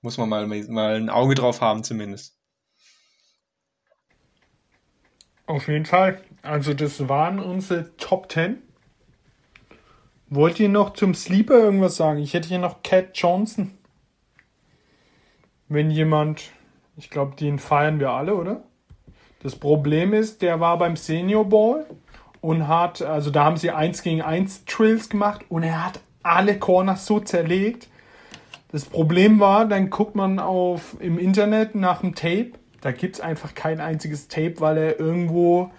Muss 0.00 0.18
man 0.18 0.28
mal, 0.28 0.46
mal 0.46 0.96
ein 0.96 1.10
Auge 1.10 1.34
drauf 1.34 1.60
haben, 1.60 1.82
zumindest. 1.82 2.38
Auf 5.46 5.68
jeden 5.68 5.86
Fall. 5.86 6.20
Also, 6.42 6.72
das 6.74 7.08
waren 7.08 7.38
unsere 7.40 7.96
Top 7.96 8.30
10. 8.30 8.62
Wollt 10.28 10.60
ihr 10.60 10.68
noch 10.68 10.94
zum 10.94 11.14
Sleeper 11.14 11.58
irgendwas 11.58 11.96
sagen? 11.96 12.20
Ich 12.20 12.34
hätte 12.34 12.48
hier 12.48 12.58
noch 12.58 12.82
Cat 12.82 13.10
Johnson. 13.14 13.76
Wenn 15.68 15.90
jemand, 15.90 16.50
ich 16.96 17.10
glaube, 17.10 17.36
den 17.36 17.58
feiern 17.58 17.98
wir 17.98 18.10
alle, 18.10 18.34
oder? 18.34 18.64
Das 19.40 19.56
Problem 19.56 20.14
ist, 20.14 20.42
der 20.42 20.60
war 20.60 20.78
beim 20.78 20.96
Senior 20.96 21.48
Ball 21.48 21.86
und 22.44 22.68
hat, 22.68 23.00
also 23.00 23.30
da 23.30 23.44
haben 23.44 23.56
sie 23.56 23.70
1 23.70 24.02
gegen 24.02 24.20
1 24.20 24.66
Trills 24.66 25.08
gemacht 25.08 25.46
und 25.48 25.62
er 25.62 25.82
hat 25.82 26.00
alle 26.22 26.58
Corners 26.58 27.06
so 27.06 27.18
zerlegt. 27.18 27.88
Das 28.70 28.84
Problem 28.84 29.40
war, 29.40 29.64
dann 29.64 29.88
guckt 29.88 30.14
man 30.14 30.38
auf 30.38 30.94
im 31.00 31.18
Internet 31.18 31.74
nach 31.74 32.02
dem 32.02 32.14
Tape. 32.14 32.50
Da 32.82 32.92
gibt 32.92 33.14
es 33.16 33.20
einfach 33.22 33.54
kein 33.54 33.80
einziges 33.80 34.28
Tape, 34.28 34.56
weil 34.58 34.76
er 34.76 35.00
irgendwo, 35.00 35.70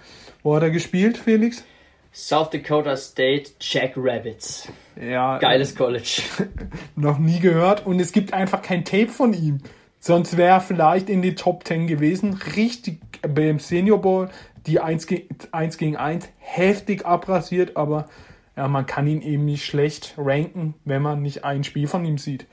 wo 0.41 0.55
hat 0.55 0.63
er 0.63 0.71
gespielt, 0.71 1.19
Felix? 1.19 1.63
South 2.11 2.49
Dakota 2.49 2.97
State 2.97 3.51
Jackrabbits. 3.59 4.67
Ja, 4.99 5.37
Geiles 5.37 5.75
College. 5.75 6.23
noch 6.95 7.19
nie 7.19 7.41
gehört 7.41 7.85
und 7.85 7.99
es 7.99 8.11
gibt 8.11 8.33
einfach 8.33 8.63
kein 8.63 8.83
Tape 8.85 9.09
von 9.09 9.35
ihm. 9.35 9.59
Sonst 9.99 10.35
wäre 10.35 10.49
er 10.49 10.61
vielleicht 10.61 11.09
in 11.09 11.21
die 11.21 11.35
Top 11.35 11.67
10 11.67 11.85
gewesen. 11.85 12.39
Richtig 12.55 13.01
beim 13.21 13.59
Senior 13.59 14.01
Bowl 14.01 14.29
die 14.67 14.79
1 14.79 15.07
gegen 15.07 15.35
1, 15.51 15.77
gegen 15.77 15.97
1 15.97 16.29
heftig 16.37 17.05
abrasiert, 17.05 17.77
aber 17.77 18.07
ja, 18.55 18.67
man 18.67 18.85
kann 18.85 19.07
ihn 19.07 19.21
eben 19.21 19.45
nicht 19.45 19.65
schlecht 19.65 20.13
ranken, 20.17 20.75
wenn 20.85 21.01
man 21.01 21.21
nicht 21.21 21.43
ein 21.43 21.63
Spiel 21.63 21.87
von 21.87 22.05
ihm 22.05 22.17
sieht. 22.17 22.47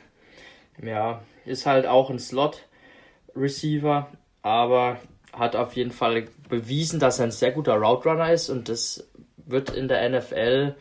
Ja, 0.83 1.23
ist 1.45 1.67
halt 1.67 1.87
auch 1.87 2.11
ein 2.11 2.19
Slot-Receiver, 2.19 4.09
aber 4.43 4.99
hat 5.33 5.57
auf 5.57 5.75
jeden 5.75 5.93
Fall 5.93 6.27
bewiesen, 6.49 7.01
dass 7.01 7.19
er 7.19 7.27
ein 7.27 7.31
sehr 7.31 7.53
guter 7.53 7.77
Route 7.77 8.09
Runner 8.09 8.33
ist 8.33 8.51
und 8.51 8.69
das 8.69 9.09
wird 9.37 9.71
in 9.71 9.89
der 9.89 10.09
NFL, 10.09 10.75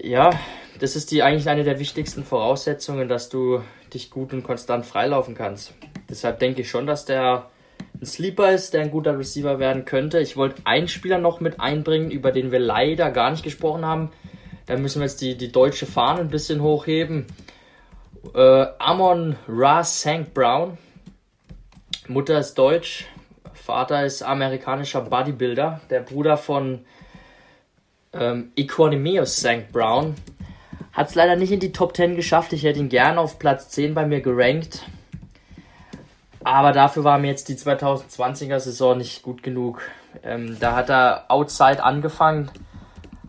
ja, 0.00 0.30
das 0.78 0.96
ist 0.96 1.10
die 1.10 1.22
eigentlich 1.22 1.48
eine 1.48 1.64
der 1.64 1.78
wichtigsten 1.78 2.24
Voraussetzungen, 2.24 3.08
dass 3.08 3.28
du 3.28 3.62
dich 3.92 4.10
gut 4.10 4.32
und 4.32 4.44
konstant 4.44 4.86
freilaufen 4.86 5.34
kannst. 5.34 5.74
Deshalb 6.08 6.38
denke 6.38 6.62
ich 6.62 6.70
schon, 6.70 6.86
dass 6.86 7.04
der 7.04 7.50
Sleeper 8.04 8.52
ist, 8.52 8.74
der 8.74 8.82
ein 8.82 8.90
guter 8.90 9.18
Receiver 9.18 9.58
werden 9.58 9.84
könnte. 9.84 10.20
Ich 10.20 10.36
wollte 10.36 10.62
einen 10.64 10.88
Spieler 10.88 11.18
noch 11.18 11.40
mit 11.40 11.60
einbringen, 11.60 12.10
über 12.10 12.32
den 12.32 12.52
wir 12.52 12.58
leider 12.58 13.10
gar 13.10 13.30
nicht 13.30 13.42
gesprochen 13.42 13.84
haben. 13.84 14.10
Da 14.66 14.76
müssen 14.76 15.00
wir 15.00 15.06
jetzt 15.06 15.20
die, 15.20 15.36
die 15.36 15.50
deutsche 15.50 15.86
Fahne 15.86 16.20
ein 16.20 16.28
bisschen 16.28 16.62
hochheben. 16.62 17.26
Äh, 18.34 18.66
Amon 18.78 19.36
Ra 19.48 19.82
St. 19.82 20.32
Brown. 20.34 20.78
Mutter 22.06 22.38
ist 22.38 22.54
deutsch, 22.54 23.06
Vater 23.52 24.04
ist 24.04 24.22
amerikanischer 24.22 25.02
Bodybuilder. 25.02 25.80
Der 25.90 26.00
Bruder 26.00 26.36
von 26.36 26.84
ähm, 28.12 28.52
Equanimeus 28.56 29.36
St. 29.36 29.70
Brown. 29.72 30.14
Hat 30.92 31.10
es 31.10 31.14
leider 31.14 31.36
nicht 31.36 31.52
in 31.52 31.60
die 31.60 31.72
Top 31.72 31.94
10 31.94 32.16
geschafft. 32.16 32.52
Ich 32.52 32.62
hätte 32.62 32.78
ihn 32.78 32.88
gerne 32.88 33.20
auf 33.20 33.38
Platz 33.38 33.68
10 33.70 33.94
bei 33.94 34.06
mir 34.06 34.20
gerankt. 34.20 34.84
Aber 36.44 36.72
dafür 36.72 37.04
war 37.04 37.18
mir 37.18 37.28
jetzt 37.28 37.48
die 37.48 37.56
2020er 37.56 38.60
Saison 38.60 38.96
nicht 38.96 39.22
gut 39.22 39.42
genug. 39.42 39.82
Ähm, 40.22 40.56
da 40.60 40.76
hat 40.76 40.88
er 40.88 41.24
outside 41.28 41.82
angefangen, 41.82 42.50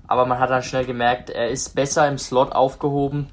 aber 0.08 0.26
man 0.26 0.40
hat 0.40 0.50
dann 0.50 0.64
schnell 0.64 0.86
gemerkt, 0.86 1.30
er 1.30 1.50
ist 1.50 1.76
besser 1.76 2.08
im 2.08 2.18
Slot 2.18 2.52
aufgehoben. 2.52 3.28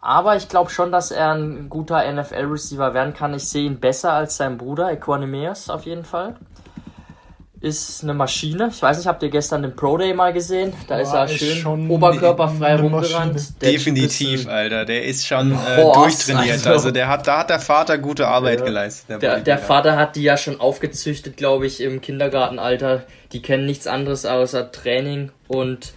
Aber 0.00 0.36
ich 0.36 0.48
glaube 0.48 0.70
schon, 0.70 0.90
dass 0.90 1.12
er 1.12 1.32
ein 1.32 1.68
guter 1.68 2.10
NFL-Receiver 2.10 2.92
werden 2.92 3.14
kann. 3.14 3.34
Ich 3.34 3.48
sehe 3.48 3.66
ihn 3.66 3.78
besser 3.78 4.12
als 4.12 4.36
sein 4.36 4.58
Bruder, 4.58 4.90
Equanimeus 4.90 5.70
auf 5.70 5.86
jeden 5.86 6.04
Fall 6.04 6.36
ist 7.62 8.02
eine 8.02 8.12
Maschine. 8.12 8.70
Ich 8.72 8.82
weiß 8.82 8.96
nicht, 8.98 9.06
habt 9.06 9.22
ihr 9.22 9.30
gestern 9.30 9.62
den 9.62 9.74
Pro 9.76 9.96
Day 9.96 10.12
mal 10.14 10.32
gesehen? 10.32 10.72
Da 10.88 10.98
ist 10.98 11.12
er 11.12 11.24
ist 11.26 11.38
schön 11.38 11.56
schon 11.56 11.88
oberkörperfrei 11.90 12.76
rumgerannt. 12.76 13.40
Der 13.62 13.70
Definitiv, 13.72 14.40
ist, 14.40 14.48
Alter. 14.48 14.84
Der 14.84 15.04
ist 15.04 15.26
schon 15.26 15.52
äh, 15.52 15.56
Horst, 15.82 16.28
durchtrainiert. 16.28 16.56
also. 16.58 16.70
Also, 16.70 16.90
der 16.90 17.08
hat, 17.08 17.26
da 17.26 17.38
hat 17.38 17.50
der 17.50 17.60
Vater 17.60 17.98
gute 17.98 18.26
Arbeit 18.26 18.58
Ja. 18.60 18.64
geleistet. 18.66 19.08
Der, 19.10 19.14
Bodybuilder. 19.16 19.44
der 19.44 19.58
Vater 19.58 19.96
hat 19.96 20.16
die 20.16 20.22
ja 20.22 20.36
schon 20.36 20.60
aufgezüchtet, 20.60 21.36
glaube 21.36 21.66
ich, 21.66 21.80
im 21.80 22.00
Kindergartenalter. 22.00 23.04
Die 23.32 23.40
kennen 23.42 23.64
nichts 23.66 23.86
anderes 23.86 24.26
außer 24.26 24.72
Training 24.72 25.30
und 25.48 25.92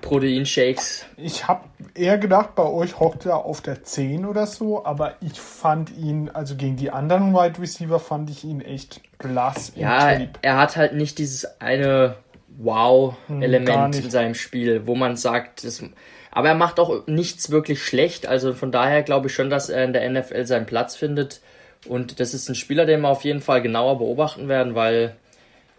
Proteinshakes. 0.00 1.06
Ich 1.16 1.46
habe 1.48 1.64
eher 1.94 2.18
gedacht, 2.18 2.54
bei 2.54 2.64
euch 2.64 2.98
hockt 2.98 3.26
er 3.26 3.44
auf 3.44 3.60
der 3.60 3.82
10 3.84 4.24
oder 4.24 4.46
so, 4.46 4.84
aber 4.84 5.14
ich 5.20 5.40
fand 5.40 5.96
ihn, 5.96 6.30
also 6.30 6.56
gegen 6.56 6.76
die 6.76 6.90
anderen 6.90 7.32
Wide 7.32 7.60
Receiver 7.60 7.98
fand 7.98 8.30
ich 8.30 8.44
ihn 8.44 8.60
echt 8.60 9.00
blass 9.18 9.70
im 9.70 9.82
Ja, 9.82 10.18
er 10.42 10.56
hat 10.56 10.76
halt 10.76 10.94
nicht 10.94 11.18
dieses 11.18 11.60
eine 11.60 12.16
Hm, 12.56 12.64
Wow-Element 12.64 13.96
in 13.96 14.10
seinem 14.10 14.34
Spiel, 14.34 14.86
wo 14.86 14.94
man 14.94 15.16
sagt, 15.16 15.64
das, 15.64 15.82
aber 16.30 16.48
er 16.48 16.54
macht 16.54 16.78
auch 16.78 17.06
nichts 17.06 17.50
wirklich 17.50 17.82
schlecht. 17.82 18.26
Also 18.26 18.54
von 18.54 18.72
daher 18.72 19.02
glaube 19.02 19.28
ich 19.28 19.34
schon, 19.34 19.50
dass 19.50 19.68
er 19.68 19.84
in 19.84 19.92
der 19.92 20.08
NFL 20.08 20.46
seinen 20.46 20.66
Platz 20.66 20.96
findet. 20.96 21.40
Und 21.88 22.20
das 22.20 22.34
ist 22.34 22.48
ein 22.48 22.54
Spieler, 22.54 22.84
den 22.84 23.00
wir 23.00 23.08
auf 23.08 23.24
jeden 23.24 23.40
Fall 23.40 23.62
genauer 23.62 23.98
beobachten 23.98 24.48
werden, 24.48 24.74
weil, 24.74 25.16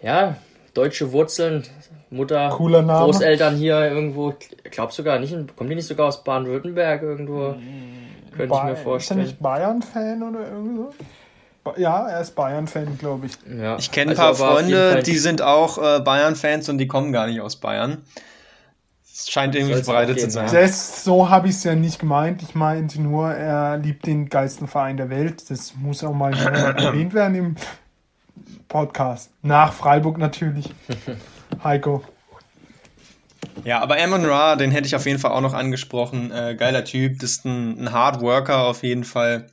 ja, 0.02 0.35
deutsche 0.73 1.11
Wurzeln, 1.11 1.64
Mutter, 2.11 2.49
Cooler 2.49 2.81
Name. 2.81 3.05
Großeltern 3.05 3.55
hier 3.55 3.79
irgendwo, 3.89 4.33
ich 4.63 4.71
glaube 4.71 4.91
sogar 4.93 5.17
nicht, 5.19 5.33
kommen 5.55 5.69
die 5.69 5.75
nicht 5.75 5.88
sogar 5.88 6.07
aus 6.07 6.23
Baden-Württemberg 6.23 7.01
irgendwo? 7.01 7.55
Könnte 8.35 8.55
ich 8.55 8.63
mir 8.63 8.71
Ist 8.71 8.77
er 8.79 8.83
vorstellen. 8.83 9.19
nicht 9.21 9.39
Bayern-Fan 9.39 10.21
oder 10.21 10.47
irgendwie 10.49 10.75
so? 10.77 10.89
Ba- 11.63 11.73
Ja, 11.77 12.07
er 12.09 12.21
ist 12.21 12.35
Bayern-Fan, 12.35 12.97
glaube 12.97 13.27
ich. 13.27 13.33
Ja. 13.59 13.77
Ich 13.77 13.91
kenne 13.91 14.11
ein 14.11 14.17
Also 14.19 14.43
paar 14.43 14.53
auf 14.53 14.61
jeden 14.61 14.71
Freunde, 14.77 15.03
die 15.03 15.17
sind 15.17 15.41
auch 15.41 15.77
äh, 15.77 15.99
Bayern-Fans 16.01 16.67
und 16.69 16.77
die 16.79 16.88
kommen 16.88 17.11
gar 17.13 17.27
nicht 17.27 17.39
aus 17.41 17.55
Bayern. 17.55 17.99
Es 19.13 19.29
scheint 19.29 19.55
irgendwie 19.55 19.75
verbreitet 19.75 20.19
zu 20.19 20.29
sein. 20.31 20.49
Das, 20.51 21.03
so 21.03 21.29
habe 21.29 21.47
ich 21.47 21.55
es 21.55 21.63
ja 21.63 21.75
nicht 21.75 21.99
gemeint. 21.99 22.41
Ich 22.41 22.55
meinte 22.55 23.01
nur, 23.01 23.29
er 23.31 23.77
liebt 23.77 24.05
den 24.07 24.27
geilsten 24.29 24.67
Verein 24.67 24.97
der 24.97 25.09
Welt. 25.09 25.49
Das 25.51 25.75
muss 25.75 26.03
auch 26.03 26.13
mal 26.13 26.33
erwähnt 26.77 27.13
werden 27.13 27.35
im 27.35 27.55
Podcast. 28.67 29.31
Nach 29.43 29.71
Freiburg 29.73 30.17
natürlich. 30.17 30.73
Heiko. 31.64 32.03
Ja, 33.64 33.80
aber 33.80 34.02
Amon 34.02 34.26
Ra, 34.26 34.56
den 34.56 34.72
hätte 34.72 34.88
ich 34.88 34.95
auf 34.95 35.06
jeden 35.06 35.19
Fall 35.19 35.32
auch 35.32 35.41
noch 35.41 35.53
angesprochen. 35.53 36.32
Äh, 36.32 36.56
geiler 36.56 36.84
Typ, 36.84 37.19
das 37.19 37.32
ist 37.32 37.45
ein, 37.45 37.80
ein 37.80 37.91
Hard 37.91 38.22
Worker 38.22 38.65
auf 38.65 38.84
jeden 38.84 39.03
Fall. 39.03 39.52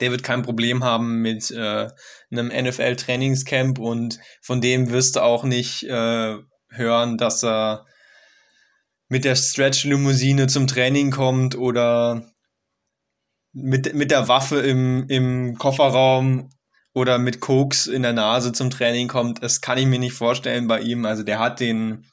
Der 0.00 0.10
wird 0.10 0.22
kein 0.22 0.42
Problem 0.42 0.84
haben 0.84 1.22
mit 1.22 1.50
äh, 1.50 1.88
einem 2.30 2.48
NFL-Trainingscamp 2.48 3.78
und 3.78 4.18
von 4.42 4.60
dem 4.60 4.90
wirst 4.90 5.16
du 5.16 5.22
auch 5.22 5.44
nicht 5.44 5.84
äh, 5.84 6.36
hören, 6.70 7.16
dass 7.16 7.44
er 7.44 7.86
mit 9.08 9.24
der 9.24 9.36
Stretch-Limousine 9.36 10.46
zum 10.48 10.66
Training 10.66 11.10
kommt 11.10 11.56
oder 11.56 12.30
mit, 13.52 13.94
mit 13.94 14.10
der 14.10 14.28
Waffe 14.28 14.60
im, 14.60 15.06
im 15.08 15.56
Kofferraum 15.56 16.50
oder 16.98 17.18
mit 17.18 17.40
Koks 17.40 17.86
in 17.86 18.02
der 18.02 18.12
Nase 18.12 18.52
zum 18.52 18.70
Training 18.70 19.08
kommt. 19.08 19.42
Das 19.42 19.60
kann 19.60 19.78
ich 19.78 19.86
mir 19.86 19.98
nicht 19.98 20.12
vorstellen 20.12 20.66
bei 20.66 20.80
ihm. 20.80 21.06
Also 21.06 21.22
der 21.22 21.38
hat 21.38 21.60
den, 21.60 22.04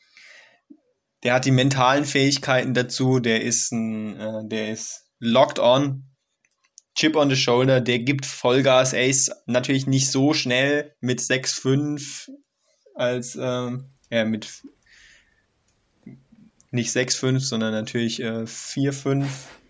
der 1.23 1.33
hat 1.33 1.45
die 1.45 1.51
mentalen 1.51 2.05
Fähigkeiten 2.05 2.73
dazu, 2.73 3.19
der 3.19 3.41
ist 3.41 3.71
ein, 3.71 4.19
äh, 4.19 4.47
der 4.47 4.71
ist 4.71 5.05
locked 5.19 5.59
on, 5.59 6.03
Chip 6.95 7.17
on 7.17 7.29
the 7.29 7.35
shoulder, 7.35 7.81
der 7.81 7.99
gibt 7.99 8.25
Vollgas, 8.25 8.93
ist 8.93 9.31
natürlich 9.47 9.85
nicht 9.85 10.09
so 10.09 10.33
schnell 10.33 10.95
mit 11.01 11.19
6,5 11.19 12.29
als, 12.93 13.35
ähm, 13.35 13.89
ja, 14.09 14.23
mit 14.23 14.63
nicht 16.71 16.95
6,5, 16.95 17.39
sondern 17.39 17.73
natürlich 17.73 18.21
äh, 18.21 18.43
4,5 18.43 19.25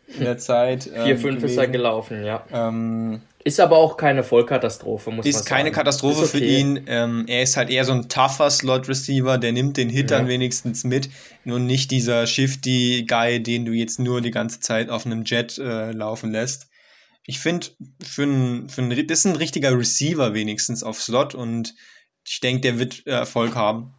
in 0.08 0.24
der 0.24 0.38
Zeit. 0.38 0.90
ähm, 0.94 1.18
4-5 1.18 1.44
ist 1.44 1.58
er 1.58 1.68
gelaufen, 1.68 2.24
ja. 2.24 2.46
Ähm, 2.52 3.22
Ist 3.44 3.60
aber 3.60 3.78
auch 3.78 3.98
keine 3.98 4.24
Vollkatastrophe, 4.24 5.12
muss 5.12 5.26
man 5.26 5.30
ist 5.30 5.38
sagen. 5.40 5.48
keine 5.48 5.72
Katastrophe 5.72 6.24
Ist 6.26 6.32
für 6.32 6.38
okay. 6.38 6.60
ihn. 6.60 6.84
Ähm, 6.88 7.26
er 7.28 7.44
ist 7.44 7.58
halt 7.58 7.70
eher 7.70 7.86
so 7.86 7.94
ein 7.94 8.08
tougher 8.10 8.50
Slot-Receiver, 8.50 9.38
der 9.38 9.52
nimmt 9.52 9.78
den 9.78 9.90
Hit 9.90 10.12
dann 10.12 10.24
Ja. 10.24 10.30
wenigstens 10.30 10.84
mit 10.84 11.10
und 11.46 11.66
nicht 11.66 11.92
dieser 11.92 12.26
Shifty-Guy, 12.28 13.42
den 13.44 13.66
du 13.66 13.72
jetzt 13.74 14.00
nur 14.00 14.22
die 14.22 14.32
ganze 14.32 14.60
Zeit 14.60 14.90
auf 14.90 15.06
einem 15.06 15.24
Jet 15.26 15.58
äh, 15.58 15.92
laufen 15.92 16.32
lässt. 16.32 16.68
Ich 17.28 17.40
finde, 17.40 17.68
für 18.04 18.24
ein, 18.24 18.70
für 18.70 18.82
ein, 18.84 18.90
das 19.08 19.20
ist 19.20 19.26
ein 19.26 19.36
richtiger 19.36 19.78
Receiver 19.78 20.34
wenigstens 20.36 20.84
auf 20.84 21.02
Slot 21.02 21.34
und 21.36 21.74
ich 22.28 22.40
denke, 22.40 22.62
der 22.62 22.80
wird 22.80 23.06
äh, 23.08 23.12
Erfolg 23.12 23.56
haben. 23.56 23.94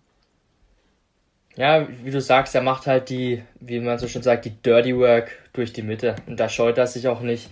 Ja, 1.57 1.87
wie 2.05 2.11
du 2.11 2.21
sagst, 2.21 2.55
er 2.55 2.61
macht 2.63 2.87
halt 2.87 3.09
die, 3.09 3.43
wie 3.61 3.81
man 3.81 3.99
so 3.99 4.09
schön 4.09 4.23
sagt, 4.23 4.45
die 4.45 4.51
Dirty 4.51 4.95
Work 4.97 5.31
durch 5.57 5.73
die 5.73 5.83
Mitte. 5.83 6.17
Und 6.27 6.39
da 6.39 6.49
scheut 6.49 6.79
er 6.79 6.87
sich 6.87 7.09
auch 7.09 7.21
nicht, 7.21 7.51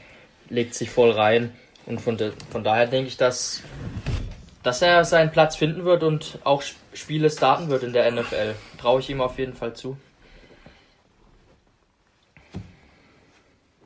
legt 0.48 0.74
sich 0.74 0.90
voll 0.90 1.10
rein. 1.10 1.52
Und 1.86 2.00
von, 2.00 2.16
de, 2.16 2.32
von 2.50 2.64
daher 2.64 2.86
denke 2.86 3.08
ich, 3.08 3.16
dass 3.16 3.62
dass 4.64 4.80
er 4.80 5.04
seinen 5.04 5.30
Platz 5.30 5.56
finden 5.56 5.84
wird 5.84 6.02
und 6.02 6.38
auch 6.42 6.62
Spiele 6.94 7.30
starten 7.30 7.68
wird 7.68 7.82
in 7.82 7.92
der 7.92 8.10
NFL. 8.10 8.54
Traue 8.78 9.00
ich 9.00 9.10
ihm 9.10 9.20
auf 9.20 9.38
jeden 9.38 9.54
Fall 9.54 9.76
zu. 9.76 9.98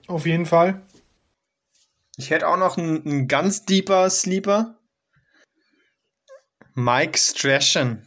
Auf 0.07 0.25
jeden 0.25 0.47
Fall. 0.47 0.81
Ich 2.17 2.31
hätte 2.31 2.47
auch 2.47 2.57
noch 2.57 2.79
einen, 2.79 3.05
einen 3.05 3.29
ganz 3.29 3.65
deeper 3.65 4.09
Sleeper. 4.09 4.79
Mike 6.75 7.19
Strachan. 7.19 8.07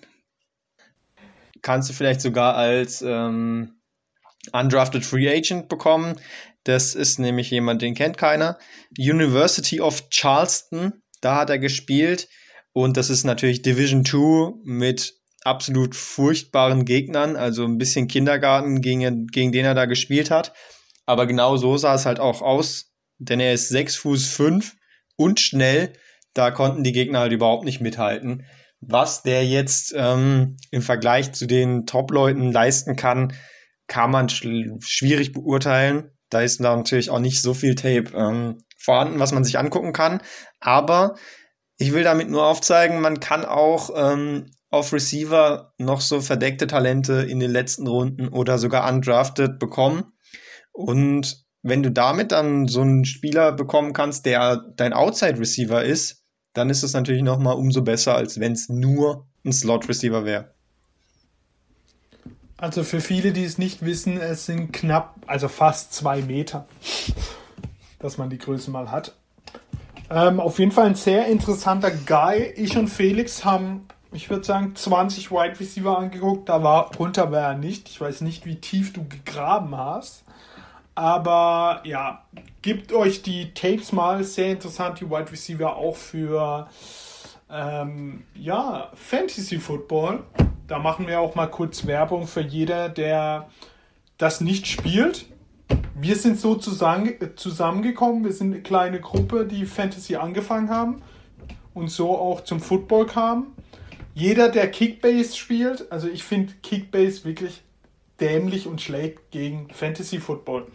Kannst 1.61 1.89
du 1.89 1.93
vielleicht 1.93 2.21
sogar 2.21 2.55
als 2.55 3.01
ähm, 3.01 3.80
Undrafted 4.51 5.05
Free 5.05 5.29
Agent 5.29 5.69
bekommen. 5.69 6.15
Das 6.63 6.95
ist 6.95 7.19
nämlich 7.19 7.49
jemand, 7.49 7.81
den 7.81 7.95
kennt 7.95 8.17
keiner. 8.17 8.57
University 8.97 9.81
of 9.81 10.09
Charleston, 10.09 10.93
da 11.21 11.37
hat 11.37 11.49
er 11.49 11.59
gespielt. 11.59 12.27
Und 12.73 12.97
das 12.97 13.09
ist 13.09 13.23
natürlich 13.23 13.61
Division 13.61 14.05
2 14.05 14.53
mit 14.63 15.15
absolut 15.43 15.95
furchtbaren 15.95 16.85
Gegnern, 16.85 17.35
also 17.35 17.65
ein 17.65 17.77
bisschen 17.77 18.07
Kindergarten, 18.07 18.81
gegen, 18.81 19.27
gegen 19.27 19.51
den 19.51 19.65
er 19.65 19.73
da 19.73 19.85
gespielt 19.85 20.31
hat. 20.31 20.53
Aber 21.05 21.25
genau 21.25 21.57
so 21.57 21.77
sah 21.77 21.95
es 21.95 22.05
halt 22.05 22.19
auch 22.19 22.41
aus, 22.41 22.93
denn 23.17 23.39
er 23.39 23.53
ist 23.53 23.69
6 23.69 23.95
Fuß 23.97 24.27
5 24.27 24.75
und 25.15 25.39
schnell. 25.39 25.93
Da 26.33 26.51
konnten 26.51 26.83
die 26.83 26.93
Gegner 26.93 27.19
halt 27.19 27.33
überhaupt 27.33 27.65
nicht 27.65 27.81
mithalten. 27.81 28.45
Was 28.79 29.23
der 29.23 29.45
jetzt 29.45 29.93
ähm, 29.95 30.57
im 30.71 30.81
Vergleich 30.81 31.33
zu 31.33 31.45
den 31.45 31.85
Top-Leuten 31.85 32.51
leisten 32.51 32.95
kann, 32.95 33.33
kann 33.91 34.09
man 34.09 34.29
sch 34.29 34.47
schwierig 34.79 35.33
beurteilen. 35.33 36.11
Da 36.29 36.39
ist 36.39 36.63
da 36.63 36.73
natürlich 36.77 37.09
auch 37.09 37.19
nicht 37.19 37.41
so 37.41 37.53
viel 37.53 37.75
Tape 37.75 38.05
ähm, 38.15 38.63
vorhanden, 38.77 39.19
was 39.19 39.33
man 39.33 39.43
sich 39.43 39.59
angucken 39.59 39.91
kann. 39.91 40.21
Aber 40.61 41.15
ich 41.77 41.91
will 41.91 42.03
damit 42.03 42.29
nur 42.29 42.45
aufzeigen, 42.45 43.01
man 43.01 43.19
kann 43.19 43.43
auch 43.43 43.89
ähm, 43.93 44.45
auf 44.69 44.93
Receiver 44.93 45.73
noch 45.77 45.99
so 45.99 46.21
verdeckte 46.21 46.67
Talente 46.67 47.15
in 47.15 47.41
den 47.41 47.51
letzten 47.51 47.85
Runden 47.85 48.29
oder 48.29 48.57
sogar 48.57 48.89
undrafted 48.89 49.59
bekommen. 49.59 50.13
Und 50.71 51.43
wenn 51.61 51.83
du 51.83 51.91
damit 51.91 52.31
dann 52.31 52.69
so 52.69 52.79
einen 52.79 53.03
Spieler 53.03 53.51
bekommen 53.51 53.91
kannst, 53.91 54.25
der 54.25 54.63
dein 54.77 54.93
Outside-Receiver 54.93 55.83
ist, 55.83 56.23
dann 56.53 56.69
ist 56.69 56.83
es 56.83 56.93
natürlich 56.93 57.23
noch 57.23 57.39
mal 57.39 57.51
umso 57.51 57.81
besser, 57.81 58.15
als 58.15 58.39
wenn 58.39 58.53
es 58.53 58.69
nur 58.69 59.27
ein 59.43 59.51
Slot-Receiver 59.51 60.23
wäre. 60.23 60.55
Also 62.61 62.83
für 62.83 63.01
viele, 63.01 63.33
die 63.33 63.43
es 63.43 63.57
nicht 63.57 63.83
wissen, 63.83 64.17
es 64.21 64.45
sind 64.45 64.71
knapp, 64.71 65.15
also 65.25 65.47
fast 65.47 65.95
zwei 65.95 66.21
Meter, 66.21 66.67
dass 67.97 68.19
man 68.19 68.29
die 68.29 68.37
Größe 68.37 68.69
mal 68.69 68.91
hat. 68.91 69.15
Ähm, 70.11 70.39
auf 70.39 70.59
jeden 70.59 70.71
Fall 70.71 70.85
ein 70.85 70.95
sehr 70.95 71.25
interessanter 71.25 71.89
Guy. 71.89 72.53
Ich 72.55 72.77
und 72.77 72.87
Felix 72.87 73.43
haben, 73.43 73.87
ich 74.11 74.29
würde 74.29 74.43
sagen, 74.43 74.75
20 74.75 75.31
Wide 75.31 75.59
Receiver 75.59 75.97
angeguckt. 75.97 76.49
Da 76.49 76.61
war 76.61 76.95
runter 76.97 77.31
war 77.31 77.41
er 77.41 77.57
nicht. 77.57 77.89
Ich 77.89 77.99
weiß 77.99 78.21
nicht, 78.21 78.45
wie 78.45 78.57
tief 78.57 78.93
du 78.93 79.07
gegraben 79.07 79.75
hast. 79.75 80.23
Aber 80.93 81.81
ja, 81.83 82.25
gebt 82.61 82.93
euch 82.93 83.23
die 83.23 83.55
Tapes 83.55 83.91
mal. 83.91 84.23
Sehr 84.23 84.51
interessant, 84.51 84.99
die 84.99 85.09
Wide 85.09 85.31
Receiver 85.31 85.77
auch 85.77 85.95
für 85.95 86.69
ähm, 87.49 88.21
ja, 88.35 88.91
Fantasy 88.93 89.57
Football. 89.57 90.19
Da 90.71 90.79
machen 90.79 91.05
wir 91.05 91.19
auch 91.19 91.35
mal 91.35 91.47
kurz 91.47 91.85
Werbung 91.85 92.27
für 92.27 92.39
jeder, 92.39 92.87
der 92.87 93.49
das 94.17 94.39
nicht 94.39 94.67
spielt. 94.67 95.25
Wir 95.95 96.15
sind 96.15 96.39
so 96.39 96.55
zusammen, 96.55 97.13
zusammengekommen. 97.35 98.23
Wir 98.23 98.31
sind 98.31 98.53
eine 98.53 98.61
kleine 98.61 99.01
Gruppe, 99.01 99.45
die 99.45 99.65
Fantasy 99.65 100.15
angefangen 100.15 100.69
haben 100.69 101.01
und 101.73 101.91
so 101.91 102.17
auch 102.17 102.45
zum 102.45 102.61
Football 102.61 103.05
kam. 103.05 103.47
Jeder, 104.13 104.47
der 104.47 104.71
Kickbase 104.71 105.35
spielt, 105.35 105.91
also 105.91 106.07
ich 106.07 106.23
finde 106.23 106.53
Kickbase 106.63 107.25
wirklich 107.25 107.63
dämlich 108.21 108.65
und 108.65 108.79
schlägt 108.79 109.29
gegen 109.31 109.67
Fantasy 109.73 110.19
Football. 110.19 110.67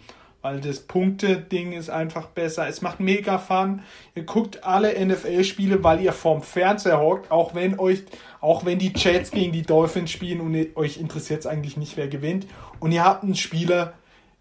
Weil 0.42 0.60
das 0.60 0.80
Punkte-Ding 0.80 1.72
ist 1.72 1.88
einfach 1.88 2.26
besser. 2.26 2.68
Es 2.68 2.82
macht 2.82 3.00
mega 3.00 3.38
Fun. 3.38 3.82
Ihr 4.14 4.24
guckt 4.24 4.62
alle 4.62 4.92
NFL-Spiele, 5.04 5.82
weil 5.82 6.02
ihr 6.02 6.12
vorm 6.12 6.42
Fernseher 6.42 7.00
hockt, 7.00 7.30
auch 7.32 7.54
wenn 7.54 7.78
euch, 7.80 8.04
auch 8.46 8.64
wenn 8.64 8.78
die 8.78 8.92
Jets 8.94 9.32
gegen 9.32 9.50
die 9.50 9.62
Dolphins 9.62 10.12
spielen 10.12 10.40
und 10.40 10.76
euch 10.76 10.98
interessiert 10.98 11.40
es 11.40 11.46
eigentlich 11.46 11.76
nicht, 11.76 11.96
wer 11.96 12.06
gewinnt. 12.06 12.46
Und 12.78 12.92
ihr 12.92 13.02
habt 13.02 13.24
einen 13.24 13.34
Spieler, 13.34 13.94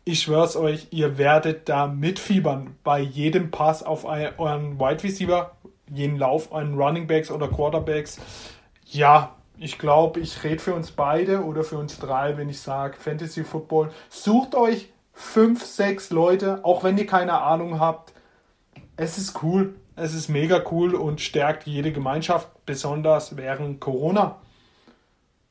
ich 0.04 0.22
schwör's 0.22 0.56
euch, 0.56 0.90
ihr 0.92 1.18
werdet 1.18 1.68
da 1.70 1.88
mitfiebern 1.88 2.76
bei 2.84 3.00
jedem 3.00 3.50
Pass 3.50 3.82
auf 3.82 4.06
euren 4.06 4.80
Wide 4.80 5.04
Receiver, 5.04 5.56
jeden 5.92 6.18
Lauf 6.18 6.52
euren 6.52 6.76
Running 6.76 7.08
Backs 7.08 7.32
oder 7.32 7.48
Quarterbacks. 7.48 8.20
Ja, 8.86 9.36
ich 9.58 9.80
glaube, 9.80 10.20
ich 10.20 10.44
rede 10.44 10.60
für 10.60 10.76
uns 10.76 10.92
beide 10.92 11.44
oder 11.44 11.64
für 11.64 11.80
uns 11.80 11.98
drei, 11.98 12.38
wenn 12.38 12.48
ich 12.48 12.60
sage 12.60 12.98
Fantasy 13.00 13.44
Football. 13.44 13.90
Sucht 14.10 14.54
euch 14.54 14.90
fünf, 15.14 15.66
sechs 15.66 16.12
Leute, 16.12 16.64
auch 16.64 16.84
wenn 16.84 17.00
ihr 17.00 17.08
keine 17.08 17.42
Ahnung 17.42 17.80
habt. 17.80 18.14
Es 18.98 19.18
ist 19.18 19.42
cool. 19.42 19.74
Es 19.96 20.14
ist 20.14 20.28
mega 20.28 20.64
cool 20.72 20.94
und 20.94 21.22
stärkt 21.22 21.68
jede 21.68 21.92
Gemeinschaft, 21.94 22.50
besonders 22.66 23.38
während 23.38 23.80
Corona. 23.80 24.42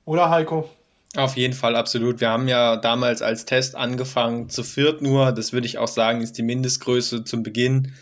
Oder 0.04 0.28
Heiko? 0.28 0.68
Auf 1.16 1.36
jeden 1.36 1.54
Fall, 1.54 1.76
absolut. 1.76 2.20
Wir 2.20 2.28
haben 2.28 2.48
ja 2.48 2.76
damals 2.76 3.22
als 3.22 3.46
Test 3.46 3.76
angefangen, 3.76 4.50
zu 4.50 4.62
viert 4.62 5.00
nur. 5.00 5.32
Das 5.32 5.52
würde 5.52 5.66
ich 5.66 5.78
auch 5.78 5.88
sagen, 5.88 6.20
ist 6.20 6.36
die 6.36 6.42
Mindestgröße 6.42 7.24
zum 7.24 7.42
Beginn. 7.42 7.92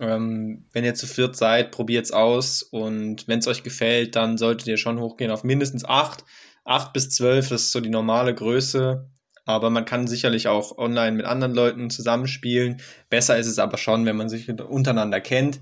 Ähm, 0.00 0.64
wenn 0.72 0.84
ihr 0.84 0.94
zu 0.94 1.06
viert 1.06 1.36
seid, 1.36 1.70
probiert 1.70 2.06
es 2.06 2.10
aus 2.12 2.62
und 2.62 3.28
wenn 3.28 3.38
es 3.38 3.46
euch 3.46 3.62
gefällt, 3.62 4.16
dann 4.16 4.38
solltet 4.38 4.66
ihr 4.66 4.78
schon 4.78 4.98
hochgehen 4.98 5.30
auf 5.30 5.44
mindestens 5.44 5.84
acht. 5.84 6.24
Acht 6.64 6.92
bis 6.92 7.10
zwölf, 7.10 7.50
das 7.50 7.64
ist 7.64 7.72
so 7.72 7.80
die 7.80 7.90
normale 7.90 8.34
Größe. 8.34 9.06
Aber 9.46 9.70
man 9.70 9.84
kann 9.84 10.06
sicherlich 10.06 10.48
auch 10.48 10.78
online 10.78 11.16
mit 11.16 11.26
anderen 11.26 11.54
Leuten 11.54 11.90
zusammenspielen. 11.90 12.80
Besser 13.10 13.36
ist 13.36 13.46
es 13.46 13.58
aber 13.58 13.76
schon, 13.76 14.06
wenn 14.06 14.16
man 14.16 14.28
sich 14.28 14.48
untereinander 14.48 15.20
kennt 15.20 15.60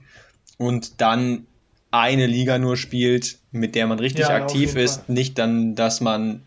und 0.56 1.00
dann 1.00 1.46
eine 1.90 2.26
Liga 2.26 2.58
nur 2.58 2.76
spielt, 2.76 3.38
mit 3.50 3.74
der 3.74 3.86
man 3.86 3.98
richtig 3.98 4.28
ja, 4.28 4.34
aktiv 4.34 4.76
ist. 4.76 5.04
Fall. 5.04 5.14
Nicht 5.14 5.38
dann, 5.38 5.74
dass 5.74 6.00
man 6.00 6.42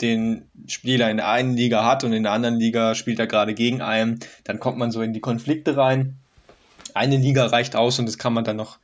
den 0.00 0.48
Spieler 0.66 1.10
in 1.10 1.18
der 1.18 1.28
einen 1.28 1.56
Liga 1.56 1.84
hat 1.84 2.02
und 2.02 2.12
in 2.12 2.24
der 2.24 2.32
anderen 2.32 2.58
Liga 2.58 2.94
spielt 2.94 3.18
er 3.18 3.26
gerade 3.26 3.54
gegen 3.54 3.82
einen. 3.82 4.20
Dann 4.44 4.58
kommt 4.58 4.78
man 4.78 4.90
so 4.90 5.02
in 5.02 5.12
die 5.12 5.20
Konflikte 5.20 5.76
rein. 5.76 6.16
Eine 6.94 7.16
Liga 7.16 7.46
reicht 7.46 7.76
aus 7.76 7.98
und 7.98 8.06
das 8.06 8.18
kann 8.18 8.32
man 8.32 8.44
dann 8.44 8.56
noch 8.56 8.78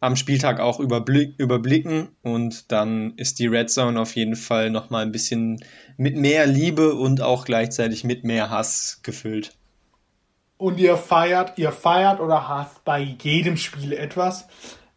am 0.00 0.16
Spieltag 0.16 0.60
auch 0.60 0.78
überblick, 0.78 1.34
überblicken 1.38 2.08
und 2.22 2.70
dann 2.70 3.14
ist 3.16 3.38
die 3.38 3.46
Red 3.46 3.70
Zone 3.70 4.00
auf 4.00 4.14
jeden 4.14 4.36
Fall 4.36 4.70
nochmal 4.70 5.02
ein 5.02 5.12
bisschen 5.12 5.64
mit 5.96 6.16
mehr 6.16 6.46
Liebe 6.46 6.94
und 6.94 7.22
auch 7.22 7.44
gleichzeitig 7.44 8.04
mit 8.04 8.22
mehr 8.24 8.50
Hass 8.50 9.00
gefüllt. 9.02 9.54
Und 10.58 10.78
ihr 10.78 10.96
feiert, 10.96 11.58
ihr 11.58 11.72
feiert 11.72 12.20
oder 12.20 12.48
hasst 12.48 12.84
bei 12.84 13.00
jedem 13.00 13.56
Spiel 13.56 13.92
etwas. 13.92 14.46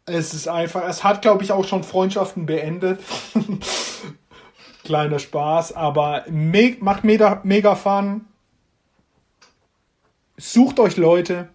Es 0.06 0.34
ist 0.34 0.48
einfach, 0.48 0.88
es 0.88 1.04
hat 1.04 1.22
glaube 1.22 1.44
ich 1.44 1.52
auch 1.52 1.66
schon 1.66 1.84
Freundschaften 1.84 2.46
beendet. 2.46 3.00
Kleiner 4.84 5.20
Spaß, 5.20 5.74
aber 5.74 6.26
me 6.30 6.76
macht 6.80 7.04
mega, 7.04 7.42
mega 7.44 7.76
Fun. 7.76 8.26
Sucht 10.38 10.80
euch 10.80 10.96
Leute, 10.96 11.50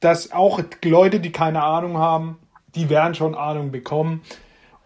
dass 0.00 0.32
auch 0.32 0.60
Leute, 0.82 1.20
die 1.20 1.32
keine 1.32 1.62
Ahnung 1.62 1.98
haben, 1.98 2.38
die 2.74 2.88
werden 2.88 3.14
schon 3.14 3.34
Ahnung 3.34 3.70
bekommen. 3.70 4.22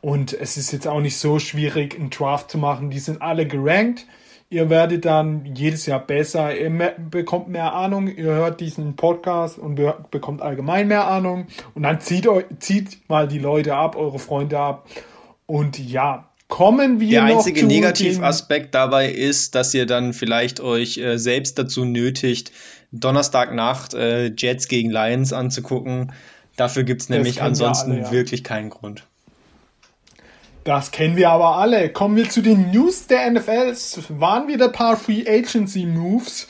Und 0.01 0.35
es 0.35 0.57
ist 0.57 0.73
jetzt 0.73 0.87
auch 0.87 1.01
nicht 1.01 1.17
so 1.17 1.39
schwierig, 1.39 1.99
einen 1.99 2.11
Draft 2.11 2.51
zu 2.51 2.59
machen. 2.59 2.91
Die 2.91 2.99
sind 2.99 3.23
alle 3.23 3.47
gerankt. 3.47 4.07
Ihr 4.51 4.69
werdet 4.69 5.05
dann 5.05 5.47
jedes 5.55 5.87
Jahr 5.87 5.99
besser. 5.99 6.57
Ihr 6.57 6.71
bekommt 7.11 7.49
mehr 7.49 7.73
Ahnung. 7.73 8.09
Ihr 8.09 8.27
hört 8.27 8.61
diesen 8.61 8.97
Podcast 8.97 9.59
und 9.59 9.77
be 9.77 9.95
bekommt 10.11 10.43
allgemein 10.43 10.89
mehr 10.89 11.07
Ahnung. 11.07 11.47
Und 11.75 11.85
dann 11.85 12.01
zieht, 12.01 12.29
zieht 12.59 13.09
mal 13.09 13.27
die 13.27 13.39
Leute 13.39 13.77
ab, 13.77 13.97
eure 13.97 14.19
Freunde 14.19 14.59
ab. 14.59 14.87
Und 15.47 15.79
ja, 15.79 16.29
kommen 16.49 17.01
wir 17.01 17.11
Der 17.11 17.25
einzige 17.25 17.67
Negativaspekt 17.67 18.75
dabei 18.75 19.11
ist, 19.11 19.55
dass 19.55 19.75
ihr 19.75 19.87
dann 19.87 20.13
vielleicht 20.13 20.61
euch 20.61 20.99
äh, 20.99 21.19
selbst 21.19 21.59
dazu 21.59 21.85
nötigt, 21.85 22.53
Donnerstagnacht 22.95 23.95
äh, 23.95 24.27
Jets 24.27 24.69
gegen 24.69 24.91
Lions 24.91 25.33
anzugucken. 25.33 26.13
Dafür 26.57 26.85
gibt 26.85 27.03
es 27.03 27.09
nämlich 27.09 27.43
ansonsten 27.43 27.93
alle, 27.93 28.01
ja. 28.03 28.11
wirklich 28.13 28.45
keinen 28.45 28.71
Grund. 28.71 29.05
Das 30.63 30.93
kennen 30.93 31.17
wir 31.17 31.31
aber 31.31 31.57
alle. 31.57 31.91
Kommen 31.91 32.17
wir 32.17 32.31
zu 32.31 32.41
den 32.41 32.71
News 32.71 33.07
der 33.07 33.31
NFL. 33.31 33.69
Es 33.71 34.01
waren 34.09 34.49
wieder 34.49 34.67
ein 34.67 34.73
paar 34.73 34.97
Free 34.97 35.25
Agency 35.29 35.85
Moves, 35.85 36.47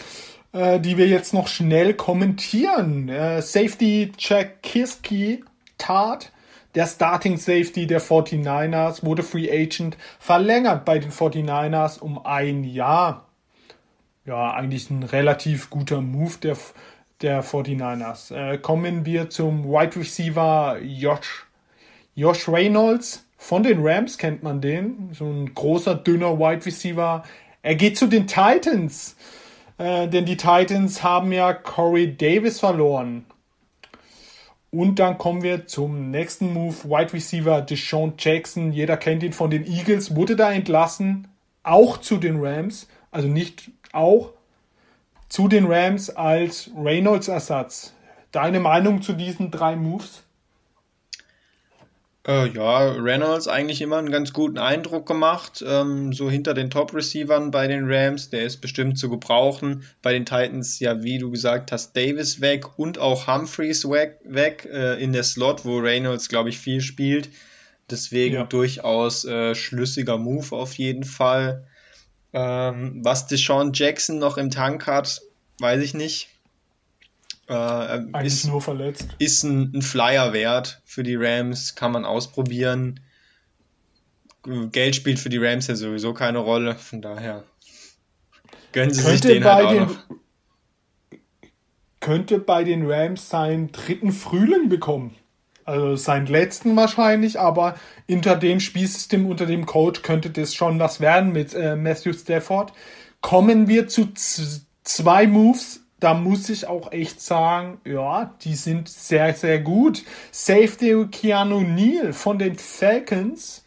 äh, 0.52 0.78
die 0.78 0.98
wir 0.98 1.08
jetzt 1.08 1.34
noch 1.34 1.48
schnell 1.48 1.94
kommentieren. 1.94 3.08
Äh, 3.08 3.42
Safety 3.42 4.12
Jack 4.18 4.62
Kiski 4.62 5.42
tat. 5.78 6.30
Der 6.74 6.86
Starting 6.86 7.36
Safety 7.36 7.86
der 7.86 8.00
49ers 8.00 9.04
wurde 9.04 9.22
Free 9.22 9.50
Agent 9.50 9.96
verlängert 10.18 10.84
bei 10.84 10.98
den 10.98 11.12
49ers 11.12 12.00
um 12.00 12.24
ein 12.24 12.64
Jahr. 12.64 13.28
Ja, 14.26 14.52
eigentlich 14.52 14.90
ein 14.90 15.02
relativ 15.02 15.70
guter 15.70 16.00
Move 16.00 16.34
der 16.42 16.56
der 17.22 17.44
49ers. 17.44 18.34
Äh, 18.34 18.58
kommen 18.58 19.06
wir 19.06 19.30
zum 19.30 19.64
Wide 19.64 19.96
Receiver 19.96 20.78
Josh, 20.82 21.46
Josh 22.14 22.48
Reynolds 22.48 23.24
von 23.44 23.62
den 23.62 23.86
Rams 23.86 24.16
kennt 24.16 24.42
man 24.42 24.62
den. 24.62 25.10
So 25.12 25.26
ein 25.26 25.54
großer, 25.54 25.96
dünner 25.96 26.38
Wide 26.38 26.64
Receiver. 26.64 27.24
Er 27.60 27.74
geht 27.74 27.98
zu 27.98 28.06
den 28.06 28.26
Titans. 28.26 29.16
Äh, 29.76 30.08
denn 30.08 30.24
die 30.24 30.38
Titans 30.38 31.02
haben 31.02 31.30
ja 31.30 31.52
Corey 31.52 32.16
Davis 32.16 32.60
verloren. 32.60 33.26
Und 34.70 34.98
dann 34.98 35.18
kommen 35.18 35.42
wir 35.42 35.66
zum 35.66 36.10
nächsten 36.10 36.54
Move. 36.54 36.84
Wide 36.84 37.12
Receiver 37.12 37.60
Deshaun 37.60 38.14
Jackson. 38.16 38.72
Jeder 38.72 38.96
kennt 38.96 39.22
ihn 39.22 39.34
von 39.34 39.50
den 39.50 39.66
Eagles. 39.66 40.16
Wurde 40.16 40.36
da 40.36 40.50
entlassen. 40.50 41.28
Auch 41.62 41.98
zu 41.98 42.16
den 42.16 42.42
Rams. 42.42 42.88
Also 43.10 43.28
nicht 43.28 43.70
auch 43.94 44.32
zu 45.28 45.48
den 45.48 45.66
Rams 45.66 46.10
als 46.10 46.70
Reynolds 46.76 47.28
Ersatz. 47.28 47.92
Deine 48.32 48.60
Meinung 48.60 49.02
zu 49.02 49.12
diesen 49.12 49.50
drei 49.50 49.76
Moves? 49.76 50.24
Äh, 52.26 52.48
ja, 52.48 52.92
Reynolds 52.92 53.48
eigentlich 53.48 53.82
immer 53.82 53.98
einen 53.98 54.10
ganz 54.10 54.32
guten 54.32 54.56
Eindruck 54.56 55.06
gemacht, 55.06 55.62
ähm, 55.66 56.14
so 56.14 56.30
hinter 56.30 56.54
den 56.54 56.70
Top-Receivern 56.70 57.50
bei 57.50 57.66
den 57.66 57.84
Rams, 57.86 58.30
der 58.30 58.44
ist 58.44 58.62
bestimmt 58.62 58.98
zu 58.98 59.10
gebrauchen. 59.10 59.84
Bei 60.00 60.14
den 60.14 60.24
Titans, 60.24 60.80
ja, 60.80 61.02
wie 61.02 61.18
du 61.18 61.30
gesagt 61.30 61.70
hast, 61.70 61.94
Davis 61.94 62.40
weg 62.40 62.78
und 62.78 62.98
auch 62.98 63.26
Humphreys 63.26 63.88
weg, 63.90 64.20
weg 64.24 64.66
äh, 64.72 65.02
in 65.02 65.12
der 65.12 65.22
Slot, 65.22 65.66
wo 65.66 65.76
Reynolds, 65.78 66.30
glaube 66.30 66.48
ich, 66.48 66.58
viel 66.58 66.80
spielt. 66.80 67.28
Deswegen 67.90 68.36
ja. 68.36 68.44
durchaus 68.44 69.26
äh, 69.26 69.54
schlüssiger 69.54 70.16
Move 70.16 70.56
auf 70.56 70.72
jeden 70.74 71.04
Fall. 71.04 71.66
Ähm, 72.34 73.00
was 73.04 73.28
Deshaun 73.28 73.72
Jackson 73.72 74.18
noch 74.18 74.36
im 74.36 74.50
Tank 74.50 74.88
hat, 74.88 75.22
weiß 75.60 75.80
ich 75.82 75.94
nicht. 75.94 76.28
Äh, 77.48 78.26
ist, 78.26 78.46
nur 78.46 78.60
verletzt. 78.60 79.06
Ist 79.18 79.44
ein, 79.44 79.72
ein, 79.74 79.82
Flyer 79.82 80.32
wert 80.32 80.82
für 80.84 81.04
die 81.04 81.14
Rams, 81.14 81.76
kann 81.76 81.92
man 81.92 82.04
ausprobieren. 82.04 83.00
Geld 84.72 84.96
spielt 84.96 85.20
für 85.20 85.28
die 85.28 85.38
Rams 85.38 85.68
ja 85.68 85.76
sowieso 85.76 86.12
keine 86.12 86.38
Rolle, 86.38 86.74
von 86.74 87.00
daher 87.00 87.44
gönnen 88.72 88.92
sie 88.92 89.02
könnte 89.02 89.28
sich 89.28 89.34
den 89.36 89.44
halt 89.44 89.66
auch 89.66 89.70
den, 89.70 89.82
noch. 89.82 89.96
Könnte 92.00 92.38
bei 92.38 92.64
den 92.64 92.90
Rams 92.90 93.28
seinen 93.28 93.72
dritten 93.72 94.12
Frühling 94.12 94.68
bekommen. 94.68 95.14
Also 95.64 95.96
seinen 95.96 96.26
letzten 96.26 96.76
wahrscheinlich, 96.76 97.40
aber 97.40 97.76
hinter 98.06 98.36
dem 98.36 98.60
Spielsystem, 98.60 99.26
unter 99.26 99.46
dem 99.46 99.64
Coach 99.64 100.02
könnte 100.02 100.30
das 100.30 100.54
schon 100.54 100.78
was 100.78 101.00
werden 101.00 101.32
mit 101.32 101.54
äh, 101.54 101.74
Matthew 101.76 102.12
Stafford. 102.12 102.72
Kommen 103.22 103.66
wir 103.66 103.88
zu 103.88 104.08
zwei 104.82 105.26
Moves, 105.26 105.80
da 106.00 106.12
muss 106.12 106.50
ich 106.50 106.66
auch 106.66 106.92
echt 106.92 107.22
sagen, 107.22 107.80
ja, 107.86 108.34
die 108.42 108.56
sind 108.56 108.90
sehr, 108.90 109.32
sehr 109.32 109.58
gut. 109.58 110.04
Safety 110.32 111.06
Keanu 111.10 111.60
Neal 111.60 112.12
von 112.12 112.38
den 112.38 112.56
Falcons 112.56 113.64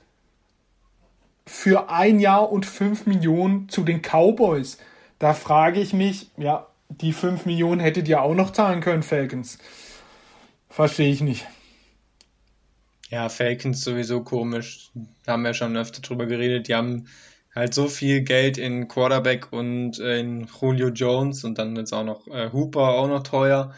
für 1.48 1.90
ein 1.90 2.19
Jahr 2.19 2.52
und 2.52 2.68
fünf 2.68 3.07
Millionen 3.07 3.69
zu 3.69 3.84
den 3.84 4.03
Cowboys. 4.03 4.78
Da 5.18 5.34
frage 5.34 5.80
ich 5.80 5.94
mich, 5.94 6.30
ja, 6.38 6.68
die 6.90 7.14
fünf 7.14 7.48
Millionen 7.48 7.82
hättet 7.82 8.07
ihr 8.07 8.22
auch 8.22 8.36
noch 8.36 8.52
zahlen 8.52 8.82
können, 8.82 9.02
Falcons. 9.02 9.57
Verstehe 10.69 11.11
ich 11.11 11.22
nicht. 11.22 11.48
Ja, 13.10 13.30
Falcons 13.30 13.84
sowieso 13.84 14.24
komisch. 14.24 14.92
Da 15.24 15.34
haben 15.34 15.44
wir 15.44 15.54
schon 15.54 15.78
öfter 15.78 16.02
drüber 16.02 16.26
geredet. 16.26 16.68
Die 16.68 16.76
haben 16.76 17.08
halt 17.56 17.74
so 17.74 17.88
viel 17.88 18.22
Geld 18.22 18.58
in 18.58 18.88
Quarterback 18.88 19.52
und 19.52 20.00
äh, 20.00 20.20
in 20.20 20.48
Julio 20.62 20.90
Jones 20.90 21.44
und 21.44 21.58
dann 21.58 21.76
ist 21.78 21.94
auch 21.94 22.04
noch 22.04 22.28
äh, 22.28 22.52
Hooper 22.52 22.90
auch 22.90 23.08
noch 23.08 23.24
teuer. 23.24 23.74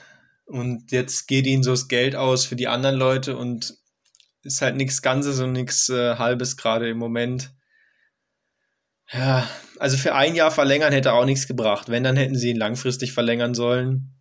Und 0.46 0.92
jetzt 0.92 1.28
geht 1.28 1.46
ihnen 1.46 1.64
so 1.64 1.72
das 1.72 1.88
Geld 1.88 2.16
aus 2.16 2.46
für 2.46 2.56
die 2.56 2.68
anderen 2.68 2.96
Leute 2.96 3.38
und 3.38 3.78
ist 4.42 4.62
halt 4.62 4.76
nichts 4.76 5.02
Ganzes 5.02 5.40
und 5.40 5.52
nichts 5.52 5.90
äh, 5.90 6.16
Halbes 6.16 6.58
gerade 6.58 6.90
im 6.90 6.98
Moment. 6.98 7.52
Ja, 9.12 9.48
also 9.80 9.98
für 9.98 10.16
ein 10.16 10.36
Jahr 10.36 10.52
verlängern 10.52 10.94
hätte 10.94 11.14
auch 11.14 11.26
nichts 11.26 11.48
gebracht. 11.48 11.90
Wenn, 11.90 12.04
dann 12.04 12.18
hätten 12.18 12.36
sie 12.36 12.50
ihn 12.50 12.58
langfristig 12.58 13.14
verlängern 13.14 13.54
sollen, 13.54 14.19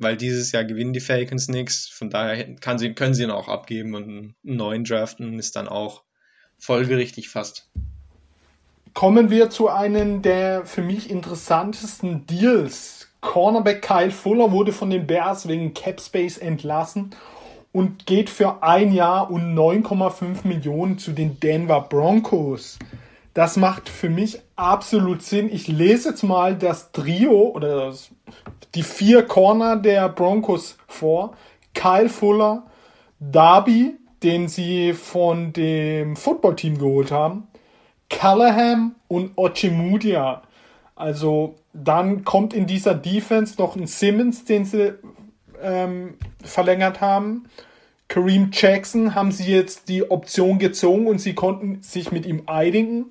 weil 0.00 0.16
dieses 0.16 0.50
Jahr 0.52 0.64
gewinnen 0.64 0.92
die 0.92 1.00
Falcons 1.00 1.48
nichts. 1.48 1.86
Von 1.88 2.10
daher 2.10 2.56
sie, 2.78 2.94
können 2.94 3.14
sie 3.14 3.22
ihn 3.22 3.30
auch 3.30 3.48
abgeben 3.48 3.94
und 3.94 4.04
einen 4.04 4.34
neuen 4.42 4.84
draften, 4.84 5.38
ist 5.38 5.56
dann 5.56 5.68
auch 5.68 6.02
folgerichtig 6.58 7.28
fast 7.28 7.70
kommen 8.94 9.30
wir 9.30 9.50
zu 9.50 9.68
einem 9.68 10.22
der 10.22 10.64
für 10.64 10.82
mich 10.82 11.10
interessantesten 11.10 12.26
Deals. 12.26 13.08
Cornerback 13.20 13.82
Kyle 13.82 14.10
Fuller 14.10 14.50
wurde 14.50 14.72
von 14.72 14.90
den 14.90 15.06
Bears 15.06 15.46
wegen 15.46 15.74
Cap 15.74 16.00
Space 16.00 16.38
entlassen 16.38 17.10
und 17.72 18.06
geht 18.06 18.30
für 18.30 18.62
ein 18.62 18.92
Jahr 18.92 19.30
und 19.30 19.54
9,5 19.54 20.46
Millionen 20.46 20.98
zu 20.98 21.12
den 21.12 21.38
Denver 21.38 21.82
Broncos. 21.82 22.78
Das 23.34 23.56
macht 23.56 23.88
für 23.88 24.10
mich 24.10 24.40
absolut 24.56 25.22
Sinn. 25.22 25.50
Ich 25.52 25.68
lese 25.68 26.10
jetzt 26.10 26.22
mal 26.22 26.56
das 26.56 26.92
Trio 26.92 27.50
oder 27.54 27.86
das, 27.86 28.10
die 28.74 28.82
vier 28.82 29.22
Corner 29.22 29.76
der 29.76 30.08
Broncos 30.08 30.76
vor. 30.88 31.36
Kyle 31.74 32.08
Fuller, 32.08 32.64
Darby, 33.20 33.96
den 34.22 34.48
sie 34.48 34.92
von 34.92 35.52
dem 35.52 36.16
Footballteam 36.16 36.78
geholt 36.78 37.10
haben, 37.10 37.48
Callahan 38.08 38.96
und 39.08 39.32
Ochemudia. 39.36 40.42
Also 40.96 41.56
dann 41.72 42.24
kommt 42.24 42.52
in 42.52 42.66
dieser 42.66 42.94
Defense 42.94 43.54
noch 43.58 43.76
ein 43.76 43.86
Simmons, 43.86 44.44
den 44.44 44.64
sie 44.64 44.94
ähm, 45.62 46.14
verlängert 46.42 47.00
haben. 47.00 47.44
Kareem 48.10 48.50
Jackson 48.52 49.14
haben 49.14 49.30
sie 49.30 49.44
jetzt 49.44 49.88
die 49.88 50.10
Option 50.10 50.58
gezogen 50.58 51.06
und 51.06 51.20
sie 51.20 51.32
konnten 51.32 51.80
sich 51.80 52.10
mit 52.10 52.26
ihm 52.26 52.42
einigen. 52.46 53.10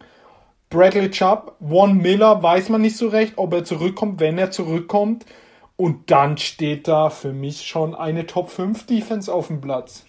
Bradley 0.70 1.10
Chubb, 1.10 1.56
Von 1.66 2.00
Miller 2.00 2.44
weiß 2.44 2.68
man 2.68 2.82
nicht 2.82 2.98
so 2.98 3.08
recht, 3.08 3.38
ob 3.38 3.54
er 3.54 3.64
zurückkommt, 3.64 4.20
wenn 4.20 4.38
er 4.38 4.52
zurückkommt. 4.52 5.26
Und 5.78 6.12
dann 6.12 6.38
steht 6.38 6.90
da 6.90 7.10
für 7.10 7.32
mich 7.32 7.66
schon 7.66 7.96
eine 7.96 8.28
Top 8.28 8.52
5 8.52 8.88
Defense 8.88 9.34
auf 9.34 9.48
dem 9.48 9.62
Platz. 9.62 10.04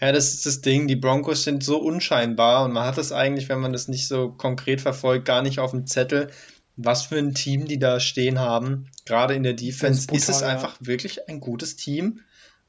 Ja, 0.00 0.12
das 0.12 0.32
ist 0.32 0.46
das 0.46 0.60
Ding. 0.60 0.86
Die 0.86 0.94
Broncos 0.94 1.42
sind 1.42 1.64
so 1.64 1.78
unscheinbar 1.78 2.64
und 2.64 2.72
man 2.72 2.86
hat 2.86 2.96
es 2.96 3.10
eigentlich, 3.10 3.48
wenn 3.48 3.58
man 3.58 3.72
das 3.72 3.88
nicht 3.88 4.06
so 4.06 4.28
konkret 4.30 4.80
verfolgt, 4.80 5.24
gar 5.24 5.42
nicht 5.42 5.58
auf 5.58 5.72
dem 5.72 5.88
Zettel, 5.88 6.30
was 6.76 7.06
für 7.06 7.18
ein 7.18 7.34
Team 7.34 7.66
die 7.66 7.80
da 7.80 7.98
stehen 7.98 8.38
haben. 8.38 8.88
Gerade 9.04 9.34
in 9.34 9.42
der 9.42 9.54
Defense 9.54 10.02
ist, 10.02 10.06
brutal, 10.06 10.18
ist, 10.20 10.28
es 10.28 10.42
einfach 10.44 10.80
ja. 10.80 10.86
wirklich 10.86 11.28
ein 11.28 11.40
gutes 11.40 11.74
Team 11.74 12.20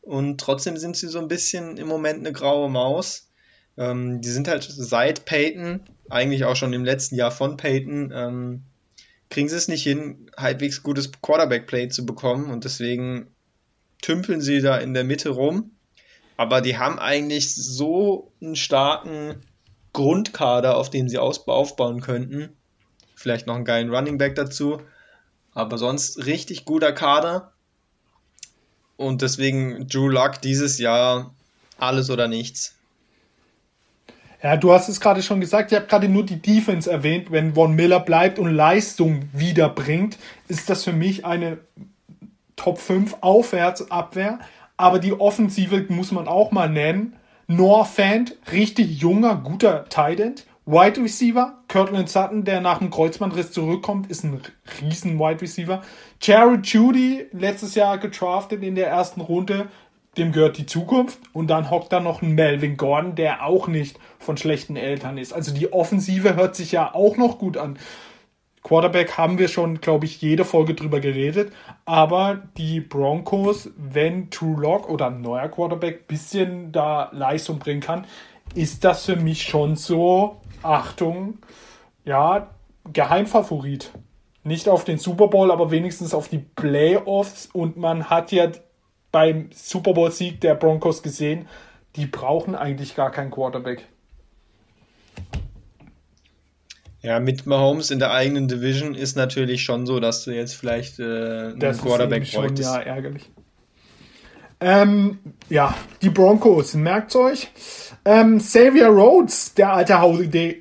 und 0.08 0.40
trotzdem 0.40 0.78
sind 0.78 0.96
sie 0.96 1.08
so 1.08 1.20
ein 1.20 1.28
bisschen 1.28 1.78
im 1.78 1.88
Moment 1.88 2.20
eine 2.20 2.32
graue 2.32 2.70
Maus. 2.70 3.30
Ähm, 3.78 4.22
die 4.22 4.30
sind 4.30 4.48
halt 4.48 4.64
seit 4.64 5.26
Peyton, 5.26 5.82
eigentlich 6.10 6.46
auch 6.46 6.56
schon 6.56 6.74
im 6.74 6.86
letzten 6.86 7.16
Jahr 7.16 7.32
von 7.32 7.58
Peyton, 7.58 8.12
ähm, 8.14 8.64
kriegen 9.30 9.50
sie 9.50 9.58
es 9.58 9.68
nicht 9.68 9.84
hin, 9.84 10.32
halbwegs 10.38 10.84
gutes 10.84 11.12
Quarterback-Play 11.22 11.90
zu 11.90 12.06
bekommen 12.06 12.50
und 12.50 12.64
deswegen 12.64 13.28
tümpeln 14.02 14.42
sie 14.42 14.62
da 14.62 14.78
in 14.78 14.94
der 14.94 15.04
Mitte 15.04 15.30
rum 15.30 15.72
aber 16.38 16.62
die 16.62 16.78
haben 16.78 17.00
eigentlich 17.00 17.56
so 17.56 18.32
einen 18.42 18.56
starken 18.56 19.42
Grundkader, 19.92 20.78
auf 20.78 20.92
dem 20.92 21.10
sie 21.10 21.18
aufbauen 21.18 22.02
könnten. 22.02 22.56
Vielleicht 23.16 23.48
noch 23.48 23.56
einen 23.56 23.66
geilen 23.66 23.94
Running 23.94 24.20
Back 24.20 24.36
dazu. 24.36 24.80
Aber 25.54 25.80
sonst 25.80 26.24
richtig 26.28 26.66
guter 26.66 26.94
Kader. 26.94 27.54
Und 28.98 29.22
deswegen 29.22 29.88
Drew 29.88 30.10
Luck 30.10 30.41
dieses 30.41 30.80
Jahr 30.80 31.32
alles 31.78 32.10
oder 32.10 32.28
nichts. 32.28 32.76
Ja, 34.41 34.56
du 34.56 34.72
hast 34.72 34.88
es 34.88 34.99
gerade 34.99 35.24
schon 35.24 35.40
gesagt, 35.40 35.72
ich 35.72 35.76
habe 35.76 35.88
gerade 35.88 36.10
nur 36.10 36.26
die 36.26 36.41
Defense 36.41 36.90
erwähnt. 36.90 37.32
Wenn 37.32 37.56
Von 37.56 37.76
Miller 37.76 37.99
bleibt 37.99 38.38
und 38.38 38.52
Leistung 38.53 39.30
wiederbringt, 39.34 40.18
ist 40.48 40.69
das 40.69 40.84
für 40.84 40.94
mich 40.94 41.26
eine 41.26 41.57
Top 42.56 42.80
5 42.80 43.18
Aufwärtsabwehr. 43.22 44.40
Aber 44.78 44.99
die 44.99 45.14
Offensive 45.14 45.86
muss 45.90 46.11
man 46.11 46.28
auch 46.28 46.52
mal 46.52 46.69
nennen. 46.69 47.15
Noah 47.48 47.86
Fant, 47.86 48.36
richtig 48.52 48.99
junger, 48.99 49.36
guter 49.36 49.86
Tight 49.90 50.19
End. 50.19 50.45
Wide 50.69 51.02
Receiver, 51.02 51.53
Kirtland 51.69 52.10
Sutton, 52.10 52.44
der 52.44 52.60
nach 52.60 52.80
dem 52.80 52.89
Kreuzbandriss 52.89 53.53
zurückkommt, 53.53 54.11
ist 54.11 54.26
ein 54.26 54.41
riesen 54.81 55.18
Wide 55.18 55.41
Receiver. 55.41 55.81
Jared 56.22 56.68
Judy, 56.68 57.26
letztes 57.31 57.73
Jahr 57.76 57.98
getraftet 57.98 58.64
in 58.64 58.76
der 58.76 58.89
ersten 58.89 59.22
Runde, 59.22 59.69
dem 60.18 60.34
gehört 60.34 60.57
die 60.57 60.65
Zukunft. 60.65 61.19
Und 61.31 61.48
dann 61.48 61.72
hockt 61.72 61.94
da 61.94 62.02
noch 62.02 62.22
ein 62.22 62.34
Melvin 62.34 62.76
Gordon, 62.76 63.15
der 63.15 63.45
auch 63.45 63.69
nicht 63.69 63.98
von 64.19 64.35
schlechten 64.35 64.76
Eltern 64.76 65.18
ist. 65.18 65.31
Also 65.31 65.53
die 65.53 65.72
Offensive 65.72 66.35
hört 66.35 66.57
sich 66.57 66.73
ja 66.73 66.94
auch 66.94 67.15
noch 67.15 67.39
gut 67.39 67.56
an. 67.56 67.80
Quarterback 68.61 69.18
haben 69.18 69.38
wir 69.38 69.48
schon, 69.48 69.80
glaube 69.80 70.06
ich, 70.06 70.22
jede 70.22 70.44
Folge 70.44 70.73
drüber 70.73 70.99
geredet. 70.99 71.53
Aber 71.85 72.41
die 72.57 72.81
Broncos, 72.81 73.69
wenn 73.77 74.30
True 74.31 74.61
Lock 74.61 74.89
oder 74.89 75.07
ein 75.07 75.22
neuer 75.22 75.48
Quarterback 75.48 76.10
bisschen 76.10 76.73
da 76.73 77.10
Leistung 77.14 77.57
bringen 77.57 77.80
kann, 77.80 78.03
ist 78.53 78.84
das 78.84 79.06
für 79.06 79.15
mich 79.15 79.44
schon 79.44 79.77
so, 79.77 80.41
Achtung, 80.64 81.40
ja, 82.06 82.50
Geheimfavorit. 82.92 83.92
Nicht 84.44 84.70
auf 84.70 84.86
den 84.86 84.98
Super 84.98 85.28
Bowl, 85.28 85.52
aber 85.52 85.72
wenigstens 85.72 86.14
auf 86.14 86.30
die 86.30 86.38
Playoffs. 86.38 87.50
Und 87.52 87.76
man 87.78 88.10
hat 88.10 88.32
ja 88.32 88.50
beim 89.12 89.50
Super 89.54 89.94
Bowl-Sieg 89.94 90.40
der 90.42 90.56
Broncos 90.56 91.04
gesehen, 91.04 91.48
die 91.96 92.06
brauchen 92.06 92.56
eigentlich 92.56 92.96
gar 92.96 93.12
keinen 93.12 93.32
Quarterback. 93.32 93.86
Ja, 97.02 97.20
mit 97.20 97.46
Mahomes 97.46 97.92
in 97.92 98.00
der 98.00 98.12
eigenen 98.12 98.48
Division 98.48 98.96
ist 98.96 99.16
natürlich 99.16 99.64
schon 99.64 99.86
so, 99.86 100.00
dass 100.00 100.24
du 100.24 100.32
jetzt 100.32 100.54
vielleicht 100.54 101.00
äh, 101.00 101.04
einen 101.04 101.60
Das 101.60 101.82
Quarterback 101.82 102.24
ist 102.24 102.32
schon 102.32 102.48
bräuchtest. 102.48 102.76
ja 102.76 102.82
ärgerlich. 102.82 103.30
Ähm, 104.60 105.20
ja, 105.50 105.76
die 106.02 106.10
Broncos, 106.10 106.74
merkt's 106.74 107.16
euch. 107.16 107.50
Ähm, 108.10 108.38
Xavier 108.38 108.88
Rhodes, 108.88 109.54
der 109.54 109.74
alte 109.74 109.96
äh, 109.96 110.56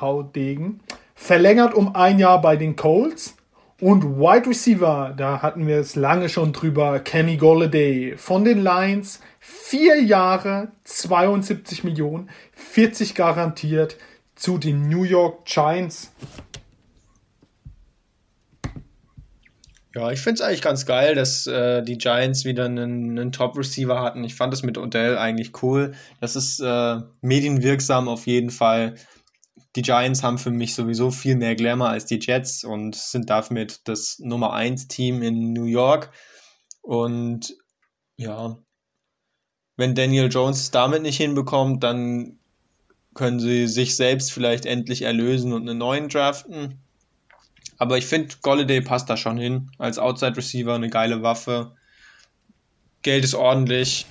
Haudegen, 0.00 0.80
verlängert 1.14 1.74
um 1.74 1.94
ein 1.94 2.18
Jahr 2.18 2.40
bei 2.40 2.56
den 2.56 2.74
Colts. 2.74 3.36
Und 3.82 4.18
Wide 4.18 4.48
Receiver, 4.48 5.12
da 5.14 5.42
hatten 5.42 5.66
wir 5.66 5.76
es 5.76 5.94
lange 5.94 6.30
schon 6.30 6.54
drüber, 6.54 7.00
Kenny 7.00 7.36
Golladay 7.36 8.14
von 8.16 8.46
den 8.46 8.62
Lions. 8.62 9.20
Vier 9.40 10.00
Jahre, 10.00 10.68
72 10.84 11.84
Millionen, 11.84 12.30
40 12.54 13.14
garantiert 13.14 13.98
zu 14.34 14.56
den 14.56 14.88
New 14.88 15.02
York 15.02 15.44
Giants. 15.44 16.12
Ja, 19.94 20.10
ich 20.10 20.20
finde 20.20 20.34
es 20.34 20.40
eigentlich 20.40 20.62
ganz 20.62 20.86
geil, 20.86 21.14
dass 21.14 21.46
äh, 21.46 21.82
die 21.82 21.98
Giants 21.98 22.44
wieder 22.44 22.64
einen, 22.64 23.18
einen 23.18 23.32
Top-Receiver 23.32 24.00
hatten. 24.00 24.24
Ich 24.24 24.34
fand 24.34 24.52
das 24.52 24.62
mit 24.62 24.78
Odell 24.78 25.18
eigentlich 25.18 25.62
cool. 25.62 25.92
Das 26.20 26.34
ist 26.34 26.60
äh, 26.60 27.00
medienwirksam 27.20 28.08
auf 28.08 28.26
jeden 28.26 28.50
Fall. 28.50 28.94
Die 29.76 29.82
Giants 29.82 30.22
haben 30.22 30.38
für 30.38 30.50
mich 30.50 30.74
sowieso 30.74 31.10
viel 31.10 31.36
mehr 31.36 31.54
Glamour 31.56 31.90
als 31.90 32.06
die 32.06 32.20
Jets 32.20 32.64
und 32.64 32.94
sind 32.94 33.28
damit 33.28 33.80
das 33.84 34.18
Nummer 34.18 34.54
1 34.54 34.88
Team 34.88 35.22
in 35.22 35.52
New 35.52 35.64
York. 35.64 36.10
Und 36.80 37.54
ja, 38.16 38.58
wenn 39.76 39.94
Daniel 39.94 40.28
Jones 40.30 40.60
es 40.60 40.70
damit 40.70 41.02
nicht 41.02 41.18
hinbekommt, 41.18 41.82
dann 41.84 42.38
können 43.14 43.40
sie 43.40 43.66
sich 43.66 43.96
selbst 43.96 44.32
vielleicht 44.32 44.64
endlich 44.64 45.02
erlösen 45.02 45.52
und 45.52 45.68
einen 45.68 45.78
neuen 45.78 46.08
draften. 46.08 46.82
Aber 47.82 47.98
ich 47.98 48.06
finde, 48.06 48.32
Golladay 48.42 48.80
passt 48.80 49.10
da 49.10 49.16
schon 49.16 49.36
hin. 49.36 49.72
Als 49.76 49.98
Outside 49.98 50.36
Receiver 50.36 50.72
eine 50.72 50.88
geile 50.88 51.24
Waffe. 51.24 51.72
Geld 53.02 53.24
ist 53.24 53.34
ordentlich. 53.34 54.06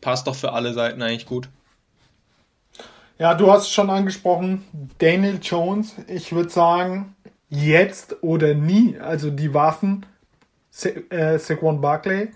Passt 0.00 0.26
doch 0.26 0.34
für 0.34 0.52
alle 0.52 0.74
Seiten 0.74 1.00
eigentlich 1.02 1.26
gut. 1.26 1.48
Ja, 3.20 3.34
du 3.34 3.48
hast 3.48 3.62
es 3.62 3.70
schon 3.70 3.90
angesprochen, 3.90 4.64
Daniel 4.98 5.38
Jones. 5.40 5.94
Ich 6.08 6.32
würde 6.32 6.48
sagen, 6.50 7.14
jetzt 7.48 8.24
oder 8.24 8.54
nie. 8.54 8.98
Also 8.98 9.30
die 9.30 9.54
Waffen, 9.54 10.04
Sa 10.72 10.88
äh, 10.88 11.38
Saquon 11.38 11.80
Barkley, 11.80 12.32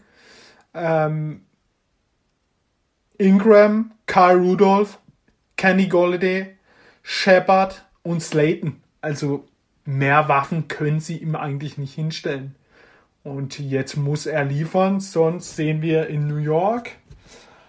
ähm, 0.72 1.46
Ingram, 3.18 3.90
Kyle 4.06 4.36
Rudolph, 4.36 5.00
Kenny 5.56 5.88
Golladay, 5.88 6.56
Shepard 7.02 7.84
und 8.04 8.22
Slayton. 8.22 8.80
Also 9.00 9.49
mehr 9.84 10.28
Waffen 10.28 10.68
können 10.68 11.00
sie 11.00 11.18
ihm 11.18 11.36
eigentlich 11.36 11.78
nicht 11.78 11.94
hinstellen. 11.94 12.54
Und 13.22 13.58
jetzt 13.58 13.96
muss 13.96 14.26
er 14.26 14.44
liefern, 14.44 15.00
sonst 15.00 15.56
sehen 15.56 15.82
wir 15.82 16.06
in 16.08 16.26
New 16.26 16.36
York 16.36 16.92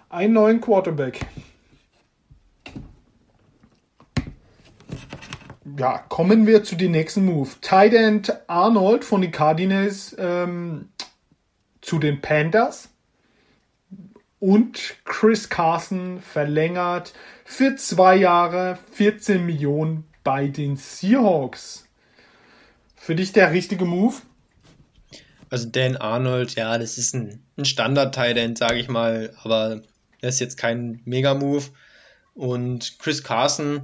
einen 0.10 0.34
neuen 0.34 0.62
Quarterback. 0.62 1.26
Ja, 5.78 6.00
kommen 6.10 6.48
wir 6.48 6.64
zu 6.64 6.76
dem 6.76 6.92
nächsten 6.92 7.26
Move. 7.26 7.50
Tight 7.62 7.94
End 7.94 8.34
Arnold 8.48 9.06
von 9.06 9.22
den 9.22 9.32
Cardinals 9.32 10.16
ähm, 10.20 10.90
zu 11.82 12.00
den 12.00 12.22
Panthers. 12.22 12.90
Und 14.40 14.96
Chris 15.06 15.50
Carson 15.50 16.20
verlängert 16.20 17.14
für 17.46 17.76
zwei 17.76 18.16
Jahre 18.16 18.78
14 18.94 19.46
Millionen 19.46 20.06
bei 20.24 20.48
den 20.48 20.78
Seahawks. 20.78 21.81
Für 23.02 23.16
dich 23.16 23.34
der 23.34 23.52
richtige 23.52 23.86
Move? 23.86 24.14
Also 25.50 25.68
Dan 25.68 25.98
Arnold, 25.98 26.54
ja, 26.54 26.78
das 26.78 27.00
ist 27.00 27.16
ein, 27.16 27.44
ein 27.58 27.66
Standard-Tight 27.66 28.38
End, 28.38 28.60
sage 28.60 28.78
ich 28.78 28.90
mal, 28.90 29.34
aber 29.42 29.82
das 30.22 30.36
ist 30.36 30.40
jetzt 30.40 30.58
kein 30.58 31.02
Mega-Move. 31.06 31.64
Und 32.36 33.00
Chris 33.00 33.24
Carson, 33.24 33.82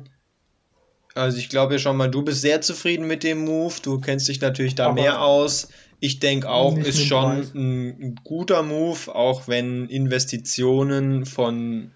also 1.16 1.40
ich 1.40 1.50
glaube 1.50 1.74
ja 1.74 1.80
schon 1.80 1.98
mal, 1.98 2.12
du 2.12 2.22
bist 2.22 2.42
sehr 2.42 2.62
zufrieden 2.62 3.08
mit 3.08 3.24
dem 3.24 3.44
Move. 3.44 3.74
Du 3.82 4.00
kennst 4.00 4.28
dich 4.28 4.40
natürlich 4.40 4.76
da 4.76 4.86
Aber 4.86 5.02
mehr 5.02 5.20
aus. 5.20 5.70
Ich 6.00 6.20
denke 6.20 6.48
auch, 6.48 6.78
ist 6.78 7.04
schon 7.04 7.42
ein, 7.56 8.00
ein 8.00 8.16
guter 8.24 8.62
Move, 8.62 9.16
auch 9.16 9.48
wenn 9.48 9.90
Investitionen 9.90 11.26
von 11.26 11.90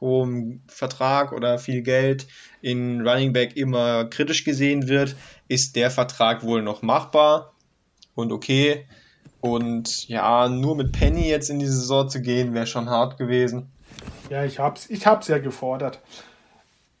hohem 0.00 0.60
Vertrag 0.68 1.32
oder 1.32 1.58
viel 1.58 1.82
Geld 1.82 2.28
in 2.62 3.06
Running 3.06 3.32
Back 3.32 3.56
immer 3.56 4.04
kritisch 4.04 4.44
gesehen 4.44 4.88
wird, 4.88 5.16
ist 5.48 5.76
der 5.76 5.90
Vertrag 5.90 6.44
wohl 6.44 6.62
noch 6.62 6.82
machbar 6.82 7.52
und 8.14 8.32
okay. 8.32 8.86
Und 9.40 10.08
ja, 10.08 10.48
nur 10.48 10.76
mit 10.76 10.92
Penny 10.92 11.28
jetzt 11.28 11.50
in 11.50 11.58
die 11.58 11.66
Saison 11.66 12.08
zu 12.08 12.20
gehen, 12.20 12.54
wäre 12.54 12.66
schon 12.66 12.90
hart 12.90 13.18
gewesen. 13.18 13.70
Ja, 14.30 14.44
ich 14.44 14.58
hab's, 14.58 14.90
ich 14.90 15.06
hab's 15.06 15.28
ja 15.28 15.38
gefordert. 15.38 16.00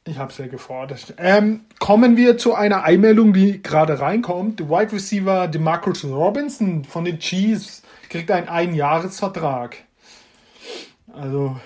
Ich 0.04 0.18
hab's 0.18 0.38
ja 0.38 0.46
gefordert. 0.46 1.14
Ähm, 1.18 1.66
kommen 1.78 2.16
wir 2.16 2.38
zu 2.38 2.54
einer 2.54 2.84
Einmeldung, 2.84 3.34
die 3.34 3.62
gerade 3.62 4.00
reinkommt. 4.00 4.60
Wide 4.70 4.92
Receiver 4.92 5.48
DeMarcus 5.48 6.04
Robinson 6.04 6.84
von 6.84 7.04
den 7.04 7.18
Chiefs 7.18 7.82
kriegt 8.08 8.30
einen 8.30 8.48
Einjahresvertrag. 8.48 9.76
Also, 11.12 11.58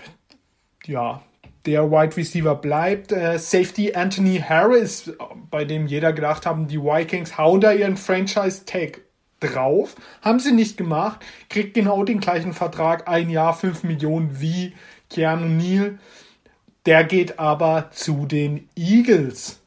ja, 0.87 1.23
der 1.67 1.91
Wide 1.91 2.17
Receiver 2.17 2.55
bleibt. 2.55 3.13
Äh, 3.13 3.39
Safety 3.39 3.95
Anthony 3.95 4.39
Harris, 4.39 5.13
bei 5.51 5.65
dem 5.65 5.87
jeder 5.87 6.13
gedacht 6.13 6.47
haben, 6.47 6.69
die 6.69 6.81
Vikings 6.81 7.39
hauen 7.39 7.61
da 7.61 7.73
ihren 7.73 7.97
Franchise-Tag 7.97 9.01
drauf. 9.41 9.97
Haben 10.23 10.41
sie 10.41 10.53
nicht 10.53 10.77
gemacht. 10.77 11.21
Kriegt 11.49 11.75
genau 11.75 12.05
den 12.05 12.21
gleichen 12.21 12.53
Vertrag, 12.53 13.09
ein 13.09 13.31
Jahr, 13.31 13.55
5 13.55 13.85
Millionen 13.85 14.41
wie 14.41 14.75
Keanu 15.11 15.47
Neal. 15.47 15.99
Der 16.87 17.05
geht 17.05 17.39
aber 17.39 17.91
zu 17.93 18.27
den 18.27 18.69
Eagles. 18.77 19.61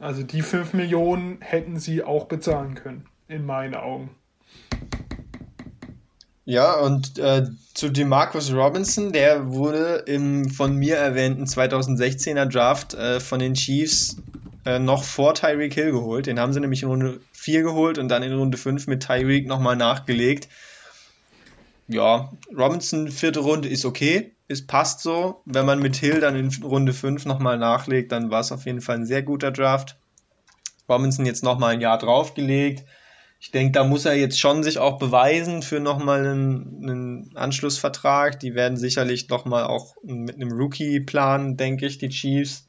Also 0.00 0.22
die 0.22 0.42
5 0.42 0.72
Millionen 0.72 1.40
hätten 1.40 1.78
sie 1.78 2.02
auch 2.02 2.24
bezahlen 2.24 2.74
können, 2.74 3.06
in 3.28 3.44
meinen 3.44 3.74
Augen. 3.74 4.10
Ja, 6.44 6.80
und 6.80 7.18
äh, 7.18 7.46
zu 7.72 7.88
DeMarcus 7.88 8.52
Robinson, 8.52 9.12
der 9.12 9.52
wurde 9.52 10.02
im 10.06 10.50
von 10.50 10.76
mir 10.76 10.96
erwähnten 10.96 11.44
2016er 11.44 12.46
Draft 12.46 12.94
äh, 12.94 13.20
von 13.20 13.38
den 13.38 13.54
Chiefs 13.54 14.16
äh, 14.64 14.80
noch 14.80 15.04
vor 15.04 15.34
Tyreek 15.34 15.74
Hill 15.74 15.92
geholt. 15.92 16.26
Den 16.26 16.40
haben 16.40 16.52
sie 16.52 16.60
nämlich 16.60 16.82
in 16.82 16.88
Runde 16.88 17.20
4 17.32 17.62
geholt 17.62 17.98
und 17.98 18.08
dann 18.08 18.24
in 18.24 18.32
Runde 18.32 18.58
5 18.58 18.88
mit 18.88 19.04
Tyreek 19.04 19.46
nochmal 19.46 19.76
nachgelegt. 19.76 20.48
Ja, 21.86 22.32
Robinson 22.56 23.10
vierte 23.10 23.40
Runde 23.40 23.68
ist 23.68 23.84
okay, 23.84 24.32
es 24.48 24.66
passt 24.66 25.00
so. 25.00 25.42
Wenn 25.44 25.66
man 25.66 25.80
mit 25.80 25.96
Hill 25.96 26.20
dann 26.20 26.36
in 26.36 26.48
Runde 26.62 26.92
5 26.92 27.24
nochmal 27.26 27.58
nachlegt, 27.58 28.12
dann 28.12 28.30
war 28.30 28.40
es 28.40 28.52
auf 28.52 28.66
jeden 28.66 28.80
Fall 28.80 28.96
ein 28.96 29.06
sehr 29.06 29.22
guter 29.22 29.50
Draft. 29.50 29.96
Robinson 30.88 31.26
jetzt 31.26 31.44
nochmal 31.44 31.74
ein 31.74 31.80
Jahr 31.80 31.98
draufgelegt. 31.98 32.84
Ich 33.42 33.50
denke, 33.50 33.72
da 33.72 33.82
muss 33.82 34.04
er 34.04 34.14
jetzt 34.14 34.38
schon 34.38 34.62
sich 34.62 34.78
auch 34.78 35.00
beweisen 35.00 35.62
für 35.62 35.80
nochmal 35.80 36.24
einen, 36.24 36.78
einen 36.80 37.36
Anschlussvertrag. 37.36 38.38
Die 38.38 38.54
werden 38.54 38.78
sicherlich 38.78 39.28
nochmal 39.30 39.64
auch 39.64 39.96
mit 40.04 40.36
einem 40.36 40.52
Rookie 40.52 41.00
planen, 41.00 41.56
denke 41.56 41.86
ich, 41.86 41.98
die 41.98 42.08
Chiefs. 42.08 42.68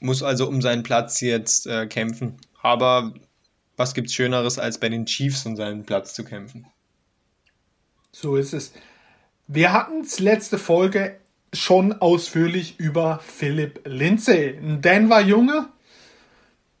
Muss 0.00 0.22
also 0.22 0.46
um 0.46 0.60
seinen 0.60 0.82
Platz 0.82 1.22
jetzt 1.22 1.66
äh, 1.66 1.86
kämpfen. 1.86 2.36
Aber 2.60 3.14
was 3.74 3.94
gibt's 3.94 4.12
Schöneres, 4.12 4.58
als 4.58 4.76
bei 4.76 4.90
den 4.90 5.06
Chiefs 5.06 5.46
um 5.46 5.56
seinen 5.56 5.86
Platz 5.86 6.12
zu 6.12 6.24
kämpfen? 6.24 6.66
So 8.12 8.36
ist 8.36 8.52
es. 8.52 8.74
Wir 9.46 9.72
hatten 9.72 10.02
es 10.02 10.18
letzte 10.18 10.58
Folge 10.58 11.18
schon 11.54 11.94
ausführlich 11.94 12.78
über 12.78 13.18
Philipp 13.24 13.80
Lindsay, 13.86 14.58
ein 14.58 14.82
Denver 14.82 15.22
Junge, 15.22 15.70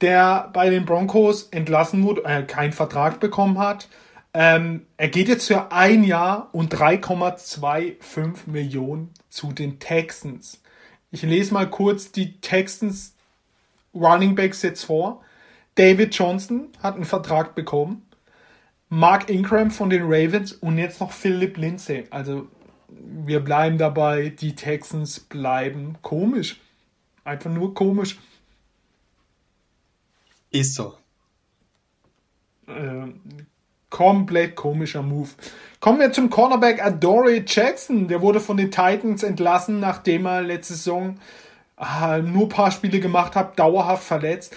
der 0.02 0.50
bei 0.52 0.68
den 0.68 0.84
Broncos 0.84 1.44
entlassen 1.50 2.02
wurde, 2.02 2.24
äh, 2.24 2.42
keinen 2.42 2.72
Vertrag 2.72 3.20
bekommen 3.20 3.58
hat. 3.58 3.88
Ähm, 4.34 4.86
er 4.96 5.08
geht 5.08 5.28
jetzt 5.28 5.46
für 5.46 5.72
ein 5.72 6.04
Jahr 6.04 6.48
und 6.52 6.74
3,25 6.74 8.46
Millionen 8.46 9.10
zu 9.28 9.52
den 9.52 9.78
Texans. 9.78 10.60
Ich 11.10 11.22
lese 11.22 11.54
mal 11.54 11.68
kurz 11.68 12.12
die 12.12 12.40
Texans 12.40 13.14
Running 13.94 14.34
Backs 14.34 14.62
jetzt 14.62 14.84
vor. 14.84 15.22
David 15.74 16.14
Johnson 16.14 16.68
hat 16.82 16.94
einen 16.94 17.04
Vertrag 17.04 17.54
bekommen. 17.54 18.06
Mark 18.88 19.30
Ingram 19.30 19.70
von 19.70 19.90
den 19.90 20.02
Ravens 20.04 20.52
und 20.52 20.78
jetzt 20.78 21.00
noch 21.00 21.12
Philip 21.12 21.56
Lindsay. 21.56 22.04
Also 22.10 22.48
wir 22.88 23.40
bleiben 23.40 23.78
dabei, 23.78 24.30
die 24.30 24.54
Texans 24.54 25.20
bleiben 25.20 25.96
komisch. 26.02 26.60
Einfach 27.24 27.50
nur 27.50 27.74
komisch. 27.74 28.18
Ist 30.52 30.74
so. 30.74 30.94
Äh, 32.68 33.08
Komplett 33.92 34.56
komischer 34.56 35.02
Move. 35.02 35.28
Kommen 35.78 36.00
wir 36.00 36.12
zum 36.12 36.30
Cornerback 36.30 36.82
Adoree 36.82 37.42
Jackson. 37.46 38.08
Der 38.08 38.22
wurde 38.22 38.40
von 38.40 38.56
den 38.56 38.70
Titans 38.70 39.22
entlassen, 39.22 39.80
nachdem 39.80 40.24
er 40.24 40.40
letzte 40.40 40.72
Saison 40.72 41.18
äh, 41.78 42.22
nur 42.22 42.44
ein 42.44 42.48
paar 42.48 42.70
Spiele 42.70 43.00
gemacht 43.00 43.36
hat, 43.36 43.58
dauerhaft 43.58 44.04
verletzt. 44.04 44.56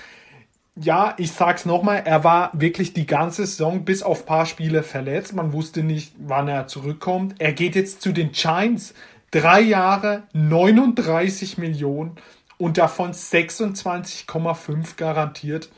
Ja, 0.78 1.16
ich 1.18 1.34
sag's 1.34 1.66
nochmal, 1.66 2.04
er 2.06 2.24
war 2.24 2.52
wirklich 2.54 2.94
die 2.94 3.06
ganze 3.06 3.46
Saison 3.46 3.84
bis 3.84 4.04
auf 4.04 4.22
ein 4.22 4.26
paar 4.26 4.46
Spiele 4.46 4.84
verletzt. 4.84 5.34
Man 5.34 5.52
wusste 5.52 5.84
nicht, 5.84 6.14
wann 6.18 6.48
er 6.48 6.68
zurückkommt. 6.68 7.36
Er 7.40 7.52
geht 7.52 7.76
jetzt 7.76 8.02
zu 8.02 8.14
den 8.14 8.32
Giants. 8.32 8.94
Drei 9.32 9.60
Jahre, 9.60 10.24
39 10.32 11.58
Millionen 11.58 12.16
und 12.58 12.78
davon 12.78 13.12
26,5 13.12 14.96
garantiert. 14.96 15.70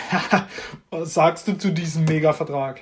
Was 0.90 1.14
sagst 1.14 1.48
du 1.48 1.58
zu 1.58 1.72
diesem 1.72 2.04
Mega-Vertrag? 2.04 2.80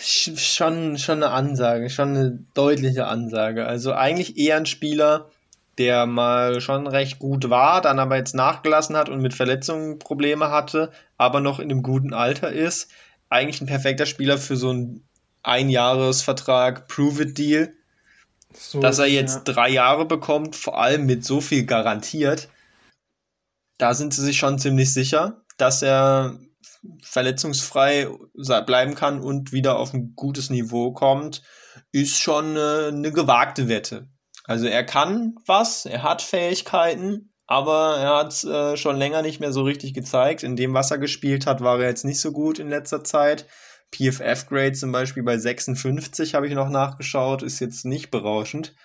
Schon, 0.00 0.98
schon 0.98 1.22
eine 1.22 1.30
Ansage, 1.30 1.88
schon 1.88 2.16
eine 2.16 2.38
deutliche 2.54 3.06
Ansage. 3.06 3.64
Also 3.66 3.92
eigentlich 3.92 4.36
eher 4.36 4.56
ein 4.56 4.66
Spieler, 4.66 5.30
der 5.78 6.06
mal 6.06 6.60
schon 6.60 6.86
recht 6.86 7.18
gut 7.18 7.48
war, 7.48 7.80
dann 7.80 7.98
aber 7.98 8.16
jetzt 8.16 8.34
nachgelassen 8.34 8.96
hat 8.96 9.08
und 9.08 9.22
mit 9.22 9.34
Verletzungen 9.34 9.98
Probleme 9.98 10.50
hatte, 10.50 10.90
aber 11.16 11.40
noch 11.40 11.60
in 11.60 11.70
einem 11.70 11.82
guten 11.82 12.12
Alter 12.12 12.50
ist. 12.50 12.90
Eigentlich 13.28 13.60
ein 13.60 13.66
perfekter 13.66 14.06
Spieler 14.06 14.36
für 14.36 14.56
so 14.56 14.70
einen 14.70 15.04
Einjahresvertrag 15.42 16.88
Prove-It-Deal. 16.88 17.72
So 18.52 18.80
dass 18.80 18.98
er 18.98 19.06
jetzt 19.06 19.48
ja. 19.48 19.54
drei 19.54 19.70
Jahre 19.70 20.04
bekommt, 20.04 20.56
vor 20.56 20.78
allem 20.78 21.06
mit 21.06 21.24
so 21.24 21.40
viel 21.40 21.64
garantiert, 21.64 22.48
da 23.82 23.94
sind 23.94 24.14
sie 24.14 24.22
sich 24.22 24.36
schon 24.36 24.60
ziemlich 24.60 24.94
sicher, 24.94 25.42
dass 25.58 25.82
er 25.82 26.38
verletzungsfrei 27.02 28.06
bleiben 28.64 28.94
kann 28.94 29.20
und 29.20 29.50
wieder 29.50 29.76
auf 29.76 29.92
ein 29.92 30.12
gutes 30.14 30.50
Niveau 30.50 30.92
kommt, 30.92 31.42
ist 31.90 32.20
schon 32.20 32.56
eine, 32.56 32.92
eine 32.92 33.10
gewagte 33.10 33.66
Wette. 33.66 34.08
Also 34.44 34.66
er 34.66 34.84
kann 34.84 35.34
was, 35.46 35.84
er 35.84 36.04
hat 36.04 36.22
Fähigkeiten, 36.22 37.32
aber 37.48 37.96
er 37.96 38.16
hat 38.18 38.32
es 38.32 38.44
äh, 38.44 38.76
schon 38.76 38.98
länger 38.98 39.22
nicht 39.22 39.40
mehr 39.40 39.52
so 39.52 39.62
richtig 39.62 39.94
gezeigt. 39.94 40.44
In 40.44 40.54
dem, 40.54 40.74
was 40.74 40.92
er 40.92 40.98
gespielt 40.98 41.46
hat, 41.46 41.60
war 41.60 41.80
er 41.80 41.88
jetzt 41.88 42.04
nicht 42.04 42.20
so 42.20 42.30
gut 42.30 42.60
in 42.60 42.70
letzter 42.70 43.02
Zeit. 43.02 43.48
PFF-Grade 43.92 44.74
zum 44.74 44.92
Beispiel 44.92 45.24
bei 45.24 45.38
56 45.38 46.36
habe 46.36 46.46
ich 46.46 46.54
noch 46.54 46.68
nachgeschaut, 46.68 47.42
ist 47.42 47.58
jetzt 47.58 47.84
nicht 47.84 48.12
berauschend. 48.12 48.76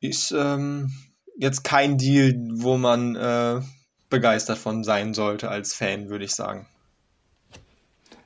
Ist 0.00 0.32
ähm, 0.32 0.92
jetzt 1.36 1.64
kein 1.64 1.98
Deal, 1.98 2.34
wo 2.52 2.76
man 2.76 3.16
äh, 3.16 3.60
begeistert 4.10 4.58
von 4.58 4.84
sein 4.84 5.14
sollte 5.14 5.48
als 5.48 5.74
Fan, 5.74 6.08
würde 6.08 6.24
ich 6.24 6.34
sagen. 6.34 6.66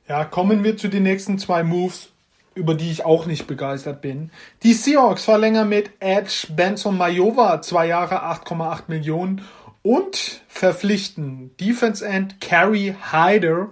Ja, 0.09 0.24
kommen 0.24 0.65
wir 0.65 0.77
zu 0.77 0.89
den 0.89 1.05
nächsten 1.05 1.39
zwei 1.39 1.62
Moves, 1.62 2.09
über 2.55 2.74
die 2.74 2.91
ich 2.91 3.05
auch 3.05 3.27
nicht 3.27 3.47
begeistert 3.47 4.01
bin. 4.01 4.31
Die 4.62 4.73
Seahawks 4.73 5.24
verlängern 5.24 5.69
mit 5.69 5.91
Edge 6.01 6.49
Benson 6.51 6.97
Majova 6.99 7.62
zwei 7.62 7.87
Jahre 7.87 8.24
8,8 8.24 8.85
Millionen 8.89 9.43
und 9.82 10.43
verpflichten 10.49 11.57
Defense 11.59 12.05
End 12.05 12.41
Carrie 12.41 12.95
Hyder 13.12 13.69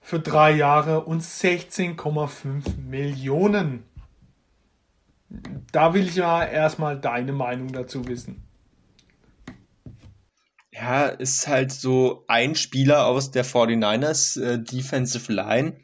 für 0.00 0.18
drei 0.18 0.50
Jahre 0.50 1.04
und 1.04 1.22
16,5 1.22 2.76
Millionen. 2.86 3.84
Da 5.70 5.94
will 5.94 6.06
ich 6.06 6.16
ja 6.16 6.44
erstmal 6.44 7.00
deine 7.00 7.32
Meinung 7.32 7.72
dazu 7.72 8.06
wissen. 8.06 8.42
Ja, 10.72 11.06
ist 11.06 11.48
halt 11.48 11.70
so 11.70 12.24
ein 12.28 12.54
Spieler 12.54 13.06
aus 13.06 13.30
der 13.30 13.44
49ers 13.44 14.40
äh, 14.40 14.58
Defensive 14.58 15.30
Line. 15.30 15.76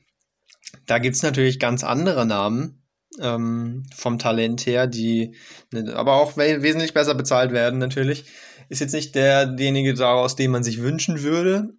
Da 0.86 0.98
gibt 0.98 1.16
es 1.16 1.22
natürlich 1.22 1.58
ganz 1.58 1.84
andere 1.84 2.24
Namen 2.24 2.82
ähm, 3.20 3.84
vom 3.94 4.18
Talent 4.18 4.64
her, 4.64 4.86
die 4.86 5.36
ne, 5.72 5.94
aber 5.94 6.14
auch 6.14 6.36
we 6.36 6.62
wesentlich 6.62 6.94
besser 6.94 7.14
bezahlt 7.14 7.52
werden 7.52 7.78
natürlich. 7.78 8.24
Ist 8.70 8.80
jetzt 8.80 8.94
nicht 8.94 9.14
der, 9.14 9.46
derjenige 9.46 9.94
daraus, 9.94 10.36
den 10.36 10.50
man 10.50 10.62
sich 10.62 10.80
wünschen 10.80 11.22
würde, 11.22 11.74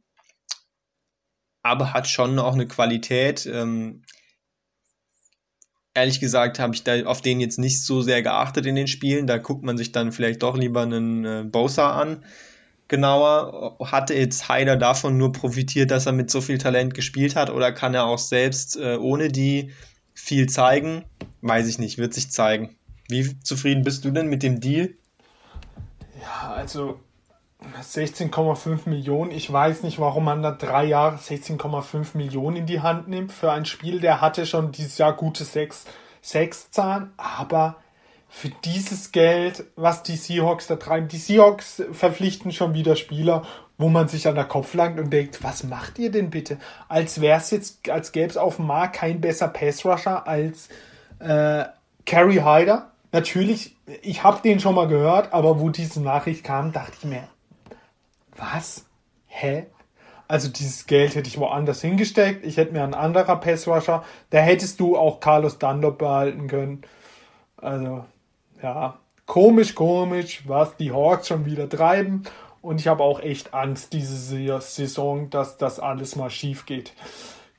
aber 1.64 1.94
hat 1.94 2.08
schon 2.08 2.38
auch 2.38 2.54
eine 2.54 2.68
Qualität. 2.68 3.48
Ähm, 3.48 4.04
ehrlich 5.94 6.20
gesagt 6.20 6.60
habe 6.60 6.76
ich 6.76 6.84
da 6.84 7.04
auf 7.06 7.22
den 7.22 7.40
jetzt 7.40 7.60
nicht 7.60 7.84
so 7.84 8.02
sehr 8.02 8.22
geachtet 8.22 8.66
in 8.66 8.76
den 8.76 8.88
Spielen. 8.88 9.28
Da 9.28 9.38
guckt 9.38 9.64
man 9.64 9.78
sich 9.78 9.92
dann 9.92 10.12
vielleicht 10.12 10.44
doch 10.44 10.58
lieber 10.58 10.82
einen 10.82 11.26
äh, 11.26 11.44
Bosa 11.44 12.00
an. 12.00 12.24
Genauer, 12.90 13.78
hatte 13.80 14.16
jetzt 14.16 14.50
Heider 14.50 14.76
davon 14.76 15.16
nur 15.16 15.32
profitiert, 15.32 15.92
dass 15.92 16.08
er 16.08 16.12
mit 16.12 16.32
so 16.32 16.42
viel 16.42 16.58
Talent 16.58 16.96
gespielt 16.96 17.36
hat 17.36 17.52
oder 17.52 17.72
kann 17.72 17.94
er 17.94 18.06
auch 18.06 18.18
selbst 18.18 18.78
äh, 18.78 18.98
ohne 18.98 19.30
die 19.30 19.72
viel 20.16 20.50
zeigen? 20.50 21.06
Weiß 21.42 21.68
ich 21.68 21.78
nicht, 21.78 22.00
wird 22.00 22.16
sich 22.16 22.32
zeigen. 22.32 22.76
Wie 23.08 23.40
zufrieden 23.42 23.84
bist 23.84 24.06
du 24.06 24.12
denn 24.12 24.28
mit 24.28 24.42
dem 24.42 24.60
Deal? 24.60 24.96
Ja, 26.20 26.52
also 26.54 27.00
16,5 27.80 28.90
Millionen. 28.90 29.32
Ich 29.32 29.52
weiß 29.54 29.84
nicht, 29.84 30.00
warum 30.00 30.26
man 30.26 30.42
da 30.42 30.52
drei 30.52 30.86
Jahre 30.86 31.18
16,5 31.18 32.18
Millionen 32.18 32.58
in 32.58 32.66
die 32.66 32.82
Hand 32.82 33.08
nimmt 33.08 33.32
für 33.32 33.52
ein 33.52 33.66
Spiel. 33.66 34.00
Der 34.00 34.20
hatte 34.20 34.46
schon 34.46 34.72
dieses 34.72 34.98
Jahr 34.98 35.14
gute 35.14 35.44
sechs, 35.44 35.86
Zahlen, 36.72 37.12
aber 37.18 37.78
für 38.30 38.50
dieses 38.64 39.12
Geld, 39.12 39.66
was 39.76 40.04
die 40.04 40.16
Seahawks 40.16 40.68
da 40.68 40.76
treiben, 40.76 41.08
die 41.08 41.18
Seahawks 41.18 41.84
verpflichten 41.92 42.52
schon 42.52 42.74
wieder 42.74 42.96
Spieler, 42.96 43.44
wo 43.78 43.90
man 43.90 44.08
sich 44.08 44.28
an 44.28 44.36
der 44.36 44.46
Kopf 44.46 44.74
langt 44.76 45.00
und 45.00 45.10
denkt, 45.10 45.44
was 45.44 45.64
macht 45.64 45.98
ihr 46.00 46.12
denn 46.12 46.30
bitte? 46.30 46.58
Als 46.88 47.22
wäre 47.22 47.40
es 47.40 47.50
jetzt, 47.50 47.90
als 47.90 48.12
gäbe 48.12 48.30
es 48.30 48.38
auf 48.38 48.58
dem 48.58 48.68
Markt 48.68 48.98
kein 48.98 49.20
besser 49.20 49.48
Pass-Rusher 49.48 50.28
als 50.28 50.70
äh, 51.20 51.66
Carrie 52.06 52.42
Hyder. 52.42 52.92
Natürlich, 53.12 53.76
ich 54.04 54.24
habe 54.24 54.42
den 54.44 54.60
schon 54.60 54.76
mal 54.76 54.88
gehört, 54.88 55.34
aber 55.34 55.60
wo 55.60 55.70
diese 55.70 56.02
Nachricht 56.02 56.44
kam, 56.44 56.72
dachte 56.72 56.94
ich 57.00 57.06
mir, 57.06 57.28
was? 58.36 58.86
Hä? 59.28 59.66
Also 60.28 60.48
dieses 60.48 60.86
Geld 60.86 61.16
hätte 61.16 61.28
ich 61.28 61.40
woanders 61.40 61.82
hingesteckt. 61.82 62.46
Ich 62.46 62.58
hätte 62.58 62.74
mir 62.74 62.84
einen 62.84 62.94
anderer 62.94 63.38
Passrusher. 63.38 64.04
Da 64.30 64.38
hättest 64.38 64.80
du 64.80 64.96
auch 64.96 65.20
Carlos 65.20 65.58
Dunlop 65.58 65.98
behalten 65.98 66.48
können. 66.48 66.84
Also, 67.58 68.06
ja, 68.62 69.00
komisch, 69.26 69.76
komisch, 69.76 70.44
was 70.48 70.76
die 70.78 70.92
Hawks 70.92 71.28
schon 71.28 71.46
wieder 71.46 71.70
treiben. 71.70 72.24
Und 72.62 72.80
ich 72.80 72.88
habe 72.88 73.04
auch 73.04 73.22
echt 73.22 73.54
Angst 73.54 73.94
diese 73.94 74.18
Saison, 74.60 75.30
dass 75.30 75.58
das 75.58 75.80
alles 75.80 76.16
mal 76.16 76.30
schief 76.30 76.66
geht. 76.66 76.94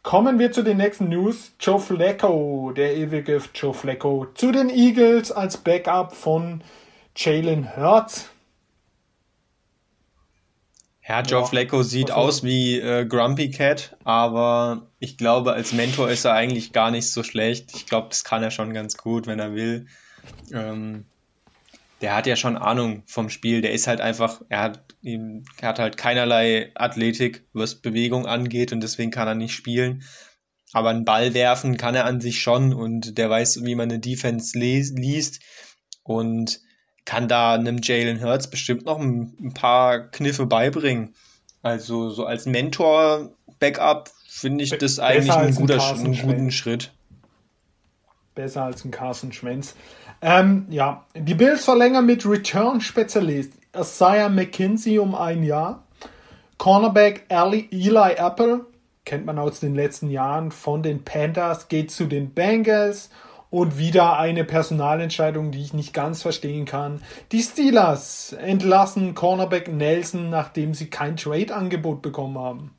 Kommen 0.02 0.38
wir 0.38 0.52
zu 0.52 0.62
den 0.62 0.78
nächsten 0.78 1.08
News. 1.08 1.52
Joe 1.60 1.78
Flacco, 1.78 2.72
der 2.74 2.96
ewige 2.96 3.40
Joe 3.54 3.74
Flacco, 3.74 4.26
zu 4.34 4.50
den 4.50 4.70
Eagles 4.70 5.30
als 5.30 5.58
Backup 5.58 6.14
von 6.14 6.62
Jalen 7.16 7.76
Hurts. 7.76 8.30
Ja, 11.06 11.22
Joe 11.22 11.44
Flacco 11.44 11.82
sieht 11.82 12.12
aus 12.12 12.44
wie 12.44 12.78
äh, 12.78 13.04
Grumpy 13.04 13.50
Cat, 13.50 13.96
aber 14.04 14.86
ich 15.00 15.18
glaube, 15.18 15.52
als 15.52 15.72
Mentor 15.72 16.08
ist 16.08 16.24
er 16.24 16.34
eigentlich 16.34 16.72
gar 16.72 16.90
nicht 16.90 17.10
so 17.10 17.22
schlecht. 17.22 17.74
Ich 17.74 17.86
glaube, 17.86 18.08
das 18.10 18.22
kann 18.22 18.42
er 18.42 18.50
schon 18.50 18.72
ganz 18.72 18.96
gut, 18.96 19.26
wenn 19.26 19.40
er 19.40 19.54
will. 19.54 19.86
Ähm, 20.52 21.04
der 22.00 22.14
hat 22.14 22.26
ja 22.26 22.36
schon 22.36 22.56
Ahnung 22.56 23.02
vom 23.06 23.28
Spiel. 23.28 23.60
Der 23.60 23.72
ist 23.72 23.86
halt 23.86 24.00
einfach, 24.00 24.40
er 24.48 24.60
hat, 24.60 24.94
er 25.02 25.68
hat 25.68 25.78
halt 25.78 25.96
keinerlei 25.96 26.70
Athletik, 26.74 27.44
was 27.52 27.76
Bewegung 27.76 28.26
angeht 28.26 28.72
und 28.72 28.80
deswegen 28.80 29.10
kann 29.10 29.28
er 29.28 29.34
nicht 29.34 29.54
spielen. 29.54 30.02
Aber 30.72 30.90
einen 30.90 31.04
Ball 31.04 31.34
werfen 31.34 31.76
kann 31.76 31.94
er 31.94 32.04
an 32.04 32.20
sich 32.20 32.40
schon 32.40 32.72
und 32.72 33.18
der 33.18 33.28
weiß, 33.28 33.64
wie 33.64 33.74
man 33.74 33.90
eine 33.90 33.98
Defense 33.98 34.58
liest. 34.58 35.40
Und 36.02 36.60
kann 37.04 37.28
da 37.28 37.54
einem 37.54 37.80
Jalen 37.82 38.22
Hurts 38.22 38.48
bestimmt 38.48 38.84
noch 38.84 38.98
ein, 38.98 39.52
paar 39.54 40.10
Kniffe 40.10 40.46
beibringen. 40.46 41.14
Also 41.62 42.10
so 42.10 42.24
als 42.24 42.46
Mentor-Backup 42.46 44.10
finde 44.28 44.64
ich 44.64 44.70
das 44.70 44.98
eigentlich 44.98 45.32
ein 45.32 45.54
guter, 45.54 45.94
einen 45.94 46.16
guten 46.16 46.50
Schritt. 46.52 46.92
Besser 48.40 48.64
als 48.64 48.86
ein 48.86 48.90
Carson 48.90 49.32
Schwenz. 49.32 49.74
Ähm, 50.22 50.66
ja, 50.70 51.04
die 51.14 51.34
Bills 51.34 51.66
verlängern 51.66 52.06
mit 52.06 52.24
Return-Spezialist 52.24 53.52
Isaiah 53.76 54.30
McKinsey 54.30 54.98
um 54.98 55.14
ein 55.14 55.42
Jahr. 55.42 55.84
Cornerback 56.56 57.26
Eli, 57.28 57.68
Eli 57.70 58.14
Apple, 58.16 58.64
kennt 59.04 59.26
man 59.26 59.38
aus 59.38 59.60
den 59.60 59.74
letzten 59.74 60.08
Jahren 60.08 60.52
von 60.52 60.82
den 60.82 61.04
Panthers, 61.04 61.68
geht 61.68 61.90
zu 61.90 62.06
den 62.06 62.30
Bengals. 62.32 63.10
Und 63.50 63.78
wieder 63.78 64.16
eine 64.16 64.44
Personalentscheidung, 64.44 65.50
die 65.50 65.60
ich 65.60 65.74
nicht 65.74 65.92
ganz 65.92 66.22
verstehen 66.22 66.66
kann. 66.66 67.02
Die 67.32 67.42
Steelers 67.42 68.32
entlassen 68.32 69.16
Cornerback 69.16 69.66
Nelson, 69.66 70.30
nachdem 70.30 70.72
sie 70.72 70.88
kein 70.88 71.16
Trade-Angebot 71.16 72.00
bekommen 72.00 72.38
haben. 72.38 72.70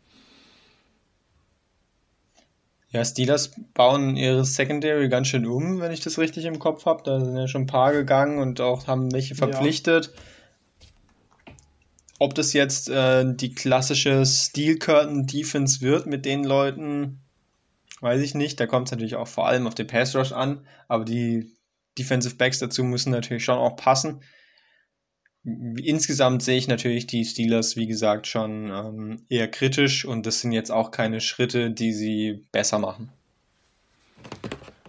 Ja, 2.91 3.05
Steelers 3.05 3.51
bauen 3.73 4.17
ihre 4.17 4.43
Secondary 4.43 5.07
ganz 5.07 5.27
schön 5.27 5.45
um, 5.45 5.79
wenn 5.79 5.93
ich 5.93 6.01
das 6.01 6.17
richtig 6.19 6.43
im 6.43 6.59
Kopf 6.59 6.85
habe. 6.85 7.03
Da 7.03 7.23
sind 7.23 7.37
ja 7.37 7.47
schon 7.47 7.63
ein 7.63 7.67
paar 7.67 7.93
gegangen 7.93 8.39
und 8.39 8.59
auch 8.59 8.87
haben 8.87 9.13
welche 9.13 9.33
verpflichtet. 9.33 10.11
Ja. 10.13 10.21
ob 12.19 12.35
das 12.35 12.51
jetzt 12.51 12.89
äh, 12.89 13.23
die 13.33 13.55
klassische 13.55 14.25
Steel 14.25 14.77
Curtain 14.77 15.25
Defense 15.25 15.79
wird 15.81 16.05
mit 16.05 16.25
den 16.25 16.43
Leuten, 16.43 17.21
weiß 18.01 18.21
ich 18.21 18.35
nicht. 18.35 18.59
Da 18.59 18.67
kommt 18.67 18.89
es 18.89 18.91
natürlich 18.91 19.15
auch 19.15 19.27
vor 19.27 19.47
allem 19.47 19.67
auf 19.67 19.75
den 19.75 19.87
Pass 19.87 20.13
Rush 20.13 20.33
an, 20.33 20.67
aber 20.89 21.05
die 21.05 21.55
Defensive 21.97 22.35
Backs 22.35 22.59
dazu 22.59 22.83
müssen 22.83 23.11
natürlich 23.11 23.45
schon 23.45 23.57
auch 23.57 23.77
passen. 23.77 24.21
Insgesamt 25.43 26.43
sehe 26.43 26.57
ich 26.57 26.67
natürlich 26.67 27.07
die 27.07 27.25
Steelers, 27.25 27.75
wie 27.75 27.87
gesagt, 27.87 28.27
schon 28.27 28.69
ähm, 28.69 29.21
eher 29.27 29.49
kritisch 29.49 30.05
und 30.05 30.25
das 30.27 30.41
sind 30.41 30.51
jetzt 30.51 30.71
auch 30.71 30.91
keine 30.91 31.19
Schritte, 31.19 31.71
die 31.71 31.93
sie 31.93 32.45
besser 32.51 32.77
machen. 32.77 33.09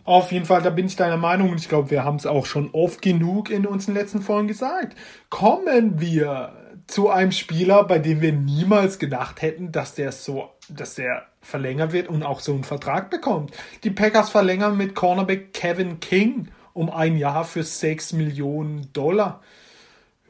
Auf 0.05 0.33
jeden 0.33 0.45
Fall, 0.45 0.63
da 0.63 0.71
bin 0.71 0.87
ich 0.87 0.97
deiner 0.97 1.17
Meinung 1.17 1.51
und 1.51 1.61
ich 1.61 1.69
glaube, 1.69 1.91
wir 1.91 2.05
haben 2.05 2.17
es 2.17 2.27
auch 2.27 2.45
schon 2.45 2.71
oft 2.73 3.01
genug 3.01 3.51
in 3.51 3.67
unseren 3.67 3.95
letzten 3.95 4.21
Folgen 4.21 4.49
gesagt. 4.49 4.97
Kommen 5.31 6.01
wir 6.01 6.53
zu 6.87 7.09
einem 7.09 7.33
Spieler, 7.33 7.85
bei 7.85 7.99
dem 7.99 8.21
wir 8.21 8.33
niemals 8.33 8.99
gedacht 8.99 9.41
hätten, 9.41 9.73
dass 9.73 9.95
der 9.95 10.13
so, 10.13 10.51
dass 10.69 10.97
der 10.97 11.27
verlängert 11.41 11.93
wird 11.93 12.09
und 12.09 12.25
auch 12.25 12.41
so 12.41 12.53
einen 12.53 12.65
Vertrag 12.65 13.11
bekommt. 13.11 13.53
Die 13.85 13.91
Packers 13.91 14.29
verlängern 14.29 14.77
mit 14.77 14.95
Cornerback 14.95 15.55
Kevin 15.55 16.01
King 16.01 16.49
um 16.75 16.91
ein 16.91 17.17
Jahr 17.17 17.45
für 17.45 17.63
6 17.63 18.15
Millionen 18.15 18.93
Dollar 18.93 19.41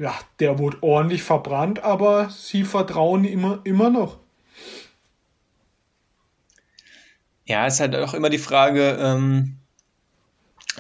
ja, 0.03 0.19
der 0.41 0.59
wurde 0.59 0.79
ordentlich 0.83 1.23
verbrannt, 1.23 1.85
aber 1.85 2.29
sie 2.29 2.65
vertrauen 2.65 3.25
immer, 3.25 3.61
immer 3.63 3.89
noch. 3.89 4.19
Ja, 7.47 7.67
es 7.69 7.75
ist 7.75 7.81
halt 7.81 7.95
auch 7.95 8.13
immer 8.13 8.29
die 8.29 8.39
Frage, 8.39 8.99
ähm, 9.01 9.59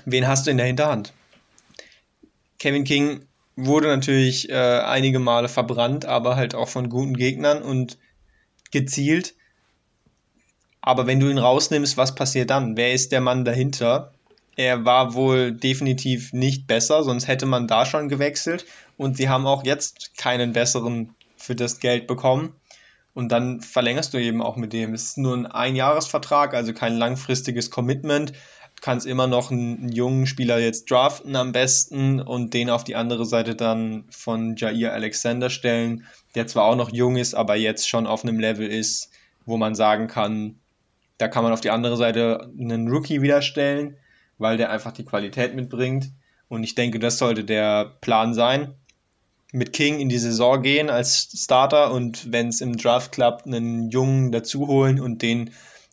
wen 0.06 0.26
hast 0.26 0.46
du 0.46 0.50
in 0.50 0.56
der 0.56 0.66
Hinterhand? 0.66 1.12
Kevin 2.58 2.82
King 2.82 3.24
wurde 3.54 3.86
natürlich 3.86 4.50
äh, 4.50 4.80
einige 4.80 5.20
Male 5.20 5.48
verbrannt, 5.48 6.04
aber 6.04 6.34
halt 6.34 6.56
auch 6.56 6.68
von 6.68 6.88
guten 6.88 7.16
Gegnern 7.16 7.62
und 7.62 7.98
gezielt. 8.72 9.34
Aber 10.80 11.06
wenn 11.06 11.20
du 11.20 11.28
ihn 11.28 11.38
rausnimmst, 11.38 11.96
was 11.96 12.16
passiert 12.16 12.50
dann? 12.50 12.76
Wer 12.76 12.92
ist 12.92 13.12
der 13.12 13.20
Mann 13.20 13.44
dahinter? 13.44 14.14
Er 14.56 14.84
war 14.84 15.14
wohl 15.14 15.52
definitiv 15.52 16.32
nicht 16.32 16.66
besser, 16.66 17.04
sonst 17.04 17.26
hätte 17.26 17.46
man 17.46 17.66
da 17.66 17.86
schon 17.86 18.08
gewechselt. 18.08 18.66
Und 18.96 19.16
sie 19.16 19.28
haben 19.28 19.46
auch 19.46 19.64
jetzt 19.64 20.16
keinen 20.16 20.52
besseren 20.52 21.14
für 21.36 21.54
das 21.54 21.80
Geld 21.80 22.06
bekommen. 22.06 22.54
Und 23.14 23.30
dann 23.30 23.60
verlängerst 23.60 24.14
du 24.14 24.18
eben 24.18 24.42
auch 24.42 24.56
mit 24.56 24.72
dem. 24.72 24.94
Es 24.94 25.04
ist 25.04 25.18
nur 25.18 25.36
ein 25.36 25.46
Einjahresvertrag, 25.46 26.54
also 26.54 26.72
kein 26.72 26.96
langfristiges 26.96 27.70
Commitment. 27.70 28.30
Du 28.30 28.80
kannst 28.80 29.06
immer 29.06 29.26
noch 29.26 29.50
einen, 29.50 29.90
jungen 29.90 30.26
Spieler 30.26 30.58
jetzt 30.58 30.90
draften 30.90 31.36
am 31.36 31.52
besten 31.52 32.20
und 32.20 32.54
den 32.54 32.70
auf 32.70 32.84
die 32.84 32.96
andere 32.96 33.26
Seite 33.26 33.54
dann 33.54 34.04
von 34.10 34.56
Jair 34.56 34.92
Alexander 34.92 35.50
stellen, 35.50 36.06
der 36.34 36.46
zwar 36.46 36.64
auch 36.64 36.76
noch 36.76 36.92
jung 36.92 37.16
ist, 37.16 37.34
aber 37.34 37.54
jetzt 37.56 37.88
schon 37.88 38.06
auf 38.06 38.24
einem 38.24 38.40
Level 38.40 38.66
ist, 38.66 39.10
wo 39.44 39.56
man 39.56 39.74
sagen 39.74 40.08
kann, 40.08 40.58
da 41.18 41.28
kann 41.28 41.44
man 41.44 41.52
auf 41.52 41.60
die 41.60 41.70
andere 41.70 41.96
Seite 41.96 42.50
einen 42.58 42.88
Rookie 42.88 43.22
wieder 43.22 43.42
stellen 43.42 43.96
weil 44.42 44.56
der 44.56 44.70
einfach 44.70 44.92
die 44.92 45.04
Qualität 45.04 45.54
mitbringt. 45.54 46.10
Und 46.48 46.64
ich 46.64 46.74
denke, 46.74 46.98
das 46.98 47.18
sollte 47.18 47.44
der 47.44 47.96
Plan 48.00 48.34
sein. 48.34 48.74
Mit 49.52 49.72
King 49.72 50.00
in 50.00 50.08
die 50.08 50.18
Saison 50.18 50.62
gehen 50.62 50.90
als 50.90 51.30
Starter 51.34 51.92
und 51.92 52.32
wenn 52.32 52.48
es 52.48 52.60
im 52.60 52.76
Draft 52.76 53.12
klappt, 53.12 53.46
einen 53.46 53.90
Jungen 53.90 54.32
dazu 54.32 54.66
holen 54.66 55.00
und 55.00 55.22
den 55.22 55.50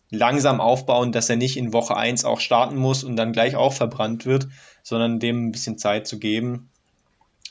langsam 0.10 0.60
aufbauen, 0.60 1.12
dass 1.12 1.30
er 1.30 1.36
nicht 1.36 1.58
in 1.58 1.74
Woche 1.74 1.96
1 1.96 2.26
auch 2.26 2.40
starten 2.40 2.78
muss 2.78 3.04
und 3.04 3.16
dann 3.16 3.32
gleich 3.34 3.56
auch 3.56 3.74
verbrannt 3.74 4.26
wird, 4.26 4.48
sondern 4.82 5.20
dem 5.20 5.48
ein 5.48 5.52
bisschen 5.52 5.78
Zeit 5.78 6.08
zu 6.08 6.20
geben. 6.20 6.70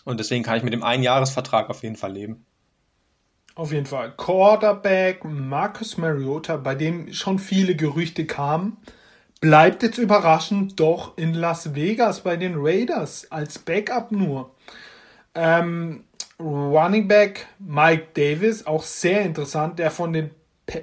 Und 0.05 0.19
deswegen 0.19 0.43
kann 0.43 0.57
ich 0.57 0.63
mit 0.63 0.73
dem 0.73 0.83
Einjahresvertrag 0.83 1.71
auf 1.71 1.83
jeden 1.83 1.97
Fall 1.97 2.13
leben. 2.13 2.47
Auf 3.55 3.73
jeden 3.73 3.87
Fall. 3.87 4.15
Quarterback 4.17 5.25
Marcus 5.25 5.99
Mariota, 5.99 6.57
bei 6.57 6.75
dem 6.75 7.13
schon 7.13 7.39
viele 7.39 7.75
Gerüchte 7.75 8.25
kamen, 8.25 8.77
bleibt 9.41 9.83
jetzt 9.83 9.99
überraschend 9.99 10.79
doch 10.81 11.17
in 11.17 11.35
Las 11.35 11.75
Vegas 11.75 12.21
bei 12.23 12.37
den 12.37 12.55
Raiders 12.57 13.31
als 13.31 13.59
Backup 13.59 14.11
nur. 14.11 14.51
Ähm, 15.35 16.05
Running 16.41 17.09
Back 17.09 17.47
Mike 17.59 18.09
Davis, 18.15 18.67
auch 18.67 18.83
sehr 18.83 19.23
interessant, 19.23 19.79
der 19.79 19.91
von 19.91 20.13
den 20.13 20.31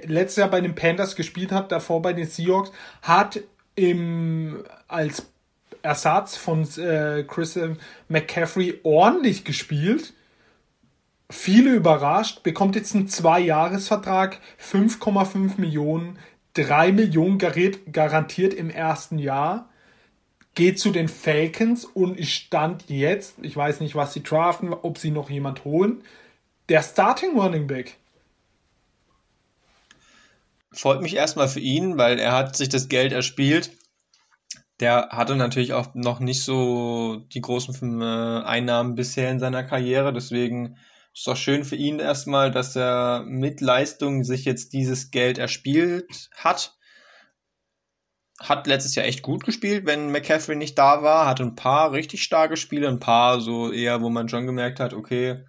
letztes 0.04 0.36
Jahr 0.36 0.50
bei 0.50 0.60
den 0.60 0.74
Panthers 0.74 1.16
gespielt 1.16 1.52
hat, 1.52 1.72
davor 1.72 2.02
bei 2.02 2.12
den 2.12 2.26
Seahawks, 2.26 2.72
hat 3.02 3.40
im 3.74 4.64
als 4.88 5.26
Ersatz 5.82 6.36
von 6.36 6.66
äh, 6.78 7.24
Chris 7.24 7.58
McCaffrey 8.08 8.80
ordentlich 8.82 9.44
gespielt. 9.44 10.12
Viele 11.30 11.70
überrascht, 11.74 12.42
bekommt 12.42 12.76
jetzt 12.76 12.94
einen 12.94 13.08
Zwei-Jahres-Vertrag, 13.08 14.38
5,5 14.60 15.60
Millionen, 15.60 16.18
3 16.56 16.92
Millionen 16.92 17.38
garantiert 17.38 18.54
im 18.54 18.70
ersten 18.70 19.18
Jahr. 19.18 19.68
Geht 20.54 20.78
zu 20.78 20.90
den 20.90 21.08
Falcons 21.08 21.84
und 21.84 22.18
ich 22.18 22.32
stand 22.32 22.88
jetzt, 22.88 23.34
ich 23.42 23.54
weiß 23.54 23.80
nicht, 23.80 23.94
was 23.94 24.14
sie 24.14 24.22
draften, 24.22 24.72
ob 24.72 24.96
sie 24.96 25.10
noch 25.10 25.28
jemand 25.28 25.64
holen, 25.64 26.02
der 26.70 26.82
Starting 26.82 27.38
Running 27.38 27.66
Back. 27.66 27.98
Freut 30.72 31.02
mich 31.02 31.14
erstmal 31.14 31.48
für 31.48 31.60
ihn, 31.60 31.98
weil 31.98 32.18
er 32.18 32.32
hat 32.32 32.56
sich 32.56 32.70
das 32.70 32.88
Geld 32.88 33.12
erspielt. 33.12 33.70
Der 34.80 35.08
hatte 35.10 35.36
natürlich 35.36 35.74
auch 35.74 35.94
noch 35.94 36.20
nicht 36.20 36.42
so 36.42 37.22
die 37.32 37.40
großen 37.40 38.00
äh, 38.00 38.44
Einnahmen 38.44 38.94
bisher 38.94 39.30
in 39.30 39.38
seiner 39.38 39.62
Karriere, 39.62 40.12
deswegen 40.12 40.76
ist 41.16 41.26
doch 41.26 41.36
schön 41.36 41.64
für 41.64 41.76
ihn 41.76 41.98
erstmal, 41.98 42.50
dass 42.50 42.76
er 42.76 43.24
mit 43.26 43.62
Leistung 43.62 44.22
sich 44.22 44.44
jetzt 44.44 44.74
dieses 44.74 45.10
Geld 45.10 45.38
erspielt 45.38 46.28
hat. 46.34 46.76
Hat 48.38 48.66
letztes 48.66 48.94
Jahr 48.94 49.06
echt 49.06 49.22
gut 49.22 49.42
gespielt, 49.42 49.86
wenn 49.86 50.12
McCaffrey 50.12 50.56
nicht 50.56 50.76
da 50.76 51.02
war. 51.02 51.26
Hatte 51.26 51.42
ein 51.42 51.54
paar 51.54 51.92
richtig 51.92 52.22
starke 52.22 52.58
Spiele, 52.58 52.86
ein 52.88 53.00
paar 53.00 53.40
so 53.40 53.72
eher, 53.72 54.02
wo 54.02 54.10
man 54.10 54.28
schon 54.28 54.44
gemerkt 54.44 54.78
hat, 54.78 54.92
okay, 54.92 55.42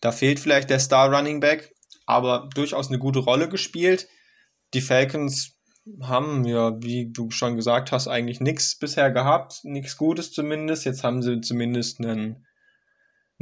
da 0.00 0.12
fehlt 0.12 0.38
vielleicht 0.38 0.68
der 0.68 0.78
Star 0.78 1.10
Running 1.10 1.40
Back, 1.40 1.74
aber 2.04 2.50
durchaus 2.54 2.88
eine 2.88 2.98
gute 2.98 3.20
Rolle 3.20 3.48
gespielt. 3.48 4.08
Die 4.74 4.82
Falcons 4.82 5.56
haben 6.02 6.44
ja, 6.44 6.82
wie 6.82 7.10
du 7.10 7.30
schon 7.30 7.56
gesagt 7.56 7.92
hast, 7.92 8.08
eigentlich 8.08 8.40
nichts 8.40 8.78
bisher 8.78 9.10
gehabt, 9.10 9.60
nichts 9.62 9.96
Gutes 9.96 10.32
zumindest. 10.32 10.84
Jetzt 10.84 11.02
haben 11.02 11.22
sie 11.22 11.40
zumindest 11.40 11.98
einen 12.00 12.46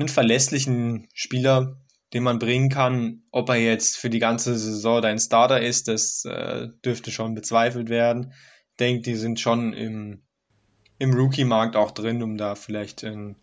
einen 0.01 0.09
verlässlichen 0.09 1.09
Spieler, 1.15 1.77
den 2.13 2.23
man 2.23 2.39
bringen 2.39 2.69
kann. 2.69 3.23
Ob 3.31 3.49
er 3.49 3.57
jetzt 3.57 3.97
für 3.97 4.11
die 4.11 4.19
ganze 4.19 4.59
Saison 4.59 5.01
dein 5.01 5.19
Starter 5.19 5.61
ist, 5.61 5.89
das 5.89 6.25
äh, 6.25 6.69
dürfte 6.85 7.11
schon 7.11 7.35
bezweifelt 7.35 7.89
werden. 7.89 8.33
Ich 8.71 8.77
denke, 8.79 9.03
die 9.03 9.17
sind 9.17 9.39
schon 9.39 9.73
im, 9.73 10.23
im 10.99 11.13
Rookie-Markt 11.13 11.77
auch 11.77 11.91
drin, 11.91 12.23
um 12.23 12.37
da 12.37 12.55
vielleicht 12.55 13.03
in 13.03 13.37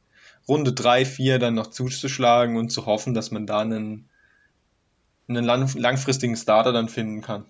Runde 0.47 0.73
3, 0.73 1.05
4 1.05 1.39
dann 1.39 1.55
noch 1.55 1.67
zuzuschlagen 1.67 2.57
und 2.57 2.69
zu 2.69 2.85
hoffen, 2.85 3.13
dass 3.13 3.31
man 3.31 3.45
da 3.45 3.59
einen, 3.59 4.09
einen 5.27 5.43
lang, 5.43 5.69
langfristigen 5.75 6.35
Starter 6.35 6.71
dann 6.71 6.89
finden 6.89 7.21
kann. 7.21 7.45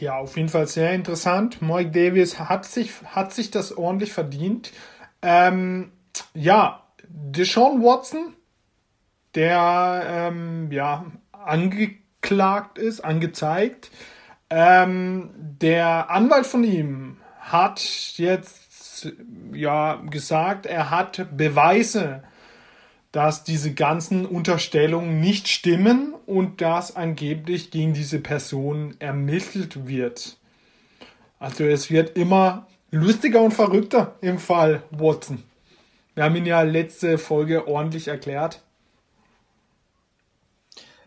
Ja, 0.00 0.16
auf 0.16 0.36
jeden 0.38 0.48
Fall 0.48 0.66
sehr 0.66 0.94
interessant. 0.94 1.60
Mike 1.60 1.90
Davis 1.90 2.38
hat 2.38 2.64
sich, 2.64 2.90
hat 3.04 3.34
sich 3.34 3.50
das 3.50 3.76
ordentlich 3.76 4.14
verdient. 4.14 4.72
Ähm, 5.20 5.92
ja, 6.34 6.82
Deshaun 7.08 7.82
Watson, 7.82 8.34
der 9.34 10.02
ähm, 10.06 10.70
ja 10.70 11.06
angeklagt 11.32 12.78
ist, 12.78 13.00
angezeigt. 13.00 13.90
Ähm, 14.50 15.30
der 15.36 16.10
Anwalt 16.10 16.46
von 16.46 16.64
ihm 16.64 17.18
hat 17.38 17.80
jetzt 18.16 19.12
ja 19.52 19.96
gesagt, 20.10 20.66
er 20.66 20.90
hat 20.90 21.36
Beweise, 21.36 22.22
dass 23.12 23.44
diese 23.44 23.74
ganzen 23.74 24.26
Unterstellungen 24.26 25.20
nicht 25.20 25.48
stimmen 25.48 26.14
und 26.26 26.60
dass 26.60 26.94
angeblich 26.94 27.70
gegen 27.70 27.92
diese 27.92 28.20
Person 28.20 28.94
ermittelt 28.98 29.86
wird. 29.88 30.36
Also 31.38 31.64
es 31.64 31.90
wird 31.90 32.16
immer 32.16 32.66
lustiger 32.90 33.40
und 33.40 33.52
verrückter 33.52 34.14
im 34.20 34.38
Fall 34.38 34.82
Watson. 34.90 35.42
Wir 36.20 36.26
haben 36.26 36.36
ihn 36.36 36.44
ja 36.44 36.60
letzte 36.60 37.16
Folge 37.16 37.66
ordentlich 37.66 38.08
erklärt. 38.08 38.62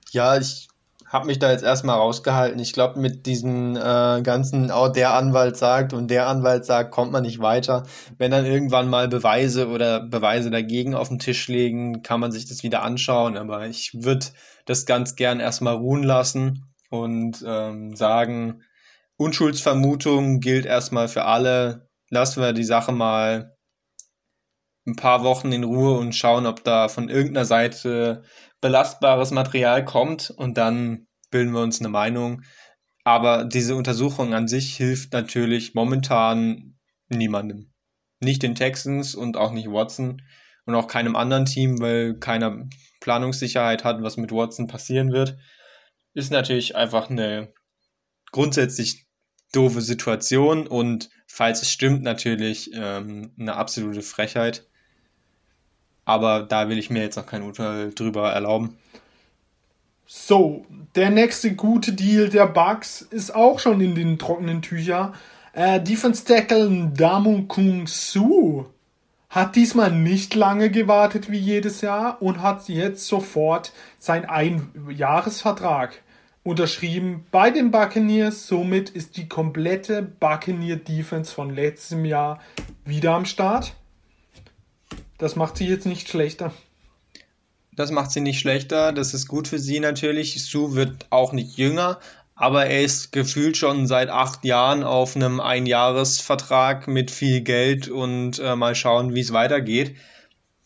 Ja, 0.09 0.39
ich 0.39 0.69
habe 1.05 1.27
mich 1.27 1.37
da 1.37 1.51
jetzt 1.51 1.63
erstmal 1.63 1.97
rausgehalten. 1.99 2.59
Ich 2.59 2.73
glaube, 2.73 2.99
mit 2.99 3.27
diesen 3.27 3.75
äh, 3.75 4.21
ganzen, 4.23 4.71
auch 4.71 4.89
der 4.89 5.13
Anwalt 5.13 5.55
sagt 5.55 5.93
und 5.93 6.09
der 6.09 6.25
Anwalt 6.25 6.65
sagt, 6.65 6.89
kommt 6.89 7.11
man 7.11 7.21
nicht 7.21 7.39
weiter. 7.39 7.83
Wenn 8.17 8.31
dann 8.31 8.47
irgendwann 8.47 8.89
mal 8.89 9.07
Beweise 9.07 9.67
oder 9.67 9.99
Beweise 9.99 10.49
dagegen 10.49 10.95
auf 10.95 11.09
den 11.09 11.19
Tisch 11.19 11.47
legen, 11.47 12.01
kann 12.01 12.19
man 12.19 12.31
sich 12.31 12.47
das 12.47 12.63
wieder 12.63 12.81
anschauen. 12.81 13.37
Aber 13.37 13.67
ich 13.67 13.91
würde 13.93 14.25
das 14.65 14.87
ganz 14.87 15.15
gern 15.15 15.39
erstmal 15.39 15.75
ruhen 15.75 16.01
lassen 16.01 16.73
und 16.89 17.45
ähm, 17.45 17.95
sagen, 17.95 18.63
Unschuldsvermutung 19.17 20.39
gilt 20.39 20.65
erstmal 20.65 21.07
für 21.07 21.25
alle. 21.25 21.87
Lassen 22.09 22.41
wir 22.41 22.53
die 22.53 22.63
Sache 22.63 22.93
mal 22.93 23.53
ein 24.85 24.95
paar 24.95 25.23
Wochen 25.23 25.51
in 25.51 25.63
Ruhe 25.63 25.97
und 25.97 26.13
schauen, 26.13 26.45
ob 26.45 26.63
da 26.63 26.87
von 26.89 27.09
irgendeiner 27.09 27.45
Seite 27.45 28.23
belastbares 28.61 29.31
Material 29.31 29.85
kommt 29.85 30.29
und 30.29 30.57
dann 30.57 31.07
bilden 31.31 31.53
wir 31.53 31.61
uns 31.61 31.79
eine 31.79 31.89
Meinung. 31.89 32.43
Aber 33.03 33.45
diese 33.45 33.75
Untersuchung 33.75 34.33
an 34.33 34.47
sich 34.47 34.75
hilft 34.75 35.13
natürlich 35.13 35.73
momentan 35.73 36.77
niemandem. 37.09 37.71
Nicht 38.19 38.43
den 38.43 38.55
Texans 38.55 39.15
und 39.15 39.35
auch 39.35 39.51
nicht 39.51 39.69
Watson 39.69 40.21
und 40.65 40.75
auch 40.75 40.87
keinem 40.87 41.15
anderen 41.15 41.45
Team, 41.45 41.79
weil 41.81 42.17
keiner 42.19 42.67
Planungssicherheit 43.01 43.83
hat, 43.83 44.01
was 44.01 44.15
mit 44.15 44.31
Watson 44.31 44.67
passieren 44.67 45.11
wird. 45.11 45.37
Ist 46.13 46.31
natürlich 46.31 46.75
einfach 46.75 47.09
eine 47.09 47.53
grundsätzlich 48.31 49.05
doofe 49.51 49.81
Situation 49.81 50.67
und 50.67 51.09
falls 51.27 51.61
es 51.61 51.71
stimmt, 51.71 52.03
natürlich 52.03 52.71
ähm, 52.73 53.33
eine 53.37 53.55
absolute 53.55 54.01
Frechheit. 54.01 54.67
Aber 56.05 56.43
da 56.43 56.69
will 56.69 56.77
ich 56.77 56.89
mir 56.89 57.01
jetzt 57.01 57.15
noch 57.15 57.25
kein 57.25 57.43
Urteil 57.43 57.93
drüber 57.93 58.31
erlauben. 58.31 58.77
So, 60.05 60.65
der 60.95 61.09
nächste 61.09 61.55
gute 61.55 61.93
Deal 61.93 62.29
der 62.29 62.45
Bucks 62.45 63.01
ist 63.01 63.33
auch 63.33 63.59
schon 63.59 63.81
in 63.81 63.95
den 63.95 64.19
trockenen 64.19 64.61
Tüchern. 64.61 65.13
Äh, 65.53 65.81
Defense 65.81 66.25
Tackle 66.25 66.91
Damu 66.95 67.43
Kung 67.47 67.87
Su 67.87 68.65
hat 69.29 69.55
diesmal 69.55 69.91
nicht 69.91 70.35
lange 70.35 70.69
gewartet 70.69 71.31
wie 71.31 71.39
jedes 71.39 71.81
Jahr 71.81 72.21
und 72.21 72.41
hat 72.41 72.69
jetzt 72.69 73.07
sofort 73.07 73.73
seinen 73.97 74.25
Einjahresvertrag 74.25 76.03
unterschrieben 76.43 77.25
bei 77.31 77.49
den 77.49 77.71
Buccaneers. 77.71 78.47
Somit 78.47 78.91
ist 78.91 79.17
die 79.17 79.27
komplette 79.27 80.03
Buccaneer 80.03 80.75
Defense 80.75 81.33
von 81.33 81.49
letztem 81.49 82.05
Jahr 82.05 82.39
wieder 82.85 83.13
am 83.13 83.25
Start. 83.25 83.73
Das 85.23 85.37
macht 85.37 85.55
sie 85.55 85.65
jetzt 85.65 85.85
nicht 85.85 86.09
schlechter. 86.09 86.51
Das 87.71 87.91
macht 87.91 88.11
sie 88.11 88.19
nicht 88.19 88.41
schlechter. 88.41 88.91
Das 88.91 89.13
ist 89.13 89.29
gut 89.29 89.47
für 89.47 89.57
sie 89.57 89.79
natürlich. 89.79 90.43
Sue 90.43 90.75
wird 90.75 91.07
auch 91.11 91.31
nicht 91.31 91.55
jünger, 91.55 92.01
aber 92.35 92.65
er 92.65 92.81
ist 92.81 93.13
gefühlt 93.13 93.55
schon 93.55 93.87
seit 93.87 94.09
acht 94.09 94.43
Jahren 94.43 94.83
auf 94.83 95.15
einem 95.15 95.39
Einjahresvertrag 95.39 96.89
mit 96.89 97.09
viel 97.09 97.39
Geld 97.39 97.87
und 97.87 98.39
äh, 98.39 98.57
mal 98.57 98.75
schauen, 98.75 99.15
wie 99.15 99.21
es 99.21 99.31
weitergeht. 99.31 99.95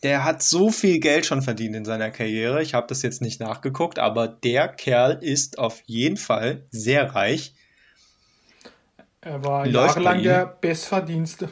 Der 0.02 0.24
hat 0.24 0.42
so 0.42 0.70
viel 0.70 0.98
Geld 0.98 1.24
schon 1.24 1.42
verdient 1.42 1.76
in 1.76 1.84
seiner 1.84 2.10
Karriere. 2.10 2.60
Ich 2.60 2.74
habe 2.74 2.88
das 2.88 3.02
jetzt 3.02 3.22
nicht 3.22 3.38
nachgeguckt, 3.38 4.00
aber 4.00 4.26
der 4.26 4.66
Kerl 4.66 5.20
ist 5.22 5.60
auf 5.60 5.84
jeden 5.86 6.16
Fall 6.16 6.66
sehr 6.72 7.14
reich. 7.14 7.54
Er 9.20 9.44
war 9.44 9.68
Läuft 9.68 9.94
jahrelang 9.98 10.20
der 10.24 10.46
Bestverdienste. 10.46 11.48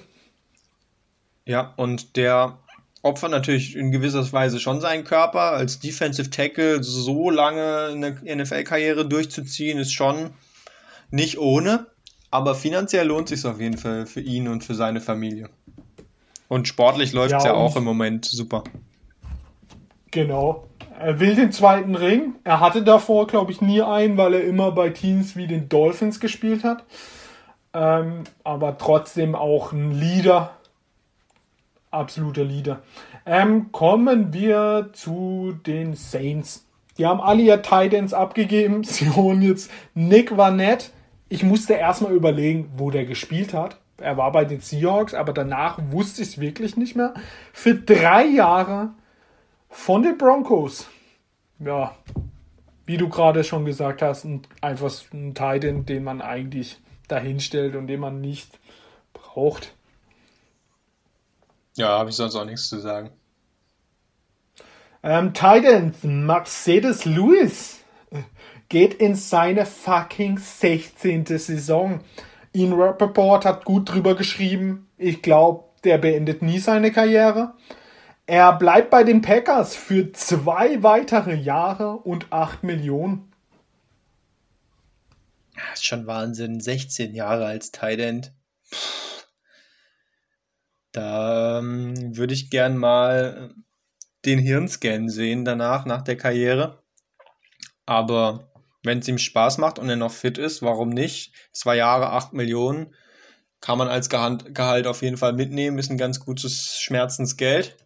Ja, 1.45 1.73
und 1.77 2.17
der 2.17 2.59
opfert 3.03 3.31
natürlich 3.31 3.77
in 3.77 3.93
gewisser 3.93 4.31
Weise 4.33 4.61
schon 4.61 4.81
seinen 4.81 5.05
Körper. 5.05 5.53
Als 5.53 5.79
Defensive 5.79 6.31
Tackle 6.31 6.83
so 6.83 7.31
lange 7.31 7.91
eine 7.93 8.37
NFL-Karriere 8.37 9.07
durchzuziehen, 9.07 9.79
ist 9.79 9.93
schon 9.93 10.31
nicht 11.11 11.39
ohne. 11.39 11.87
Aber 12.31 12.55
finanziell 12.55 13.07
lohnt 13.07 13.29
sich 13.29 13.45
auf 13.47 13.61
jeden 13.61 13.79
Fall 13.79 14.07
für 14.07 14.21
ihn 14.21 14.49
und 14.49 14.65
für 14.65 14.75
seine 14.75 15.01
Familie. 15.01 15.49
Und 16.49 16.69
sportlich 16.69 17.13
läuft 17.13 17.35
es 17.35 17.45
ja, 17.45 17.51
ja 17.51 17.57
auch 17.57 17.77
im 17.77 17.85
Moment 17.85 18.25
super. 18.25 18.65
Genau. 20.11 20.67
Er 20.99 21.21
will 21.21 21.35
den 21.35 21.53
zweiten 21.53 21.95
Ring. 21.95 22.37
Er 22.45 22.61
hatte 22.61 22.83
davor, 22.83 23.27
glaube 23.27 23.53
ich, 23.53 23.61
nie 23.61 23.83
einen, 23.83 24.17
weil 24.17 24.35
er 24.35 24.45
immer 24.45 24.73
bei 24.73 24.91
Teams 24.91 25.37
wie 25.37 25.47
den 25.47 25.69
Dolphins 25.69 26.21
gespielt 26.21 26.65
hat. 26.65 26.85
Ähm, 27.75 28.25
aber 28.43 28.79
trotzdem 28.79 29.35
auch 29.35 29.73
ein 29.73 29.93
Leader 29.93 30.57
absoluter 31.91 32.45
Leader. 32.45 32.83
Ähm, 33.25 33.73
kommen 33.73 34.33
wir 34.33 34.91
zu 34.93 35.59
den 35.67 35.95
Saints. 35.95 36.67
Die 36.99 37.07
haben 37.07 37.21
alle 37.21 37.43
ihr 37.43 37.63
Titans 37.63 38.15
abgegeben. 38.15 38.85
Sie 38.85 39.11
holen 39.11 39.43
jetzt 39.43 39.71
Nick 39.95 40.37
Vanette. 40.37 40.91
Ich 41.29 41.43
musste 41.43 41.75
erstmal 41.75 42.13
überlegen, 42.13 42.71
wo 42.77 42.91
der 42.91 43.05
gespielt 43.05 43.53
hat. 43.53 43.79
Er 43.99 44.17
war 44.17 44.31
bei 44.31 44.45
den 44.45 44.61
Seahawks, 44.61 45.15
aber 45.15 45.33
danach 45.33 45.79
wusste 45.91 46.23
ich 46.23 46.29
es 46.29 46.41
wirklich 46.41 46.77
nicht 46.77 46.97
mehr. 46.97 47.15
Für 47.53 47.75
drei 47.75 48.27
Jahre 48.27 48.91
von 49.69 50.03
den 50.03 50.19
Broncos. 50.19 50.87
Ja, 51.59 51.97
wie 52.85 52.99
du 52.99 53.09
gerade 53.09 53.43
schon 53.43 53.65
gesagt 53.65 54.03
hast, 54.03 54.25
ein, 54.25 54.43
einfach 54.61 54.93
ein 55.13 55.35
Titan, 55.35 55.87
den 55.87 56.05
man 56.05 56.21
eigentlich 56.21 56.79
dahinstellt 57.09 57.75
und 57.75 57.87
den 57.87 58.01
man 58.01 58.21
nicht 58.21 58.59
braucht. 59.13 59.75
Ja, 61.77 61.99
habe 61.99 62.11
ich 62.11 62.17
sonst 62.17 62.35
auch 62.37 62.45
nichts 62.45 62.69
zu 62.69 62.81
sagen. 62.81 63.11
Ähm, 65.03 65.35
Titans, 65.35 66.03
Mercedes 66.03 67.05
Lewis 67.05 67.81
geht 68.69 68.95
in 68.95 69.15
seine 69.15 69.67
fucking 69.67 70.39
16. 70.39 71.27
Saison. 71.27 72.01
Ian 72.53 72.73
Rappaport 72.73 73.45
hat 73.45 73.65
gut 73.65 73.93
drüber 73.93 74.17
geschrieben. 74.17 74.89
Ich 74.97 75.23
glaube, 75.23 75.65
der 75.85 75.99
beendet 75.99 76.43
nie 76.43 76.59
seine 76.59 76.91
Karriere. 76.91 77.55
Er 78.27 78.55
bleibt 78.55 78.91
bei 78.91 79.05
den 79.05 79.23
Packers 79.23 79.77
für 79.77 80.13
zwei 80.13 80.83
weitere 80.83 81.35
Jahre 81.35 81.93
und 81.93 82.33
8 82.33 82.65
Millionen. 82.65 83.33
Das 85.55 85.81
ist 85.81 85.87
schon 85.87 86.07
Wahnsinn. 86.07 86.61
16 86.61 87.15
Jahre 87.15 87.47
als 87.47 87.71
Tight 87.71 88.01
End. 88.01 88.33
Da 90.97 91.59
ähm, 91.59 92.17
würde 92.17 92.33
ich 92.33 92.49
gern 92.49 92.79
mal 92.79 93.55
den 94.25 94.39
Hirnscan 94.39 95.11
sehen 95.11 95.45
danach, 95.45 95.85
nach 95.85 96.01
der 96.01 96.17
Karriere. 96.17 96.83
Aber 97.85 98.51
wenn 98.83 99.01
es 99.01 99.09
ihm 99.09 99.19
Spaß 99.19 99.59
macht 99.59 99.79
und 99.79 99.91
er 99.91 99.97
noch 99.97 100.11
fit 100.11 100.39
ist, 100.39 100.63
warum 100.63 100.89
nicht? 100.89 101.35
Zwei 101.53 101.77
Jahre, 101.77 102.13
acht 102.13 102.33
Millionen 102.33 102.95
kann 103.61 103.77
man 103.77 103.89
als 103.89 104.09
Gehalt 104.09 104.87
auf 104.87 105.03
jeden 105.03 105.19
Fall 105.19 105.35
mitnehmen, 105.35 105.79
ist 105.79 105.91
ein 105.91 105.99
ganz 105.99 106.19
gutes 106.21 106.79
Schmerzensgeld. 106.79 107.77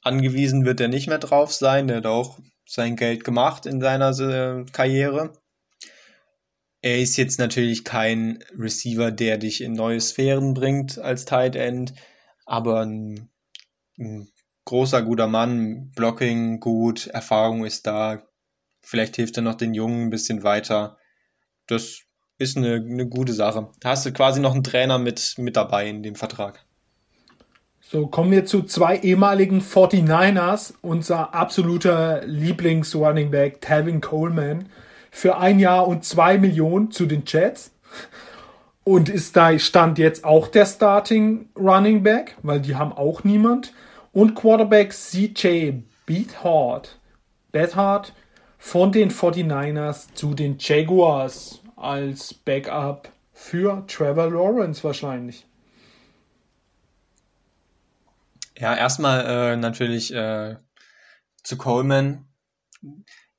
Angewiesen 0.00 0.64
wird 0.64 0.80
er 0.80 0.88
nicht 0.88 1.06
mehr 1.06 1.18
drauf 1.18 1.52
sein, 1.52 1.86
der 1.86 1.98
hat 1.98 2.06
auch 2.06 2.40
sein 2.66 2.96
Geld 2.96 3.22
gemacht 3.22 3.66
in 3.66 3.80
seiner 3.80 4.18
äh, 4.18 4.64
Karriere. 4.72 5.32
Er 6.80 6.98
ist 6.98 7.16
jetzt 7.16 7.38
natürlich 7.38 7.84
kein 7.84 8.42
Receiver, 8.58 9.12
der 9.12 9.38
dich 9.38 9.60
in 9.60 9.74
neue 9.74 10.00
Sphären 10.00 10.54
bringt 10.54 10.98
als 10.98 11.24
Tight 11.24 11.54
End 11.54 11.94
aber 12.52 12.82
ein, 12.82 13.30
ein 13.98 14.28
großer, 14.66 15.00
guter 15.00 15.26
Mann, 15.26 15.90
Blocking 15.96 16.60
gut, 16.60 17.06
Erfahrung 17.06 17.64
ist 17.64 17.86
da. 17.86 18.24
Vielleicht 18.82 19.16
hilft 19.16 19.38
er 19.38 19.42
noch 19.42 19.54
den 19.54 19.72
Jungen 19.72 20.02
ein 20.02 20.10
bisschen 20.10 20.42
weiter. 20.42 20.98
Das 21.66 22.02
ist 22.36 22.58
eine, 22.58 22.74
eine 22.74 23.08
gute 23.08 23.32
Sache. 23.32 23.70
Da 23.80 23.88
hast 23.88 24.04
du 24.04 24.12
quasi 24.12 24.38
noch 24.38 24.52
einen 24.52 24.64
Trainer 24.64 24.98
mit, 24.98 25.36
mit 25.38 25.56
dabei 25.56 25.88
in 25.88 26.02
dem 26.02 26.14
Vertrag. 26.14 26.62
So, 27.80 28.06
kommen 28.06 28.30
wir 28.30 28.44
zu 28.44 28.64
zwei 28.64 28.98
ehemaligen 28.98 29.62
49ers. 29.62 30.74
Unser 30.82 31.34
absoluter 31.34 32.20
Lieblings-Running 32.26 33.30
Back, 33.30 33.62
Tevin 33.62 34.02
Coleman, 34.02 34.66
für 35.10 35.38
ein 35.38 35.58
Jahr 35.58 35.88
und 35.88 36.04
zwei 36.04 36.36
Millionen 36.36 36.90
zu 36.90 37.06
den 37.06 37.22
Jets. 37.26 37.70
Und 38.84 39.08
ist 39.08 39.36
da 39.36 39.56
stand 39.58 39.98
jetzt 39.98 40.24
auch 40.24 40.48
der 40.48 40.66
Starting 40.66 41.48
Running 41.56 42.02
Back, 42.02 42.36
weil 42.42 42.60
die 42.60 42.74
haben 42.74 42.92
auch 42.92 43.22
niemand. 43.22 43.72
Und 44.12 44.34
Quarterback 44.34 44.92
CJ 44.92 45.82
Beathard, 46.04 46.98
Beathard 47.52 48.12
von 48.58 48.92
den 48.92 49.10
49ers 49.10 50.14
zu 50.14 50.34
den 50.34 50.56
Jaguars 50.58 51.60
als 51.76 52.34
Backup 52.34 53.08
für 53.32 53.84
Trevor 53.86 54.30
Lawrence 54.30 54.84
wahrscheinlich. 54.84 55.46
Ja, 58.58 58.76
erstmal 58.76 59.24
äh, 59.26 59.56
natürlich 59.56 60.12
äh, 60.12 60.56
zu 61.42 61.56
Coleman 61.56 62.26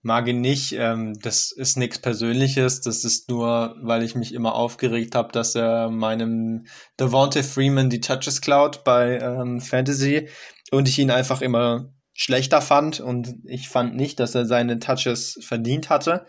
mag 0.03 0.27
ihn 0.27 0.41
nicht. 0.41 0.73
Ähm, 0.73 1.17
das 1.19 1.51
ist 1.51 1.77
nichts 1.77 1.97
Persönliches. 1.97 2.81
Das 2.81 3.03
ist 3.03 3.29
nur, 3.29 3.75
weil 3.81 4.03
ich 4.03 4.15
mich 4.15 4.33
immer 4.33 4.53
aufgeregt 4.53 5.15
habe, 5.15 5.31
dass 5.31 5.55
er 5.55 5.89
meinem 5.89 6.67
Devontae 6.99 7.41
Freeman 7.41 7.89
die 7.89 8.01
Touches 8.01 8.41
klaut 8.41 8.83
bei 8.83 9.17
ähm, 9.17 9.59
Fantasy 9.61 10.29
und 10.71 10.87
ich 10.87 10.99
ihn 10.99 11.09
einfach 11.09 11.41
immer 11.41 11.93
schlechter 12.13 12.61
fand 12.61 12.99
und 12.99 13.33
ich 13.45 13.69
fand 13.69 13.95
nicht, 13.95 14.19
dass 14.19 14.35
er 14.35 14.45
seine 14.45 14.77
Touches 14.79 15.39
verdient 15.41 15.89
hatte. 15.89 16.27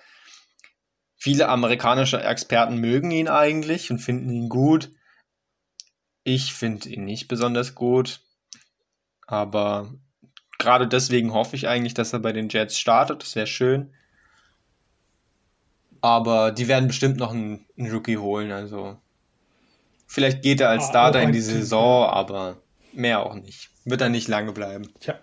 Viele 1.17 1.49
amerikanische 1.49 2.23
Experten 2.23 2.77
mögen 2.77 3.11
ihn 3.11 3.29
eigentlich 3.29 3.91
und 3.91 3.99
finden 3.99 4.31
ihn 4.31 4.49
gut. 4.49 4.91
Ich 6.23 6.55
finde 6.55 6.89
ihn 6.89 7.05
nicht 7.05 7.29
besonders 7.29 7.75
gut, 7.75 8.21
aber 9.27 9.95
gerade 10.65 10.89
deswegen 10.89 11.35
hoffe 11.35 11.57
ich 11.57 11.69
eigentlich, 11.69 11.95
dass 11.95 12.13
er 12.13 12.19
bei 12.21 12.33
den 12.33 12.49
Jets 12.49 12.79
startet. 12.79 13.23
Das 13.23 13.37
wäre 13.37 13.47
schön. 13.47 13.91
Aber 16.01 16.53
die 16.53 16.69
werden 16.69 16.89
bestimmt 16.89 17.19
noch 17.19 17.33
einen, 17.33 17.67
einen 17.79 17.93
Rookie 17.93 18.17
holen. 18.17 18.51
Also 18.51 18.97
vielleicht 20.07 20.43
geht 20.43 20.61
er 20.61 20.71
als 20.71 20.85
ah, 20.85 20.89
Starter 20.89 21.23
in 21.23 21.33
die 21.33 21.41
Saison, 21.41 22.09
aber 22.09 22.57
mehr 22.93 23.25
auch 23.25 23.35
nicht. 23.35 23.71
Wird 23.85 24.01
er 24.01 24.09
nicht 24.09 24.29
lange 24.29 24.53
bleiben. 24.53 24.89
Tja, 25.01 25.19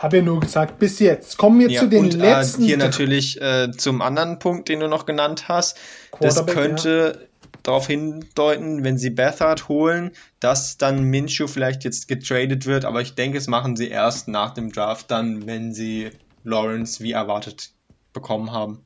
habe 0.00 0.16
ja 0.16 0.22
nur 0.22 0.40
gesagt, 0.40 0.78
bis 0.78 0.98
jetzt. 0.98 1.36
Kommen 1.36 1.60
wir 1.60 1.70
Ja, 1.70 1.82
zu 1.82 1.88
den 1.88 2.04
und 2.04 2.14
letzten. 2.14 2.62
äh, 2.62 2.66
hier 2.66 2.76
natürlich 2.78 3.40
äh, 3.40 3.70
zum 3.70 4.00
anderen 4.00 4.38
Punkt, 4.38 4.68
den 4.70 4.80
du 4.80 4.88
noch 4.88 5.04
genannt 5.04 5.48
hast. 5.48 5.76
Das 6.20 6.44
könnte 6.46 7.28
darauf 7.62 7.86
hindeuten, 7.86 8.82
wenn 8.82 8.96
sie 8.96 9.10
Bethard 9.10 9.68
holen, 9.68 10.12
dass 10.40 10.78
dann 10.78 11.04
Minshew 11.04 11.46
vielleicht 11.46 11.84
jetzt 11.84 12.08
getradet 12.08 12.64
wird, 12.64 12.86
aber 12.86 13.02
ich 13.02 13.14
denke, 13.14 13.36
es 13.36 13.46
machen 13.46 13.76
sie 13.76 13.88
erst 13.88 14.26
nach 14.28 14.54
dem 14.54 14.72
Draft 14.72 15.10
dann, 15.10 15.46
wenn 15.46 15.74
sie 15.74 16.10
Lawrence 16.44 17.04
wie 17.04 17.12
erwartet 17.12 17.70
bekommen 18.14 18.52
haben. 18.52 18.82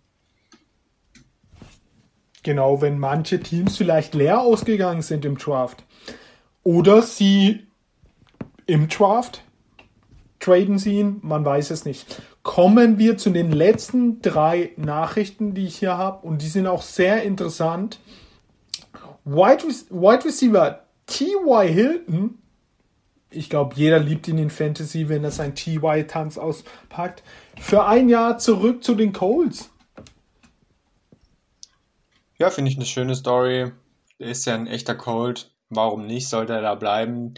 Genau, 2.43 2.83
wenn 2.83 2.99
manche 2.99 3.39
Teams 3.41 3.77
vielleicht 3.77 4.15
leer 4.15 4.41
ausgegangen 4.41 5.03
sind 5.03 5.25
im 5.25 5.39
Draft. 5.39 5.85
Oder 6.65 7.03
sie 7.03 7.67
im 8.67 8.89
Draft 8.89 9.45
traden 10.45 10.79
sie 10.79 10.99
ihn, 10.99 11.19
man 11.23 11.45
weiß 11.45 11.71
es 11.71 11.85
nicht. 11.85 12.21
Kommen 12.43 12.99
wir 12.99 13.17
zu 13.17 13.31
den 13.31 13.51
letzten 13.51 14.21
drei 14.21 14.73
Nachrichten, 14.77 15.55
die 15.55 15.67
ich 15.67 15.77
hier 15.79 15.97
habe, 15.97 16.27
und 16.27 16.43
die 16.43 16.49
sind 16.49 16.67
auch 16.67 16.83
sehr 16.83 17.23
interessant. 17.23 17.99
Wide, 19.25 19.65
Re- 19.65 19.91
Wide 19.91 20.25
Receiver 20.25 20.85
T.Y. 21.07 21.67
Hilton, 21.69 22.39
ich 23.31 23.49
glaube, 23.49 23.75
jeder 23.77 23.99
liebt 23.99 24.29
ihn 24.29 24.39
in 24.39 24.51
Fantasy, 24.51 25.09
wenn 25.09 25.25
er 25.25 25.31
sein 25.31 25.55
T.Y.-Tanz 25.55 26.39
auspackt, 26.39 27.23
für 27.59 27.87
ein 27.87 28.09
Jahr 28.09 28.39
zurück 28.39 28.85
zu 28.85 28.95
den 28.95 29.13
Colts. 29.13 29.71
Ja, 32.39 32.51
finde 32.51 32.71
ich 32.71 32.77
eine 32.77 32.87
schöne 32.87 33.15
Story. 33.15 33.73
Er 34.19 34.29
ist 34.29 34.45
ja 34.45 34.55
ein 34.55 34.67
echter 34.67 34.95
Colt. 34.95 35.51
Warum 35.71 36.07
nicht? 36.07 36.29
Sollte 36.29 36.53
er 36.53 36.63
da 36.63 36.75
bleiben? 36.75 37.35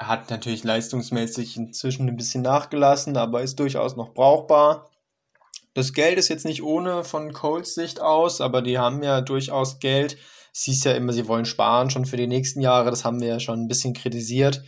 Hat 0.00 0.30
natürlich 0.30 0.64
leistungsmäßig 0.64 1.56
inzwischen 1.58 2.08
ein 2.08 2.16
bisschen 2.16 2.42
nachgelassen, 2.42 3.18
aber 3.18 3.42
ist 3.42 3.60
durchaus 3.60 3.96
noch 3.96 4.14
brauchbar. 4.14 4.90
Das 5.74 5.92
Geld 5.92 6.18
ist 6.18 6.28
jetzt 6.28 6.46
nicht 6.46 6.62
ohne 6.62 7.04
von 7.04 7.32
Colts 7.32 7.74
Sicht 7.74 8.00
aus, 8.00 8.40
aber 8.40 8.62
die 8.62 8.78
haben 8.78 9.02
ja 9.02 9.20
durchaus 9.20 9.78
Geld. 9.78 10.16
Es 10.52 10.62
hieß 10.62 10.84
ja 10.84 10.92
immer, 10.92 11.12
sie 11.12 11.28
wollen 11.28 11.44
sparen 11.44 11.90
schon 11.90 12.06
für 12.06 12.16
die 12.16 12.26
nächsten 12.26 12.60
Jahre. 12.60 12.90
Das 12.90 13.04
haben 13.04 13.20
wir 13.20 13.28
ja 13.28 13.40
schon 13.40 13.60
ein 13.60 13.68
bisschen 13.68 13.92
kritisiert. 13.92 14.64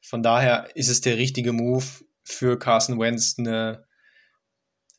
Von 0.00 0.22
daher 0.22 0.68
ist 0.74 0.88
es 0.88 1.00
der 1.00 1.18
richtige 1.18 1.52
Move 1.52 1.84
für 2.22 2.58
Carson 2.58 2.98
Wentz, 2.98 3.34
eine 3.38 3.84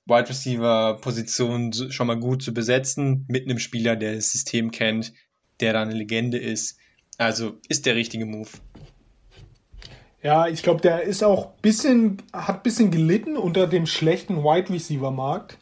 Wide 0.05 0.29
Receiver 0.29 0.99
Position 1.01 1.73
schon 1.73 2.07
mal 2.07 2.19
gut 2.19 2.43
zu 2.43 2.53
besetzen 2.53 3.25
mit 3.27 3.45
einem 3.45 3.59
Spieler, 3.59 3.95
der 3.95 4.15
das 4.15 4.31
System 4.31 4.71
kennt, 4.71 5.13
der 5.59 5.73
da 5.73 5.81
eine 5.81 5.93
Legende 5.93 6.37
ist. 6.37 6.77
Also 7.17 7.57
ist 7.67 7.85
der 7.85 7.95
richtige 7.95 8.25
Move. 8.25 8.49
Ja, 10.21 10.47
ich 10.47 10.63
glaube, 10.63 10.81
der 10.81 11.03
ist 11.03 11.23
auch 11.23 11.51
bisschen, 11.61 12.17
hat 12.33 12.63
bisschen 12.63 12.91
gelitten 12.91 13.37
unter 13.37 13.67
dem 13.67 13.85
schlechten 13.85 14.43
Wide 14.43 14.73
Receiver 14.73 15.11
Markt. 15.11 15.57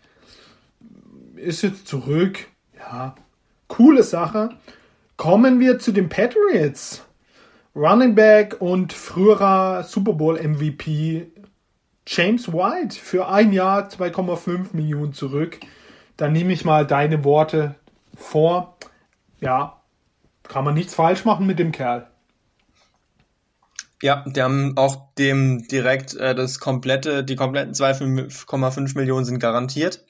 Ist 1.35 1.61
jetzt 1.61 1.87
zurück. 1.87 2.47
Ja, 2.77 3.15
coole 3.67 4.03
Sache. 4.03 4.49
Kommen 5.17 5.59
wir 5.59 5.79
zu 5.79 5.91
den 5.91 6.09
Patriots. 6.09 7.05
Running 7.75 8.15
Back 8.15 8.61
und 8.61 8.93
früherer 8.93 9.83
Super 9.83 10.13
Bowl 10.13 10.41
MVP 10.41 11.27
James 12.07 12.53
White 12.53 12.97
für 12.97 13.27
ein 13.27 13.51
Jahr 13.51 13.89
2,5 13.89 14.67
Millionen 14.73 15.13
zurück. 15.13 15.59
Dann 16.15 16.31
nehme 16.31 16.53
ich 16.53 16.63
mal 16.63 16.85
deine 16.87 17.23
Worte 17.25 17.75
vor. 18.15 18.77
Ja, 19.41 19.81
kann 20.43 20.63
man 20.63 20.75
nichts 20.75 20.95
falsch 20.95 21.25
machen 21.25 21.45
mit 21.45 21.59
dem 21.59 21.73
Kerl. 21.73 22.07
Ja, 24.01 24.25
die 24.27 24.41
haben 24.41 24.77
auch 24.77 25.13
dem 25.15 25.67
direkt 25.67 26.15
äh, 26.15 26.35
das 26.35 26.59
komplette, 26.59 27.23
die 27.23 27.35
kompletten 27.35 27.73
2,5 27.73 28.97
Millionen 28.97 29.25
sind 29.25 29.39
garantiert. 29.39 30.05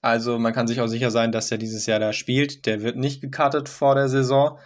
Also 0.00 0.38
man 0.38 0.52
kann 0.52 0.66
sich 0.66 0.80
auch 0.80 0.86
sicher 0.86 1.10
sein, 1.10 1.32
dass 1.32 1.50
er 1.50 1.58
dieses 1.58 1.86
Jahr 1.86 1.98
da 1.98 2.12
spielt. 2.12 2.66
Der 2.66 2.82
wird 2.82 2.96
nicht 2.96 3.20
gecuttet 3.20 3.68
vor 3.68 3.94
der 3.94 4.08
Saison. 4.08 4.58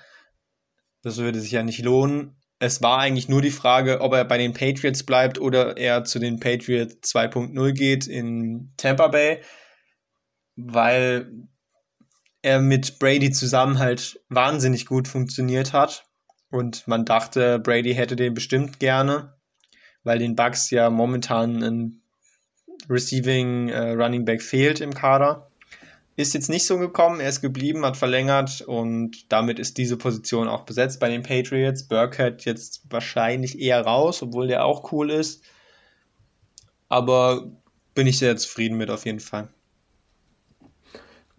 Das 1.03 1.19
würde 1.19 1.41
sich 1.41 1.53
ja 1.53 1.63
nicht 1.63 1.85
lohnen. 1.85 2.37
Es 2.59 2.83
war 2.83 2.99
eigentlich 2.99 3.29
nur 3.29 3.41
die 3.41 3.53
Frage, 3.53 4.01
ob 4.01 4.15
er 4.15 4.25
bei 4.25 4.37
den 4.37 4.53
Patriots 4.53 5.05
bleibt 5.05 5.41
oder 5.41 5.77
er 5.77 6.03
zu 6.03 6.19
den 6.19 6.41
Patriots 6.41 7.15
2.0 7.15 7.73
geht 7.73 8.09
in 8.09 8.73
Tampa 8.77 9.07
Bay, 9.07 9.41
weil 10.57 11.31
er 12.43 12.61
mit 12.61 12.99
Brady 12.99 13.31
zusammen 13.31 13.79
halt 13.79 14.21
wahnsinnig 14.29 14.87
gut 14.87 15.07
funktioniert 15.07 15.73
hat. 15.73 16.08
Und 16.51 16.89
man 16.89 17.05
dachte, 17.05 17.59
Brady 17.59 17.95
hätte 17.95 18.17
den 18.17 18.35
bestimmt 18.35 18.81
gerne, 18.81 19.35
weil 20.03 20.19
den 20.19 20.35
Bucks 20.37 20.71
ja 20.71 20.89
momentan 20.91 21.63
ein 21.63 22.03
Receiving 22.89 23.69
äh, 23.69 23.91
Running 23.91 24.25
Back 24.25 24.43
fehlt 24.43 24.81
im 24.81 24.95
Kader. 24.95 25.51
Ist 26.17 26.35
jetzt 26.35 26.49
nicht 26.49 26.67
so 26.67 26.79
gekommen, 26.79 27.21
er 27.21 27.29
ist 27.29 27.43
geblieben, 27.43 27.85
hat 27.85 27.97
verlängert 27.97 28.61
und 28.63 29.31
damit 29.31 29.61
ist 29.61 29.79
diese 29.79 29.97
Position 29.97 30.49
auch 30.49 30.65
besetzt 30.65 30.99
bei 30.99 31.09
den 31.09 31.23
Patriots. 31.23 31.87
Burkhead 31.87 32.45
jetzt 32.45 32.83
wahrscheinlich 32.91 33.61
eher 33.61 33.83
raus, 33.83 34.23
obwohl 34.23 34.49
der 34.49 34.65
auch 34.65 34.91
cool 34.93 35.11
ist. 35.11 35.45
Aber 36.89 37.53
bin 37.95 38.07
ich 38.07 38.19
sehr 38.19 38.37
zufrieden 38.37 38.79
mit 38.79 38.91
auf 38.91 39.05
jeden 39.05 39.21
Fall. 39.21 39.49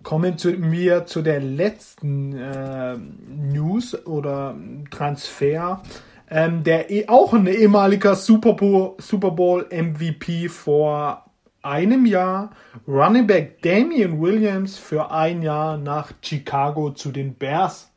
Kommen 0.04 0.38
zu, 0.38 0.72
wir 0.72 1.06
zu 1.06 1.22
der 1.22 1.42
letzten 1.42 2.34
äh, 2.38 2.98
News 2.98 4.06
oder 4.06 4.56
Transfer. 4.92 5.84
Ähm, 6.30 6.64
der 6.64 6.90
eh- 6.92 7.08
auch 7.08 7.34
ein 7.34 7.48
ehemaliger 7.48 8.16
Super 8.16 8.54
Bowl, 8.54 8.96
Super 9.00 9.32
Bowl 9.32 9.68
MVP 9.72 10.48
vor 10.48 11.26
einem 11.62 12.06
Jahr, 12.06 12.52
Running 12.88 13.28
Back 13.28 13.62
Damian 13.62 14.22
Williams 14.22 14.78
für 14.78 15.12
ein 15.12 15.42
Jahr 15.42 15.78
nach 15.78 16.14
Chicago 16.22 16.92
zu 16.92 17.12
den 17.12 17.36
Bears. 17.36 17.92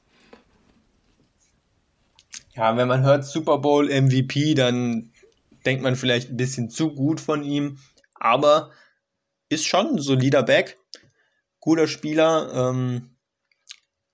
Ja, 2.54 2.76
wenn 2.76 2.88
man 2.88 3.02
hört 3.02 3.24
Super 3.24 3.58
Bowl 3.58 3.88
MVP, 3.88 4.54
dann 4.54 5.10
denkt 5.64 5.82
man 5.82 5.96
vielleicht 5.96 6.30
ein 6.30 6.36
bisschen 6.36 6.70
zu 6.70 6.92
gut 6.94 7.20
von 7.20 7.44
ihm, 7.44 7.78
aber 8.14 8.70
ist 9.48 9.66
schon 9.66 9.86
ein 9.86 9.98
solider 9.98 10.42
Back, 10.42 10.78
guter 11.62 11.86
Spieler. 11.86 12.52
Ähm, 12.52 13.16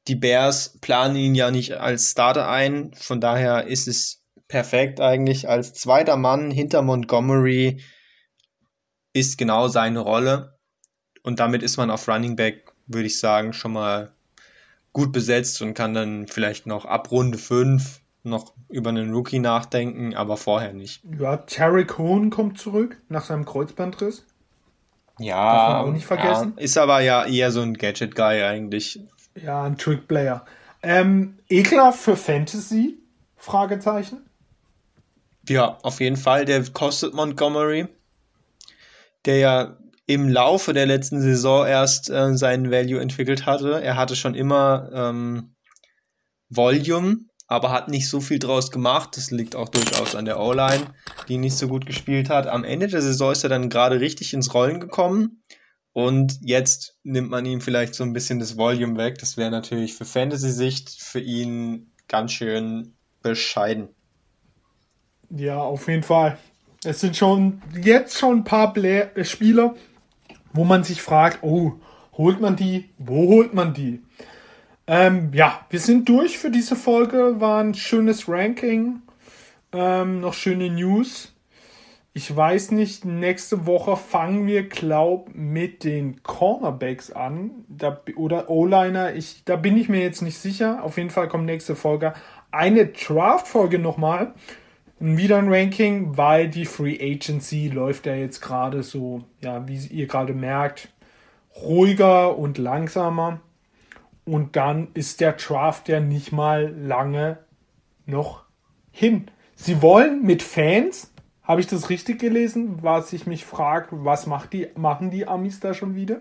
die 0.07 0.15
Bears 0.15 0.79
planen 0.81 1.17
ihn 1.17 1.35
ja 1.35 1.51
nicht 1.51 1.73
als 1.75 2.13
Starter 2.13 2.49
ein, 2.49 2.93
von 2.95 3.21
daher 3.21 3.67
ist 3.67 3.89
es 3.89 4.23
perfekt 4.47 5.01
eigentlich. 5.01 5.49
Als 5.49 5.75
zweiter 5.75 6.17
Mann 6.17 6.53
hinter 6.53 6.83
Montgomery 6.83 7.83
ist 9.13 9.37
genau 9.37 9.67
seine 9.69 10.01
Rolle 10.01 10.59
und 11.23 11.41
damit 11.41 11.63
ist 11.63 11.77
man 11.77 11.91
auf 11.91 12.09
Running 12.09 12.37
Back, 12.37 12.73
würde 12.87 13.07
ich 13.07 13.19
sagen, 13.19 13.53
schon 13.53 13.73
mal 13.73 14.13
gut 14.93 15.13
besetzt 15.13 15.61
und 15.61 15.75
kann 15.75 15.95
dann 15.95 16.27
vielleicht 16.27 16.67
noch 16.67 16.85
ab 16.85 17.11
Runde 17.11 17.39
5 17.39 18.01
noch 18.23 18.55
über 18.69 18.91
einen 18.91 19.13
Rookie 19.13 19.39
nachdenken, 19.39 20.15
aber 20.15 20.37
vorher 20.37 20.73
nicht. 20.73 21.03
Ja, 21.19 21.39
Terry 21.39 21.87
Cohn 21.87 22.31
kommt 22.31 22.59
zurück 22.59 23.01
nach 23.09 23.25
seinem 23.25 23.45
Kreuzbandriss. 23.45 24.27
Ja, 25.19 25.53
Darf 25.53 25.69
man 25.69 25.87
auch 25.87 25.93
nicht 25.93 26.07
vergessen. 26.07 26.55
Ja, 26.57 26.63
ist 26.63 26.79
aber 26.79 27.01
ja 27.01 27.27
eher 27.27 27.51
so 27.51 27.61
ein 27.61 27.75
Gadget-Guy 27.75 28.43
eigentlich. 28.43 29.01
Ja, 29.35 29.65
ein 29.65 29.77
Trickplayer. 29.77 30.45
Ähm, 30.83 31.39
ekelhaft 31.49 32.01
für 32.01 32.17
Fantasy? 32.17 32.99
Fragezeichen. 33.37 34.29
Ja, 35.49 35.79
auf 35.83 36.01
jeden 36.01 36.17
Fall. 36.17 36.45
Der 36.45 36.63
kostet 36.71 37.15
Montgomery, 37.15 37.89
der 39.25 39.39
ja 39.39 39.77
im 40.07 40.29
Laufe 40.29 40.73
der 40.73 40.87
letzten 40.87 41.21
Saison 41.21 41.67
erst 41.67 42.11
äh, 42.11 42.37
seinen 42.37 42.71
Value 42.71 43.01
entwickelt 43.01 43.47
hatte. 43.47 43.81
Er 43.83 43.97
hatte 43.97 44.17
schon 44.17 44.35
immer 44.35 44.91
ähm, 44.93 45.55
Volume, 46.49 47.28
aber 47.49 47.73
hat 47.73 47.89
nicht 47.89 48.09
so 48.09 48.21
viel 48.21 48.39
draus 48.39 48.71
gemacht. 48.71 49.17
Das 49.17 49.31
liegt 49.31 49.57
auch 49.57 49.71
durchaus 49.71 50.15
an 50.15 50.27
der 50.27 50.39
O-Line, 50.39 50.87
die 51.29 51.39
nicht 51.39 51.57
so 51.57 51.67
gut 51.67 51.87
gespielt 51.87 52.29
hat. 52.29 52.47
Am 52.47 52.63
Ende 52.63 52.87
der 52.87 53.03
Saison 53.03 53.33
ist 53.33 53.43
er 53.43 53.49
dann 53.49 53.71
gerade 53.71 54.01
richtig 54.01 54.35
ins 54.35 54.55
Rollen 54.55 54.79
gekommen. 54.79 55.43
Und 55.95 56.39
jetzt 56.43 56.97
nimmt 57.03 57.31
man 57.31 57.45
ihm 57.47 57.61
vielleicht 57.61 57.95
so 57.95 58.05
ein 58.05 58.13
bisschen 58.13 58.39
das 58.39 58.57
Volume 58.57 58.99
weg. 58.99 59.19
Das 59.19 59.37
wäre 59.37 59.51
natürlich 59.51 59.95
für 59.95 60.05
Fantasy-Sicht 60.05 60.91
für 60.91 61.21
ihn 61.21 61.91
ganz 62.07 62.33
schön 62.33 62.95
bescheiden. 63.23 63.89
Ja, 65.31 65.59
auf 65.59 65.89
jeden 65.89 66.03
Fall. 66.03 66.39
Es 66.85 67.01
sind 67.01 67.17
schon 67.17 67.63
jetzt 67.83 68.19
schon 68.19 68.39
ein 68.39 68.45
paar 68.45 68.77
äh, 68.77 69.25
Spieler, 69.25 69.75
wo 70.53 70.65
man 70.65 70.85
sich 70.85 71.03
fragt, 71.03 71.43
oh, 71.43 71.73
holt 72.13 72.41
man 72.41 72.57
die? 72.57 72.91
Wo 72.99 73.29
holt 73.29 73.55
man 73.55 73.75
die? 73.75 74.03
Ähm, 74.89 75.31
ja, 75.35 75.67
wir 75.69 75.81
sind 75.81 76.09
durch 76.09 76.39
für 76.39 76.51
diese 76.51 76.75
Folge. 76.75 77.41
War 77.41 77.63
ein 77.63 77.75
schönes 77.75 78.29
Ranking. 78.29 79.03
Ähm, 79.73 80.21
noch 80.21 80.33
schöne 80.33 80.71
News. 80.71 81.35
Ich 82.15 82.35
weiß 82.35 82.73
nicht, 82.73 83.05
nächste 83.05 83.67
Woche 83.67 83.97
fangen 83.97 84.47
wir, 84.47 84.67
glaub, 84.67 85.29
mit 85.35 85.85
den 85.85 86.23
Cornerbacks 86.23 87.13
an. 87.13 87.51
Da, 87.69 88.01
oder 88.17 88.49
O-Liner. 88.49 89.13
Da 89.45 89.57
bin 89.57 89.77
ich 89.77 89.91
mir 89.91 90.01
jetzt 90.01 90.23
nicht 90.23 90.39
sicher. 90.39 90.83
Auf 90.83 90.97
jeden 90.97 91.11
Fall 91.11 91.29
kommt 91.29 91.45
nächste 91.45 91.77
Folge 91.77 92.15
eine 92.51 92.87
Draft-Folge 92.87 93.79
nochmal 93.79 94.33
wieder 95.01 95.39
ein 95.39 95.53
Ranking, 95.53 96.17
weil 96.17 96.49
die 96.49 96.65
Free 96.65 96.99
Agency 97.01 97.69
läuft 97.69 98.07
ja 98.07 98.15
jetzt 98.15 98.41
gerade 98.41 98.83
so, 98.83 99.23
ja, 99.43 99.69
wie 99.69 99.77
ihr 99.77 100.07
gerade 100.07 100.35
merkt, 100.35 100.89
ruhiger 101.63 102.37
und 102.37 102.59
langsamer. 102.59 103.41
Und 104.29 104.57
dann 104.57 104.89
ist 104.93 105.23
der 105.23 105.33
Draft 105.33 105.89
ja 105.89 106.01
nicht 106.01 106.33
mal 106.33 106.71
lange 106.79 107.39
noch 108.05 108.45
hin. 108.91 109.31
Sie 109.55 109.81
wollen 109.81 110.23
mit 110.23 110.43
Fans, 110.43 111.15
habe 111.43 111.63
ich 111.63 111.67
das 111.67 111.89
richtig 111.89 112.19
gelesen, 112.19 112.83
was 112.83 113.15
ich 113.15 113.27
mich 113.27 113.47
frage, 113.47 114.05
was 114.05 114.27
macht 114.27 114.53
die, 114.53 114.69
machen 114.77 115.11
die 115.11 115.27
Amis 115.27 115.61
da 115.61 115.73
schon 115.73 115.95
wieder? 115.95 116.21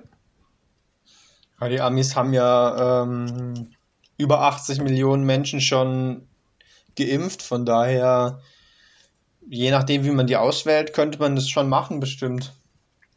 Ja, 1.60 1.68
die 1.68 1.82
Amis 1.82 2.16
haben 2.16 2.32
ja 2.32 3.04
ähm, 3.04 3.72
über 4.18 4.40
80 4.44 4.80
Millionen 4.80 5.26
Menschen 5.26 5.60
schon 5.60 6.30
geimpft, 6.96 7.42
von 7.42 7.66
daher, 7.66 8.40
je 9.50 9.70
nachdem, 9.70 10.06
wie 10.06 10.12
man 10.12 10.28
die 10.28 10.38
auswählt, 10.38 10.94
könnte 10.94 11.20
man 11.20 11.36
das 11.36 11.50
schon 11.50 11.68
machen, 11.68 12.00
bestimmt. 12.00 12.54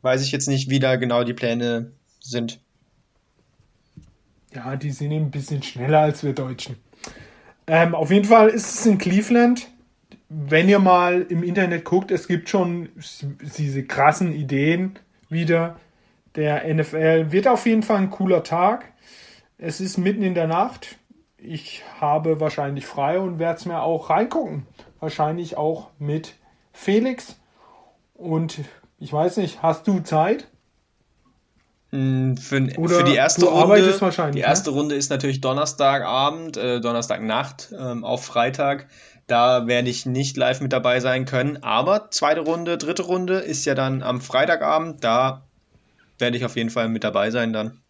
Weiß 0.03 0.21
ich 0.25 0.33
jetzt 0.33 0.49
nicht, 0.49 0.69
wie 0.69 0.81
da 0.81 0.97
genau 0.97 1.23
die 1.23 1.35
Pläne 1.35 1.93
sind. 2.19 2.59
Ja, 4.55 4.77
die 4.77 4.91
sind 4.91 5.13
eben 5.13 5.27
ein 5.27 5.31
bisschen 5.31 5.63
schneller 5.63 6.01
als 6.01 6.25
wir 6.25 6.33
Deutschen. 6.33 6.77
Ähm, 7.67 7.95
auf 7.95 8.11
jeden 8.11 8.25
Fall 8.25 8.49
ist 8.49 8.75
es 8.75 8.87
in 8.87 8.99
Cleveland. 8.99 9.69
Wenn 10.29 10.69
ihr 10.69 10.79
mal 10.79 11.23
im 11.23 11.43
Internet 11.43 11.85
guckt, 11.85 12.11
es 12.11 12.27
gibt 12.27 12.49
schon 12.49 12.89
diese 13.57 13.85
krassen 13.85 14.33
Ideen 14.33 14.99
wieder 15.29 15.77
der 16.35 16.73
NFL. 16.73 17.33
Wird 17.33 17.49
auf 17.49 17.67
jeden 17.67 17.83
Fall 17.83 17.99
ein 17.99 18.11
cooler 18.11 18.43
Tag. 18.43 18.85
Es 19.59 19.81
ist 19.81 19.99
mitten 19.99 20.23
in 20.23 20.35
der 20.35 20.47
Nacht. 20.47 20.97
Ich 21.37 21.83
habe 22.01 22.41
wahrscheinlich 22.41 22.87
frei 22.87 23.19
und 23.19 23.39
werde 23.39 23.59
es 23.59 23.67
mir 23.67 23.83
auch 23.83 24.11
reingucken. 24.11 24.67
Wahrscheinlich 24.99 25.57
auch 25.57 25.91
mit 25.99 26.35
Felix. 26.73 27.37
Und 28.15 28.61
ich 28.99 29.13
weiß 29.13 29.39
nicht, 29.39 29.63
hast 29.63 29.87
du 29.87 30.01
Zeit? 30.01 30.49
Mm, 31.93 32.37
Für, 32.37 32.69
für 32.69 33.05
die 33.05 33.15
erste 33.15 33.47
Runde. 33.47 33.99
Die 34.33 34.39
ne? 34.39 34.45
erste 34.45 34.71
Runde 34.71 34.95
ist 34.95 35.11
natürlich 35.11 35.41
Donnerstagabend, 35.41 36.57
äh, 36.57 36.81
Donnerstagnacht 36.81 37.73
ähm, 37.77 38.05
auf 38.05 38.25
Freitag. 38.25 38.87
Da 39.27 39.67
werde 39.67 39.91
ich 39.91 40.07
nicht 40.07 40.37
live 40.37 40.61
mit 40.61 40.73
dabei 40.73 41.01
sein 41.01 41.25
können. 41.25 41.63
Aber 41.63 42.11
zweite 42.11 42.41
Runde, 42.41 42.79
dritte 42.79 43.03
Runde 43.03 43.39
ist 43.39 43.65
ja 43.65 43.75
dann 43.75 44.03
am 44.03 44.21
Freitagabend. 44.21 45.03
Da 45.05 45.43
werde 46.19 46.37
ich 46.37 46.45
auf 46.45 46.57
jeden 46.57 46.71
Fall 46.71 46.89
mit 46.89 47.05
dabei 47.05 47.31
sein 47.31 47.53
dann. 47.53 47.81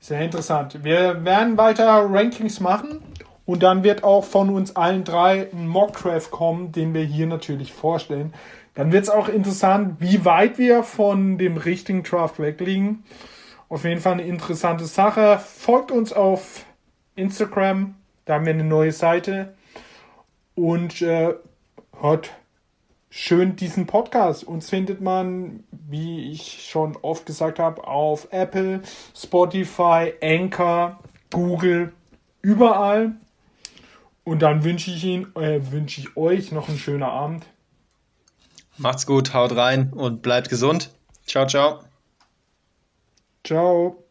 Sehr 0.00 0.20
interessant. 0.20 0.84
Wir 0.84 1.24
werden 1.24 1.58
weiter 1.58 2.06
Rankings 2.08 2.60
machen 2.60 3.00
und 3.44 3.62
dann 3.62 3.84
wird 3.84 4.04
auch 4.04 4.24
von 4.24 4.50
uns 4.50 4.76
allen 4.76 5.04
drei 5.04 5.50
ein 5.52 5.66
Mockcraft 5.66 6.30
kommen, 6.30 6.72
den 6.72 6.94
wir 6.94 7.02
hier 7.02 7.26
natürlich 7.26 7.72
vorstellen. 7.72 8.32
Dann 8.76 8.92
wird 8.92 9.04
es 9.04 9.10
auch 9.10 9.28
interessant, 9.28 9.96
wie 10.00 10.24
weit 10.26 10.58
wir 10.58 10.82
von 10.82 11.38
dem 11.38 11.56
richtigen 11.56 12.02
Draft 12.02 12.38
wegliegen. 12.38 13.04
Auf 13.70 13.84
jeden 13.84 14.02
Fall 14.02 14.12
eine 14.12 14.22
interessante 14.22 14.84
Sache. 14.84 15.38
Folgt 15.38 15.90
uns 15.90 16.12
auf 16.12 16.66
Instagram, 17.16 17.94
da 18.26 18.34
haben 18.34 18.44
wir 18.44 18.52
eine 18.52 18.64
neue 18.64 18.92
Seite 18.92 19.54
und 20.54 21.00
äh, 21.00 21.34
hört 21.98 22.30
schön 23.08 23.56
diesen 23.56 23.86
Podcast. 23.86 24.44
Uns 24.44 24.68
findet 24.68 25.00
man, 25.00 25.64
wie 25.70 26.30
ich 26.30 26.68
schon 26.68 26.98
oft 27.00 27.24
gesagt 27.24 27.58
habe, 27.58 27.82
auf 27.88 28.28
Apple, 28.30 28.82
Spotify, 29.16 30.12
Anchor, 30.22 31.00
Google, 31.32 31.94
überall. 32.42 33.12
Und 34.22 34.42
dann 34.42 34.64
wünsche 34.64 34.90
ich 34.90 35.06
äh, 35.06 35.72
wünsche 35.72 36.02
ich 36.02 36.16
euch 36.16 36.52
noch 36.52 36.68
einen 36.68 36.78
schönen 36.78 37.04
Abend. 37.04 37.46
Macht's 38.78 39.06
gut, 39.06 39.32
haut 39.34 39.56
rein 39.56 39.92
und 39.92 40.22
bleibt 40.22 40.48
gesund. 40.48 40.90
Ciao, 41.26 41.46
ciao. 41.46 41.84
Ciao. 43.44 44.05